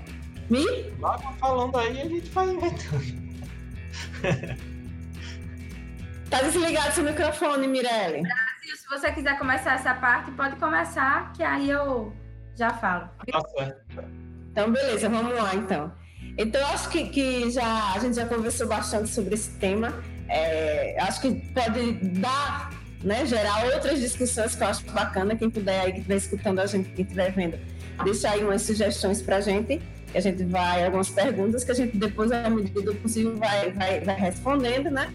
Me? 0.49 0.65
Vai 0.99 1.19
falando 1.39 1.77
aí, 1.77 2.01
a 2.01 2.05
gente 2.05 2.29
vai 2.31 2.49
inventando. 2.49 3.25
tá 6.29 6.41
desligado 6.41 6.93
seu 6.93 7.03
microfone, 7.03 7.67
Mirelle. 7.67 8.21
Brasil, 8.21 8.77
se 8.77 8.87
você 8.89 9.11
quiser 9.11 9.37
começar 9.37 9.75
essa 9.75 9.93
parte, 9.93 10.31
pode 10.31 10.55
começar, 10.55 11.31
que 11.33 11.43
aí 11.43 11.69
eu 11.69 12.13
já 12.55 12.73
falo. 12.73 13.09
Tá 13.31 13.41
certo. 13.57 14.03
Então, 14.51 14.71
beleza, 14.71 15.09
vamos 15.09 15.35
lá 15.35 15.53
então. 15.55 15.91
Então, 16.37 16.59
eu 16.61 16.67
acho 16.67 16.89
que, 16.89 17.09
que 17.09 17.51
já, 17.51 17.93
a 17.93 17.99
gente 17.99 18.15
já 18.15 18.25
conversou 18.25 18.67
bastante 18.67 19.09
sobre 19.09 19.35
esse 19.35 19.51
tema. 19.51 19.93
É, 20.27 20.97
acho 21.01 21.21
que 21.21 21.31
pode 21.53 21.93
dar, 22.19 22.71
né, 23.03 23.25
gerar 23.25 23.65
outras 23.65 23.99
discussões 23.99 24.55
que 24.55 24.63
eu 24.63 24.67
acho 24.67 24.85
bacana. 24.91 25.35
Quem 25.35 25.49
puder 25.49 25.81
aí, 25.81 25.91
que 25.91 25.97
estiver 25.99 26.15
escutando 26.15 26.59
a 26.59 26.65
gente, 26.65 26.89
quem 26.91 27.03
estiver 27.03 27.31
vendo, 27.31 27.59
deixa 28.03 28.29
aí 28.31 28.43
umas 28.43 28.61
sugestões 28.61 29.21
para 29.21 29.37
a 29.37 29.41
gente. 29.41 29.81
Que 30.11 30.17
a 30.17 30.21
gente 30.21 30.43
vai, 30.45 30.85
algumas 30.85 31.09
perguntas 31.09 31.63
que 31.63 31.71
a 31.71 31.75
gente 31.75 31.97
depois, 31.97 32.31
à 32.31 32.49
medida 32.49 32.81
do 32.81 32.95
possível, 32.95 33.35
vai, 33.35 33.71
vai, 33.71 33.99
vai 33.99 34.15
respondendo, 34.15 34.89
né? 34.89 35.13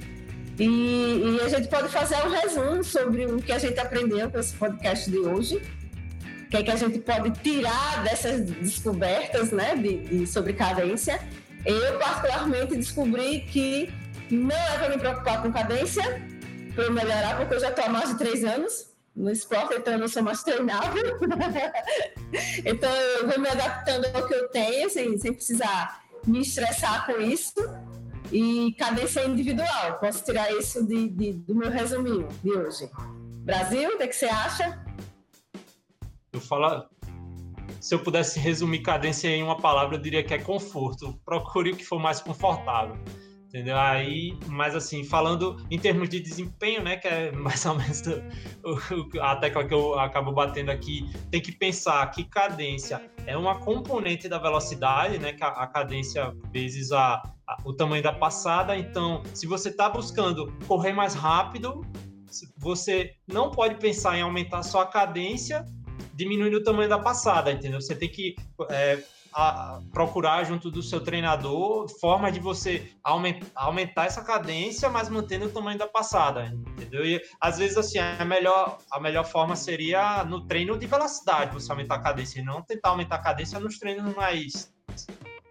E, 0.58 0.66
e, 0.66 1.40
a 1.42 1.48
gente 1.48 1.68
pode 1.68 1.88
fazer 1.88 2.16
um 2.16 2.28
resumo 2.28 2.84
sobre 2.84 3.24
o 3.24 3.40
que 3.40 3.50
a 3.50 3.58
gente 3.58 3.80
aprendeu 3.80 4.30
com 4.30 4.38
esse 4.38 4.54
podcast 4.54 5.10
de 5.10 5.18
hoje 5.18 5.62
que 6.50 6.56
é 6.56 6.62
que 6.64 6.70
a 6.70 6.76
gente 6.76 6.98
pode 6.98 7.30
tirar 7.42 8.02
dessas 8.02 8.40
descobertas 8.40 9.52
né, 9.52 9.76
de, 9.76 9.98
de, 9.98 10.26
sobre 10.26 10.52
cadência. 10.52 11.20
Eu, 11.64 11.98
particularmente, 11.98 12.76
descobri 12.76 13.42
que 13.42 13.92
não 14.30 14.56
é 14.56 14.78
para 14.78 14.88
me 14.88 14.98
preocupar 14.98 15.42
com 15.42 15.52
cadência, 15.52 16.02
para 16.74 16.84
eu 16.84 16.92
melhorar, 16.92 17.36
porque 17.36 17.54
eu 17.54 17.60
já 17.60 17.68
estou 17.68 17.84
há 17.84 17.88
mais 17.88 18.10
de 18.10 18.18
três 18.18 18.44
anos 18.44 18.90
no 19.14 19.30
esporte, 19.30 19.74
então 19.74 19.92
eu 19.92 19.98
não 20.00 20.08
sou 20.08 20.22
mais 20.22 20.42
treinável. 20.42 21.18
então 22.64 22.90
eu 22.90 23.28
vou 23.28 23.38
me 23.38 23.48
adaptando 23.48 24.06
ao 24.12 24.26
que 24.26 24.34
eu 24.34 24.48
tenho, 24.48 24.90
sem, 24.90 25.16
sem 25.18 25.32
precisar 25.32 26.02
me 26.26 26.40
estressar 26.40 27.06
com 27.06 27.20
isso. 27.20 27.54
E 28.32 28.74
cadência 28.78 29.24
individual, 29.24 29.98
posso 30.00 30.24
tirar 30.24 30.52
isso 30.52 30.84
de, 30.84 31.08
de 31.08 31.32
do 31.32 31.54
meu 31.54 31.70
resuminho 31.70 32.28
de 32.42 32.50
hoje. 32.50 32.88
Brasil, 33.44 33.90
o 33.90 33.96
que, 33.96 34.04
é 34.04 34.06
que 34.06 34.16
você 34.16 34.26
acha? 34.26 34.78
Eu 36.32 36.40
falo, 36.40 36.84
se 37.80 37.94
eu 37.94 37.98
pudesse 37.98 38.38
resumir 38.38 38.80
cadência 38.80 39.28
em 39.28 39.42
uma 39.42 39.56
palavra, 39.56 39.96
eu 39.96 40.00
diria 40.00 40.22
que 40.22 40.34
é 40.34 40.38
conforto. 40.38 41.18
Procure 41.24 41.72
o 41.72 41.76
que 41.76 41.84
for 41.84 41.98
mais 41.98 42.20
confortável. 42.20 42.96
Entendeu? 43.48 43.76
Aí, 43.76 44.38
mas 44.46 44.76
assim, 44.76 45.02
falando 45.02 45.56
em 45.68 45.76
termos 45.76 46.08
de 46.08 46.20
desempenho, 46.20 46.84
né, 46.84 46.96
que 46.96 47.08
é 47.08 47.32
mais 47.34 47.66
ou 47.66 47.74
menos 47.74 48.00
a 49.20 49.36
tecla 49.36 49.64
que 49.64 49.74
eu 49.74 49.98
acabo 49.98 50.30
batendo 50.30 50.70
aqui, 50.70 51.10
tem 51.32 51.40
que 51.40 51.50
pensar 51.50 52.08
que 52.12 52.22
cadência 52.22 53.02
é 53.26 53.36
uma 53.36 53.58
componente 53.58 54.28
da 54.28 54.38
velocidade, 54.38 55.18
né, 55.18 55.32
que 55.32 55.42
a, 55.42 55.48
a 55.48 55.66
cadência 55.66 56.32
vezes 56.52 56.92
a, 56.92 57.20
a, 57.44 57.56
o 57.64 57.72
tamanho 57.72 58.04
da 58.04 58.12
passada. 58.12 58.76
Então, 58.76 59.24
se 59.34 59.48
você 59.48 59.70
está 59.70 59.88
buscando 59.88 60.52
correr 60.68 60.92
mais 60.92 61.14
rápido, 61.14 61.84
você 62.56 63.14
não 63.26 63.50
pode 63.50 63.74
pensar 63.76 64.16
em 64.16 64.22
aumentar 64.22 64.62
só 64.62 64.82
a 64.82 64.86
cadência 64.86 65.64
diminuindo 66.20 66.58
o 66.58 66.62
tamanho 66.62 66.88
da 66.88 66.98
passada, 66.98 67.50
entendeu? 67.50 67.80
Você 67.80 67.94
tem 67.94 68.08
que 68.08 68.36
é, 68.68 69.02
a, 69.32 69.80
procurar 69.90 70.44
junto 70.44 70.70
do 70.70 70.82
seu 70.82 71.00
treinador 71.00 71.88
forma 71.98 72.30
de 72.30 72.38
você 72.38 72.92
aumentar 73.02 74.04
essa 74.04 74.22
cadência, 74.22 74.90
mas 74.90 75.08
mantendo 75.08 75.46
o 75.46 75.50
tamanho 75.50 75.78
da 75.78 75.86
passada, 75.86 76.54
entendeu? 76.72 77.06
E 77.06 77.22
às 77.40 77.56
vezes 77.56 77.78
assim 77.78 77.98
a 77.98 78.22
melhor 78.24 78.78
a 78.92 79.00
melhor 79.00 79.24
forma 79.24 79.56
seria 79.56 80.22
no 80.24 80.46
treino 80.46 80.78
de 80.78 80.86
velocidade 80.86 81.54
você 81.54 81.72
aumentar 81.72 81.94
a 81.94 82.02
cadência 82.02 82.40
e 82.40 82.44
não 82.44 82.60
tentar 82.62 82.90
aumentar 82.90 83.16
a 83.16 83.22
cadência 83.22 83.58
nos 83.58 83.78
treinos 83.78 84.14
mais, 84.14 84.70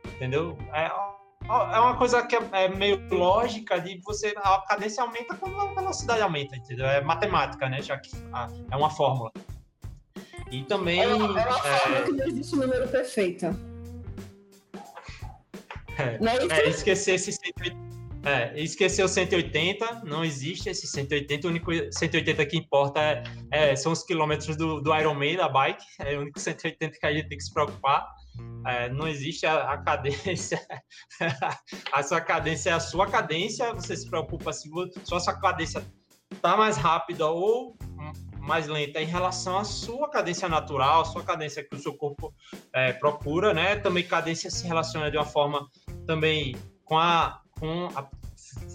entendeu? 0.06 0.56
É, 0.72 0.86
é 0.86 1.80
uma 1.80 1.98
coisa 1.98 2.22
que 2.28 2.36
é, 2.36 2.42
é 2.52 2.68
meio 2.68 3.08
lógica 3.10 3.82
de 3.82 4.00
você 4.06 4.36
a 4.38 4.62
cadência 4.68 5.02
aumenta 5.02 5.34
quando 5.36 5.60
a 5.60 5.74
velocidade 5.74 6.22
aumenta, 6.22 6.56
entendeu? 6.56 6.86
É 6.86 7.02
matemática, 7.02 7.68
né? 7.68 7.82
Já 7.82 7.98
que 7.98 8.12
é 8.70 8.76
uma 8.76 8.92
fórmula. 8.92 9.32
E 10.52 10.64
também. 10.64 11.02
É 11.02 11.08
uma, 11.08 11.40
é 11.40 12.04
que 12.04 12.12
não 12.12 12.26
existe 12.26 12.56
número 12.56 12.88
perfeito. 12.88 13.46
É, 15.98 16.18
não 16.20 16.32
é, 16.32 16.38
isso? 16.38 16.54
é 16.54 16.70
esquecer 16.70 17.16
esse 17.16 17.32
180. 17.32 17.90
É, 18.26 18.60
esqueceu 18.60 19.08
180, 19.08 20.02
não 20.04 20.26
existe 20.26 20.70
esse 20.70 20.86
180, 20.88 21.48
o 21.48 21.50
único 21.50 21.72
180 21.72 22.46
que 22.48 22.58
importa 22.58 23.00
é, 23.00 23.24
é, 23.50 23.76
são 23.78 23.94
os 23.94 24.04
quilômetros 24.04 24.58
do, 24.58 24.82
do 24.82 24.94
Ironman 24.94 25.38
da 25.38 25.48
bike, 25.48 25.84
é 26.00 26.18
o 26.18 26.22
único 26.22 26.38
180 26.38 27.00
que 27.00 27.06
a 27.06 27.14
gente 27.14 27.30
tem 27.30 27.38
que 27.38 27.44
se 27.44 27.54
preocupar. 27.54 28.06
É, 28.68 28.90
não 28.90 29.08
existe 29.08 29.46
a, 29.46 29.72
a 29.72 29.78
cadência, 29.78 30.60
a 31.94 32.04
sua 32.04 32.20
cadência 32.20 32.72
é 32.72 32.74
a 32.74 32.80
sua 32.80 33.08
cadência, 33.08 33.74
você 33.74 33.96
se 33.96 34.10
preocupa 34.10 34.52
se, 34.52 34.70
se 35.04 35.16
a 35.16 35.20
sua 35.20 35.40
cadência 35.40 35.82
está 36.30 36.58
mais 36.58 36.76
rápida 36.76 37.26
ou 37.26 37.78
mais 38.50 38.68
lenta 38.68 39.00
em 39.00 39.06
relação 39.06 39.60
à 39.60 39.64
sua 39.64 40.10
cadência 40.10 40.50
natural, 40.50 41.02
à 41.02 41.06
sua 41.06 41.24
cadência 41.24 41.64
que 41.64 41.76
o 41.76 41.80
seu 41.80 41.94
corpo 41.94 42.34
é, 42.74 42.92
procura, 42.92 43.54
né? 43.54 43.76
Também 43.76 44.04
cadência 44.04 44.50
se 44.50 44.66
relaciona 44.66 45.12
de 45.12 45.18
uma 45.18 45.26
forma 45.26 45.70
também 46.08 46.56
com 46.84 46.98
a, 46.98 47.42
com 47.60 47.90
a 47.96 48.10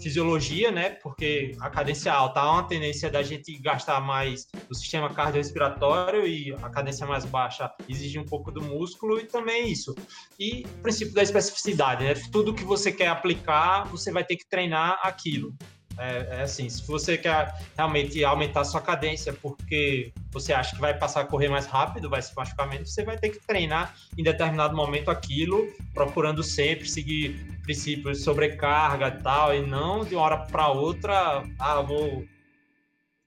fisiologia, 0.01 0.71
né? 0.71 0.91
Porque 0.91 1.57
a 1.59 1.69
cadência 1.69 2.13
alta 2.13 2.39
há 2.39 2.53
uma 2.53 2.63
tendência 2.63 3.09
da 3.09 3.21
gente 3.21 3.57
gastar 3.59 3.99
mais 3.99 4.47
do 4.69 4.73
sistema 4.73 5.13
cardiorrespiratório 5.13 6.25
e 6.25 6.53
a 6.53 6.69
cadência 6.69 7.05
mais 7.05 7.25
baixa 7.25 7.69
exige 7.89 8.17
um 8.17 8.25
pouco 8.25 8.51
do 8.51 8.61
músculo 8.61 9.19
e 9.19 9.25
também 9.25 9.69
isso. 9.69 9.93
E 10.39 10.65
o 10.77 10.81
princípio 10.83 11.13
da 11.13 11.21
especificidade, 11.21 12.05
né? 12.05 12.13
Tudo 12.31 12.53
que 12.53 12.63
você 12.63 12.93
quer 12.93 13.07
aplicar, 13.07 13.83
você 13.89 14.09
vai 14.09 14.23
ter 14.23 14.37
que 14.37 14.47
treinar 14.47 15.01
aquilo. 15.03 15.53
É, 15.97 16.39
é, 16.39 16.41
assim, 16.41 16.69
se 16.69 16.85
você 16.85 17.17
quer 17.17 17.53
realmente 17.75 18.23
aumentar 18.23 18.63
sua 18.65 18.81
cadência 18.81 19.31
porque 19.33 20.11
você 20.31 20.51
acha 20.51 20.75
que 20.75 20.81
vai 20.81 20.93
passar 20.93 21.21
a 21.21 21.25
correr 21.25 21.47
mais 21.47 21.65
rápido, 21.65 22.09
vai 22.09 22.21
se 22.21 22.35
machucar 22.35 22.67
menos, 22.67 22.93
você 22.93 23.03
vai 23.03 23.17
ter 23.17 23.29
que 23.29 23.39
treinar 23.39 23.95
em 24.17 24.23
determinado 24.23 24.75
momento 24.75 25.09
aquilo, 25.09 25.65
procurando 25.93 26.43
sempre 26.43 26.87
seguir 26.87 27.59
princípios 27.63 28.17
de 28.17 28.23
sobrecarga 28.23 29.07
e 29.07 29.23
tal, 29.23 29.55
e 29.55 29.65
não 29.65 30.03
de 30.03 30.15
uma 30.15 30.23
hora 30.23 30.37
para 30.37 30.67
outra, 30.69 31.43
ah, 31.57 31.81
vou 31.81 32.25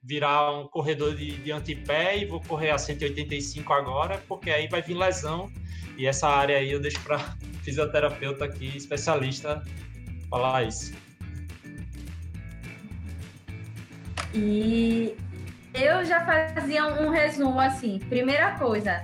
virar 0.02 0.52
um 0.52 0.68
corredor 0.68 1.14
de, 1.14 1.32
de 1.38 1.50
antepé 1.50 2.18
e 2.18 2.24
vou 2.24 2.40
correr 2.40 2.70
a 2.70 2.78
185 2.78 3.72
agora, 3.72 4.22
porque 4.28 4.50
aí 4.50 4.68
vai 4.68 4.82
vir 4.82 4.94
lesão. 4.94 5.50
E 5.96 6.06
essa 6.06 6.28
área 6.28 6.56
aí 6.56 6.70
eu 6.70 6.80
deixo 6.80 7.00
para 7.00 7.18
fisioterapeuta 7.64 8.44
aqui, 8.44 8.76
especialista, 8.76 9.62
falar 10.30 10.64
isso. 10.64 11.07
E 14.34 15.16
eu 15.72 16.04
já 16.04 16.24
fazia 16.24 16.86
um 16.86 17.10
resumo 17.10 17.58
assim. 17.58 17.98
Primeira 18.08 18.52
coisa, 18.52 19.02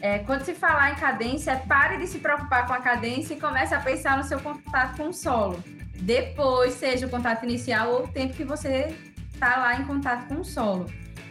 é, 0.00 0.20
quando 0.20 0.42
se 0.42 0.54
falar 0.54 0.92
em 0.92 0.94
cadência, 0.94 1.56
pare 1.68 1.98
de 1.98 2.06
se 2.06 2.18
preocupar 2.18 2.66
com 2.66 2.72
a 2.72 2.80
cadência 2.80 3.34
e 3.34 3.40
comece 3.40 3.74
a 3.74 3.80
pensar 3.80 4.16
no 4.16 4.24
seu 4.24 4.40
contato 4.40 4.96
com 4.96 5.08
o 5.08 5.12
solo. 5.12 5.62
Depois, 5.96 6.74
seja 6.74 7.06
o 7.06 7.10
contato 7.10 7.44
inicial 7.44 7.90
ou 7.92 8.04
o 8.04 8.08
tempo 8.08 8.34
que 8.34 8.44
você 8.44 8.96
está 9.32 9.58
lá 9.58 9.76
em 9.76 9.84
contato 9.84 10.28
com 10.28 10.40
o 10.40 10.44
solo. 10.44 10.86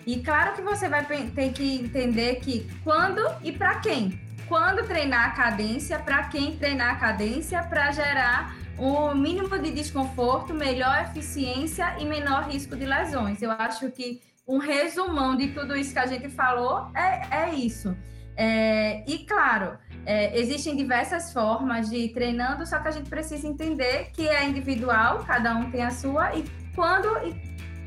E 0.06 0.22
claro 0.22 0.56
que 0.56 0.62
você 0.62 0.88
vai 0.88 1.06
ter 1.06 1.52
que 1.52 1.82
entender 1.82 2.36
que 2.36 2.70
quando 2.84 3.22
e 3.44 3.52
para 3.52 3.76
quem. 3.76 4.20
Quando 4.48 4.88
treinar 4.88 5.28
a 5.28 5.32
cadência, 5.32 6.00
para 6.00 6.24
quem 6.24 6.58
treinar 6.58 6.96
a 6.96 6.96
cadência, 6.96 7.62
para 7.62 7.92
gerar 7.92 8.56
o 8.80 9.14
mínimo 9.14 9.60
de 9.60 9.72
desconforto, 9.72 10.54
melhor 10.54 11.02
eficiência 11.02 11.96
e 12.00 12.06
menor 12.06 12.50
risco 12.50 12.76
de 12.76 12.86
lesões. 12.86 13.42
Eu 13.42 13.52
acho 13.52 13.92
que 13.92 14.22
um 14.48 14.58
resumão 14.58 15.36
de 15.36 15.50
tudo 15.50 15.76
isso 15.76 15.94
que 15.94 16.00
a 16.00 16.08
gente 16.08 16.30
falou 16.30 16.90
é, 16.96 17.44
é 17.44 17.54
isso. 17.54 17.96
É, 18.36 19.04
e 19.06 19.20
claro, 19.20 19.78
é, 20.06 20.40
existem 20.40 20.76
diversas 20.76 21.34
formas 21.34 21.90
de 21.90 21.98
ir 21.98 22.14
treinando, 22.14 22.66
só 22.66 22.80
que 22.80 22.88
a 22.88 22.92
gente 22.92 23.10
precisa 23.10 23.46
entender 23.46 24.12
que 24.14 24.28
é 24.28 24.48
individual, 24.48 25.26
cada 25.28 25.56
um 25.56 25.70
tem 25.70 25.84
a 25.84 25.92
sua, 25.92 26.34
e 26.36 26.46
quando, 26.74 27.10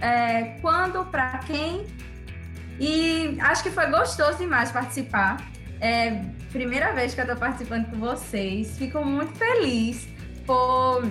é, 0.00 0.58
quando 0.60 1.04
para 1.06 1.38
quem. 1.38 1.86
E 2.78 3.38
acho 3.40 3.62
que 3.62 3.70
foi 3.70 3.86
gostoso 3.90 4.38
demais 4.38 4.70
participar. 4.70 5.42
É, 5.80 6.22
primeira 6.52 6.92
vez 6.92 7.14
que 7.14 7.20
eu 7.20 7.24
estou 7.24 7.38
participando 7.38 7.90
com 7.90 7.96
vocês, 7.96 8.76
fico 8.76 9.02
muito 9.04 9.32
feliz 9.34 10.11
por, 10.46 11.02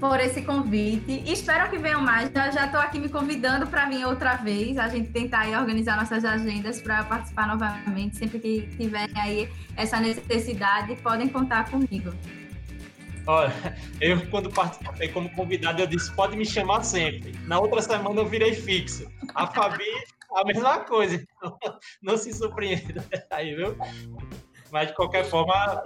por 0.00 0.20
esse 0.20 0.42
convite. 0.42 1.22
Espero 1.26 1.70
que 1.70 1.78
venham 1.78 2.00
mais. 2.00 2.30
Já 2.32 2.66
estou 2.66 2.80
aqui 2.80 2.98
me 2.98 3.08
convidando 3.08 3.66
para 3.66 3.86
vir 3.88 4.04
outra 4.04 4.36
vez. 4.36 4.78
A 4.78 4.88
gente 4.88 5.10
tentar 5.10 5.40
aí 5.40 5.56
organizar 5.56 5.96
nossas 5.96 6.24
agendas 6.24 6.80
para 6.80 7.04
participar 7.04 7.48
novamente. 7.48 8.16
Sempre 8.16 8.38
que 8.38 8.68
tiverem 8.76 9.18
aí 9.20 9.48
essa 9.76 10.00
necessidade, 10.00 10.96
podem 10.96 11.28
contar 11.28 11.70
comigo. 11.70 12.12
Olha, 13.26 13.54
eu 14.00 14.26
quando 14.30 14.50
participei 14.50 15.08
como 15.08 15.30
convidado, 15.30 15.80
eu 15.80 15.86
disse, 15.86 16.12
pode 16.12 16.36
me 16.36 16.44
chamar 16.44 16.82
sempre. 16.82 17.38
Na 17.46 17.60
outra 17.60 17.80
semana 17.80 18.20
eu 18.20 18.26
virei 18.26 18.52
fixo. 18.54 19.06
A 19.34 19.46
Fabi, 19.46 19.84
a 20.34 20.44
mesma 20.44 20.80
coisa. 20.80 21.24
Não 22.02 22.16
se 22.16 22.32
surpreenda. 22.32 23.04
Aí, 23.30 23.54
viu? 23.54 23.76
Mas 24.72 24.88
de 24.88 24.94
qualquer 24.94 25.24
forma, 25.26 25.84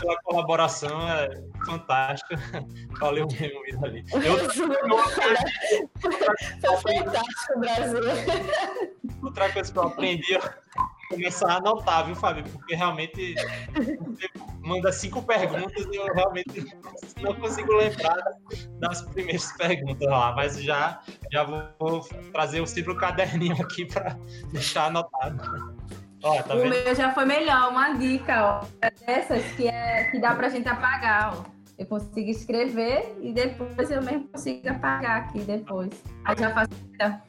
pela 0.00 0.16
colaboração 0.22 1.06
é 1.06 1.28
fantástica. 1.66 2.36
Valeu 2.98 3.28
mesmo, 3.30 3.62
vida 3.62 3.86
ali. 3.86 4.02
Eu, 4.10 4.38
Foi 6.80 6.96
fantástico, 6.96 7.60
Brasil. 7.60 8.00
Outra 9.22 9.52
coisa 9.52 9.70
que 9.70 9.78
eu 9.78 9.82
aprendi, 9.82 10.32
eu 10.32 10.40
começar 11.10 11.52
a 11.52 11.56
anotar, 11.56 12.06
viu, 12.06 12.16
Fábio? 12.16 12.42
Porque 12.44 12.74
realmente 12.74 13.34
manda 14.60 14.90
cinco 14.92 15.22
perguntas 15.22 15.86
e 15.92 15.96
eu 15.96 16.06
realmente 16.14 16.74
não 17.20 17.34
consigo 17.34 17.74
lembrar 17.74 18.16
das 18.78 19.02
primeiras 19.02 19.52
perguntas 19.52 20.08
lá, 20.08 20.34
mas 20.34 20.62
já, 20.62 21.02
já 21.30 21.44
vou 21.44 22.00
trazer 22.32 22.62
o 22.62 22.66
simples 22.66 22.98
caderninho 22.98 23.60
aqui 23.60 23.84
para 23.84 24.16
deixar 24.52 24.86
anotado. 24.86 25.79
Ó, 26.22 26.42
tá 26.42 26.54
o 26.54 26.58
vendo? 26.58 26.70
meu 26.70 26.94
já 26.94 27.12
foi 27.12 27.24
melhor, 27.24 27.70
uma 27.70 27.92
dica, 27.94 28.44
ó. 28.44 28.66
É 28.82 28.90
dessas 28.90 29.44
que, 29.52 29.68
é, 29.68 30.04
que 30.10 30.18
dá 30.18 30.34
pra 30.34 30.48
gente 30.48 30.68
apagar, 30.68 31.34
ó. 31.36 31.44
Eu 31.78 31.86
consigo 31.86 32.30
escrever 32.30 33.16
e 33.22 33.32
depois 33.32 33.90
eu 33.90 34.02
mesmo 34.02 34.28
consigo 34.28 34.68
apagar 34.68 35.22
aqui 35.22 35.40
depois. 35.40 35.90
Aí 36.24 36.36
já 36.36 36.52
facilita. 36.52 37.22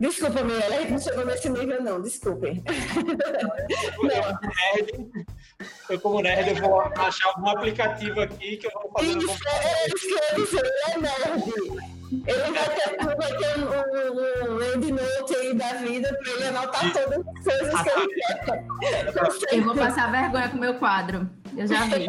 Desculpa, 0.00 0.42
Mirella, 0.42 0.80
gente 0.80 0.90
não 0.90 0.98
chegou 0.98 1.24
nesse 1.24 1.48
nível, 1.48 1.80
não, 1.82 2.02
desculpem. 2.02 2.64
Eu, 5.88 6.00
como 6.00 6.20
nerd, 6.20 6.48
eu 6.48 6.56
vou 6.56 6.80
achar 6.80 7.28
algum 7.28 7.48
aplicativo 7.48 8.20
aqui 8.20 8.56
que 8.56 8.66
eu 8.66 8.72
vou 8.72 8.90
fazer. 8.90 9.16
Isso, 9.16 9.48
é 9.48 9.86
isso 9.86 10.08
disse, 10.34 10.56
ele 10.56 10.68
é 10.88 10.98
nerd. 10.98 12.03
Ele 12.26 12.52
vai 12.52 12.68
ter, 12.74 13.16
vai 13.16 13.36
ter 13.36 13.58
um, 13.58 14.50
um, 14.50 14.54
um 14.54 14.74
endnote 14.74 15.36
aí 15.36 15.54
da 15.54 15.72
vida 15.74 16.18
para 16.22 16.32
ele 16.32 16.44
anotar 16.44 16.92
todas 16.92 17.26
as 17.26 17.44
coisas 17.44 17.82
que 17.82 17.90
ele 17.90 18.14
quer. 19.48 19.56
Eu 19.56 19.62
vou 19.64 19.74
passar 19.74 20.10
vergonha 20.10 20.48
com 20.48 20.56
o 20.56 20.60
meu 20.60 20.74
quadro. 20.74 21.28
Eu 21.56 21.66
já 21.66 21.84
vi. 21.86 22.08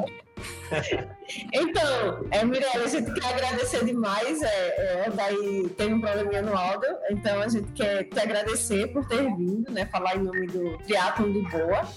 então, 1.53 2.27
é, 2.31 2.43
Mirella, 2.43 2.85
a 2.85 2.87
gente 2.87 3.11
quer 3.13 3.33
agradecer 3.33 3.85
demais. 3.85 4.41
É, 4.41 5.05
é, 5.05 5.09
daí 5.13 5.69
tem 5.77 5.93
um 5.93 6.01
probleminha 6.01 6.41
no 6.41 6.55
áudio, 6.55 6.89
então 7.09 7.41
a 7.41 7.47
gente 7.47 7.71
quer 7.71 8.03
te 8.03 8.19
agradecer 8.19 8.87
por 8.87 9.07
ter 9.07 9.23
vindo, 9.35 9.71
né? 9.71 9.85
Falar 9.85 10.15
em 10.15 10.23
nome 10.23 10.47
do 10.47 10.77
Triatlon 10.79 11.31
de 11.31 11.41
Boa. 11.49 11.87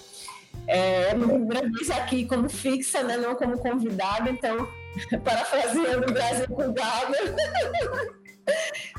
É, 0.67 1.15
minha 1.15 1.29
primeira 1.29 1.71
vez 1.71 1.91
aqui 1.91 2.27
como 2.27 2.49
fixa, 2.49 3.03
né? 3.03 3.17
Não 3.17 3.35
como 3.35 3.59
convidada, 3.59 4.31
então 4.31 4.69
parafraseando 5.25 6.11
o 6.11 6.13
Brasil 6.13 6.47
com 6.49 6.73
gado. 6.73 7.15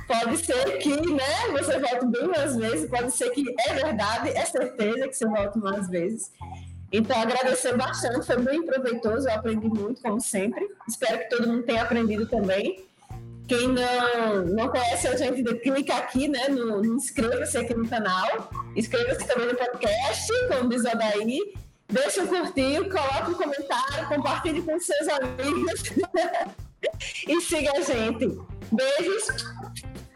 pode 0.08 0.38
ser 0.38 0.78
que 0.78 0.96
né, 1.12 1.24
você 1.52 1.80
volte 1.80 2.06
bem 2.08 2.28
mais 2.28 2.56
vezes, 2.56 2.90
pode 2.90 3.12
ser 3.12 3.30
que 3.32 3.44
é 3.68 3.74
verdade, 3.74 4.30
é 4.30 4.46
certeza 4.46 5.08
que 5.08 5.14
você 5.14 5.26
volte 5.26 5.58
mais 5.60 5.88
vezes. 5.88 6.32
Então, 6.92 7.20
agradecer 7.20 7.78
bastante, 7.78 8.26
foi 8.26 8.38
bem 8.38 8.66
proveitoso, 8.66 9.28
eu 9.28 9.34
aprendi 9.34 9.68
muito, 9.68 10.02
como 10.02 10.20
sempre. 10.20 10.68
Espero 10.88 11.20
que 11.20 11.30
todo 11.30 11.48
mundo 11.48 11.64
tenha 11.64 11.84
aprendido 11.84 12.26
também. 12.28 12.84
Quem 13.48 13.68
não, 13.68 14.46
não 14.46 14.70
conhece 14.70 15.08
a 15.08 15.16
gente, 15.16 15.44
clica 15.60 15.96
aqui, 15.96 16.28
né? 16.28 16.48
No, 16.50 16.82
no 16.82 16.96
inscreva-se 16.96 17.58
aqui 17.58 17.74
no 17.74 17.88
canal. 17.88 18.50
Inscreva-se 18.76 19.28
também 19.28 19.48
no 19.48 19.56
podcast, 19.56 20.32
como 20.48 20.70
diz 20.70 20.86
a 20.86 20.94
Daí. 20.94 21.54
Deixa 21.90 22.24
um 22.24 22.28
curtir, 22.28 22.88
coloque 22.90 23.32
um 23.32 23.34
comentário, 23.34 24.07
compartilhe 24.07 24.61
com 24.61 24.80
seus 24.80 25.07
amigos 25.07 25.84
e 27.28 27.41
siga 27.41 27.72
a 27.72 27.82
gente. 27.82 28.40
Beijos. 28.72 29.26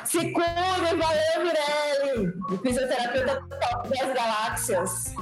Se 0.05 0.31
cuide, 0.31 0.95
valeu, 0.95 1.45
Mirelle, 1.45 2.33
fisioterapeuta 2.61 3.41
top 3.49 3.89
das 3.89 4.13
galáxias. 4.13 5.15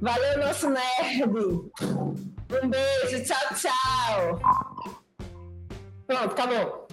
Valeu, 0.00 0.38
nosso 0.38 0.68
nerd. 0.68 1.24
Um 1.24 2.68
beijo, 2.68 3.24
tchau, 3.24 3.54
tchau. 3.54 4.40
Pronto, 6.06 6.32
acabou. 6.32 6.83